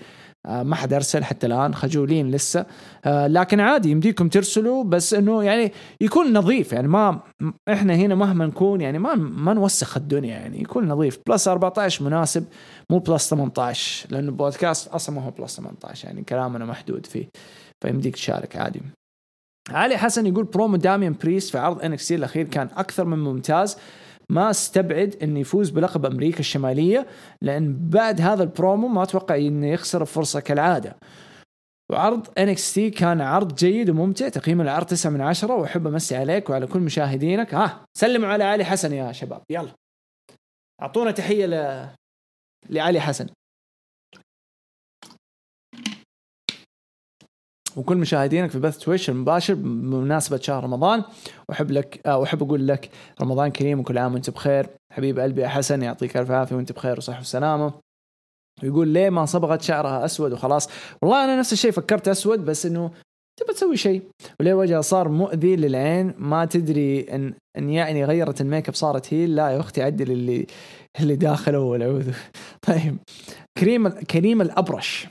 ما 0.49 0.75
حد 0.75 0.93
أرسل 0.93 1.25
حتى 1.25 1.47
الآن 1.47 1.75
خجولين 1.75 2.31
لسه. 2.31 2.67
آه، 3.05 3.27
لكن 3.27 3.61
عادي 3.61 3.91
يمديكم 3.91 4.29
ترسلوا 4.29 4.85
بس 4.85 5.15
إنه 5.15 5.45
يعني 5.45 5.73
يكون 6.01 6.33
نظيف. 6.33 6.73
يعني 6.73 6.89
ما 6.89 7.21
إحنا 7.69 7.95
هنا 7.95 8.15
مهما 8.15 8.47
نكون 8.47 8.81
يعني 8.81 8.99
ما 8.99 9.15
ما 9.15 9.55
نوسخ 9.55 9.97
الدنيا 9.97 10.31
يعني 10.31 10.61
يكون 10.61 10.89
نظيف. 10.89 11.19
plus 11.27 11.49
14 11.49 12.05
مناسب 12.05 12.45
مو 12.91 12.99
plus 12.99 13.31
18 13.31 14.07
لأنه 14.11 14.33
بودكاست 14.33 14.89
أصلا 14.89 15.15
ما 15.15 15.23
هو 15.23 15.31
plus 15.31 15.57
18 15.57 16.09
يعني 16.09 16.23
كلامنا 16.23 16.65
محدود 16.65 17.07
فيه. 17.07 17.29
فيمديك 17.85 18.15
تشارك 18.15 18.57
عادي. 18.57 18.83
علي 19.71 19.97
حسن 19.97 20.27
يقول 20.27 20.45
برومو 20.45 20.77
داميان 20.77 21.15
بريست 21.23 21.51
في 21.51 21.59
عرض 21.59 21.83
NXT 21.85 22.15
الأخير 22.15 22.47
كان 22.47 22.69
أكثر 22.77 23.05
من 23.05 23.19
ممتاز. 23.19 23.77
ما 24.33 24.51
استبعد 24.51 25.17
إنه 25.23 25.41
يفوز 25.41 25.71
بلقب 25.71 26.07
أمريكا 26.07 26.41
الشمالية 26.41 27.07
لأن 27.43 27.89
بعد 27.89 28.21
هذا 28.21 28.43
البرومو 28.43 28.89
ما 28.89 29.03
أتوقع 29.03 29.37
إنه 29.37 29.67
يخسر 29.67 30.03
الفرصه 30.03 30.41
كالعادة. 30.41 30.97
وعرض 31.93 32.27
تي 32.75 32.91
كان 32.91 33.21
عرض 33.21 33.55
جيد 33.55 33.91
وممتع 33.91 34.29
تقييم 34.29 34.61
العرض 34.61 34.87
9 34.87 35.11
من 35.11 35.21
10 35.21 35.55
وأحب 35.55 35.87
أمسي 35.87 36.17
عليك 36.17 36.51
وعلى 36.51 36.67
كل 36.67 36.81
مشاهدينك. 36.81 37.55
ها 37.55 37.85
سلموا 37.99 38.29
على 38.29 38.45
علي 38.45 38.65
حسن 38.65 38.93
يا 38.93 39.13
شباب 39.13 39.43
يلا. 39.51 39.71
أعطونا 40.83 41.11
تحية 41.11 41.47
ل... 41.47 41.89
لعلي 42.71 43.01
حسن. 43.01 43.27
وكل 47.79 47.97
مشاهدينك 47.97 48.51
في 48.51 48.59
بث 48.59 48.79
Twitch 48.79 49.11
المباشر 49.11 49.55
بمناسبة 49.55 50.37
شهر 50.37 50.65
رمضان. 50.65 51.03
وأحب 51.49 51.71
لك 51.71 52.01
آه، 52.07 52.19
وأحب 52.19 52.43
أقول 52.43 52.69
لك 52.69 52.91
رمضان 53.23 53.51
كريم 53.51 53.81
وكل 53.81 53.99
عام 53.99 54.15
وأنت 54.15 54.31
بخير. 54.31 54.67
حبيب 54.93 55.19
قلبي 55.19 55.43
يا 55.43 55.49
حسن 55.49 55.83
يعطيك 55.83 56.17
ألف 56.17 56.31
عافية 56.31 56.57
وأنت 56.57 56.73
بخير 56.73 56.99
وصحة 56.99 57.21
وسلامة. 57.21 57.73
ويقول 58.63 58.89
ليه 58.89 59.11
ما 59.11 59.25
صبغت 59.25 59.63
شعرها 59.63 60.05
أسود 60.05 60.33
وخلاص؟ 60.33 60.69
والله 61.03 61.25
أنا 61.25 61.39
نفس 61.39 61.53
الشيء 61.53 61.71
فكرت 61.71 62.09
أسود 62.09 62.45
بس 62.45 62.67
إنه 62.67 62.91
تبى 63.41 63.53
تسوي 63.53 63.77
شيء. 63.77 64.03
وليه 64.41 64.55
وجهها 64.55 64.81
صار 64.81 65.09
مؤذي 65.09 65.57
للعين؟ 65.57 66.15
ما 66.19 66.45
تدري 66.45 67.01
إن 67.01 67.35
إن 67.59 67.71
يعني 67.71 68.05
غيرت 68.05 68.41
ال 68.41 68.46
make 68.46 68.69
up 68.69 68.75
صارت 68.75 69.15
هي 69.15 69.27
لا 69.27 69.49
يا 69.51 69.61
أختي 69.61 69.83
عدل 69.83 70.11
اللي 70.11 70.47
اللي 71.01 71.17
داخله 71.17 71.61
والعوذ. 71.61 72.13
طيب. 72.67 72.97
كريم 73.59 73.89
كريم 73.89 74.41
الأبرش. 74.43 75.09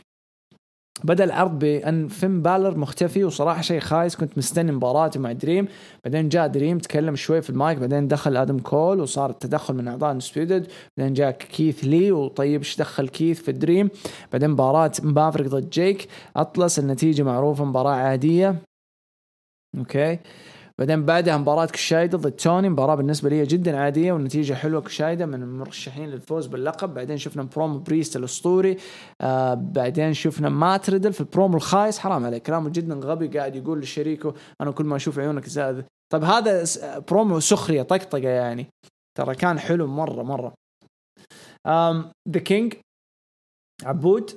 بدأ 1.04 1.24
العرض 1.24 1.60
بأن 1.60 2.08
فين 2.08 2.42
بالر 2.42 2.78
مختفي 2.78 3.24
وصراحة 3.24 3.62
شيء 3.62 3.80
خايس 3.80 4.16
كنت 4.16 4.38
مستني 4.38 4.72
مباراته 4.72 5.20
مع 5.20 5.32
دريم 5.32 5.68
بعدين 6.04 6.30
جاء 6.30 6.48
دريم 6.48 6.78
تكلم 6.78 7.16
شوي 7.16 7.42
في 7.42 7.50
المايك 7.50 7.78
بعدين 7.78 8.08
دخل 8.08 8.38
آدم 8.38 8.60
كول 8.60 9.00
وصار 9.00 9.30
التدخل 9.30 9.74
من 9.74 9.88
أعضاء 9.88 10.14
Undisputed 10.14 10.68
بعدين 10.98 11.14
جاء 11.14 11.32
كيث 11.32 11.84
لي 11.84 12.12
وطيب 12.12 12.62
إيش 12.62 12.78
دخل 12.78 13.08
كيث 13.08 13.42
في 13.42 13.52
الدريم 13.52 13.90
بعدين 14.32 14.50
مباراة 14.50 14.92
مافريك 15.04 15.46
ضد 15.46 15.70
جيك. 15.70 16.08
أطلس 16.36 16.80
النتيجة 16.80 17.24
معروفة 17.24 17.66
مباراة 17.66 17.96
عادية. 17.96 18.56
أوكي. 19.78 20.20
بعدين 20.80 21.06
بعدها 21.06 21.38
مباراة 21.38 21.66
كوشيدا 21.66 22.18
ضد 22.18 22.32
توني 22.32 22.70
مباراة 22.70 22.96
بالنسبة 22.96 23.30
لي 23.30 23.46
جدا 23.46 23.78
عادية 23.80 24.12
والنتيجة 24.12 24.54
حلوة 24.54 24.82
كوشيدا 24.82 25.26
من 25.26 25.44
المرشحين 25.44 26.10
للفوز 26.10 26.48
باللقب. 26.48 26.94
بعدين 26.94 27.18
شفنا 27.18 27.44
برومو 27.44 27.80
بريست 27.80 28.16
الأسطوري 28.16 28.78
آه 29.22 29.54
بعدين 29.54 30.14
شفنا 30.14 30.50
مات 30.50 30.90
ريدل 30.90 31.14
في 31.14 31.22
البرومو 31.22 31.58
الخايس. 31.58 32.00
حرام 32.00 32.26
عليك 32.26 32.44
كلامه 32.44 32.70
جدا 32.70 32.96
غبي 32.96 33.28
قاعد 33.28 33.56
يقول 33.56 33.80
لشريكه 33.80 34.34
أنا 34.62 34.72
كل 34.72 34.86
ما 34.86 34.96
أشوف 34.96 35.20
عيونك 35.20 35.48
زاد 35.48 35.86
طيب 36.14 36.24
هذا 36.24 36.66
برومو 37.00 37.40
سخرية 37.40 37.82
طقطقة 37.82 38.30
يعني. 38.30 38.68
ترى 39.18 39.36
كان 39.36 39.60
حلو 39.60 39.88
مرة 39.88 40.24
مرة. 40.24 40.54
The 42.30 42.40
King 42.40 42.74
عبود. 43.84 44.32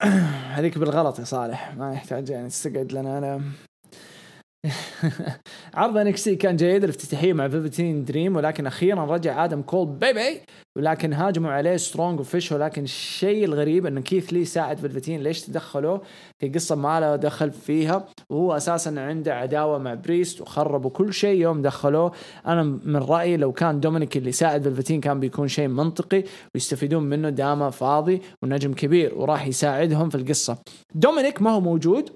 هذيك 0.56 0.78
بالغلط 0.78 1.18
يا 1.18 1.24
صالح 1.24 1.74
ما 1.74 1.92
يحتاج 1.94 2.30
يعني 2.30 2.48
تستقعد 2.48 2.92
لنا 2.92 3.18
أنا 3.18 3.42
عرض 5.74 5.96
NXT 5.96 6.36
كان 6.36 6.56
جيد 6.56 6.84
الافتتاحية 6.84 7.32
مع 7.32 7.48
فيلفتين 7.48 8.04
دريم 8.04 8.36
ولكن 8.36 8.66
أخيرا 8.66 9.04
رجع 9.04 9.44
آدم 9.44 9.62
كول 9.62 9.86
bay 9.86 10.13
bay 10.13 10.40
ولكن 10.78 11.12
هاجموا 11.12 11.50
عليه 11.50 11.76
سترونج 11.76 12.20
وفيش 12.20 12.52
ولكن 12.52 12.82
الشيء 12.84 13.44
الغريب 13.44 13.86
إنه 13.86 14.00
كيث 14.00 14.32
لي 14.32 14.44
ساعد 14.44 14.78
فيلفتين 14.78 15.22
ليش 15.22 15.42
تدخلوا؟ 15.42 15.98
في 16.38 16.48
قصة 16.48 16.74
ما 16.74 17.00
له 17.00 17.16
دخل 17.16 17.50
فيها. 17.50 18.06
وهو 18.30 18.56
أساسا 18.56 18.94
عنده 18.98 19.34
عداوة 19.34 19.78
مع 19.78 19.94
بريست 19.94 20.40
وخربوا 20.40 20.90
كل 20.90 21.12
شيء 21.12 21.40
يوم 21.40 21.62
دخلوه. 21.62 22.12
أنا 22.46 22.62
من 22.62 22.96
رأيي 22.96 23.36
لو 23.36 23.52
كان 23.52 23.80
دومينيك 23.80 24.16
اللي 24.16 24.32
ساعد 24.32 24.62
فيلفتين 24.62 25.00
كان 25.00 25.20
بيكون 25.20 25.48
شيء 25.48 25.68
منطقي 25.68 26.24
ويستفيدون 26.54 27.02
منه 27.02 27.30
دامه 27.30 27.70
فاضي 27.70 28.22
ونجم 28.42 28.74
كبير 28.74 29.14
وراح 29.14 29.46
يساعدهم 29.46 30.10
في 30.10 30.14
القصة. 30.14 30.58
دومينيك 30.94 31.42
ما 31.42 31.50
هو 31.50 31.60
موجود 31.60 32.10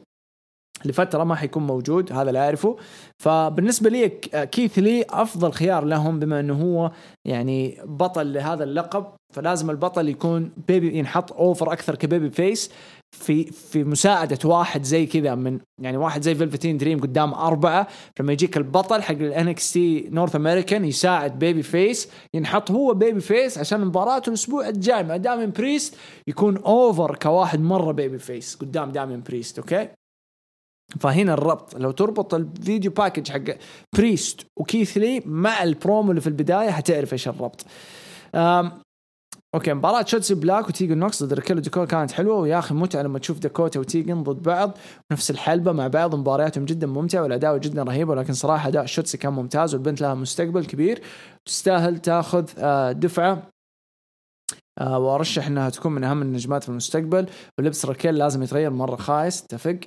لفترة 0.84 1.24
ما 1.24 1.34
حيكون 1.34 1.66
موجود 1.66 2.12
هذا 2.12 2.28
اللي 2.28 2.38
أعرفه. 2.38 2.76
فبالنسبة 3.18 3.90
لي 3.90 4.08
كيث 4.46 4.78
لي 4.78 5.04
أفضل 5.10 5.52
خيار 5.52 5.84
لهم 5.84 6.18
بما 6.18 6.40
إنه 6.40 6.54
هو 6.54 6.90
يعني 7.24 7.78
بطل 7.84 8.32
لهذا 8.32 8.64
اللقب 8.64 9.06
فلازم 9.32 9.70
البطل 9.70 10.08
يكون 10.08 10.52
baby 10.68 10.98
ينحط 10.98 11.32
over 11.32 11.72
أكثر 11.72 11.94
ك 11.94 12.30
babyface 12.30 12.70
في 13.12 13.44
في 13.44 13.84
مساعدة 13.84 14.38
واحد 14.48 14.82
زي 14.82 15.06
كذا 15.06 15.34
من 15.34 15.58
يعني 15.80 15.96
واحد 15.96 16.22
زي 16.22 16.34
فيلفتين 16.34 16.78
دريم 16.78 17.00
قدام 17.00 17.34
أربعة. 17.34 17.86
لما 18.20 18.32
يجيك 18.32 18.56
البطل 18.56 19.02
حق 19.02 19.14
NXT 19.20 20.08
North 20.10 20.36
American 20.36 20.84
يساعد 20.84 21.38
babyface 21.38 22.08
ينحط 22.34 22.70
هو 22.70 22.94
babyface 22.94 23.58
عشان 23.58 23.80
مباراته 23.80 24.28
الأسبوع 24.28 24.68
الجاي 24.68 25.02
مع 25.02 25.16
داميان 25.16 25.50
بريست 25.50 25.96
يكون 26.26 26.56
over 26.56 27.14
كواحد 27.14 27.60
مرة 27.60 27.92
babyface 27.92 28.54
قدام 28.54 28.90
داميان 28.90 29.22
بريست 29.22 29.58
أوكي؟ 29.58 29.88
فهنا 31.00 31.34
الربط. 31.34 31.76
لو 31.76 31.90
تربط 31.90 32.34
ال 32.34 32.44
video 32.44 32.90
package 32.90 33.30
حق 33.30 33.56
بريست 33.96 34.46
وكيث 34.56 34.96
لي 34.96 35.22
مع 35.26 35.62
البرومو 35.62 36.10
اللي 36.10 36.20
في 36.20 36.26
البداية 36.26 36.70
حتعرف 36.70 37.12
إيش 37.12 37.28
الربط. 37.28 37.66
أوكي 39.54 39.74
مباراة 39.74 40.04
شوتسي 40.04 40.34
بلاك 40.34 40.68
وتيجن 40.68 40.98
نوكس 40.98 41.22
ضد 41.22 41.32
راكيل 41.32 41.60
وداكوتا 41.60 41.84
كانت 41.84 42.10
حلوة. 42.10 42.36
ويا 42.36 42.58
أخي 42.58 42.74
متعة 42.74 43.02
لما 43.02 43.18
تشوف 43.18 43.38
داكوتا 43.38 43.80
وتيجن 43.80 44.22
ضد 44.22 44.42
بعض 44.42 44.78
نفس 45.12 45.30
الحلبة 45.30 45.72
مع 45.72 45.88
بعض. 45.88 46.14
مبارياتهم 46.14 46.64
جدا 46.64 46.86
ممتعة 46.86 47.22
والأداء 47.22 47.58
جدا 47.58 47.82
رهيب 47.82 48.08
ولكن 48.08 48.32
صراحة 48.32 48.68
أداء 48.68 48.86
شوتسي 48.86 49.18
كان 49.18 49.32
ممتاز 49.32 49.74
والبنت 49.74 50.00
لها 50.00 50.14
مستقبل 50.14 50.64
كبير. 50.64 51.02
تستاهل 51.44 51.98
تاخذ 51.98 52.50
آه، 52.58 52.92
دفعة. 52.92 53.42
آه، 54.78 54.98
وأرشح 54.98 55.46
إنها 55.46 55.70
تكون 55.70 55.92
من 55.92 56.04
أهم 56.04 56.22
النجمات 56.22 56.62
في 56.62 56.68
المستقبل. 56.68 57.26
ولبس 57.58 57.86
راكيل 57.86 58.14
لازم 58.14 58.42
يتغير 58.42 58.70
مرة 58.70 58.96
خايس. 58.96 59.44
اتفق 59.44 59.78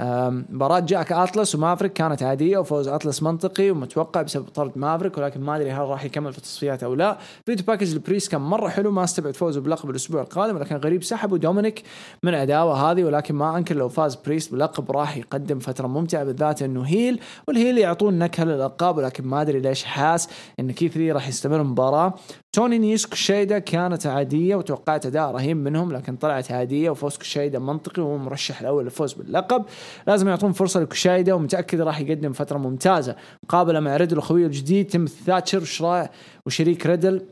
مباراة 0.00 0.80
جيك 0.80 1.12
اتلس 1.12 1.54
ومافريك 1.54 1.92
كانت 1.92 2.22
عادية 2.22 2.58
وفوز 2.58 2.88
اتلس 2.88 3.22
منطقي 3.22 3.70
ومتوقع 3.70 4.22
بسبب 4.22 4.48
طرد 4.48 4.78
مافريك 4.78 5.18
ولكن 5.18 5.40
ما 5.40 5.56
أدري 5.56 5.70
هل 5.70 5.88
راح 5.88 6.04
يكمل 6.04 6.32
في 6.32 6.38
التصفيات 6.38 6.82
أو 6.82 6.94
لا. 6.94 7.18
video 7.46 7.66
package 7.66 7.92
بريست 7.92 8.28
كان 8.28 8.40
مرة 8.40 8.68
حلو 8.68 8.90
ما 8.90 9.04
استبعد 9.04 9.36
فوزه 9.36 9.60
بلقب 9.60 9.90
الأسبوع 9.90 10.22
القادم 10.22 10.56
ولكن 10.56 10.76
غريب 10.76 11.02
سحبوا 11.02 11.38
دومينيك 11.38 11.82
من 12.22 12.34
عداوة 12.34 12.90
هذه 12.90 13.04
ولكن 13.04 13.34
ما 13.34 13.58
أنكر 13.58 13.76
لو 13.76 13.88
فاز 13.88 14.14
بريست 14.14 14.52
بلقب 14.52 14.90
راح 14.90 15.16
يقدم 15.16 15.58
فترة 15.58 15.86
ممتعة 15.86 16.24
بالذات 16.24 16.62
إنه 16.62 16.82
heel 16.82 17.20
وال 17.48 17.58
heel 17.58 17.78
يعطون 17.78 18.18
نكهة 18.18 18.44
للألقاب 18.44 18.96
ولكن 18.96 19.26
ما 19.26 19.42
أدري 19.42 19.60
ليش 19.60 19.84
حاس 19.84 20.28
إن 20.60 20.72
كيث 20.72 20.96
لي 20.96 21.12
راح 21.12 21.28
يستمر 21.28 21.60
المباراة 21.60 22.14
توني 22.54 22.78
نيس 22.78 23.06
كوشيدا 23.06 23.58
كانت 23.58 24.06
عادية 24.06 24.56
وتوقعت 24.56 25.06
أداء 25.06 25.30
رهيب 25.30 25.56
منهم 25.56 25.92
لكن 25.92 26.16
طلعت 26.16 26.52
عادية 26.52 26.90
وفوز 26.90 27.16
كوشيدا 27.16 27.58
منطقي 27.58 28.02
وهو 28.02 28.18
مرشح 28.18 28.60
الأول 28.60 28.84
للفوز 28.84 29.12
باللقب. 29.12 29.64
لازم 30.06 30.28
يعطون 30.28 30.52
فرصة 30.52 30.80
لكوشيدا 30.80 31.34
ومتأكد 31.34 31.80
راح 31.80 32.00
يقدم 32.00 32.32
فترة 32.32 32.58
ممتازة. 32.58 33.16
مقابلة 33.44 33.80
مع 33.80 33.96
ريدل 33.96 34.18
أخويه 34.18 34.46
الجديد 34.46 34.86
تيم 34.86 35.06
ثاتشر 35.06 36.08
وشريك 36.46 36.86
ريدل. 36.86 37.26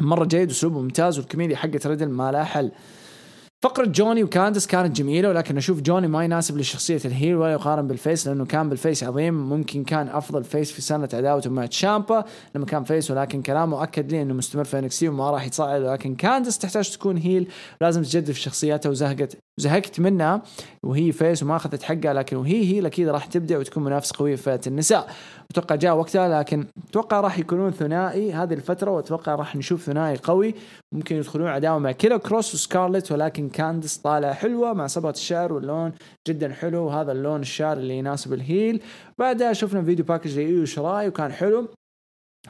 مرة 0.00 0.24
جيد 0.24 0.48
وأسلوبه 0.48 0.80
ممتاز 0.80 1.18
والكوميديا 1.18 1.56
حقت 1.56 1.86
ريدل 1.86 2.08
ما 2.08 2.32
لها 2.32 2.44
حل 2.44 2.72
فقرة 3.62 3.86
جوني 3.86 4.24
وكاندس 4.24 4.66
كانت 4.66 4.96
جميلة 4.96 5.28
ولكن 5.28 5.56
أشوف 5.56 5.80
جوني 5.80 6.08
ما 6.08 6.24
يناسب 6.24 6.58
لشخصية 6.58 7.00
ال 7.04 7.10
heel 7.10 7.36
ولا 7.36 7.52
يقارن 7.52 7.86
بال 7.86 8.00
face 8.00 8.28
لأنه 8.28 8.44
كان 8.44 8.68
بال 8.68 8.80
face 8.80 9.04
عظيم 9.04 9.48
ممكن 9.48 9.84
كان 9.84 10.08
أفضل 10.08 10.44
face 10.44 10.72
في 10.72 10.82
سنة 10.82 11.08
عداوته 11.14 11.50
مع 11.50 11.66
تشامبا 11.66 12.24
لما 12.54 12.66
كان 12.66 12.84
face 12.84 13.10
ولكن 13.10 13.42
كلامه 13.42 13.82
أكد 13.82 14.12
لي 14.12 14.22
أنه 14.22 14.34
مستمر 14.34 14.64
في 14.64 14.78
NXT 14.78 15.08
وما 15.08 15.30
راح 15.30 15.46
يتصاعد 15.46 15.82
ولكن 15.82 16.14
كاندس 16.14 16.58
تحتاج 16.58 16.90
تكون 16.90 17.16
heel 17.16 17.48
لازم 17.80 18.02
تجدد 18.02 18.30
في 18.30 18.40
شخصيتها 18.40 18.90
وزهقت 18.90 19.38
زهقت 19.60 20.00
منها 20.00 20.42
وهي 20.82 21.12
face 21.12 21.42
وما 21.42 21.56
أخذت 21.56 21.82
حقها 21.82 22.14
لكن 22.14 22.36
وهي 22.36 22.64
هي 22.64 22.86
أكيد 22.86 23.08
راح 23.08 23.26
تبدع 23.26 23.58
وتكون 23.58 23.84
منافس 23.84 24.12
قوي 24.12 24.36
في 24.36 24.42
فئة 24.42 24.60
النساء. 24.66 25.10
أتوقع 25.50 25.74
جاء 25.74 25.96
وقتها 25.96 26.38
لكن 26.38 26.66
أتوقع 26.90 27.20
راح 27.20 27.38
يكونون 27.38 27.70
ثنائي 27.70 28.32
هذه 28.32 28.54
الفترة 28.54 28.90
وأتوقع 28.90 29.34
راح 29.34 29.56
نشوف 29.56 29.82
ثنائي 29.82 30.16
قوي. 30.16 30.54
ممكن 30.94 31.16
يدخلون 31.16 31.48
عداوة 31.48 31.78
مع 31.78 31.92
كيلر 31.92 32.18
كروس 32.18 32.54
وسكارلت 32.54 33.12
ولكن 33.12 33.48
كاندس 33.48 33.96
طالع 33.96 34.32
حلوة 34.32 34.72
مع 34.72 34.86
صبغة 34.86 35.10
الشعر 35.10 35.52
واللون 35.52 35.92
جدا 36.28 36.52
حلو 36.52 36.84
وهذا 36.86 37.12
اللون 37.12 37.40
الشعر 37.40 37.76
اللي 37.76 37.98
يناسب 37.98 38.32
ال 38.32 38.40
heel. 38.40 38.82
بعدها 39.18 39.52
شفنا 39.52 39.82
video 39.82 40.04
package 40.04 40.38
لإيو 40.38 40.64
شراي 40.64 41.08
وكان 41.08 41.32
حلو. 41.32 41.68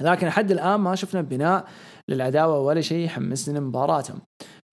لكن 0.00 0.26
لحد 0.26 0.50
الآن 0.50 0.80
ما 0.80 0.94
شفنا 0.94 1.20
بناء 1.20 1.64
للعداوة 2.08 2.60
ولا 2.60 2.80
شيء 2.80 3.04
يحمسني 3.04 3.58
لمباراتهم. 3.58 4.18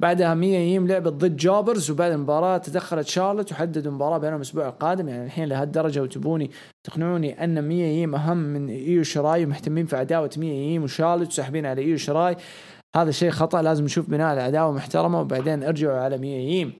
بعدها 0.01 0.33
مية 0.33 0.57
ييم 0.57 0.87
لعبت 0.87 1.13
ضد 1.13 1.35
جوبرز 1.35 1.91
وبعد 1.91 2.11
المباراة 2.11 2.57
تدخلت 2.57 3.07
شارلت 3.07 3.51
وحددوا 3.51 3.91
مباراة 3.91 4.17
بينهم 4.17 4.35
الأسبوع 4.35 4.67
القادم. 4.67 5.09
يعني 5.09 5.25
الحين 5.25 5.45
لهالدرجة 5.45 6.01
وتبوني 6.01 6.51
تقنعوني 6.83 7.43
أن 7.43 7.67
مية 7.67 7.85
ييم 7.85 8.15
أهم 8.15 8.37
من 8.37 8.69
إيو 8.69 9.03
شراي 9.03 9.45
ومهتمين 9.45 9.85
في 9.85 9.95
عداوة 9.95 10.29
مية 10.37 10.71
ييم 10.71 10.83
وشارلت 10.83 11.27
وساحبين 11.27 11.65
على 11.65 11.81
إيو 11.81 11.97
شراي. 11.97 12.35
هذا 12.95 13.11
شيء 13.11 13.29
خطأ 13.29 13.61
لازم 13.61 13.83
نشوف 13.83 14.09
بناء 14.09 14.33
العداوة 14.33 14.71
محترمة 14.71 15.21
وبعدين 15.21 15.63
ارجعوا 15.63 15.99
على 15.99 16.17
مية 16.17 16.37
ييم. 16.37 16.73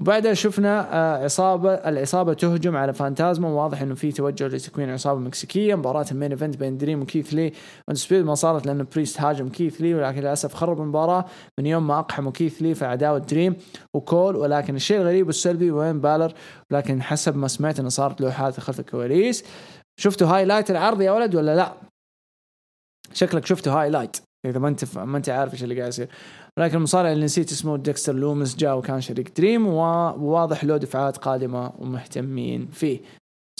وبعدها 0.00 0.34
شفنا 0.34 0.94
آه، 0.94 1.24
عصابة 1.24 1.74
العصابة 1.74 2.34
تهجم 2.34 2.76
على 2.76 2.92
فانتاسما 2.92 3.48
وواضح 3.48 3.82
إنه 3.82 3.94
في 3.94 4.12
توجه 4.12 4.46
لتكوين 4.46 4.90
عصابة 4.90 5.20
مكسيكية. 5.20 5.74
مباراة 5.74 6.06
ال 6.10 6.14
main 6.14 6.30
event 6.30 6.56
بين 6.56 6.78
دريم 6.78 7.02
وكيث 7.02 7.34
لي. 7.34 7.52
Undisputed 7.92 8.24
ما 8.24 8.34
صارت 8.34 8.66
لأن 8.66 8.86
بريست 8.94 9.20
هاجم 9.20 9.48
كيث 9.48 9.80
لي 9.80 9.94
ولكن 9.94 10.20
للأسف 10.20 10.54
خرب 10.54 10.80
المباراة. 10.80 11.24
من 11.58 11.66
يوم 11.66 11.86
ما 11.86 11.98
أقحموا 11.98 12.32
كيث 12.32 12.62
لي 12.62 12.74
في 12.74 12.84
عداوة 12.84 13.18
دريم 13.18 13.56
وكول. 13.94 14.36
ولكن 14.36 14.76
الشيء 14.76 15.00
الغريب 15.00 15.26
والسلبي 15.26 15.70
وين 15.70 16.00
بالر؟ 16.00 16.32
ولكن 16.70 17.02
حسب 17.02 17.36
ما 17.36 17.48
سمعت 17.48 17.80
إنه 17.80 17.88
صارت 17.88 18.20
له 18.20 18.30
حادثه 18.30 18.62
خلف 18.62 18.80
الكواليس. 18.80 19.44
شفتوا 20.00 20.28
highlight 20.28 20.70
العرض 20.70 21.00
يا 21.00 21.12
ولد 21.12 21.34
ولا 21.34 21.56
لا؟ 21.56 21.72
شكلك 23.12 23.46
شفتوا 23.46 23.72
highlight. 23.72 24.16
إذا 24.44 24.58
ما 24.58 24.68
أنت 24.68 24.98
ما 24.98 25.16
أنت 25.16 25.28
عارف 25.28 25.52
إيش 25.52 25.64
اللي 25.64 25.78
قاعد 25.78 25.88
يصير. 25.88 26.08
لكن 26.58 26.76
المصارع 26.76 27.12
اللي 27.12 27.24
نسيت 27.24 27.52
اسمه 27.52 27.76
ديكستر 27.76 28.14
لومس 28.14 28.56
جاء 28.56 28.78
وكان 28.78 29.00
شريك 29.00 29.40
دريم 29.40 29.66
وواضح 29.66 30.64
له 30.64 30.76
دفعات 30.76 31.16
قادمة 31.16 31.72
ومهتمين 31.78 32.66
فيه. 32.66 33.00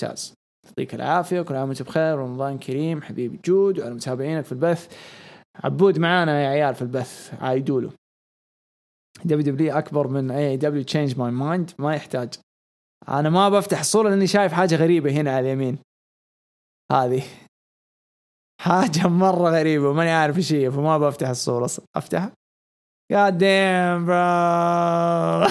ممتاز. 0.03 0.35
يعطيك 0.67 0.95
العافية 0.95 1.41
وكل 1.41 1.55
عام 1.55 1.69
وأنتم 1.69 1.85
بخير. 1.85 2.21
ورمضان 2.21 2.59
كريم 2.59 3.03
حبيبي 3.03 3.41
جود 3.45 3.79
وعلى 3.79 3.95
متابعينك 3.95 4.45
في 4.45 4.53
البث. 4.53 4.97
عبود 5.65 5.99
معانا 5.99 6.43
يا 6.43 6.49
عيال 6.49 6.75
في 6.75 6.83
البث 6.83 7.35
عايدوا 7.41 7.81
له 7.81 7.91
WWE 9.25 9.79
أكبر 9.79 10.09
من 10.09 10.31
AEW 10.31 10.83
change 10.83 11.19
my 11.19 11.31
mind 11.31 11.71
ما 11.79 11.95
يحتاج. 11.95 12.35
أنا 13.09 13.31
ما 13.31 13.49
بفتح 13.49 13.81
الصورة 13.81 14.09
لأني 14.09 14.27
شايف 14.27 14.53
حاجة 14.53 14.77
غريبة 14.77 15.11
هنا 15.11 15.37
على 15.37 15.47
اليمين. 15.47 15.79
هذه. 16.93 17.23
حاجة 18.65 19.09
مرة 19.09 19.51
غريبة 19.51 19.93
ماني 19.93 20.11
عارف 20.11 20.37
إيش 20.37 20.53
هي 20.53 20.71
فما 20.71 20.99
بفتح 20.99 21.29
الصورة 21.29 21.71
أفتحها. 21.97 22.33
God 23.13 23.35
damn 23.39 24.07
bro. 24.07 25.47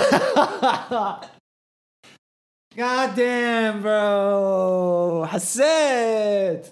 God 2.80 3.16
damn 3.16 3.82
bro. 3.84 5.26
حسيت. 5.26 6.68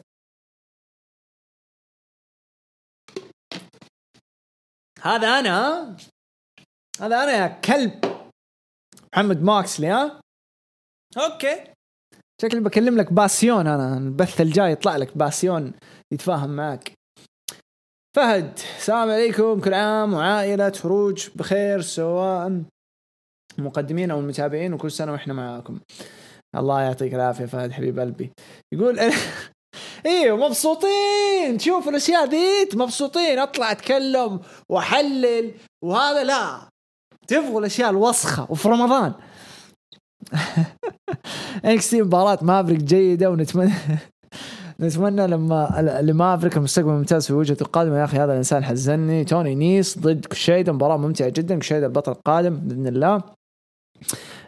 هذا 5.02 5.40
أنا 5.40 5.98
هذا 7.02 7.24
أنا 7.24 7.32
يا 7.32 7.48
كلب. 7.48 8.22
محمد 9.14 9.42
ماكسلي 9.42 9.88
ها؟ 9.88 10.22
أوكي. 11.18 11.64
شكلي 12.42 12.60
بكلم 12.60 12.98
لك 12.98 13.14
باسيون 13.14 13.68
أنا. 13.68 13.98
البث 13.98 14.42
الجاي 14.42 14.72
يطلع 14.72 14.96
لك 14.96 15.18
باسيون. 15.18 15.74
يتفاهم 16.12 16.50
معك. 16.50 16.94
فهد 18.16 18.60
السلام 18.78 19.12
عليكم. 19.12 19.62
كل 19.62 19.74
عام 19.74 20.14
وعائلة 20.14 20.70
هروج 20.70 21.30
بخير 21.36 21.82
سواء 21.82 22.64
المقدمين 23.60 24.12
أو 24.12 24.20
المتابعين 24.20 24.74
وكل 24.74 24.92
سنة 24.92 25.12
وإحنا 25.12 25.34
معاكم. 25.34 25.80
الله 26.56 26.82
يعطيك 26.82 27.14
العافية 27.14 27.46
فهد 27.46 27.72
حبيب 27.72 28.00
قلبي. 28.00 28.32
يقول 28.74 29.00
إيوه 30.06 30.38
مبسوطين. 30.48 31.58
تشوف 31.58 31.90
الأشياء 31.90 32.30
ذي 32.30 32.70
مبسوطين. 32.74 33.40
أطلع 33.40 33.72
أتكلم 33.72 34.40
وأحلل. 34.70 35.54
وهذا 35.84 36.24
لا. 36.24 36.70
تبغوا 37.28 37.60
الأشياء 37.60 37.90
الوسخة 37.90 38.48
وفي 38.50 38.70
رمضان. 38.70 39.14
NXT 41.66 41.94
مباراة 41.94 42.40
مافريك 42.42 42.84
جيدة 42.84 43.30
ونتمنى 43.30 43.74
نتمنى 44.80 45.28
لما 45.28 46.00
لمافريك 46.02 46.58
المستقبل 46.58 46.90
ممتاز 46.90 47.28
في 47.28 47.34
وجهته 47.34 47.64
القادمه 47.64 48.00
يا 48.00 48.04
أخي 48.04 48.18
هذا 48.18 48.32
الإنسان 48.32 48.64
حزني. 48.64 49.24
توني 49.24 49.56
نيس 49.56 50.00
ضد 50.00 50.26
كشيدا 50.26 50.72
مباراة 50.72 50.98
ممتعة 50.98 51.30
جدا. 51.30 51.60
كشيدا 51.60 51.86
البطل 51.86 52.12
القادم 52.12 52.56
بإذن 52.56 52.88
الله. 52.88 53.22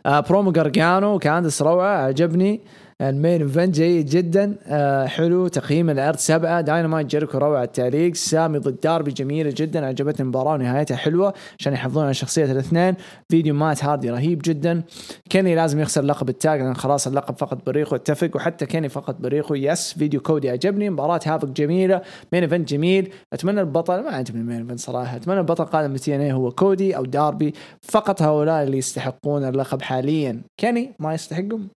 آه 0.05 0.19
برومو 0.19 0.51
جارجانو 0.51 1.19
كاندس 1.19 1.61
روعة 1.61 1.97
عجبني 2.05 2.61
ال 3.09 3.15
main 3.15 3.41
event 3.41 3.75
جيد 3.75 4.05
جدا. 4.05 4.55
آه 4.67 5.05
حلو. 5.05 5.47
تقييم 5.47 5.89
العرض 5.89 6.17
سبعة. 6.17 6.61
داينامايت 6.61 7.07
جيريكو 7.07 7.37
روعة 7.37 7.63
التعليق. 7.63 8.15
سامي 8.15 8.59
ضد 8.59 8.79
داربي 8.83 9.11
جميلة 9.11 9.53
جدا. 9.57 9.85
عجبتني 9.85 10.21
المباراة 10.21 10.53
ونهايتها 10.53 10.97
حلوة 10.97 11.33
عشان 11.59 11.73
يحافظون 11.73 12.03
على 12.03 12.13
شخصية 12.13 12.51
الاثنين. 12.51 12.95
فيديو 13.29 13.53
مات 13.53 13.83
هاردي 13.83 14.09
رهيب 14.09 14.41
جدا. 14.45 14.83
كيني 15.29 15.55
لازم 15.55 15.79
يخسر 15.79 16.01
لقب 16.01 16.29
ال 16.29 16.37
tag 16.37 16.61
لأن 16.61 16.75
خلاص 16.75 17.07
اللقب 17.07 17.37
فقط 17.37 17.65
بريقه 17.65 17.95
اتفق 17.95 18.35
وحتى 18.35 18.65
كيني 18.65 18.89
فقط 18.89 19.15
بريقه. 19.19 19.55
yes 19.57 19.93
فيديو 19.93 20.21
كودي 20.21 20.49
عجبني. 20.49 20.89
مباراة 20.89 21.19
هافك 21.25 21.47
جميلة. 21.47 22.01
main 22.33 22.43
event 22.43 22.69
جميل. 22.69 23.11
أتمنى 23.33 23.61
البطل 23.61 24.03
ما 24.03 24.09
عجبني 24.09 24.41
ال 24.41 24.45
main 24.45 24.61
event 24.61 24.79
صراحة. 24.79 25.15
أتمنى 25.15 25.39
البطل 25.39 25.65
قادم 25.65 25.95
TNT 25.95 26.31
هو 26.31 26.51
كودي 26.51 26.97
أو 26.97 27.05
داربي. 27.05 27.53
فقط 27.81 28.21
هؤلاء 28.21 28.63
اللي 28.63 28.77
يستحقون 28.77 29.43
اللقب 29.43 29.81
حاليا. 29.81 30.41
كيني 30.57 30.93
ما 30.99 31.13
يستحقهم؟ 31.13 31.69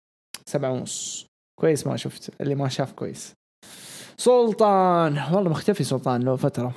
سبعة 0.47 0.71
ونص. 0.71 1.27
كويس 1.59 1.87
ما 1.87 1.97
شفت 1.97 2.41
اللي 2.41 2.55
ما 2.55 2.69
شاف 2.69 2.91
كويس. 2.91 3.33
سلطان 4.17 5.19
والله 5.33 5.49
مختفي 5.49 5.83
سلطان 5.83 6.23
له 6.23 6.35
فترة. 6.35 6.73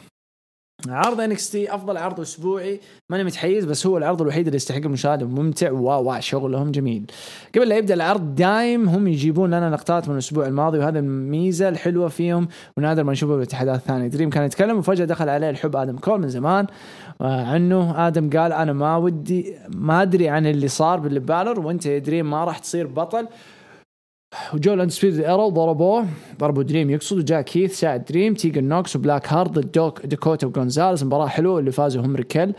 عرض 0.88 1.20
NXT 1.20 1.74
أفضل 1.74 1.96
عرض 1.96 2.20
أسبوعي. 2.20 2.80
ماني 3.10 3.24
متحيز 3.24 3.64
بس 3.64 3.86
هو 3.86 3.98
العرض 3.98 4.22
الوحيد 4.22 4.46
اللي 4.46 4.56
يستحق 4.56 4.78
المشاهدة. 4.78 5.26
ممتع 5.26 5.70
wow 5.70 6.20
شغلهم 6.20 6.70
جميل. 6.70 7.06
قبل 7.54 7.68
لا 7.68 7.76
يبدأ 7.76 7.94
العرض 7.94 8.34
دايم 8.34 8.88
هم 8.88 9.08
يجيبون 9.08 9.50
لنا 9.50 9.70
لقطات 9.70 10.08
من 10.08 10.14
الأسبوع 10.14 10.46
الماضي 10.46 10.78
وهذا 10.78 10.98
الميزة 10.98 11.68
الحلوة 11.68 12.08
فيهم 12.08 12.48
ونادر 12.76 13.04
ما 13.04 13.12
نشوفها 13.12 13.36
بالاتحادات 13.36 13.80
الثانية. 13.80 14.08
دريم 14.08 14.30
كان 14.30 14.44
يتكلم 14.44 14.78
وفجأة 14.78 15.04
دخل 15.04 15.28
عليه 15.28 15.50
الحب 15.50 15.76
آدم 15.76 15.98
كول 15.98 16.20
من 16.20 16.28
زمان. 16.28 16.66
عنه 17.20 18.06
آدم 18.06 18.30
قال 18.30 18.52
أنا 18.52 18.72
ما 18.72 18.96
ودي 18.96 19.56
ما 19.68 20.02
أدري 20.02 20.28
عن 20.28 20.46
اللي 20.46 20.68
صار 20.68 21.00
باللي 21.00 21.20
بالر 21.20 21.60
وأنت 21.60 21.86
يا 21.86 21.98
دريم 21.98 22.30
ما 22.30 22.44
راح 22.44 22.58
تصير 22.58 22.86
بطل. 22.86 23.28
وجو 24.54 24.74
ال 24.74 24.79
Undisputed 24.79 25.20
Era 25.20 25.48
ضربوه 25.48 26.06
ضربوا 26.40 26.62
دريم 26.62 26.90
يقصد 26.90 27.18
وجاء 27.18 27.42
كيث 27.42 27.80
ساعد 27.80 28.04
دريم 28.04 28.34
تيجن 28.34 28.64
نوكس 28.64 28.96
وبلاك 28.96 29.32
هارد 29.32 29.58
ضد 29.58 30.08
داكوتا 30.08 30.46
وجونزاليز 30.46 31.04
مباراة 31.04 31.26
حلوة 31.26 31.58
اللي 31.58 31.72
فازوا 31.72 32.02
هم 32.02 32.16
ريكل 32.16 32.52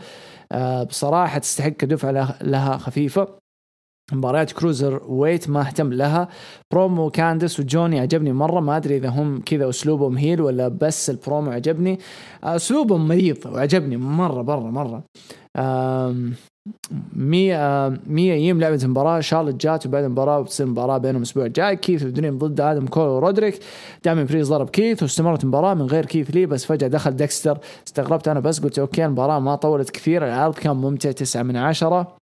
آه 0.52 0.82
بصراحة 0.82 1.38
تستحق 1.38 1.84
دفعه 1.84 2.38
لها 2.42 2.78
خفيفة. 2.78 3.28
مباريات 4.12 4.52
cruiserweight 4.52 5.50
ما 5.50 5.60
اهتم 5.60 5.92
لها. 5.92 6.28
برومو 6.72 7.10
كاندس 7.10 7.60
وجوني 7.60 8.00
عجبني 8.00 8.32
مرة. 8.32 8.60
ما 8.60 8.76
أدري 8.76 8.96
إذا 8.96 9.08
هم 9.08 9.40
كذا 9.40 9.68
أسلوبهم 9.68 10.16
heel 10.16 10.40
ولا 10.40 10.68
بس 10.68 11.10
البرومو 11.10 11.50
عجبني. 11.50 11.98
أسلوبهم 12.44 13.08
مريض 13.08 13.46
وعجبني 13.46 13.96
مره 13.96 14.42
مره 14.42 14.70
مرة. 14.70 15.04
مية 17.16 17.88
مية 18.06 18.34
يم 18.34 18.60
لعبة 18.60 18.80
مباراة 18.86 19.20
شارلت 19.20 19.66
جات 19.66 19.86
وبعد 19.86 20.04
المباراة 20.04 20.38
وبتصير 20.38 20.66
مباراة 20.66 20.98
بينهم 20.98 21.16
الأسبوع 21.16 21.46
الجاي 21.46 21.76
كيث 21.76 22.02
ودريم 22.02 22.38
ضد 22.38 22.60
آدم 22.60 22.86
كول 22.86 23.08
ورودريك 23.08 23.58
دامين 24.04 24.26
بريست 24.26 24.48
ضرب 24.48 24.70
كيث 24.70 25.02
واستمرت 25.02 25.42
المباراة 25.42 25.74
من 25.74 25.86
غير 25.86 26.06
كيث 26.06 26.30
لي 26.30 26.46
بس 26.46 26.64
فجأة 26.64 26.88
دخل 26.88 27.10
ديكستر. 27.16 27.58
استغربت 27.86 28.28
أنا 28.28 28.40
بس 28.40 28.60
قلت 28.60 28.78
okay 28.78 29.04
المباراة 29.04 29.38
ما 29.38 29.54
طولت 29.54 29.90
كثير. 29.90 30.24
العرض 30.26 30.54
كان 30.54 30.76
ممتع 30.76 31.12
تسعة 31.12 31.42
من 31.42 31.56
عشرة. 31.56 32.21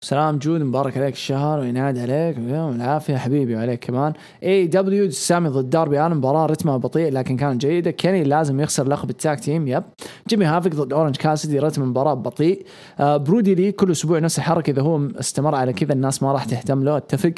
سلام 0.00 0.38
جود 0.38 0.60
مبارك 0.60 0.98
عليك 0.98 1.14
الشهر 1.14 1.58
وينعاد 1.58 1.98
عليك 1.98 2.38
العافية 2.38 3.16
حبيبي 3.16 3.56
وعليك 3.56 3.84
كمان. 3.84 4.12
AEW 4.42 5.10
سامي 5.10 5.48
ضد 5.48 5.70
داربي 5.70 6.00
أنا 6.00 6.14
مباراة 6.14 6.46
رتمها 6.46 6.76
بطيء 6.76 7.12
لكن 7.12 7.36
كانت 7.36 7.60
جيده 7.60 7.90
كيني 7.90 8.24
لازم 8.24 8.60
يخسر 8.60 8.88
لقب 8.88 9.10
ال 9.10 9.18
tag 9.18 9.40
team 9.40 9.68
yep. 9.68 9.82
جيمي 10.28 10.44
هافك 10.44 10.74
ضد 10.74 10.92
أورنج 10.92 11.16
كاسدي 11.16 11.58
رتم 11.58 11.82
المباراة 11.82 12.14
بطيء. 12.14 12.66
آه 13.00 13.16
برودي 13.16 13.54
لي 13.54 13.72
كل 13.72 13.90
أسبوع 13.90 14.18
نفس 14.18 14.38
الحركة 14.38 14.70
إذا 14.70 14.82
هو 14.82 15.06
استمر 15.20 15.54
على 15.54 15.72
كذا 15.72 15.92
الناس 15.92 16.22
ما 16.22 16.32
راح 16.32 16.44
تهتم 16.44 16.84
له 16.84 16.96
أتفق. 16.96 17.34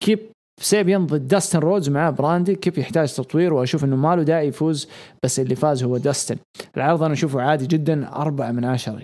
كيب 0.00 0.18
سيبيان 0.60 1.06
ضد 1.06 1.28
داستن 1.28 1.58
رودز 1.58 1.88
معاه 1.88 2.10
براندي. 2.10 2.54
كيف 2.54 2.78
يحتاج 2.78 3.12
تطوير 3.12 3.54
وأشوف 3.54 3.84
إنه 3.84 3.96
ما 3.96 4.16
له 4.16 4.22
داعي 4.22 4.48
يفوز 4.48 4.88
بس 5.24 5.40
اللي 5.40 5.54
فاز 5.54 5.84
هو 5.84 5.96
داستن. 5.96 6.36
العرض 6.76 7.02
أنا 7.02 7.12
أشوفه 7.12 7.40
عادي 7.42 7.66
جدا 7.66 8.08
أربعة 8.08 8.52
من 8.52 8.64
عشرة. 8.64 9.02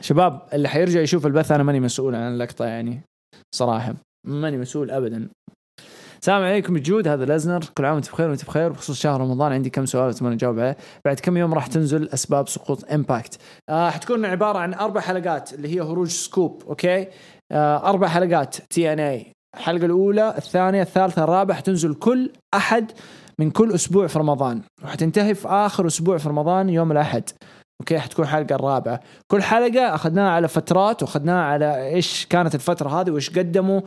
شباب 0.00 0.42
اللي 0.52 0.68
حيرجع 0.68 1.00
يشوف 1.00 1.26
البث 1.26 1.52
أنا 1.52 1.62
ماني 1.62 1.80
مسؤول 1.80 2.14
عن 2.14 2.32
اللقطة 2.32 2.64
يعني 2.64 3.00
صراحة. 3.54 3.94
ماني 4.26 4.58
مسؤول 4.58 4.90
ابدا. 4.90 5.28
السلام 6.20 6.42
عليكم 6.42 6.78
جود 6.78 7.08
هذا 7.08 7.24
لازنر. 7.24 7.64
كل 7.78 7.84
عام 7.84 7.94
وأنت 7.94 8.10
بخير 8.10 8.28
وأنت 8.28 8.44
بخير 8.44 8.72
بخصوص 8.72 9.00
شهر 9.00 9.20
رمضان 9.20 9.52
عندي 9.52 9.70
كم 9.70 9.86
سؤال 9.86 10.10
أتمنى 10.10 10.34
أجاوب 10.34 10.58
عليه. 10.58 10.76
بعد 11.04 11.20
كم 11.20 11.36
يوم 11.36 11.54
راح 11.54 11.66
تنزل 11.66 12.08
أسباب 12.08 12.48
سقوط 12.48 12.92
Impact 12.92 13.38
آه 13.70 13.90
حتكون 13.90 14.24
عبارة 14.24 14.58
عن 14.58 14.74
أربع 14.74 15.00
حلقات 15.00 15.52
اللي 15.52 15.76
هي 15.76 15.80
هروج 15.80 16.08
سكوب 16.08 16.62
okay؟ 16.68 17.06
آه 17.52 17.88
أربع 17.88 18.08
حلقات 18.08 18.56
TNA 18.70 19.26
الحلقة 19.56 19.84
الأولى 19.86 20.34
الثانية 20.38 20.82
الثالثة 20.82 21.24
الرابعة 21.24 21.56
حتنزل 21.56 21.94
كل 21.94 22.30
أحد 22.54 22.92
من 23.38 23.50
كل 23.50 23.72
أسبوع 23.72 24.06
في 24.06 24.18
رمضان. 24.18 24.62
وحتنتهي 24.84 25.34
في 25.34 25.48
آخر 25.48 25.86
أسبوع 25.86 26.18
في 26.18 26.28
رمضان 26.28 26.68
يوم 26.68 26.92
الأحد. 26.92 27.30
okay 27.80 27.98
حتكون 27.98 28.24
الحلقة 28.24 28.54
الرابعة. 28.54 29.00
كل 29.26 29.42
حلقة 29.42 29.94
أخذناها 29.94 30.30
على 30.30 30.48
فترات 30.48 31.02
وأخذناها 31.02 31.42
على 31.42 31.86
إيش 31.88 32.26
كانت 32.26 32.54
الفترة 32.54 33.00
هذه 33.00 33.10
وإيش 33.10 33.38
قدموا 33.38 33.80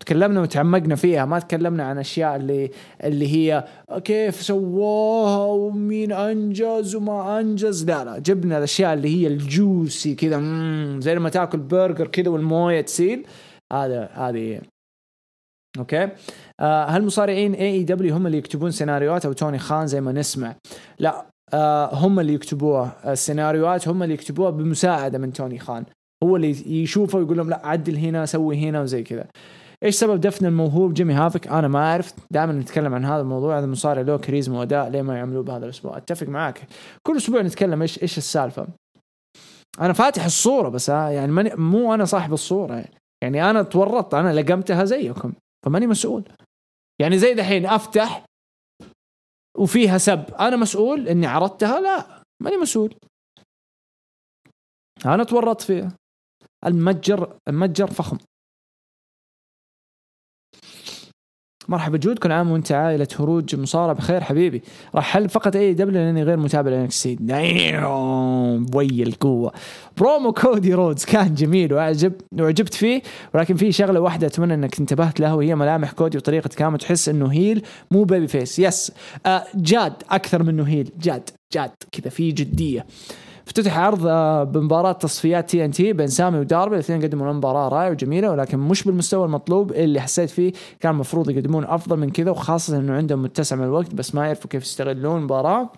تكلمنا 0.00 0.40
وتعمقنا 0.40 0.94
فيها. 0.94 1.24
ما 1.24 1.38
تكلمنا 1.38 1.84
عن 1.84 1.98
أشياء 1.98 2.36
اللي 2.36 2.70
اللي 3.04 3.28
هي 3.28 3.64
كيف 4.04 4.42
سووها 4.42 5.46
ومين 5.46 6.12
أنجز 6.12 6.94
وما 6.94 7.40
أنجز. 7.40 7.84
لا 7.84 8.04
لا 8.04 8.18
جبنا 8.18 8.58
الأشياء 8.58 8.94
اللي 8.94 9.16
هي 9.16 9.26
ال 9.26 9.41
juicy 9.41 10.14
كذا 10.14 10.40
زي 11.00 11.14
لما 11.14 11.28
تأكل 11.28 11.58
برجر 11.58 12.06
كذا 12.06 12.28
والموية 12.30 12.80
تسيل. 12.80 13.26
هذا 13.72 14.10
هذه. 14.12 14.60
okay. 15.78 16.08
آه 16.60 16.84
هل 16.84 17.04
مصارعين 17.04 17.54
AEW 17.54 18.14
هم 18.14 18.26
اللي 18.26 18.38
يكتبون 18.38 18.70
سيناريوهات 18.70 19.26
أو 19.26 19.32
توني 19.32 19.58
خان 19.58 19.86
زي 19.86 20.00
ما 20.00 20.12
نسمع؟ 20.12 20.56
لا. 20.98 21.26
هم 21.92 22.20
اللي 22.20 22.34
يكتبوها 22.34 23.12
السيناريوهات 23.12 23.88
هم 23.88 24.02
اللي 24.02 24.14
يكتبوها 24.14 24.50
بمساعدة 24.50 25.18
من 25.18 25.32
توني 25.32 25.58
خان. 25.58 25.84
هو 26.24 26.36
اللي 26.36 26.82
يشوفه 26.82 27.18
ويقول 27.18 27.36
لهم 27.36 27.50
لا 27.50 27.66
عدل 27.66 27.96
هنا 27.96 28.26
سوي 28.26 28.56
هنا 28.56 28.80
وزي 28.80 29.02
كذا. 29.02 29.26
إيش 29.82 29.94
سبب 29.94 30.20
دفن 30.20 30.46
الموهوب 30.46 30.94
جيمي 30.94 31.14
هافك 31.14 31.48
أنا 31.48 31.68
ما 31.68 31.78
أعرف. 31.78 32.14
دائما 32.30 32.52
نتكلم 32.52 32.94
عن 32.94 33.04
هذا 33.04 33.20
الموضوع. 33.20 33.58
هذا 33.58 33.66
مصارع 33.66 34.02
له 34.02 34.18
كاريزما 34.18 34.58
واداء 34.58 34.88
ليه 34.88 35.02
ما 35.02 35.16
يعملوه 35.16 35.42
بهذا 35.42 35.64
الأسبوع. 35.64 35.96
أتفق 35.96 36.28
معاك. 36.28 36.66
كل 37.06 37.16
أسبوع 37.16 37.42
نتكلم 37.42 37.82
إيش 37.82 38.02
إيش 38.02 38.18
السالفة. 38.18 38.66
أنا 39.80 39.92
فاتح 39.92 40.24
الصورة 40.24 40.68
بس 40.68 40.88
يعني 40.88 41.32
ماني 41.32 41.50
مو 41.54 41.94
أنا 41.94 42.04
صاحب 42.04 42.32
الصورة 42.32 42.84
يعني 43.22 43.50
أنا 43.50 43.62
تورطت 43.62 44.14
أنا 44.14 44.40
لقمتها 44.40 44.84
زيكم 44.84 45.32
فماني 45.66 45.86
مسؤول. 45.86 46.22
يعني 47.00 47.18
زي 47.18 47.34
دحين 47.34 47.66
أفتح 47.66 48.24
وفيها 49.58 49.98
سب. 49.98 50.34
أنا 50.34 50.56
مسؤول 50.56 51.08
إني 51.08 51.26
عرضتها؟ 51.26 51.80
لا 51.80 52.22
ماني 52.42 52.56
مسؤول. 52.56 52.94
أنا 55.06 55.24
تورطت 55.24 55.60
فيها. 55.62 55.96
المتجر 56.66 57.38
المتجر 57.48 57.86
فخم. 57.86 58.18
مرحبا 61.68 61.98
جود 61.98 62.18
كل 62.18 62.32
عام 62.32 62.50
وانت 62.50 62.72
عائلة 62.72 63.08
هروج 63.20 63.56
مصارع 63.56 63.92
بخير 63.92 64.20
حبيبي. 64.20 64.62
راح 64.94 65.04
أحلل 65.04 65.28
فقط 65.28 65.56
AE 65.56 65.74
W 65.74 66.02
لأني 66.02 66.22
غير 66.22 66.36
متابع 66.36 66.70
ل 66.70 67.02
NXT 67.02 67.18
وي 68.74 69.02
القوة. 69.02 69.52
برومو 69.98 70.32
كودي 70.32 70.74
رودز 70.74 71.04
كان 71.04 71.34
جميل 71.34 71.72
وأعجب 71.72 72.12
وعجبت 72.40 72.74
فيه 72.74 73.02
ولكن 73.34 73.56
في 73.56 73.72
شغلة 73.72 74.00
واحدة 74.00 74.26
أتمنى 74.26 74.54
إنك 74.54 74.78
انتبهت 74.80 75.20
لها 75.20 75.34
وهي 75.34 75.54
ملامح 75.54 75.92
كودي 75.92 76.18
وطريقة 76.18 76.50
كلامه 76.58 76.76
تحس 76.76 77.08
إنه 77.08 77.32
heel 77.32 77.62
مو 77.90 78.04
babyface 78.04 78.58
yes 78.58 78.92
جاد 79.54 80.02
أكثر 80.10 80.42
منه 80.42 80.62
heel. 80.62 80.90
جاد 81.00 81.30
جاد 81.52 81.70
كذا 81.92 82.10
في 82.10 82.32
جدية. 82.32 82.86
افتتح 83.46 83.78
عرض 83.78 84.06
آه، 84.06 84.44
بمباراة 84.44 84.92
تصفيات 84.92 85.50
TNT 85.50 85.92
بين 85.92 86.06
سامي 86.06 86.38
وداربي. 86.38 86.74
الاثنين 86.74 87.02
قدموا 87.02 87.32
مباراة 87.32 87.68
رائعة 87.68 87.90
وجميلة 87.90 88.30
ولكن 88.30 88.58
مش 88.58 88.84
بالمستوى 88.84 89.24
المطلوب. 89.24 89.72
اللي 89.72 90.00
حسيت 90.00 90.30
فيه 90.30 90.52
كان 90.80 90.92
المفروض 90.92 91.30
يقدمون 91.30 91.64
أفضل 91.64 91.96
من 91.96 92.10
كذا 92.10 92.30
وخاصة 92.30 92.76
إنه 92.78 92.94
عندهم 92.94 93.22
متسع 93.22 93.56
من 93.56 93.64
الوقت 93.64 93.94
بس 93.94 94.14
ما 94.14 94.26
يعرفوا 94.26 94.50
كيف 94.50 94.62
يستغلون 94.62 95.18
المباراة 95.18 95.72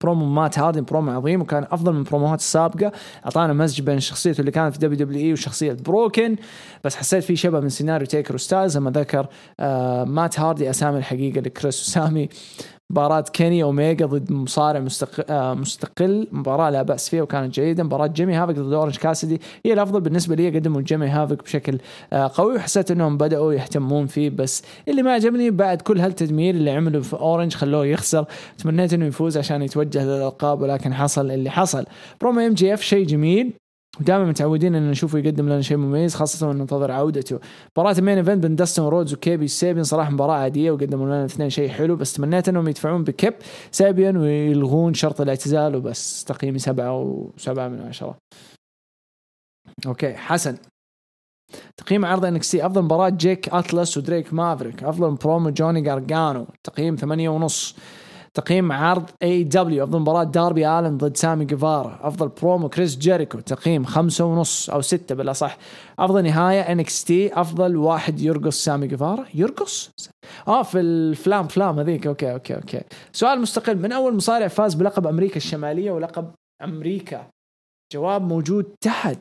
برومو 0.00 0.24
مات 0.26 0.58
هاردي 0.58 0.80
برومو 0.80 1.10
عظيم 1.10 1.40
وكان 1.40 1.66
أفضل 1.70 1.92
من 1.92 1.98
البروموهات 1.98 2.38
السابقة. 2.38 2.92
أعطانا 3.24 3.52
مزج 3.52 3.80
بين 3.80 4.00
شخصيته 4.00 4.40
اللي 4.40 4.50
كانت 4.50 4.72
في 4.72 4.78
WWE 4.78 5.32
وشخصية 5.32 5.72
Broken. 5.72 6.36
بس 6.84 6.96
حسيت 6.96 7.24
في 7.24 7.36
شبه 7.36 7.60
من 7.60 7.68
سيناريو 7.68 8.06
تيكر 8.06 8.34
وستايلز. 8.34 8.76
لما 8.76 8.90
ذكر 8.90 9.26
آه 9.60 10.04
مات 10.04 10.40
هاردي 10.40 10.70
أسامي 10.70 10.98
الحقيقة 10.98 11.40
لكريس 11.40 11.82
وسامي. 11.82 12.28
مباراة 12.90 13.20
كيني 13.20 13.62
اوميجا 13.62 14.06
ضد 14.06 14.32
مصارع 14.32 14.80
مستقل, 14.80 15.24
آه 15.30 15.54
مستقل. 15.54 16.28
مباراة 16.32 16.70
لا 16.70 16.82
بأس 16.82 17.08
فيها 17.08 17.22
وكانت 17.22 17.54
جيدة. 17.54 17.84
مباراة 17.84 18.06
جيمي 18.06 18.34
هافك 18.34 18.54
ضد 18.54 18.72
أورنج 18.72 18.96
كاسدي 18.96 19.40
هي 19.66 19.72
الأفضل 19.72 20.00
بالنسبة 20.00 20.34
لي. 20.34 20.50
قدموا 20.58 20.80
جيمي 20.80 21.06
هافك 21.06 21.42
بشكل 21.44 21.78
آه 22.12 22.30
قوي. 22.34 22.56
وحسيت 22.56 22.90
إنهم 22.90 23.16
بدأوا 23.18 23.52
يهتمون 23.52 24.06
فيه. 24.06 24.30
بس 24.30 24.62
اللي 24.88 25.02
ما 25.02 25.12
عجبني 25.12 25.50
بعد 25.50 25.82
كل 25.82 26.00
هالتدمير 26.00 26.54
اللي 26.54 26.70
عمله 26.70 27.00
في 27.00 27.16
أورنج 27.16 27.54
خلوه 27.54 27.86
يخسر. 27.86 28.24
تمنيت 28.58 28.92
إنه 28.92 29.06
يفوز 29.06 29.38
عشان 29.38 29.62
يتوجه 29.62 30.04
للألقاب 30.04 30.62
ولكن 30.62 30.94
حصل 30.94 31.30
اللي 31.30 31.50
حصل. 31.50 31.84
promo 32.20 32.40
MJF 32.40 32.82
شيء 32.82 33.06
جميل. 33.06 33.52
ودائما 34.00 34.24
متعودين 34.24 34.74
إن 34.74 34.90
نشوفه 34.90 35.18
يقدم 35.18 35.46
لنا 35.46 35.60
شيء 35.60 35.76
مميز 35.76 36.14
خاصة 36.14 36.52
ننتظر 36.52 36.90
عودته. 36.90 37.38
مباراة 37.76 37.98
ال 37.98 38.02
main 38.02 38.18
event 38.18 38.42
بين 38.42 38.56
داستن 38.56 38.82
رودز 38.82 39.14
وكيبي 39.14 39.48
سيبين 39.48 39.84
صراحة 39.84 40.10
مباراة 40.10 40.34
عادية 40.34 40.70
وقدموا 40.70 41.06
لنا 41.06 41.20
الاثنين 41.20 41.50
شيء 41.50 41.68
حلو 41.68 41.96
بس 41.96 42.12
تمنيت 42.12 42.48
إنهم 42.48 42.68
يدفعون 42.68 43.04
بكيب 43.04 43.34
سيبين 43.70 44.16
ويلغون 44.16 44.94
شرط 44.94 45.20
الاعتزال 45.20 45.76
وبس. 45.76 46.24
تقييمي 46.24 46.58
سبعة 46.58 47.00
وسبعة 47.00 47.68
من 47.68 47.80
عشرة. 47.80 48.16
okay 49.86 50.14
حسن. 50.14 50.56
تقييم 51.76 52.04
عرض 52.04 52.24
NXT. 52.24 52.66
أفضل 52.66 52.82
مباراة 52.82 53.08
جيك 53.08 53.48
أتلس 53.48 53.96
ودريك 53.96 54.34
مافريك. 54.34 54.84
أفضل 54.84 55.14
برومو 55.14 55.50
جوني 55.50 55.80
جارجانو. 55.80 56.46
تقييم 56.64 56.96
ثمانية 56.96 57.28
ونص. 57.28 57.76
تقييم 58.34 58.72
عرض 58.72 59.10
AEW 59.22 59.84
أفضل 59.84 60.00
مباراة 60.00 60.24
داربي 60.24 60.68
آلن 60.68 60.96
ضد 60.98 61.16
سامي 61.16 61.44
جيفارا. 61.44 61.98
أفضل 62.02 62.28
برومو 62.28 62.68
كريس 62.68 62.96
جيريكو. 62.96 63.40
تقييم 63.40 63.84
خمسة 63.84 64.24
ونص 64.24 64.70
أو 64.70 64.80
ستة 64.80 65.14
بالأصح. 65.14 65.58
أفضل 65.98 66.24
نهاية 66.24 66.60
NXT 66.60 67.40
أفضل 67.40 67.76
واحد 67.76 68.20
يرقص 68.20 68.64
سامي 68.64 68.86
جيفارا. 68.86 69.24
يرقص؟ 69.34 69.90
آه 70.48 70.62
في 70.62 70.80
ال 70.80 70.94
flim 70.94 71.48
flam 71.48 71.78
هذيك. 71.78 72.06
okay 72.06 72.32
okay 72.32 72.54
okay. 72.54 72.80
سؤال 73.12 73.40
مستقل. 73.40 73.78
من 73.78 73.92
أول 73.92 74.16
مصارع 74.16 74.48
فاز 74.48 74.74
بلقب 74.74 75.06
أمريكا 75.06 75.36
الشمالية 75.36 75.90
ولقب 75.90 76.30
أمريكا؟ 76.62 77.26
جواب 77.92 78.22
موجود 78.22 78.64
تحت. 78.80 79.18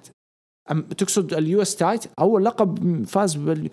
تقصد 0.98 1.34
ال 1.34 1.62
US 1.62 1.76
title 1.76 2.06
أول 2.20 2.46
لقب 2.46 3.04
فاز 3.08 3.36
بال 3.36 3.70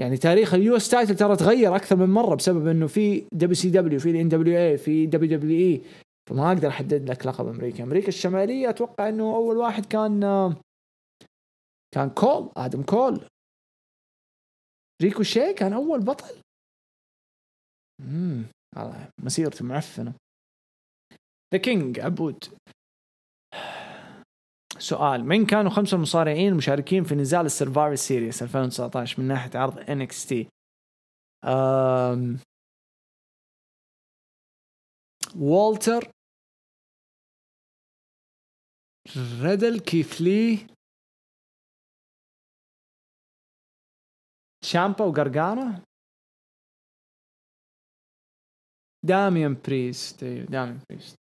يعني 0.00 0.16
تاريخ 0.16 0.54
ال 0.54 0.76
US 0.76 0.90
title 0.90 1.16
ترى 1.16 1.36
تغير 1.36 1.76
أكثر 1.76 1.96
من 1.96 2.08
مرة 2.08 2.34
بسبب 2.34 2.66
إنه 2.66 2.86
في 2.86 3.20
WCW 3.32 4.00
في 4.00 4.10
ال 4.10 4.28
NWA 4.28 4.78
في 4.78 5.06
WWE 5.06 5.82
فما 6.30 6.48
أقدر 6.48 6.68
أحدد 6.68 7.10
لك 7.10 7.26
لقب 7.26 7.46
أمريكا. 7.46 7.84
أمريكا 7.84 8.08
الشمالية 8.08 8.70
أتوقع 8.70 9.08
إنه 9.08 9.36
أول 9.36 9.56
واحد 9.56 9.86
كان 9.86 10.20
كان 11.94 12.10
كول 12.10 12.52
آدم 12.56 12.82
كول. 12.82 13.28
ريكو 15.02 15.22
شي 15.22 15.52
كان 15.52 15.72
أول 15.72 16.00
بطل؟ 16.04 16.42
مسيرته 19.22 19.64
معفنة. 19.64 20.14
the 21.54 21.60
king 21.60 22.00
عبود. 22.00 22.44
سؤال. 24.78 25.24
من 25.24 25.46
كانوا 25.46 25.70
خمسة 25.70 25.96
مصارعين 25.96 26.54
مشاركين 26.54 27.04
في 27.04 27.14
نزال 27.14 27.46
ال 27.46 27.51
Survivor 27.51 27.94
Series 27.94 28.42
2019 28.42 29.20
من 29.22 29.28
ناحية 29.28 29.50
عرض 29.58 29.80
NXT 29.80 30.46
أم... 31.44 32.38
والتر 35.36 36.10
ريدل 39.42 39.80
كيث 39.80 40.20
لي 40.20 40.66
شامبا 44.64 45.04
وغرغانا 45.04 45.82
داميان 49.02 49.54
بريست. 49.54 50.22
أيوه 50.22 50.44
داميان 50.46 50.80
بريست. 50.90 51.27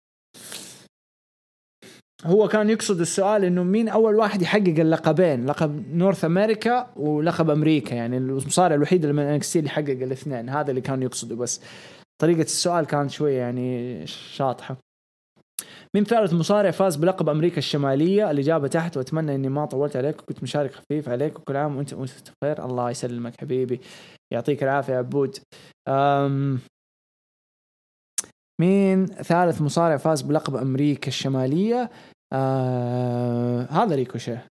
هو 2.27 2.49
كان 2.49 2.71
يقصد 2.71 3.01
السؤال 3.01 3.45
إنه 3.45 3.63
مين 3.63 3.89
أول 3.89 4.15
واحد 4.15 4.43
يحقق 4.43 4.75
اللقبين؟ 4.79 5.47
لقب 5.47 5.95
North 5.95 6.25
America 6.25 6.91
ولقب 6.97 7.51
أمريكا 7.51 7.95
يعني 7.95 8.17
المصارع 8.17 8.75
الوحيد 8.75 9.05
اللي 9.05 9.23
من 9.23 9.29
NXT 9.29 9.57
اللي 9.57 9.71
حقق 9.71 9.91
الاثنين 9.91 10.49
هذا 10.49 10.71
اللي 10.71 10.81
كان 10.81 11.03
يقصده. 11.03 11.37
بس 11.37 11.61
طريقة 12.23 12.43
السؤال 12.43 12.87
كانت 12.87 13.11
شوية 13.11 13.39
يعني 13.39 14.07
شاطحة. 14.07 14.77
مين 15.95 16.05
ثالث 16.05 16.33
مصارع 16.33 16.71
فاز 16.71 16.97
بلقب 16.97 17.29
أمريكا 17.29 17.59
الشمالية 17.59 18.31
الاجابة 18.31 18.69
تحت؟ 18.69 18.97
وأتمنى 18.97 19.35
إني 19.35 19.49
ما 19.49 19.67
طولت 19.67 19.97
عليك 19.97 20.23
وكنت 20.23 20.43
مشارك 20.43 20.75
خفيف 20.75 21.09
عليك. 21.09 21.39
وكل 21.39 21.57
عام 21.57 21.77
وأنت 21.77 21.93
وانت 21.93 22.11
بخير 22.43 22.65
الله 22.65 22.91
يسلمك 22.91 23.41
حبيبي. 23.41 23.81
يعطيك 24.33 24.63
العافية 24.63 24.93
يا 24.93 24.99
عبود. 24.99 25.39
أم 25.89 26.59
مين 28.61 29.07
ثالث 29.07 29.63
مصارع 29.63 29.97
فاز 29.97 30.23
بلقب 30.23 30.57
أمريكا 30.57 31.09
الشمالية؟ 31.09 31.91
آه 32.33 33.63
هذا 33.71 33.95
ريكوشيه 33.95 34.47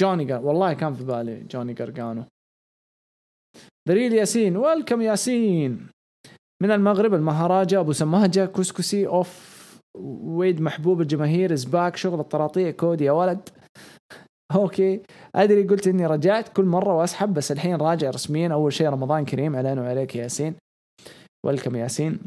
جوني 0.00 0.24
جار 0.24 0.46
والله 0.46 0.72
كان 0.72 0.94
في 0.94 1.04
بالي 1.04 1.40
جوني 1.40 1.74
جارجانو. 1.74 2.24
دليل 3.88 4.12
ياسين 4.12 4.56
ويلكم 4.56 5.02
ياسين 5.02 5.88
من 6.62 6.70
المغرب 6.70 7.14
المهراجة 7.14 7.80
أبو 7.80 7.92
سماجة. 7.92 8.46
كسكسي 8.46 9.06
اوف 9.06 9.58
ويد 10.22 10.60
محبوب 10.60 11.00
الجماهير. 11.00 11.54
باك 11.72 11.96
شغل 11.96 12.20
الطراطيع. 12.20 12.70
كودي 12.70 13.04
يا 13.04 13.12
ولد. 13.12 13.48
okay. 14.54 15.02
أدري 15.34 15.62
قلت 15.62 15.86
إني 15.86 16.06
رجعت 16.06 16.48
كل 16.48 16.64
مرة 16.64 16.94
وأسحب 16.94 17.34
بس 17.34 17.52
الحين 17.52 17.76
راجع 17.76 18.10
رسميا. 18.10 18.52
أول 18.52 18.72
شيء 18.72 18.88
رمضان 18.88 19.24
كريم. 19.24 19.56
علينا 19.56 19.82
وعليك 19.82 20.16
ياسين. 20.16 20.54
welcome 21.46 21.76
ياسين. 21.76 22.20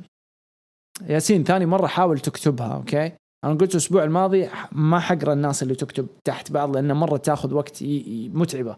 ياسين 1.02 1.44
ثاني 1.44 1.66
مرة 1.66 1.88
حاول 1.88 2.20
تكتبها 2.20 2.76
okay. 2.76 3.12
أنا 3.46 3.54
قلت 3.54 3.72
الأسبوع 3.72 4.04
الماضي 4.04 4.50
ما 4.72 5.00
حقرأ 5.00 5.34
الناس 5.34 5.64
اللي 5.64 5.76
تكتب 5.76 6.08
تحت 6.24 6.52
بعض 6.52 6.76
لأنه 6.76 6.94
مرة 6.94 7.18
تاخذ 7.18 7.54
وقت 7.54 7.84
متعبة. 8.34 8.76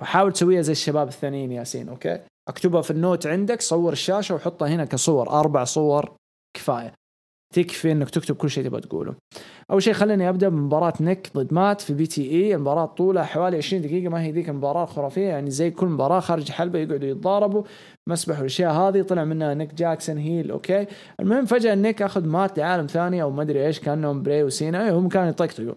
فحاول 0.00 0.32
تسويها 0.32 0.62
زي 0.62 0.72
الشباب 0.72 1.08
الثانيين 1.08 1.52
ياسين 1.52 1.88
okay؟ 1.88 2.20
اكتبها 2.48 2.82
في 2.82 2.90
ال 2.90 2.97
note 2.97 3.26
عندك 3.26 3.60
صور 3.60 3.92
الشاشة 3.92 4.34
وحطها 4.34 4.68
هنا 4.68 4.84
كصور 4.84 5.30
أربع 5.30 5.64
صور 5.64 6.16
كفاية. 6.56 6.92
تكفي 7.54 7.92
إنك 7.92 8.10
تكتب 8.10 8.36
كل 8.36 8.50
شيء 8.50 8.64
تبغى 8.64 8.80
تقوله. 8.80 9.14
أول 9.70 9.82
شيء 9.82 9.92
خليني 9.92 10.28
أبدأ 10.28 10.48
بمباراة 10.48 10.92
نيك 11.00 11.30
ضد 11.34 11.54
مات 11.54 11.80
في 11.80 11.94
BTE، 11.94 12.54
المباراة 12.54 12.86
طولها 12.86 13.24
حوالي 13.24 13.56
20 13.56 13.82
دقيقة 13.82 14.10
ما 14.10 14.22
هي 14.22 14.32
ذيك 14.32 14.48
المباراة 14.48 14.84
الخرافيه 14.84 15.28
يعني 15.28 15.50
زي 15.50 15.70
كل 15.70 15.86
مباراة 15.86 16.20
خارج 16.20 16.50
حلبة 16.50 16.78
يقعدوا 16.78 17.08
يتضاربوا. 17.08 17.62
مسبح 18.08 18.36
والأشياء 18.36 18.72
هذه 18.72 19.02
طلع 19.02 19.24
منها 19.24 19.54
نيك 19.54 19.74
جاكسون 19.74 20.18
heel 20.18 20.50
okay، 20.50 20.86
المهم 21.20 21.44
فجأة 21.44 21.74
نيك 21.74 22.02
أخذ 22.02 22.26
مات 22.26 22.58
لعالم 22.58 22.86
ثاني 22.86 23.22
أو 23.22 23.30
ما 23.30 23.42
أدري 23.42 23.66
إيش 23.66 23.80
كانهم 23.80 24.22
بري 24.22 24.42
وسينا. 24.42 24.90
هم 24.90 25.08
كانوا 25.08 25.28
يطقطقوا. 25.28 25.74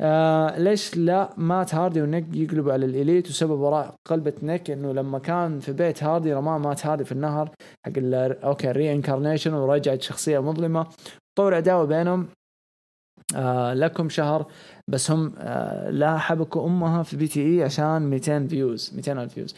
آه 0.00 0.58
ليش 0.58 0.96
لا؟ 0.96 1.30
مات 1.36 1.74
هاردي 1.74 2.02
ونيك 2.02 2.36
يقلبوا 2.36 2.72
على 2.72 2.86
ال 2.86 2.93
Elite 2.93 3.28
وسبب 3.28 3.60
وراء 3.60 3.94
قلبة 4.08 4.32
نيك 4.42 4.70
إنه 4.70 4.92
لما 4.92 5.18
كان 5.18 5.60
في 5.60 5.72
بيت 5.72 6.02
هاردي 6.02 6.32
رماه 6.34 6.58
مات 6.58 6.86
هاردي 6.86 7.04
في 7.04 7.12
النهر 7.12 7.50
حق 7.86 7.92
أوكي 8.44 8.70
الري 8.70 8.92
انكارنيشن 8.92 9.54
ورجعت 9.54 10.02
شخصية 10.02 10.38
مظلمة. 10.38 10.86
طور 11.38 11.54
عداوة 11.54 11.84
بينهم 11.84 12.28
آه 13.36 13.74
لكم 13.74 14.08
شهر 14.08 14.46
بس 14.90 15.10
هم 15.10 15.32
آه 15.38 15.90
لا 15.90 16.18
حبكوا 16.18 16.66
أمها 16.66 17.02
في 17.02 17.16
بي 17.16 17.28
تي 17.28 17.40
إي 17.46 17.64
عشان 17.64 18.02
200 18.02 18.46
فيوز 18.46 18.92
200 18.96 19.12
ألف 19.22 19.32
فيوز. 19.34 19.54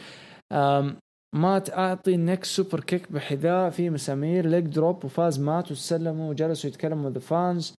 ما 1.35 1.59
تعطي 1.59 2.17
نيك 2.17 2.43
سوبر 2.43 2.79
كيك 2.79 3.11
بحذاء 3.11 3.69
في 3.69 3.89
مسامير 3.89 4.45
ليج 4.45 4.65
دروب 4.65 5.05
وفاز 5.05 5.39
مات 5.39 5.71
وتسلموا 5.71 6.29
وجلسوا 6.29 6.69
يتكلموا 6.69 7.09
ذا 7.09 7.19
فانز 7.19 7.73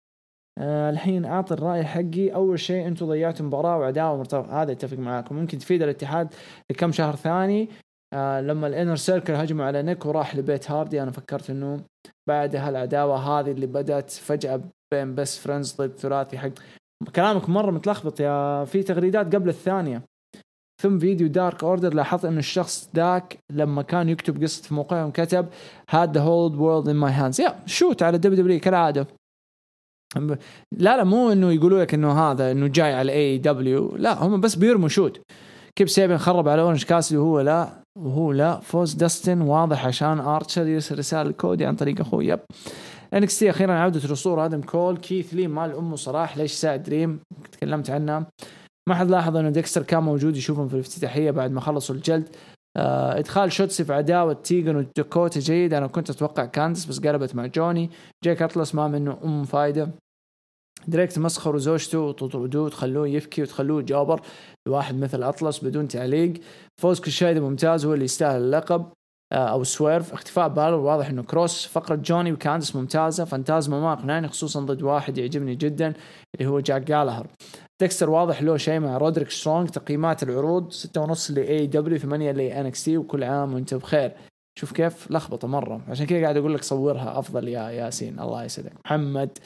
آه 0.58 0.90
الحين 0.90 1.26
أعطي 1.26 1.54
الرأي 1.54 1.84
حقي. 1.84 2.34
أول 2.34 2.60
شيء 2.60 2.88
أنتم 2.88 3.06
ضيعتوا 3.06 3.46
مباراة 3.46 3.78
وعداوة 3.78 4.18
مرتبطة 4.18 4.62
هذا 4.62 4.72
اتفق 4.72 4.98
معاكم. 4.98 5.36
ممكن 5.36 5.58
تفيد 5.58 5.82
الاتحاد 5.82 6.34
لكم 6.72 6.92
شهر 6.92 7.16
ثاني. 7.16 7.70
آه 8.14 8.42
لما 8.42 8.68
الانر 8.68 8.96
سيركل 8.96 9.34
هجموا 9.34 9.66
على 9.66 9.82
نيك 9.84 10.06
وراح 10.06 10.36
لبيت 10.36 10.72
هاردي 10.72 11.04
أنا 11.04 11.12
فكرت 11.12 11.50
إنه 11.50 11.84
بعد 12.30 12.56
هالعداوه 12.56 13.18
هذه 13.18 13.52
اللي 13.52 13.66
بدأت 13.68 14.12
فجأة 14.12 14.62
بين 14.94 15.16
بس 15.16 15.38
فريندز 15.40 15.76
ضد 15.82 16.00
ثلاثي 16.00 16.38
حق 16.38 16.52
كلامك 17.16 17.50
مرة 17.50 17.72
متلخبط 17.72 18.20
يا 18.20 18.66
في 18.66 18.84
تغريدات 18.84 19.36
قبل 19.36 19.50
الثانية. 19.50 20.11
ثم 20.82 21.00
فيديو 21.00 21.28
دارك 21.28 21.64
اوردر 21.64 21.94
لاحظت 21.94 22.26
انه 22.26 22.40
الشخص 22.40 22.90
ذاك 22.96 23.38
لما 23.54 23.82
كان 23.82 24.10
يكتب 24.10 24.44
قصة 24.44 24.64
في 24.64 24.74
موقعهم 24.74 25.12
كتب 25.12 25.46
هاد 25.90 26.18
ذا 26.18 26.24
هولد 26.24 26.56
وورلد 26.56 26.88
ان 26.88 26.96
ماي 26.96 27.12
هاندز 27.12 27.42
يا 27.42 27.56
شوت 27.66 28.04
على 28.04 28.18
دبليو 28.18 28.42
دبليو 28.42 28.60
كالعادة. 28.60 29.08
لا 30.78 30.98
لا 30.98 31.04
مو 31.04 31.32
إنه 31.32 31.52
يقولوا 31.52 31.82
لك 31.82 31.94
إنه 31.94 32.12
هذا 32.20 32.52
إنه 32.52 32.68
جاي 32.68 32.94
على 32.94 33.12
اي 33.12 33.38
دبليو 33.38 33.96
لا 33.96 34.24
هم 34.24 34.42
بس 34.42 34.56
بيرموا 34.56 34.88
شوت 34.88 35.22
كيف 35.76 35.90
سيبين 35.90 36.18
خرب 36.18 36.48
على 36.48 36.62
اورنج 36.62 36.84
كاسلي 36.84 37.18
وهو 37.18 37.40
لا 37.40 37.70
وهو 38.00 38.32
لا. 38.32 38.60
فوز 38.60 38.94
داستن 38.94 39.42
واضح 39.42 39.86
عشان 39.86 40.20
ارشر 40.20 40.68
يرسل 40.68 41.00
رسالة 41.00 41.30
لكودي 41.30 41.66
عن 41.66 41.76
طريق 41.76 42.02
أخوه. 42.02 42.24
يب 42.24 42.40
انكس 43.14 43.40
تي 43.40 43.50
أخيرا 43.50 43.74
عودة 43.74 44.06
الاسطوره 44.06 44.46
آدم 44.46 44.62
كول 44.62 44.98
كيث 44.98 45.34
لي 45.34 45.48
مال 45.48 45.76
أمه 45.76 45.96
صراحة. 45.96 46.38
ليش 46.38 46.52
ساعد 46.52 46.84
دريم؟ 46.84 47.20
تكلمت 47.52 47.90
عنها 47.90 48.26
ما 48.90 48.96
حد 48.96 49.10
لاحظ 49.10 49.38
انه 49.38 49.50
ديكستر 49.50 49.84
كان 49.84 50.04
موجود 50.04 50.38
يشوفهم 50.38 50.68
في 50.68 50.74
الافتتاحية 50.74 51.32
بعد 51.32 51.52
ما 51.52 51.62
خلصوا 51.62 51.96
الجلد. 51.96 52.30
آه 52.78 53.20
إدخال 53.20 53.52
شوتسي 53.52 53.84
في 53.84 53.94
عداوة 53.94 54.34
تيجن 54.34 54.76
وداكوتا 54.76 55.40
جيد. 55.40 55.74
أنا 55.74 55.88
كنت 55.88 56.10
أتوقع 56.10 56.46
كاندس 56.46 56.86
بس 56.86 57.00
قلبت 57.00 57.36
مع 57.36 57.46
جوني. 57.46 57.90
جاك 58.24 58.42
أطلس 58.42 58.76
ما 58.76 58.88
منه 58.88 59.18
أم 59.24 59.44
فايدة. 59.44 59.90
دريك 60.88 61.12
تمسخروا 61.12 61.60
زوجته 61.60 62.00
وتطردوه 62.00 62.66
وتخلوه 62.66 63.08
يبكي 63.08 63.42
وتخلوه 63.42 63.82
جابر. 63.82 64.22
لواحد 64.68 64.96
مثل 64.96 65.24
أطلس 65.24 65.64
بدون 65.64 65.88
تعليق. 65.88 66.34
فوز 66.82 67.02
شيء 67.02 67.40
ممتاز 67.40 67.86
هو 67.86 67.94
اللي 67.94 68.06
يستاهل 68.06 68.42
اللقب. 68.42 68.86
آه، 69.34 69.36
أو 69.36 69.64
سويرف. 69.64 70.14
اختفاء 70.14 70.48
بالور 70.48 70.80
واضح 70.80 71.10
إنه 71.10 71.24
كروس. 71.24 71.66
فقرة 71.66 71.96
جوني 71.96 72.34
وكاندس 72.34 72.76
ممتازة. 72.76 73.26
فانتازما 73.26 73.82
ما 73.82 73.94
اقنعني 73.94 74.28
خصوصا 74.28 74.60
ضد 74.60 74.82
واحد 74.84 75.18
يعجبني 75.18 75.56
جدا 75.56 75.94
اللي 76.36 76.50
هو 76.50 76.60
جاك 76.60 76.82
جالهر 76.82 77.28
ديكستر 77.82 78.10
واضح 78.10 78.42
له 78.42 78.58
شيء 78.58 78.80
مع 78.80 78.98
رودريك 78.98 79.30
سترونج 79.30 79.70
تقييمات 79.70 80.24
العروض 80.24 80.74
6.5 80.74 81.32
ل 81.32 81.38
AEW 81.38 81.98
8 81.98 82.32
ل 82.32 82.40
NXT 82.40 82.98
وكل 82.98 83.24
عام 83.24 83.54
وانت 83.54 83.74
بخير. 83.74 84.12
شوف 84.60 84.72
كيف 84.72 85.12
لخبطة 85.12 85.48
مرة. 85.48 85.82
عشان 85.88 86.06
كذا 86.06 86.22
قاعد 86.22 86.38
أقول 86.38 86.54
لك 86.54 86.64
صورها 86.64 87.20
أفضل 87.20 87.48
يا 87.48 87.70
ياسين. 87.70 88.20
الله 88.20 88.44
يسعدك. 88.44 88.74
محمد. 88.86 89.38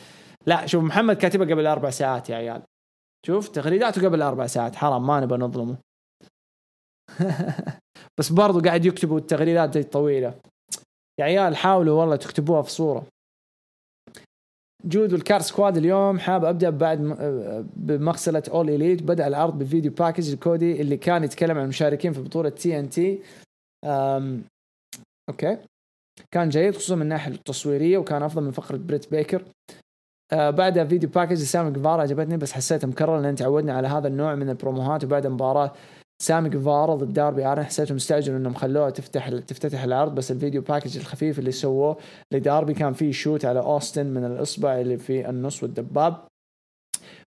لا 0.45 0.65
شوف 0.65 0.83
محمد 0.83 1.15
كاتبها 1.15 1.47
قبل 1.47 1.67
أربع 1.67 1.89
ساعات 1.89 2.29
يا 2.29 2.35
عيال. 2.35 2.61
شوف 3.27 3.47
تغريداته 3.47 4.05
قبل 4.05 4.21
أربع 4.21 4.47
ساعات. 4.47 4.75
حرام 4.75 5.07
ما 5.07 5.19
نبغى 5.19 5.37
نظلمه. 5.39 5.77
بس 8.19 8.29
برضو 8.29 8.59
قاعد 8.59 8.85
يكتبوا 8.85 9.19
التغريدات 9.19 9.77
الطويله 9.77 10.33
يا 11.19 11.25
عيال 11.25 11.55
حاولوا 11.55 11.99
والله 11.99 12.15
تكتبوها 12.15 12.61
في 12.61 12.71
صورة. 12.71 13.03
جود 14.85 15.13
والكار 15.13 15.41
سكواد 15.41 15.77
اليوم 15.77 16.19
حاب 16.19 16.45
أبدأ 16.45 16.69
بعد 16.69 16.99
بمغسلة 17.75 18.43
All 18.51 18.69
Elite 18.69 19.03
بدأ 19.03 19.27
العرض 19.27 19.59
ب 19.59 19.65
video 19.65 19.91
package 19.91 20.31
الكودي 20.31 20.81
اللي 20.81 20.97
كان 20.97 21.23
يتكلم 21.23 21.57
عن 21.57 21.63
المشاركين 21.63 22.13
في 22.13 22.21
بطولة 22.21 22.49
TNT 22.49 23.19
okay. 25.29 25.57
كان 26.31 26.49
جيد 26.49 26.75
خصوصا 26.75 26.95
من 26.95 27.01
الناحية 27.01 27.31
التصويرية 27.31 27.97
وكان 27.97 28.23
أفضل 28.23 28.43
من 28.43 28.51
فقرة 28.51 28.77
بريت 28.77 29.11
بيكر 29.11 29.43
آه 30.33 30.49
بعدها 30.49 30.85
فيديو 30.85 31.09
package 31.09 31.37
سامي 31.37 31.71
جفارا 31.71 32.01
عجبتني 32.01 32.37
بس 32.37 32.51
حسيتها 32.51 32.87
مكرر 32.87 33.19
لأن 33.19 33.35
تعودنا 33.35 33.73
على 33.73 33.87
هذا 33.87 34.07
النوع 34.07 34.35
من 34.35 34.49
البروموهات 34.49 35.03
وبعد 35.03 35.27
مباراة 35.27 35.73
سامي 36.21 36.49
جفارا 36.49 36.95
ضد 36.95 37.13
داربي 37.13 37.47
أنا 37.47 37.63
حسيتهم 37.63 37.95
استعجلوا 37.95 38.37
إنهم 38.37 38.53
خلوها 38.53 38.89
تفتح 38.89 39.29
تفتتح 39.29 39.83
العرض 39.83 40.15
بس 40.15 40.31
الفيديو 40.31 40.61
package 40.61 40.97
الخفيف 40.97 41.39
اللي 41.39 41.51
سووه 41.51 41.97
لداربي 42.31 42.73
كان 42.73 42.93
فيه 42.93 43.11
shoot 43.11 43.45
على 43.45 43.59
اوستن 43.59 44.05
من 44.05 44.25
الإصبع 44.25 44.81
اللي 44.81 44.97
في 44.97 45.29
النص 45.29 45.63
والدباب. 45.63 46.27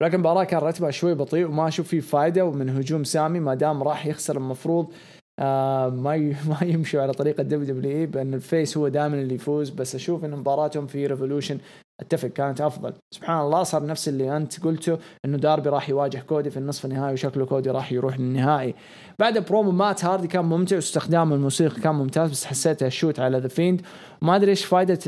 لكن 0.01 0.15
المباراة 0.15 0.45
كان 0.45 0.61
رتبها 0.61 0.91
شوي 0.91 1.15
بطيء 1.15 1.47
وما 1.47 1.69
أشوف 1.69 1.89
فيه 1.89 2.01
فائدة 2.01 2.45
ومن 2.45 2.69
هجوم 2.69 3.05
سامي 3.05 3.41
ما 3.41 3.55
دام 3.55 3.83
راح 3.83 4.07
يخسر 4.07 4.37
المفروض 4.37 4.93
آه 5.39 5.89
ما 5.89 6.17
ما 6.51 6.59
يمشوا 6.63 7.03
على 7.03 7.13
طريقة 7.13 7.43
دبليو 7.43 7.75
دبليو 7.75 7.99
اي 7.99 8.07
بأن 8.07 8.35
ال 8.35 8.43
face 8.43 8.77
هو 8.77 8.89
دائما 8.89 9.15
اللي 9.15 9.35
يفوز 9.35 9.71
بس 9.71 9.95
أشوف 9.95 10.25
إن 10.25 10.31
مباراتهم 10.31 10.87
في 10.87 11.07
ريفولوشن 11.07 11.59
أتفق 12.01 12.29
كانت 12.29 12.61
أفضل. 12.61 12.93
سبحان 13.15 13.41
الله 13.41 13.63
صار 13.63 13.87
نفس 13.87 14.09
اللي 14.09 14.37
أنت 14.37 14.65
قلته 14.65 14.99
إنه 15.25 15.37
داربي 15.39 15.69
راح 15.69 15.89
يواجه 15.89 16.19
كودي 16.19 16.51
في 16.51 16.57
النصف 16.57 16.85
النهائي 16.85 17.13
وشكله 17.13 17.47
كودي 17.47 17.71
راح 17.71 17.93
يروح 17.93 18.21
للنهائي. 18.21 18.75
بعد 19.19 19.39
برومو 19.39 19.71
مات 19.71 20.05
هاردي 20.05 20.27
كان 20.29 20.45
ممتع 20.45 20.77
واستخدام 20.77 21.33
الموسيقى 21.33 21.81
كان 21.81 21.95
ممتاز 21.95 22.31
بس 22.31 22.45
حسيت 22.45 22.83
ال 22.83 22.89
shoot 22.89 23.21
على 23.21 23.39
ذا 23.39 23.49
فيند 23.49 23.83
ما 24.23 24.37
أدري 24.37 24.51
إيش 24.51 24.65
فائده 24.65 24.99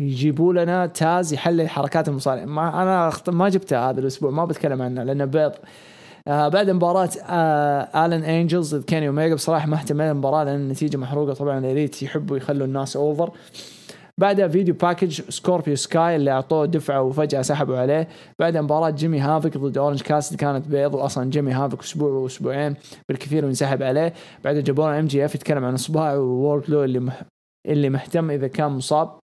يجيبوا 0.00 0.52
لنا 0.52 0.86
تاز 0.86 1.32
يحلل 1.32 1.68
حركات 1.68 2.08
المصارع 2.08 2.44
ما 2.44 2.82
أنا 2.82 3.12
ما 3.28 3.48
جبتها 3.48 3.90
هذا 3.90 4.00
الأسبوع 4.00 4.30
ما 4.30 4.44
بتكلم 4.44 4.82
عنه 4.82 5.02
لأنه 5.02 5.24
بيض. 5.24 5.52
آه 6.28 6.48
بعد 6.48 6.70
مباراة 6.70 7.10
آه 7.22 8.06
الن 8.06 8.24
انجلز 8.24 8.74
ضد 8.74 8.84
كيني 8.84 9.08
اوميجا 9.08 9.34
بصراحة 9.34 9.66
ما 9.66 9.76
اهتميت 9.76 10.10
المباراة 10.10 10.44
لأن 10.44 10.54
النتيجة 10.54 10.96
محروقة 10.96 11.34
طبعا 11.34 11.58
الإليت 11.58 12.02
يحبوا 12.02 12.36
يخلوا 12.36 12.66
الناس 12.66 12.96
over 12.96 13.30
بعدها 14.20 14.48
فيديو 14.48 14.74
package 14.74 15.20
سكوربيو 15.30 15.76
سكاي 15.76 16.16
اللي 16.16 16.30
أعطوه 16.30 16.66
دفعة 16.66 17.02
وفجأة 17.02 17.42
سحبوا 17.42 17.78
عليه. 17.78 18.08
بعدها 18.38 18.62
مباراة 18.62 18.90
جيمي 18.90 19.20
هافك 19.20 19.58
ضد 19.58 19.78
اورنج 19.78 20.02
كاسد 20.02 20.36
كانت 20.36 20.68
بيض 20.68 20.94
واصلا 20.94 21.30
جيمي 21.30 21.52
هافك 21.52 21.80
أسبوع 21.80 22.10
وأسبوعين 22.10 22.76
بالكثير 23.08 23.44
وينسحب 23.44 23.82
عليه. 23.82 24.14
بعدها 24.44 24.60
جابوا 24.60 24.98
ام 24.98 25.06
جي 25.06 25.24
اف 25.24 25.34
يتكلم 25.34 25.64
عن 25.64 25.74
إصبعه 25.74 26.20
وورد 26.20 26.70
لو 26.70 26.84
اللي 26.84 26.98
مح... 26.98 27.22
اللي 27.66 27.90
مهتم 27.90 28.30
إذا 28.30 28.46
كان 28.48 28.72
مصاب 28.72 29.18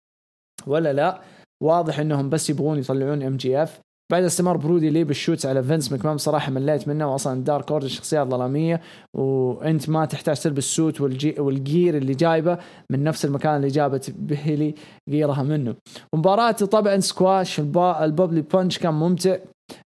ولا 0.66 0.92
لا. 0.92 1.20
واضح 1.62 1.98
إنهم 1.98 2.30
بس 2.30 2.50
يبغون 2.50 2.78
يطلعون 2.78 3.22
ام 3.22 3.36
جي 3.36 3.62
اف 3.62 3.80
بعد 4.12 4.24
استمر 4.24 4.56
برودي 4.56 4.90
لي 4.90 5.04
بال 5.04 5.15
shoots 5.15 5.46
على 5.46 5.62
فينس 5.62 5.92
مكمان 5.92 6.16
بصراحه 6.16 6.52
مليت 6.52 6.88
منه 6.88 7.12
واصلا 7.12 7.44
دارك 7.44 7.70
اوردر 7.70 7.88
شخصيات 7.88 8.26
ظلاميه 8.28 8.80
وأنت 9.14 9.88
ما 9.88 10.04
تحتاج 10.04 10.36
تلبس 10.40 10.64
ال 10.64 10.72
suit 10.72 11.00
والجي 11.00 11.34
وال 11.38 11.58
gear 11.58 11.96
اللي 11.96 12.14
جايبه 12.14 12.58
من 12.90 13.04
نفس 13.04 13.24
المكان 13.24 13.56
اللي 13.56 13.68
جابت 13.68 14.10
بيلي 14.10 14.74
gear 15.08 15.36
ها 15.36 15.42
منه. 15.42 15.74
مباراة 16.14 16.50
طبعا 16.50 17.00
سكواش 17.00 17.60
البابلي 17.60 18.40
بانش 18.40 18.78
كان 18.78 18.94
ممتع. 18.94 19.36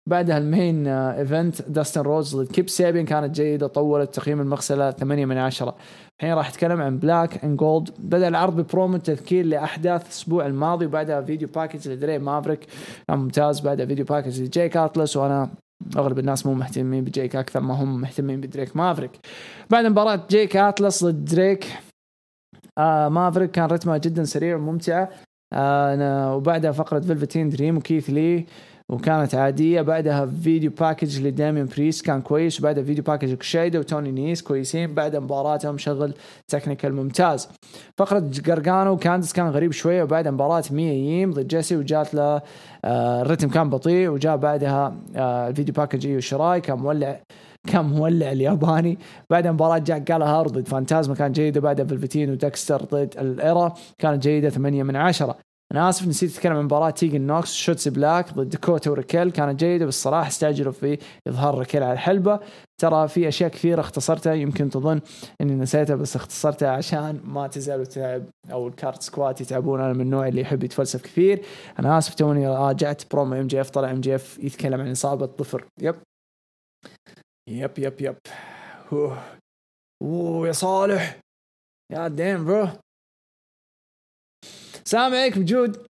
بعدها 0.07 0.39
ال 0.39 0.48
main 0.48 0.87
event 0.87 1.63
داستن 1.63 2.01
روز 2.01 2.37
ضد 2.37 2.53
كيب 2.53 2.69
سيبين 2.69 3.07
كانت 3.07 3.35
جيدة 3.35 3.67
طولت 3.67 4.15
تقييم 4.15 4.41
المغسلة 4.41 4.91
8 4.91 5.27
من 5.27 5.39
10 5.39 5.77
الحين 6.21 6.35
راح 6.35 6.49
أتكلم 6.49 6.81
عن 6.81 6.99
بلاك 6.99 7.45
اند 7.45 7.57
جولد 7.57 7.91
بدأ 7.99 8.29
العرض 8.29 8.61
ببرومو 8.61 8.97
تذكير 8.97 9.47
لأحداث 9.47 10.03
الأسبوع 10.03 10.47
الماضي 10.47 10.87
وبعدها 10.87 11.21
فيديو 11.21 11.49
package 11.49 11.89
لدري 11.89 12.19
مافريك 12.19 12.61
كان 13.09 13.19
ممتاز. 13.19 13.61
بعدها 13.61 13.87
فيديو 13.87 14.05
package 14.05 14.43
لجيك 14.43 14.77
اتلس 14.77 15.17
وأنا 15.17 15.51
أغلب 15.97 16.19
الناس 16.19 16.47
مو 16.47 16.55
مهتمين 16.55 17.05
بجيك 17.05 17.37
أكثر 17.37 17.61
ما 17.61 17.75
هم 17.75 18.01
مهتمين 18.01 18.41
بدريك 18.41 18.77
مافريك 18.77 19.11
بعد 19.71 19.87
مباراة 19.87 20.21
جيك 20.31 20.57
اتلس 20.57 21.05
ضد 21.05 21.25
دريك 21.25 21.67
آه 22.79 23.09
مافريك 23.09 23.51
كان 23.51 23.65
رتمها 23.65 23.97
جدا 23.99 24.25
سريع 24.25 24.57
وممتعة. 24.57 25.09
آه 25.53 26.37
وبعدها 26.37 26.73
فقرة 26.73 27.01
فيلفتين 27.01 27.49
دريم 27.49 27.77
وكيث 27.77 28.11
لي 28.11 28.47
وكانت 28.93 29.35
عادية. 29.35 29.83
بعدها 29.83 30.27
فيديو 30.27 30.71
package 30.71 31.21
لدامين 31.21 31.67
بريس 31.67 32.03
كان 32.03 32.23
كويس. 32.23 32.61
وبعدها 32.61 32.85
فيديو 32.85 33.05
package 33.05 33.35
كشيدا 33.35 33.79
وتوني 33.79 34.13
نيس 34.13 34.43
كويسين. 34.43 34.95
بعد 34.95 35.17
مباراتهم 35.17 35.79
شغل 35.79 36.15
technical 36.49 36.95
ممتاز. 36.95 37.49
فقرة 37.99 38.19
جرجانو 38.19 38.93
وكاندس 38.93 39.33
كان 39.33 39.49
غريب 39.49 39.73
شوية. 39.73 40.03
وبعد 40.03 40.29
مباراة 40.29 40.65
ميا 40.71 40.93
ييم 40.93 41.31
ضد 41.31 41.49
جيسي 41.49 41.77
وجات 41.77 42.15
له 42.15 42.43
آه 42.85 43.23
الرتم 43.23 43.49
كان 43.49 43.71
بطيء. 43.71 44.09
وجاء 44.09 44.37
بعدها 44.37 44.97
آه 45.17 45.49
الفيديو 45.49 45.75
package 45.75 46.07
إيو 46.07 46.21
شراي 46.21 46.61
كان 46.61 46.79
مولع 46.79 47.21
كان 47.69 47.85
مولع 47.85 48.33
الياباني. 48.33 48.99
بعد 49.31 49.47
مباراة 49.47 49.79
جاك 49.79 50.03
جالهار 50.03 50.49
ضد 50.49 50.69
فانتازما 50.69 51.15
كان 51.15 51.33
جيدة. 51.33 51.61
بعدها 51.61 51.85
فلفتين 51.87 52.31
ودكستر 52.31 52.85
ضد 52.85 53.15
الإيرا 53.19 53.75
كانت 53.99 54.23
جيدة 54.23 54.51
8 54.51 54.83
من 54.83 54.97
10 54.97 55.37
أنا 55.73 55.89
آسف 55.89 56.07
نسيت 56.07 56.33
أتكلم 56.33 56.57
عن 56.57 56.65
مباراة 56.65 56.91
تيجن 56.91 57.21
نوكس. 57.21 57.53
شوتسي 57.53 57.89
بلاك 57.89 58.35
ضد 58.35 58.49
داكوتا 58.49 58.91
وريكيل 58.91 59.31
كانت 59.31 59.61
جيدة 59.61 59.87
بس 59.87 59.97
الصراحه 59.97 60.29
استعجلوا 60.29 60.73
في 60.73 60.99
إظهار 61.29 61.59
ريكيل 61.59 61.83
على 61.83 61.93
الحلبة. 61.93 62.41
ترى 62.81 63.09
في 63.09 63.29
أشياء 63.29 63.51
كثيرة 63.51 63.81
اختصرتها 63.81 64.35
يمكن 64.35 64.71
تظن 64.71 65.01
إني 65.41 65.55
نسيتها 65.55 65.97
بس 65.97 66.17
اختصرتها 66.17 66.71
عشان 66.71 67.21
ما 67.25 67.47
تزالوا 67.47 67.85
تعب 67.85 68.25
أو 68.51 68.69
الكارت 68.69 69.03
سكوات 69.03 69.41
يتعبون. 69.41 69.81
أنا 69.81 69.93
من 69.93 70.01
النوع 70.01 70.29
اللي 70.29 70.41
يحب 70.41 70.65
يتفلسف 70.65 71.03
كثير. 71.03 71.45
أنا 71.79 71.99
آسف 71.99 72.15
توني 72.15 72.49
راجعت 72.49 73.03
برومو 73.13 73.35
إم 73.35 73.47
جي 73.47 73.61
إف 73.61 73.71
طلع 73.71 73.91
إم 73.91 74.01
جي 74.01 74.15
إف 74.15 74.39
يتكلم 74.39 74.81
عن 74.81 74.91
إصابة 74.91 75.27
ظفر. 75.27 75.67
yep. 75.81 75.95
yep 77.49 77.79
yep 77.79 78.01
yep. 78.01 78.17
أوه, 78.93 79.19
أوه 80.03 80.47
يا 80.47 80.53
صالح. 80.53 81.21
يا 81.93 82.09
دين 82.09 82.45
bro. 82.45 82.69
السلام 84.85 85.15
عليكم 85.15 85.45
جود 85.45 85.87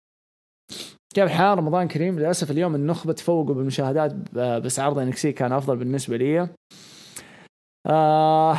كيف 1.15 1.23
الحال 1.23 1.57
رمضان 1.57 1.87
كريم. 1.87 2.19
للأسف 2.19 2.51
اليوم 2.51 2.75
النخبة 2.75 3.13
تفوقوا 3.13 3.55
بالمشاهدات 3.55 4.13
بس 4.35 4.79
عرض 4.79 4.99
انكسي 4.99 5.31
كان 5.31 5.51
أفضل 5.51 5.77
بالنسبة 5.77 6.17
لي. 6.17 6.49
آه 7.87 8.57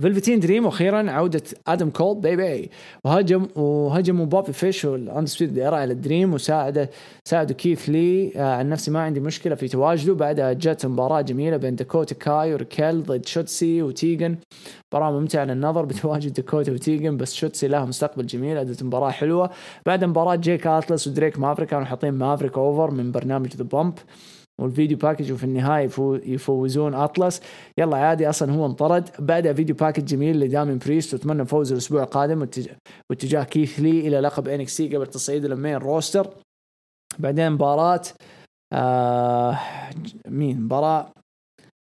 فيلفتين 0.00 0.40
دريم 0.40 0.66
وأخيرا 0.66 1.10
عودة 1.10 1.42
آدم 1.66 1.90
كول 1.90 2.20
بيبي 2.20 2.70
وهجم 3.04 3.46
وهجموا 3.56 4.26
بوبي 4.26 4.52
فيش 4.52 4.84
والانديسبيوتد 4.84 5.58
ايرا 5.58 5.76
على 5.76 5.92
الدريم 5.92 6.34
وساعده 6.34 6.90
ساعدوا 7.24 7.56
كيث 7.56 7.88
لي. 7.88 8.32
آه 8.36 8.54
عن 8.54 8.68
نفسي 8.68 8.90
ما 8.90 9.00
عندي 9.00 9.20
مشكلة 9.20 9.54
في 9.54 9.68
تواجده. 9.68 10.14
بعدها 10.14 10.52
جت 10.52 10.86
مباراة 10.86 11.20
جميلة 11.20 11.56
بين 11.56 11.76
داكوتا 11.76 12.14
كاي 12.14 12.54
وريكيل 12.54 13.02
ضد 13.02 13.26
شوتسي 13.26 13.82
وتيجن 13.82 14.36
مباراة 14.92 15.12
ممتعة 15.12 15.44
للنظر 15.44 15.84
بتواجد 15.84 16.32
داكوتا 16.32 16.72
وتيجن 16.72 17.16
بس 17.16 17.34
شوتسي 17.34 17.68
لها 17.68 17.84
مستقبل 17.84 18.26
جميل 18.26 18.56
أدت 18.56 18.82
مباراة 18.82 19.10
حلوة. 19.10 19.50
بعد 19.86 20.04
مباراة 20.04 20.34
جيك 20.34 20.66
أتلس 20.66 21.06
ودريك 21.06 21.38
مافريك 21.38 21.68
كانوا 21.68 21.84
حاطين 21.84 22.14
مافريك 22.14 22.58
over 22.58 22.90
من 22.90 23.12
برنامج 23.12 23.56
ذا 23.56 23.64
بومب 23.64 23.94
والفيديو 24.60 24.98
package 24.98 25.32
وفي 25.32 25.44
النهاية 25.44 25.90
يفوزون 26.26 26.94
أطلس. 26.94 27.40
يلا 27.78 27.96
عادي 27.96 28.28
أصلا 28.28 28.52
هو 28.52 28.66
انطرد. 28.66 29.08
بعدها 29.18 29.52
فيديو 29.52 29.76
package 29.76 30.04
جميل 30.04 30.40
لدامين 30.40 30.78
بريست 30.78 31.14
وأتمنى 31.14 31.46
فوز 31.46 31.72
الأسبوع 31.72 32.02
القادم. 32.02 32.48
واتجاه 33.10 33.44
كيث 33.44 33.80
لي 33.80 34.08
إلى 34.08 34.20
لقب 34.20 34.48
انك 34.48 34.68
سي 34.68 34.96
قبل 34.96 35.06
تصعيد 35.06 35.46
لل 35.46 35.56
main 35.56 35.76
roster 35.76 36.28
بعدين 37.18 37.52
مباراة 37.52 38.02
آه 38.72 39.58
مين؟ 40.28 40.60
مباراة 40.60 41.12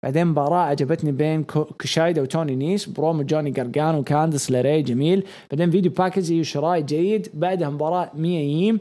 بعدين 0.03 0.27
مباراة 0.27 0.59
عجبتني 0.59 1.13
بين 1.13 1.45
كوشايدا 1.45 2.23
وتوني 2.23 2.57
نيس 2.57 2.87
برومو 2.89 3.23
جوني 3.23 3.51
قرقان 3.51 3.95
وكاندس 3.95 4.51
لاري 4.51 4.83
جميل. 4.83 5.25
بعدين 5.51 5.71
فيديو 5.71 5.93
package 5.93 6.33
إيو 6.33 6.43
شراي 6.43 6.83
جيد. 6.83 7.29
بعدها 7.35 7.71
مباراة 7.71 8.11
مية 8.15 8.39
ييم 8.39 8.79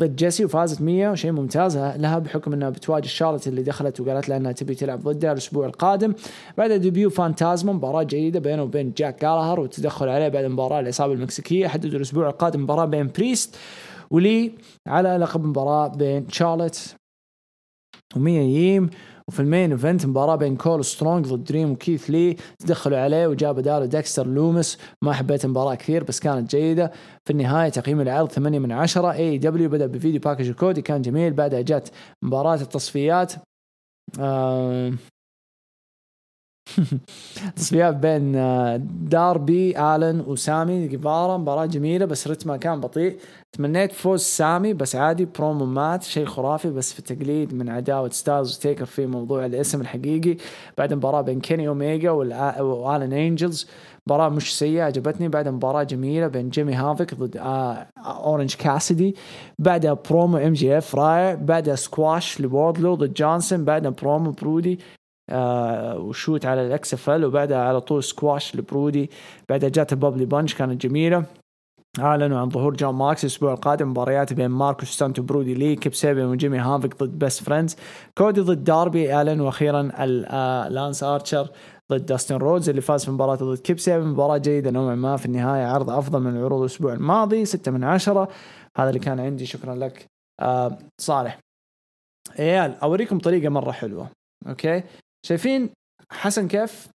ضد 0.00 0.16
جيسي 0.16 0.44
وفازت 0.44 0.82
مية 0.82 1.10
وشيء 1.10 1.32
ممتاز. 1.32 1.76
لها 1.76 2.18
بحكم 2.18 2.52
إنها 2.52 2.70
بتواجه 2.70 3.06
شارلت 3.06 3.48
اللي 3.48 3.62
دخلت 3.62 4.00
وقالت 4.00 4.28
لها 4.28 4.36
إنها 4.36 4.52
تبي 4.52 4.74
تلعب 4.74 5.00
ضدها 5.00 5.32
الأسبوع 5.32 5.66
القادم. 5.66 6.14
بعدها 6.58 6.76
debut 6.76 7.10
فانتازما 7.10 7.72
مباراة 7.72 8.02
جيدة 8.02 8.40
بينه 8.40 8.62
وبين 8.62 8.92
جاك 8.96 9.20
جالهر 9.20 9.60
والتدخل 9.60 10.08
عليه 10.08 10.28
بعد 10.28 10.44
مباراة 10.44 10.80
العصابة 10.80 11.12
المكسيكية. 11.12 11.68
حددوا 11.68 11.96
الأسبوع 11.96 12.28
القادم 12.28 12.62
مباراة 12.62 12.84
بين 12.84 13.06
بريست 13.06 13.56
ولي 14.10 14.52
على 14.86 15.16
لقب 15.16 15.44
مباراة 15.44 15.88
بين 15.88 16.28
شارلت 16.28 16.96
ومية 18.16 18.40
ييم. 18.40 18.90
وفي 19.30 19.40
ال 19.40 19.46
main 19.46 19.72
event 19.72 20.06
مباراة 20.06 20.36
بين 20.36 20.56
كول 20.56 20.84
سترونج 20.84 21.26
ضد 21.26 21.44
دريم 21.44 21.70
وكيث 21.70 22.10
لي 22.10 22.36
تدخلوا 22.58 22.98
عليه 22.98 23.26
وجاب 23.26 23.54
بداله 23.54 23.86
ديكستر 23.86 24.26
لومس. 24.26 24.78
ما 25.02 25.12
حبيت 25.12 25.44
المباراة 25.44 25.74
كثير 25.74 26.04
بس 26.04 26.20
كانت 26.20 26.50
جيدة. 26.50 26.92
في 27.24 27.32
النهاية 27.32 27.68
تقييم 27.68 28.00
العرض 28.00 28.28
8 28.32 28.58
من 28.58 28.72
10 28.72 29.12
اي 29.12 29.38
دبليو 29.38 29.68
بدأ 29.68 29.86
بفيديو 29.86 30.20
package 30.20 30.50
كودي 30.50 30.82
كان 30.82 31.02
جميل. 31.02 31.32
بعدها 31.32 31.60
جت 31.60 31.92
مباراة 32.22 32.54
التصفيات. 32.54 33.32
آه 34.20 34.92
تصفيات 37.56 37.96
بين 37.96 38.36
آه، 38.36 38.76
داربي 39.02 39.78
آلن 39.78 40.20
وسامي 40.26 40.88
جيفارا 40.88 41.36
مباراة 41.36 41.66
جميلة 41.66 42.04
بس 42.04 42.28
رتمها 42.28 42.56
كان 42.56 42.80
بطيء. 42.80 43.16
تمنيت 43.52 43.92
فوز 43.92 44.20
سامي 44.20 44.72
بس 44.72 44.96
عادي 44.96 45.24
برومو 45.24 45.64
مات 45.64 46.02
شيء 46.02 46.26
خرافي 46.26 46.70
بس 46.70 46.92
في 46.92 46.98
التقليد 46.98 47.54
من 47.54 47.68
عداوة 47.68 48.10
ستايلز 48.10 48.56
وتيكر 48.56 48.84
في 48.84 49.06
موضوع 49.06 49.46
الاسم 49.46 49.80
الحقيقي. 49.80 50.36
بعد 50.78 50.94
مباراة 50.94 51.20
بين 51.20 51.40
كيني 51.40 51.68
اوميجا 51.68 52.10
والن 52.10 53.12
انجلز 53.12 53.68
مباراة 54.06 54.28
مش 54.28 54.58
سيئة 54.58 54.82
عجبتني. 54.82 55.28
بعد 55.28 55.48
مباراة 55.48 55.82
جميلة 55.82 56.26
بين 56.26 56.50
جيمي 56.50 56.74
هافك 56.74 57.14
ضد 57.14 57.36
آه 57.36 57.86
أورنج 58.06 58.54
كاسدي 58.54 59.16
بعدها 59.58 59.98
برومو 60.10 60.38
إم 60.38 60.52
جي 60.52 60.78
إف 60.78 60.94
رائع 60.94 61.34
بعدها 61.34 61.74
سكواش 61.74 62.40
لوردلو 62.40 62.94
ضد 62.94 63.14
جونسون. 63.14 63.64
بعدها 63.64 63.90
برومو 63.90 64.30
برودي. 64.30 64.78
آه 65.32 65.98
و 65.98 66.06
shoot 66.06 66.46
على 66.46 66.66
الاكس 66.66 66.94
إف 66.94 67.10
إل 67.10 67.24
وبعدها 67.24 67.58
على 67.58 67.80
طول 67.80 68.04
سكواش 68.04 68.56
لبرودي. 68.56 69.10
بعدها 69.48 69.68
جات 69.68 69.94
بابلي 69.94 70.24
بانش 70.24 70.54
كانت 70.54 70.86
جميلة. 70.86 71.24
أعلنوا 71.98 72.38
عن 72.38 72.50
ظهور 72.50 72.74
جون 72.76 72.94
ماكس 72.94 73.24
الأسبوع 73.24 73.52
القادم 73.52 73.90
مباريات 73.90 74.32
بين 74.32 74.46
ماركوس 74.50 74.88
ستانت 74.88 75.18
وبرودي 75.18 75.54
لي 75.54 75.76
كيب 75.76 75.94
سيبن 75.94 76.24
وجيمي 76.24 76.58
هافك 76.58 77.02
ضد 77.02 77.18
بيست 77.18 77.42
فريندز. 77.42 77.76
كودي 78.18 78.40
ضد 78.40 78.64
داربي 78.64 79.20
الن 79.20 79.40
وأخيرا 79.40 79.90
آه، 79.94 80.68
لانس 80.68 81.02
آرشر 81.02 81.48
ضد 81.92 82.06
داستن 82.06 82.36
رودز 82.36 82.68
اللي 82.68 82.80
فاز 82.80 83.04
في 83.04 83.10
مباراته 83.10 83.54
ضد 83.54 83.58
كيب 83.58 83.78
سيبيان 83.78 84.06
مباراة 84.06 84.38
جيدة 84.38 84.70
نوعا 84.70 84.94
ما 84.94 85.16
في 85.16 85.26
النهاية 85.26 85.64
عرض 85.66 85.90
أفضل 85.90 86.20
من 86.20 86.36
العروض 86.36 86.60
الأسبوع 86.60 86.92
الماضي 86.92 87.44
ستة 87.44 87.70
من 87.70 87.84
عشرة. 87.84 88.28
هذا 88.76 88.88
اللي 88.88 89.00
كان 89.00 89.20
عندي. 89.20 89.46
شكرا 89.46 89.74
لك 89.74 90.06
آه 90.40 90.78
صالح. 91.00 91.38
عيال 92.38 92.74
أوريكم 92.82 93.18
طريقة 93.18 93.48
مرة 93.48 93.70
حلوة 93.72 94.10
okay؟ 94.48 94.82
شايفين 95.26 95.70
حسن 96.12 96.48
كيف؟ 96.48 96.88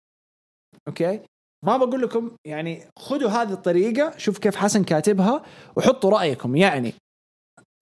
okay. 0.88 1.20
ما 1.66 1.78
بقول 1.78 2.02
لكم 2.02 2.32
يعني 2.48 2.84
خذوا 3.00 3.30
هذه 3.30 3.54
الطريقة 3.54 4.18
شوف 4.18 4.38
كيف 4.38 4.56
حسن 4.56 4.84
كاتبها 4.84 5.44
وحطوا 5.76 6.10
رأيكم. 6.10 6.56
يعني 6.56 6.94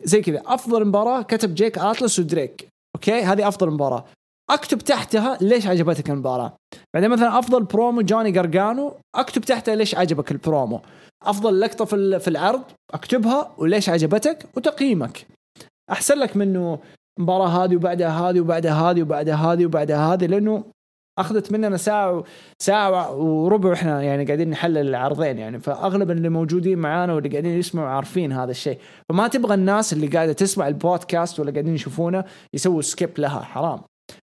زي 0.04 0.22
كذا 0.22 0.44
أفضل 0.46 0.86
مباراة 0.86 1.22
كتب 1.22 1.56
جيك 1.56 1.78
أتلس 1.78 2.20
ودريك. 2.20 2.68
okay؟ 2.96 3.22
هذه 3.22 3.48
أفضل 3.48 3.72
مباراة. 3.72 4.06
أكتب 4.50 4.78
تحتها 4.78 5.38
ليش 5.42 5.68
عجبتك 5.68 6.10
المباراة. 6.10 6.58
بعدين 6.94 7.10
مثلا 7.10 7.40
أفضل 7.40 7.64
برومو 7.64 8.02
جوني 8.02 8.32
جارجانو 8.32 8.98
أكتب 9.16 9.42
تحتها 9.42 9.76
ليش 9.76 9.96
عجبك 9.96 10.32
البرومو 10.32 10.82
أفضل 11.24 11.60
لقطة 11.60 11.86
في 11.86 12.20
في 12.20 12.28
العرض 12.28 12.64
أكتبها 12.94 13.56
وليش 13.58 13.90
عجبتك 13.90 14.46
وتقييمك. 14.58 15.28
أحسن 15.92 16.18
لك 16.18 16.38
منه 16.38 16.80
المباراه 17.20 17.48
هذه 17.48 17.76
وبعدها 17.76 18.10
هذه 18.30 18.42
وبعدها 18.42 18.74
هذه 18.74 19.02
وبعدها 19.02 19.36
هذه 19.36 19.66
وبعدها 19.66 20.14
هذه 20.14 20.26
لأنه 20.26 20.64
أخذت 21.20 21.52
مننا 21.52 21.78
ساعة 21.78 22.24
ساعة 22.62 23.16
وربع 23.16 23.74
إحنا 23.74 24.02
يعني 24.04 24.26
قاعدين 24.26 24.50
نحلل 24.50 24.78
العرضين 24.78 25.38
يعني. 25.38 25.60
فأغلب 25.60 26.12
اللي 26.12 26.30
موجودين 26.30 26.78
معانا 26.78 27.14
واللي 27.14 27.30
قاعدين 27.30 27.60
يسمعوا 27.60 27.90
عارفين 27.90 28.32
هذا 28.32 28.52
الشيء. 28.52 28.80
فما 29.10 29.28
تبغى 29.28 29.54
الناس 29.54 29.94
اللي 29.94 30.08
قاعدة 30.08 30.34
تسمع 30.34 30.68
البودكاست 30.68 31.40
ولا 31.40 31.52
قاعدين 31.52 31.76
يشوفونه 31.76 32.26
يسووا 32.54 32.82
skip 32.82 33.20
لها 33.20 33.42
حرام. 33.42 33.82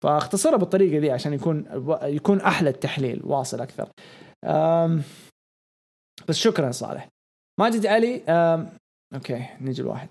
فاختصرها 0.03 0.57
بالطريقة 0.57 0.99
دي 0.99 1.11
عشان 1.11 1.33
يكون 1.33 1.65
يكون 2.03 2.41
أحلى 2.41 2.69
التحليل 2.69 3.21
واصل 3.23 3.61
أكثر. 3.61 3.89
بس 6.27 6.35
شكرا 6.35 6.71
صالح. 6.71 7.07
ماجد 7.59 7.85
علي 7.85 8.21
okay 9.13 9.45
نجي 9.61 9.81
الواحد 9.81 10.09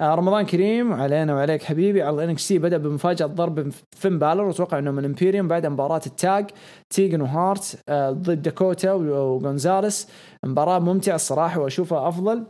رمضان 0.00 0.46
كريم 0.46 0.92
علينا 0.92 1.34
وعليك 1.34 1.62
حبيبي. 1.62 2.02
عرض 2.02 2.20
NXT 2.20 2.58
بدأ 2.58 2.76
بمفاجأة 2.76 3.26
ضرب 3.26 3.72
فين 3.96 4.18
بالر 4.18 4.44
وأتوقع 4.44 4.78
إنه 4.78 4.90
من 4.90 5.04
امبيريوم 5.04 5.48
بعد 5.48 5.66
مباراة 5.66 6.00
التاج 6.06 6.50
تيجن 6.90 7.20
وهارت 7.20 7.82
آه، 7.88 8.10
ضد 8.10 8.42
داكوتا 8.42 8.92
وغونزاليس. 8.92 10.08
مباراة 10.44 10.78
ممتعة 10.78 11.14
الصراحة 11.14 11.60
وأشوفها 11.60 12.08
أفضل. 12.08 12.46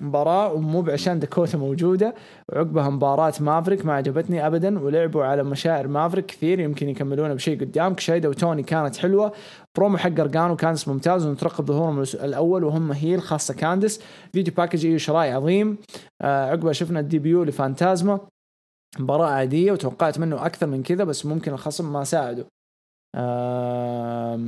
مباراة 0.00 0.52
ومو 0.52 0.82
بعشان 0.82 1.18
داكوتا 1.18 1.58
موجودة. 1.58 2.14
وعقبها 2.52 2.90
مباراة 2.90 3.32
مافريك 3.40 3.86
ما 3.86 3.92
عجبتني 3.92 4.46
ابدا 4.46 4.78
ولعبوا 4.78 5.24
على 5.24 5.42
مشاعر 5.42 5.88
مافريك 5.88 6.26
كثير 6.26 6.60
يمكن 6.60 6.88
يكملون 6.88 7.34
بشيء 7.34 7.60
قدام. 7.60 7.94
كوشيدا 7.94 8.28
وتوني 8.28 8.62
كانت 8.62 8.96
حلوة. 8.96 9.32
برومو 9.76 9.96
حق 9.96 10.20
جارجانو 10.20 10.56
كاندس 10.56 10.88
ممتاز 10.88 11.26
ونترقب 11.26 11.66
ظهورهم 11.66 12.02
الأول 12.02 12.64
وهم 12.64 12.92
heel 12.92 13.22
خاصة 13.22 13.54
كاندس. 13.54 14.00
video 14.32 14.54
package 14.54 14.86
ايو 14.86 14.98
شراي 14.98 15.32
عظيم. 15.32 15.78
آه 16.22 16.50
عقبها 16.50 16.72
شفنا 16.72 17.00
ال 17.00 17.07
debut 17.07 17.44
لفانتازما. 17.44 18.20
مباراة 18.98 19.26
عادية 19.26 19.72
وتوقعت 19.72 20.18
منه 20.18 20.46
أكثر 20.46 20.66
من 20.66 20.82
كذا 20.82 21.04
بس 21.04 21.26
ممكن 21.26 21.52
الخصم 21.52 21.92
ما 21.92 22.04
ساعده. 22.04 22.46
آه 23.14 24.40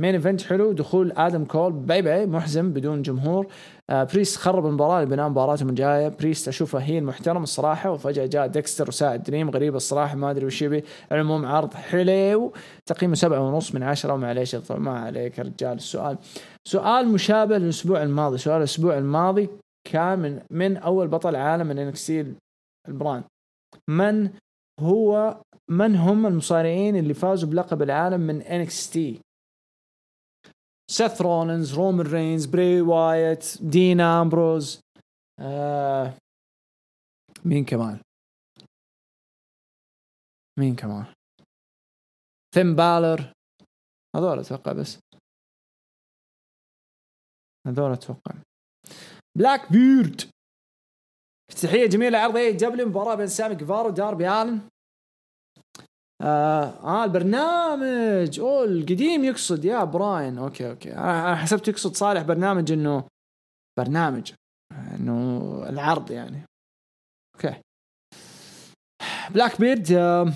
main 0.00 0.14
event 0.14 0.42
حلو 0.42 0.72
دخول 0.72 1.12
آدم 1.12 1.44
كول. 1.44 1.72
باي 1.72 2.02
باي 2.02 2.26
محزن 2.26 2.72
بدون 2.72 3.02
جمهور. 3.02 3.46
آه 3.90 4.04
بريست 4.04 4.36
خرب 4.36 4.66
المباراة 4.66 5.04
بناء 5.04 5.28
مباراته 5.28 5.64
من 5.64 5.74
جاية. 5.74 6.08
بريست 6.08 6.48
أشوفه 6.48 6.78
heel 6.78 6.98
محترم 6.98 7.42
الصراحة 7.42 7.90
وفجأة 7.90 8.26
جاء 8.26 8.46
ديكستر 8.46 8.88
وساعد 8.88 9.22
دريم 9.22 9.50
غريب 9.50 9.76
الصراحة 9.76 10.16
ما 10.16 10.30
أدري 10.30 10.46
وش 10.46 10.62
يبي. 10.62 10.84
العموم 11.12 11.46
عرض 11.46 11.74
حلو. 11.74 12.52
تقييمه 12.86 13.14
سبعة 13.14 13.40
ونص 13.40 13.74
من 13.74 13.82
عشرة 13.82 14.12
ومعليش 14.12 14.56
ما 14.70 14.98
عليك 14.98 15.38
يا 15.38 15.42
رجال. 15.42 15.76
السؤال 15.76 16.18
سؤال 16.68 17.08
مشابه 17.08 17.58
للأسبوع 17.58 18.02
الماضي. 18.02 18.38
سؤال 18.38 18.58
الأسبوع 18.58 18.98
الماضي 18.98 19.48
كان 19.90 20.18
من 20.18 20.40
من 20.50 20.76
أول 20.76 21.08
بطل 21.08 21.36
عالم 21.36 21.66
من 21.66 21.78
NXT 21.78 22.34
ال 22.88 22.93
brand. 22.93 23.24
من 23.90 24.30
هو 24.80 25.36
من 25.70 25.96
هم 25.96 26.26
المصارعين 26.26 26.96
اللي 26.96 27.14
فازوا 27.14 27.50
بلقب 27.50 27.82
العالم 27.82 28.20
من 28.20 28.42
NXT 28.42 29.20
سيث 30.90 31.20
رولينز 31.22 31.74
رومان 31.74 32.06
رينز 32.06 32.46
بري 32.46 32.80
وايت 32.80 33.62
دين 33.62 34.00
امبروز 34.00 34.80
آه 35.40 36.14
مين 37.44 37.64
كمان 37.64 38.00
مين 40.58 40.76
كمان 40.76 41.14
فين 42.54 42.76
بالر 42.76 43.32
هذول 44.16 44.38
أتوقع 44.38 44.72
بس. 44.72 44.98
هذول 47.66 47.92
أتوقع. 47.92 48.34
بلاك 49.38 49.72
بيرد 49.72 50.30
افتتاحية 51.50 51.86
جميلة 51.86 52.18
عرض 52.18 52.36
AEW 52.36 52.88
مباراة 52.88 53.14
بين 53.14 53.26
سامي 53.26 53.54
كيفارا 53.54 53.88
وداربي 53.88 54.28
آلن. 54.28 54.68
آه, 56.22 56.64
آه 56.64 57.04
البرنامج. 57.04 58.40
أوه 58.40 58.64
القديم 58.64 59.24
يقصد. 59.24 59.64
يا 59.64 59.84
براين. 59.84 60.38
okay 60.38 60.70
okay. 60.70 60.92
أنا 60.92 61.36
حسبت 61.36 61.68
يقصد 61.68 61.96
صالح 61.96 62.22
برنامج 62.22 62.72
إنه 62.72 63.04
برنامج 63.78 64.32
إنه 64.72 65.40
العرض 65.68 66.10
يعني. 66.10 66.42
okay. 67.34 67.54
بلاك 69.30 69.60
بيرد 69.60 69.92
آه 69.92 70.32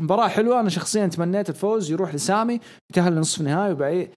مباراة 0.00 0.28
حلوة. 0.28 0.60
أنا 0.60 0.68
شخصيا 0.68 1.06
تمنيت 1.06 1.48
الفوز. 1.50 1.90
يروح 1.90 2.14
لسامي. 2.14 2.60
يتأهل 2.90 3.12
لنصف 3.16 3.40
النهائي 3.40 3.72
وبعيد. 3.72 4.14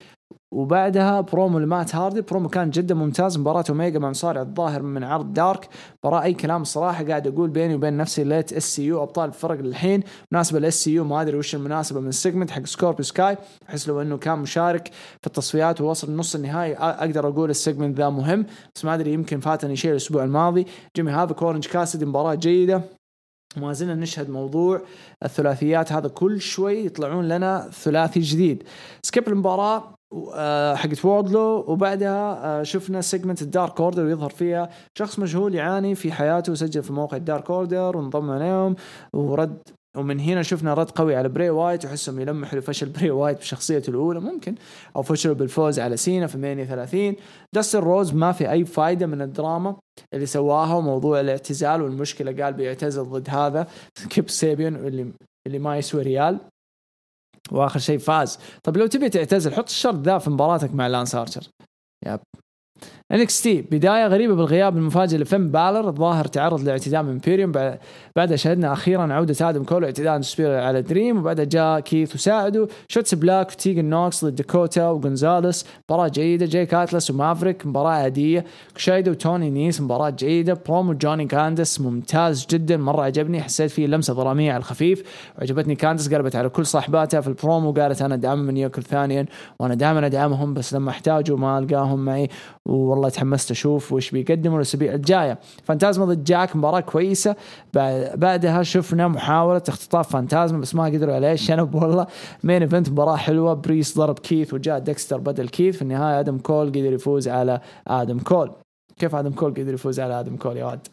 وبعدها 0.51 1.21
برومو 1.21 1.59
لمات 1.59 1.95
هاردي. 1.95 2.21
برومو 2.21 2.49
كان 2.49 2.69
جدا 2.69 2.95
ممتاز. 2.95 3.37
مباراة 3.37 3.63
أوميجا 3.69 3.99
مع 3.99 4.09
مصارع 4.09 4.41
الظاهر 4.41 4.81
من 4.81 5.03
عرض 5.03 5.33
دارك. 5.33 5.69
مباراة 6.03 6.23
أي 6.23 6.33
كلام 6.33 6.61
الصراحة 6.61 7.03
قاعد 7.03 7.27
أقول 7.27 7.49
بيني 7.49 7.75
وبين 7.75 7.97
نفسي 7.97 8.23
ليت 8.23 8.53
SCU 8.53 9.03
أبطال 9.03 9.29
الفرق 9.29 9.59
للحين. 9.59 10.03
مناسبة 10.31 10.59
لل 10.59 10.83
SCU 10.83 11.03
ما 11.03 11.21
أدري 11.21 11.37
وش 11.37 11.55
المناسبة 11.55 11.99
من 11.99 12.07
ال 12.07 12.13
segment 12.13 12.51
حق 12.51 12.65
سكوربيو 12.65 13.03
سكاي 13.03 13.37
احس 13.69 13.87
لو 13.87 14.01
إنه 14.01 14.17
كان 14.17 14.39
مشارك 14.39 14.87
في 15.21 15.27
التصفيات 15.27 15.81
ووصل 15.81 16.15
نص 16.15 16.35
النهائي 16.35 16.75
أقدر 16.75 17.27
أقول 17.27 17.49
ال 17.49 17.55
segment 17.55 17.97
ذا 17.97 18.09
مهم. 18.09 18.45
بس 18.75 18.85
ما 18.85 18.93
أدري 18.93 19.13
يمكن 19.13 19.39
فاتني 19.39 19.75
شيء 19.75 19.91
الأسبوع 19.91 20.23
الماضي. 20.23 20.67
جيمي 20.95 21.11
هافوك 21.11 21.43
اورنج 21.43 21.67
كاسدي 21.67 22.05
مباراة 22.05 22.35
جيدة. 22.35 22.81
ما 23.57 23.73
زلنا 23.73 23.95
نشهد 23.95 24.29
موضوع 24.29 24.81
الثلاثيات. 25.23 25.91
هذا 25.91 26.07
كل 26.07 26.41
شوي 26.41 26.85
يطلعون 26.85 27.27
لنا 27.27 27.69
ثلاثي 27.71 28.19
جديد. 28.19 28.63
skip 29.03 29.27
المباراة. 29.27 29.96
حقت 30.75 31.05
ووردلو 31.05 31.65
وبعدها 31.67 32.45
آه، 32.45 32.63
شفنا 32.63 33.01
segment 33.01 33.41
الدارك 33.41 33.81
اوردر 33.81 34.07
يظهر 34.07 34.29
فيها 34.29 34.69
شخص 34.97 35.19
مجهول 35.19 35.55
يعاني 35.55 35.95
في 35.95 36.11
حياته 36.11 36.51
وسجل 36.51 36.83
في 36.83 36.93
موقع 36.93 37.17
الدارك 37.17 37.51
اوردر 37.51 37.97
وانضم 37.97 38.31
عليهم. 38.31 38.75
ورد 39.13 39.57
ومن 39.97 40.19
هنا 40.19 40.43
شفنا 40.43 40.73
رد 40.73 40.89
قوي 40.91 41.15
على 41.15 41.29
بري 41.29 41.49
وايت 41.49 41.85
وحسهم 41.85 42.19
يلمحوا 42.19 42.59
لفشل 42.59 42.89
بري 42.89 43.11
وايت 43.11 43.37
بشخصيته 43.37 43.89
الأولى. 43.89 44.19
ممكن. 44.19 44.55
أو 44.95 45.01
فشلوا 45.01 45.35
بالفوز 45.35 45.79
على 45.79 45.97
سينا 45.97 46.27
في 46.27 46.37
مانيا 46.37 46.65
30 46.65 47.15
داستن 47.53 47.79
روز 47.79 48.13
ما 48.13 48.31
في 48.31 48.51
أي 48.51 48.65
فايدة 48.65 49.05
من 49.05 49.21
الدراما 49.21 49.75
اللي 50.13 50.25
سواها 50.25 50.75
وموضوع 50.75 51.19
الاعتزال 51.19 51.81
والمشكلة 51.81 52.43
قال 52.43 52.53
بيعتزل 52.53 53.03
ضد 53.03 53.29
هذا. 53.29 53.67
كيب 54.09 54.29
سيبيان 54.29 54.75
اللي 54.75 55.11
اللي 55.47 55.59
ما 55.59 55.77
يسوي 55.77 56.01
ريال. 56.01 56.39
واخر 57.51 57.79
شيء 57.79 57.97
فاز. 57.97 58.39
طب 58.63 58.77
لو 58.77 58.87
تبي 58.87 59.09
تعتزل 59.09 59.53
حط 59.53 59.69
الشرط 59.69 59.95
ذا 59.95 60.17
في 60.17 60.29
مباراتك 60.29 60.73
مع 60.73 60.87
لانس 60.87 61.15
ارشر 61.15 61.43
NXT 62.05 63.61
بداية 63.61 64.07
غريبة 64.07 64.35
بالغياب 64.35 64.77
المفاجئ 64.77 65.17
لفين 65.17 65.51
بالر 65.51 65.87
الظاهر 65.87 66.25
تعرض 66.25 66.61
لاعتداء 66.63 67.03
من 67.03 67.09
إمبيريوم 67.09 67.51
بعدها 68.15 68.35
شهدنا 68.35 68.73
أخيرا 68.73 69.13
عودة 69.13 69.49
آدم 69.49 69.63
كول 69.63 69.85
اعتداء 69.85 70.21
spear 70.21 70.59
على 70.59 70.81
دريم 70.81 71.17
وبعدها 71.17 71.45
جاء 71.45 71.79
كيث 71.79 72.15
وساعده 72.15 72.67
شوتسي 72.87 73.15
بلاك 73.15 73.51
وتيجن 73.51 73.85
نوكس 73.85 74.25
ضد 74.25 74.35
داكوتا 74.35 74.89
وجونزاليس 74.89 75.65
مباراة 75.89 76.07
جيدة. 76.07 76.45
جيك 76.45 76.65
أتلس 76.65 77.11
ومافريك 77.11 77.65
مباراة 77.65 77.91
عادية. 77.91 78.45
كوشيدا 78.75 79.11
وتوني 79.11 79.49
نيس 79.49 79.81
مباراة 79.81 80.09
جيدة. 80.09 80.57
برومو 80.67 80.93
جوني 80.93 81.25
كاندس 81.25 81.81
ممتاز 81.81 82.47
جدا. 82.49 82.77
مرة 82.77 83.01
عجبني 83.01 83.41
حسيت 83.41 83.71
فيه 83.71 83.87
لمسة 83.87 84.13
دراميه 84.13 84.51
على 84.51 84.59
الخفيف. 84.59 85.03
وعجبتني 85.37 85.75
كاندس 85.75 86.13
قلبت 86.13 86.35
على 86.35 86.49
كل 86.49 86.65
صاحباتها 86.65 87.21
في 87.21 87.27
البرومو 87.27 87.71
قالت 87.71 88.01
أنا 88.01 88.15
دائما 88.15 88.41
من 88.41 88.57
ياكل 88.57 88.83
ثانيا 88.83 89.25
وأنا 89.59 89.75
دائما 89.75 90.05
أدعمهم 90.05 90.53
بس 90.53 90.73
لما 90.73 90.89
احتاجوا 90.89 91.37
ما 91.37 91.59
ألقاهم 91.59 92.05
معي. 92.05 92.29
والله 92.97 93.09
تحمست 93.09 93.51
أشوف 93.51 93.93
وش 93.93 94.11
بيقدموا 94.11 94.57
الاسابيع 94.57 94.93
الجاية. 94.93 95.39
فانتازما 95.63 96.05
ضد 96.05 96.23
جاك 96.23 96.55
مباراة 96.55 96.79
كويسة. 96.79 97.35
بعدها 98.13 98.63
شفنا 98.63 99.07
محاولة 99.07 99.61
اختطاف 99.67 100.11
فانتازما 100.11 100.59
بس 100.59 100.75
ما 100.75 100.85
قدروا 100.85 101.15
عليه. 101.15 101.35
شنب 101.45 101.75
والله 101.75 102.07
main 102.43 102.61
event 102.61 102.89
مباراة 102.89 103.15
حلوة. 103.15 103.53
بريست 103.53 103.97
ضرب 103.97 104.19
كيث 104.19 104.53
وجاء 104.53 104.79
ديكستر 104.79 105.17
بدل 105.17 105.49
كيث. 105.49 105.75
في 105.75 105.81
النهاية 105.81 106.19
آدم 106.19 106.37
كول 106.37 106.69
قدر 106.69 106.93
يفوز 106.93 107.27
على 107.27 107.61
آدم 107.87 108.19
كول. 108.19 108.51
كيف 108.99 109.15
آدم 109.15 109.31
كول 109.31 109.51
قدر 109.51 109.73
يفوز 109.73 109.99
على 109.99 110.19
آدم 110.19 110.37
كول 110.37 110.57
يا 110.57 110.65
ولد؟ 110.65 110.87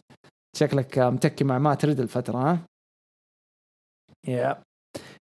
شكلك 0.57 0.99
متكي 0.99 1.43
مع 1.43 1.57
مات 1.57 1.85
ريد 1.85 1.99
الفترة 1.99 2.37
ها؟ 2.37 2.59
يا 4.27 4.61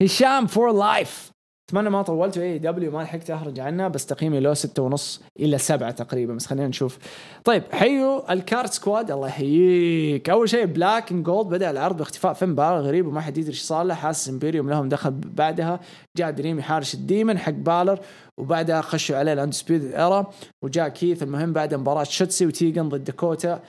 هشام 0.04 0.48
for 0.48 0.72
life 0.72 1.32
أتمنى 1.70 1.90
ما 1.90 2.02
طولت 2.02 2.38
AEW 2.38 2.92
ما 2.92 3.04
لحقت 3.04 3.30
اخرج 3.32 3.60
عنها 3.60 3.88
بس 3.88 4.06
تقييمي 4.06 4.40
له 4.40 4.54
ستة 4.54 4.84
ونص 4.84 5.22
إلى 5.40 5.58
سبعة 5.58 5.92
تقريبا 5.92 6.34
بس 6.34 6.46
خلينا 6.46 6.68
نشوف. 6.68 6.98
طيب 7.44 7.64
حيو 7.72 8.24
الكارت 8.30 8.74
سكواد 8.74 9.12
الله 9.12 9.28
يحييك. 9.28 10.30
أول 10.30 10.50
شيء 10.50 10.66
black 10.66 11.12
and 11.12 11.24
gold 11.24 11.48
بدأ 11.48 11.70
العرض 11.70 11.98
باختفاء 11.98 12.34
فين 12.34 12.56
بالر 12.56 12.80
غريب 12.80 13.08
وما 13.08 13.22
حد 13.22 13.38
يدري 13.38 13.52
إيش 13.52 13.62
صار 13.62 13.84
له. 13.84 13.94
حاسس 13.94 14.30
امبيريوم 14.30 14.70
لهم 14.70 14.90
دخل 14.90 15.12
بعدها. 15.12 15.80
جاء 16.18 16.32
دريم 16.32 16.60
يحارش 16.60 16.94
ال 16.94 17.01
demon 17.01 17.38
حق 17.38 17.52
بالر 17.52 18.00
وبعدها 18.38 18.82
خشوا 18.82 19.18
عليه 19.18 19.34
ال 19.34 19.39
Undisputed 19.39 19.94
Era 19.94 20.32
وجاء 20.64 20.90
كيث 20.90 21.24
المهم 21.24 21.54
بعد 21.54 21.74
مباراة 21.74 22.04
شوتسي 22.04 22.46
وتيجن 22.46 22.90
ضد 22.90 23.04
داكوتا 23.04 23.62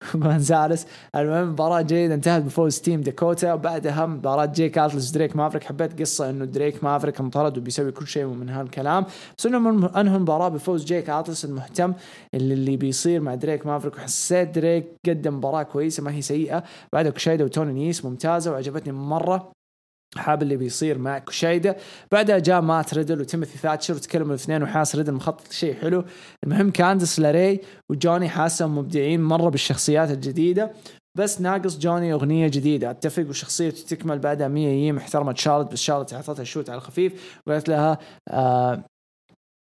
جونزاليس 0.14 0.86
المهم 1.16 1.48
مباراة 1.52 1.80
جيدة 1.82 2.14
انتهت 2.14 2.42
بفوز 2.42 2.80
team 2.80 3.00
داكوتا 3.00 3.52
وبعدها 3.52 4.06
مباراة 4.06 4.46
جيك 4.46 4.78
اتلس 4.78 5.10
دريك 5.10 5.36
مافريك 5.36 5.64
حبيت 5.64 6.00
قصة 6.00 6.30
إنه 6.30 6.44
دريك 6.44 6.84
مافريك 6.84 7.20
انطرد 7.20 7.58
وبيسوي 7.58 7.92
كل 7.92 8.06
شيء 8.06 8.26
من 8.26 8.48
هالكلام. 8.48 9.04
بس 9.38 9.46
انهم 9.46 9.84
انهوا 9.84 10.16
المباراة 10.16 10.48
بفوز 10.48 10.84
جيك 10.84 11.10
اتلس 11.10 11.44
المهتم. 11.44 11.92
اللي, 12.34 12.54
اللي 12.54 12.76
بيصير 12.76 13.20
مع 13.20 13.34
دريك 13.34 13.66
مافريك 13.66 13.96
وحسيت 13.96 14.48
دريك 14.54 14.86
قدم 15.08 15.34
مباراة 15.36 15.62
كويسة 15.62 16.02
ما 16.02 16.14
هي 16.14 16.22
سيئة. 16.22 16.64
بعدها 16.92 17.10
كشايدا 17.12 17.44
وتوني 17.44 17.72
نيس 17.72 18.04
ممتازة 18.04 18.50
وعجبتني 18.52 18.92
مرة. 18.92 19.52
حاب 20.16 20.42
اللي 20.42 20.56
بيصير 20.56 20.98
مع 20.98 21.18
كوشايدا. 21.18 21.76
بعدها 22.12 22.38
جاء 22.38 22.60
مات 22.60 22.94
ريدل 22.94 23.20
وتيموثي 23.20 23.58
ثاتشر 23.58 23.94
وتكلموا 23.94 24.28
الاثنين 24.28 24.62
وحاس 24.62 24.96
ريدل 24.96 25.12
مخطط 25.12 25.52
شيء 25.52 25.74
حلو. 25.74 26.04
المهم 26.44 26.70
كاندس 26.70 27.20
لاري 27.20 27.60
وجوني 27.90 28.28
حاسهم 28.28 28.78
مبدعين 28.78 29.22
مره 29.22 29.48
بالشخصيات 29.48 30.10
الجديدة. 30.10 30.72
بس 31.14 31.40
ناقص 31.40 31.78
جوني 31.78 32.12
أغنية 32.12 32.48
جديدة. 32.48 32.90
أتفق 32.90 33.26
وشخصيته 33.28 33.96
تكمل 33.96 34.18
بعدها 34.18 34.48
مية 34.48 34.68
ييم 34.68 34.96
احترمت 34.96 35.38
شارلت 35.38 35.72
بس 35.72 35.78
شارلت 35.78 36.14
أعطتها 36.14 36.44
shoot 36.44 36.70
على 36.70 36.78
الخفيف. 36.78 37.40
وقالت 37.46 37.68
لها 37.68 37.98
آه 38.28 38.84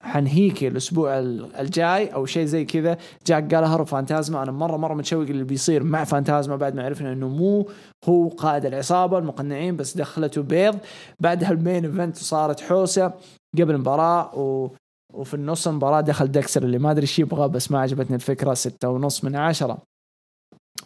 حنهيكي 0.04 0.68
الأسبوع 0.68 1.20
الجاي 1.60 2.08
أو 2.08 2.26
شيء 2.26 2.46
زي 2.46 2.66
كذا. 2.66 2.98
جاك 3.28 3.56
قالهر 3.56 3.64
وفانتازما. 3.64 4.44
أنا 4.44 4.52
مره 4.52 4.78
مرة 4.78 4.94
متشوق 4.94 5.22
اللي 5.22 5.44
بيصير 5.44 5.84
مع 5.84 6.04
فانتازما 6.04 6.56
بعد 6.56 6.76
ما 6.76 6.86
عرفنا 6.86 7.14
إنه 7.14 7.28
مو 7.28 7.70
هو 8.06 8.28
قائد 8.28 8.66
العصابة 8.66 9.18
المقنعين 9.18 9.78
بس 9.78 9.98
دخلته 9.98 10.42
بيض. 10.42 10.80
بعدها 11.20 11.52
ال 11.52 11.59
main 11.59 11.86
event 11.86 12.18
صارت 12.18 12.60
حوسة 12.60 13.14
قبل 13.58 13.76
المباراه 13.76 14.36
و 14.40 14.70
وفي 15.14 15.34
النص 15.34 15.68
المباراة 15.68 16.02
دخل 16.02 16.28
دكسر 16.28 16.64
اللي 16.64 16.78
ما 16.78 16.92
أدري 16.92 17.02
إيش 17.02 17.20
يبغى 17.20 17.50
بس 17.50 17.72
ما 17.72 17.80
عجبتني 17.80 18.16
الفكرة. 18.16 18.54
ستة 18.54 18.90
ونص 18.90 19.24
من 19.24 19.36
عشرة. 19.36 19.78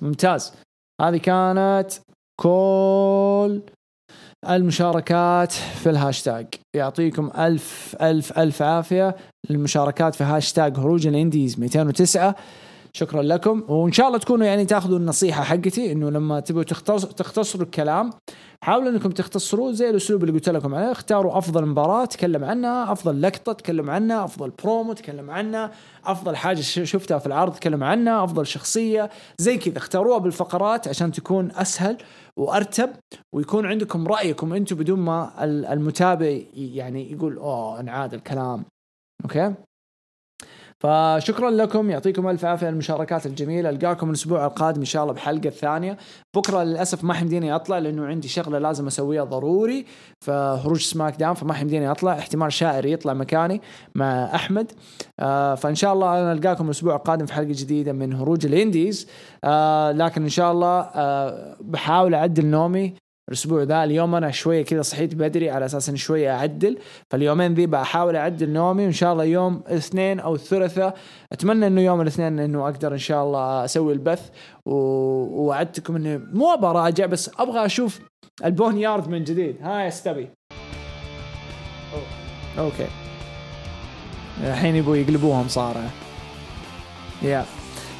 ممتاز. 0.01 0.53
هذه 1.01 1.17
كانت 1.17 1.91
كل 2.41 3.61
المشاركات 4.49 5.51
في 5.51 5.89
الهاشتاج. 5.89 6.47
يعطيكم 6.73 7.31
ألف 7.37 7.95
ألف 8.01 8.39
ألف 8.39 8.61
عافية 8.61 9.15
المشاركات 9.49 10.15
في 10.15 10.23
هاشتاج 10.23 10.77
هروج 10.79 11.07
الإنديز 11.07 11.59
209 11.59 12.35
شكرا 12.93 13.21
لكم. 13.21 13.63
وإن 13.67 13.91
شاء 13.91 14.07
الله 14.07 14.17
تكونوا 14.17 14.45
يعني 14.45 14.65
تاخذوا 14.65 14.97
النصيحة 14.97 15.43
حقتي 15.43 15.91
إنه 15.91 16.09
لما 16.09 16.39
تبغوا 16.39 16.63
تختصروا 16.63 17.63
الكلام 17.63 18.09
حاولوا 18.63 18.89
إنكم 18.89 19.09
تختصروه 19.09 19.71
زي 19.71 19.89
الأسلوب 19.89 20.23
اللي 20.23 20.33
قلت 20.33 20.49
لكم 20.49 20.75
عليه. 20.75 20.91
اختاروا 20.91 21.37
أفضل 21.37 21.65
مباراة 21.65 22.05
تكلم 22.05 22.43
عنها 22.43 22.91
أفضل 22.91 23.21
لقطة 23.21 23.53
تكلم 23.53 23.89
عنها 23.89 24.25
أفضل 24.25 24.51
برومو 24.63 24.93
تكلم 24.93 25.31
عنها 25.31 25.71
أفضل 26.05 26.35
حاجة 26.35 26.61
شفتها 26.61 27.17
في 27.17 27.25
العرض 27.25 27.53
تكلم 27.53 27.83
عنها 27.83 28.23
أفضل 28.23 28.47
شخصية. 28.47 29.09
زي 29.37 29.57
كذا 29.57 29.77
اختاروها 29.77 30.17
بالفقرات 30.17 30.87
عشان 30.87 31.11
تكون 31.11 31.51
أسهل 31.51 31.97
وأرتب 32.37 32.89
ويكون 33.35 33.65
عندكم 33.65 34.07
رأيكم 34.07 34.53
أنتم 34.53 34.75
بدون 34.75 34.99
ما 34.99 35.43
المتابع 35.73 36.39
يعني 36.53 37.11
يقول 37.11 37.37
أوه 37.37 37.79
انعاد 37.79 38.13
الكلام. 38.13 38.65
Okay؟ 39.23 39.53
فشكرا 40.81 41.51
لكم 41.51 41.89
يعطيكم 41.89 42.29
ألف 42.29 42.45
عافية 42.45 42.65
على 42.67 42.73
المشاركات 42.73 43.25
الجميلة. 43.25 43.69
ألقاكم 43.69 44.09
الأسبوع 44.09 44.45
القادم 44.45 44.79
إن 44.79 44.85
شاء 44.85 45.03
الله 45.03 45.13
بحلقة 45.13 45.49
ثانية. 45.49 45.97
بكرة 46.35 46.63
للأسف 46.63 47.03
ما 47.03 47.13
حمديني 47.13 47.55
اطلع 47.55 47.77
لأنه 47.77 48.05
عندي 48.05 48.27
شغلة 48.27 48.59
لازم 48.59 48.87
أسويها 48.87 49.23
ضروري. 49.23 49.85
فهروج 50.25 50.81
سماك 50.81 51.15
داون 51.15 51.33
فما 51.33 51.53
حمديني 51.53 51.91
اطلع 51.91 52.13
احتمال 52.13 52.53
شاعر 52.53 52.85
يطلع 52.85 53.13
مكاني 53.13 53.61
مع 53.95 54.35
أحمد. 54.35 54.71
آه 55.19 55.55
فإن 55.55 55.75
شاء 55.75 55.93
الله 55.93 56.19
أنا 56.19 56.31
ألقاكم 56.33 56.65
الأسبوع 56.65 56.95
القادم 56.95 57.25
في 57.25 57.33
حلقة 57.33 57.47
جديدة 57.51 57.93
من 57.93 58.13
هروج 58.13 58.45
الانديز 58.45 59.07
آه 59.43 59.91
لكن 59.91 60.23
إن 60.23 60.29
شاء 60.29 60.51
الله 60.51 60.79
آه 60.79 61.55
بحاول 61.61 62.13
أعدل 62.13 62.45
نومي. 62.45 62.93
الأسبوع 63.29 63.63
ذا 63.63 63.83
اليوم 63.83 64.15
أنا 64.15 64.31
شوية 64.31 64.65
كذا 64.65 64.81
صحيت 64.81 65.15
بدري 65.15 65.49
على 65.49 65.65
أساس 65.65 65.89
إني 65.89 65.97
شوية 65.97 66.35
أعدل. 66.35 66.77
فاليومين 67.09 67.53
ذي 67.53 67.65
بحاول 67.65 68.15
أعدل 68.15 68.49
نومي 68.49 68.83
وإن 68.83 68.91
شاء 68.91 69.13
الله 69.13 69.23
يوم 69.23 69.63
الاثنين 69.69 70.19
أو 70.19 70.35
الثلاثاء 70.35 70.97
أتمنى 71.31 71.67
إنه 71.67 71.81
يوم 71.81 72.01
الاثنين 72.01 72.39
إنه 72.39 72.63
أقدر 72.63 72.93
إن 72.93 72.97
شاء 72.97 73.23
الله 73.23 73.65
أسوي 73.65 73.93
البث. 73.93 74.29
ووعدتكم 74.65 75.95
إني 75.95 76.17
مو 76.17 76.53
أبغى 76.53 76.69
اراجع 76.69 77.05
بس 77.05 77.31
أبغى 77.39 77.65
أشوف 77.65 77.99
ال 78.45 78.77
boneyard 78.77 79.07
من 79.07 79.23
جديد. 79.23 79.55
ها 79.61 79.81
يا 79.81 79.87
استبي 79.87 80.29
okay. 82.57 82.87
الحين 84.43 84.75
يبغوا 84.75 84.95
يقلبوها 84.95 85.43
مصارعه 85.43 85.89
يا. 87.21 87.45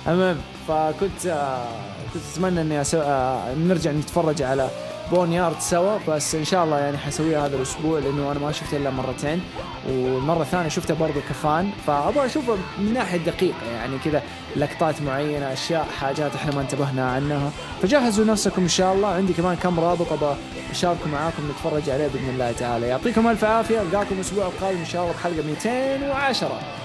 المهم 0.08 0.38
فكنت 0.68 1.26
آه، 1.26 1.66
كنت 2.14 2.24
أتمنى 2.34 2.62
إني 2.62 2.82
أسو... 2.82 2.98
آه، 3.02 3.54
نرجع 3.56 3.92
نتفرج 3.92 4.42
على 4.42 4.70
boneyard 5.12 5.60
سوا 5.60 5.98
بس 6.08 6.36
إن 6.36 6.46
شاء 6.46 6.64
الله 6.64 6.78
يعني 6.80 6.98
حسويها 6.98 7.46
هذا 7.46 7.56
الأسبوع 7.56 8.00
لأنه 8.00 8.32
أنا 8.32 8.40
ما 8.40 8.52
شفته 8.52 8.78
إلا 8.78 8.90
مرتين 8.90 9.42
والمرة 9.90 10.42
الثانية 10.42 10.70
شفته 10.70 10.94
برضه 10.94 11.22
ك 11.30 11.40
fan 11.40 11.70
فأبغى 11.88 12.26
أشوفه 12.26 12.58
من 12.80 12.94
ناحية 12.94 13.18
دقيقة 13.18 13.72
يعني 13.74 13.98
كذا 14.06 14.24
لقطات 14.56 15.02
معينة 15.02 15.54
أشياء 15.54 15.88
حاجات 16.00 16.36
إحنا 16.36 16.56
ما 16.56 16.62
انتبهنا 16.62 17.12
عنها. 17.12 17.52
فجهزوا 17.82 18.26
نفسكم 18.26 18.62
إن 18.62 18.68
شاء 18.68 18.94
الله 18.94 19.08
عندي 19.08 19.34
كمان 19.34 19.56
كم 19.56 19.80
رابط 19.80 20.12
أبغى 20.12 20.36
أشاركه 20.72 21.08
معاكم 21.12 21.44
نتفرج 21.52 21.90
عليه 21.90 22.08
بإذن 22.08 22.30
الله 22.30 22.52
تعالى. 22.52 22.88
يعطيكم 22.88 23.28
ألف 23.28 23.44
عافية 23.44 23.82
ألقاكم 23.82 24.16
الأسبوع 24.16 24.46
القادم 24.46 24.78
إن 24.78 24.86
شاء 24.86 25.02
الله 25.02 25.14
بحلقة 25.14 25.44
210 25.48 26.81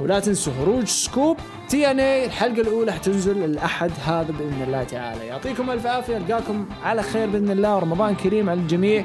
ولا 0.00 0.20
تنسوا 0.20 0.52
هروج 0.60 0.84
سكوب 0.84 1.36
TNA. 1.68 2.26
الحلقة 2.26 2.60
الأولى 2.60 2.92
حتنزل 2.92 3.44
الأحد 3.44 3.90
هذا 4.06 4.32
بإذن 4.38 4.62
الله 4.66 4.84
تعالى. 4.84 5.26
يعطيكم 5.26 5.70
ألف 5.70 5.86
عافية. 5.86 6.16
ألقاكم 6.16 6.66
على 6.84 7.02
خير 7.02 7.26
بإذن 7.28 7.50
الله. 7.50 7.78
رمضان 7.78 8.14
كريم 8.14 8.50
على 8.50 8.60
الجميع. 8.60 9.04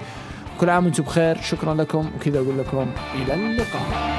كل 0.60 0.70
عام 0.70 0.86
وأنتم 0.86 1.04
بخير. 1.04 1.42
شكرا 1.42 1.74
لكم. 1.74 2.12
وكذا 2.16 2.40
أقول 2.40 2.60
لكم 2.60 2.88
إلى 3.16 3.34
اللقاء. 3.34 4.10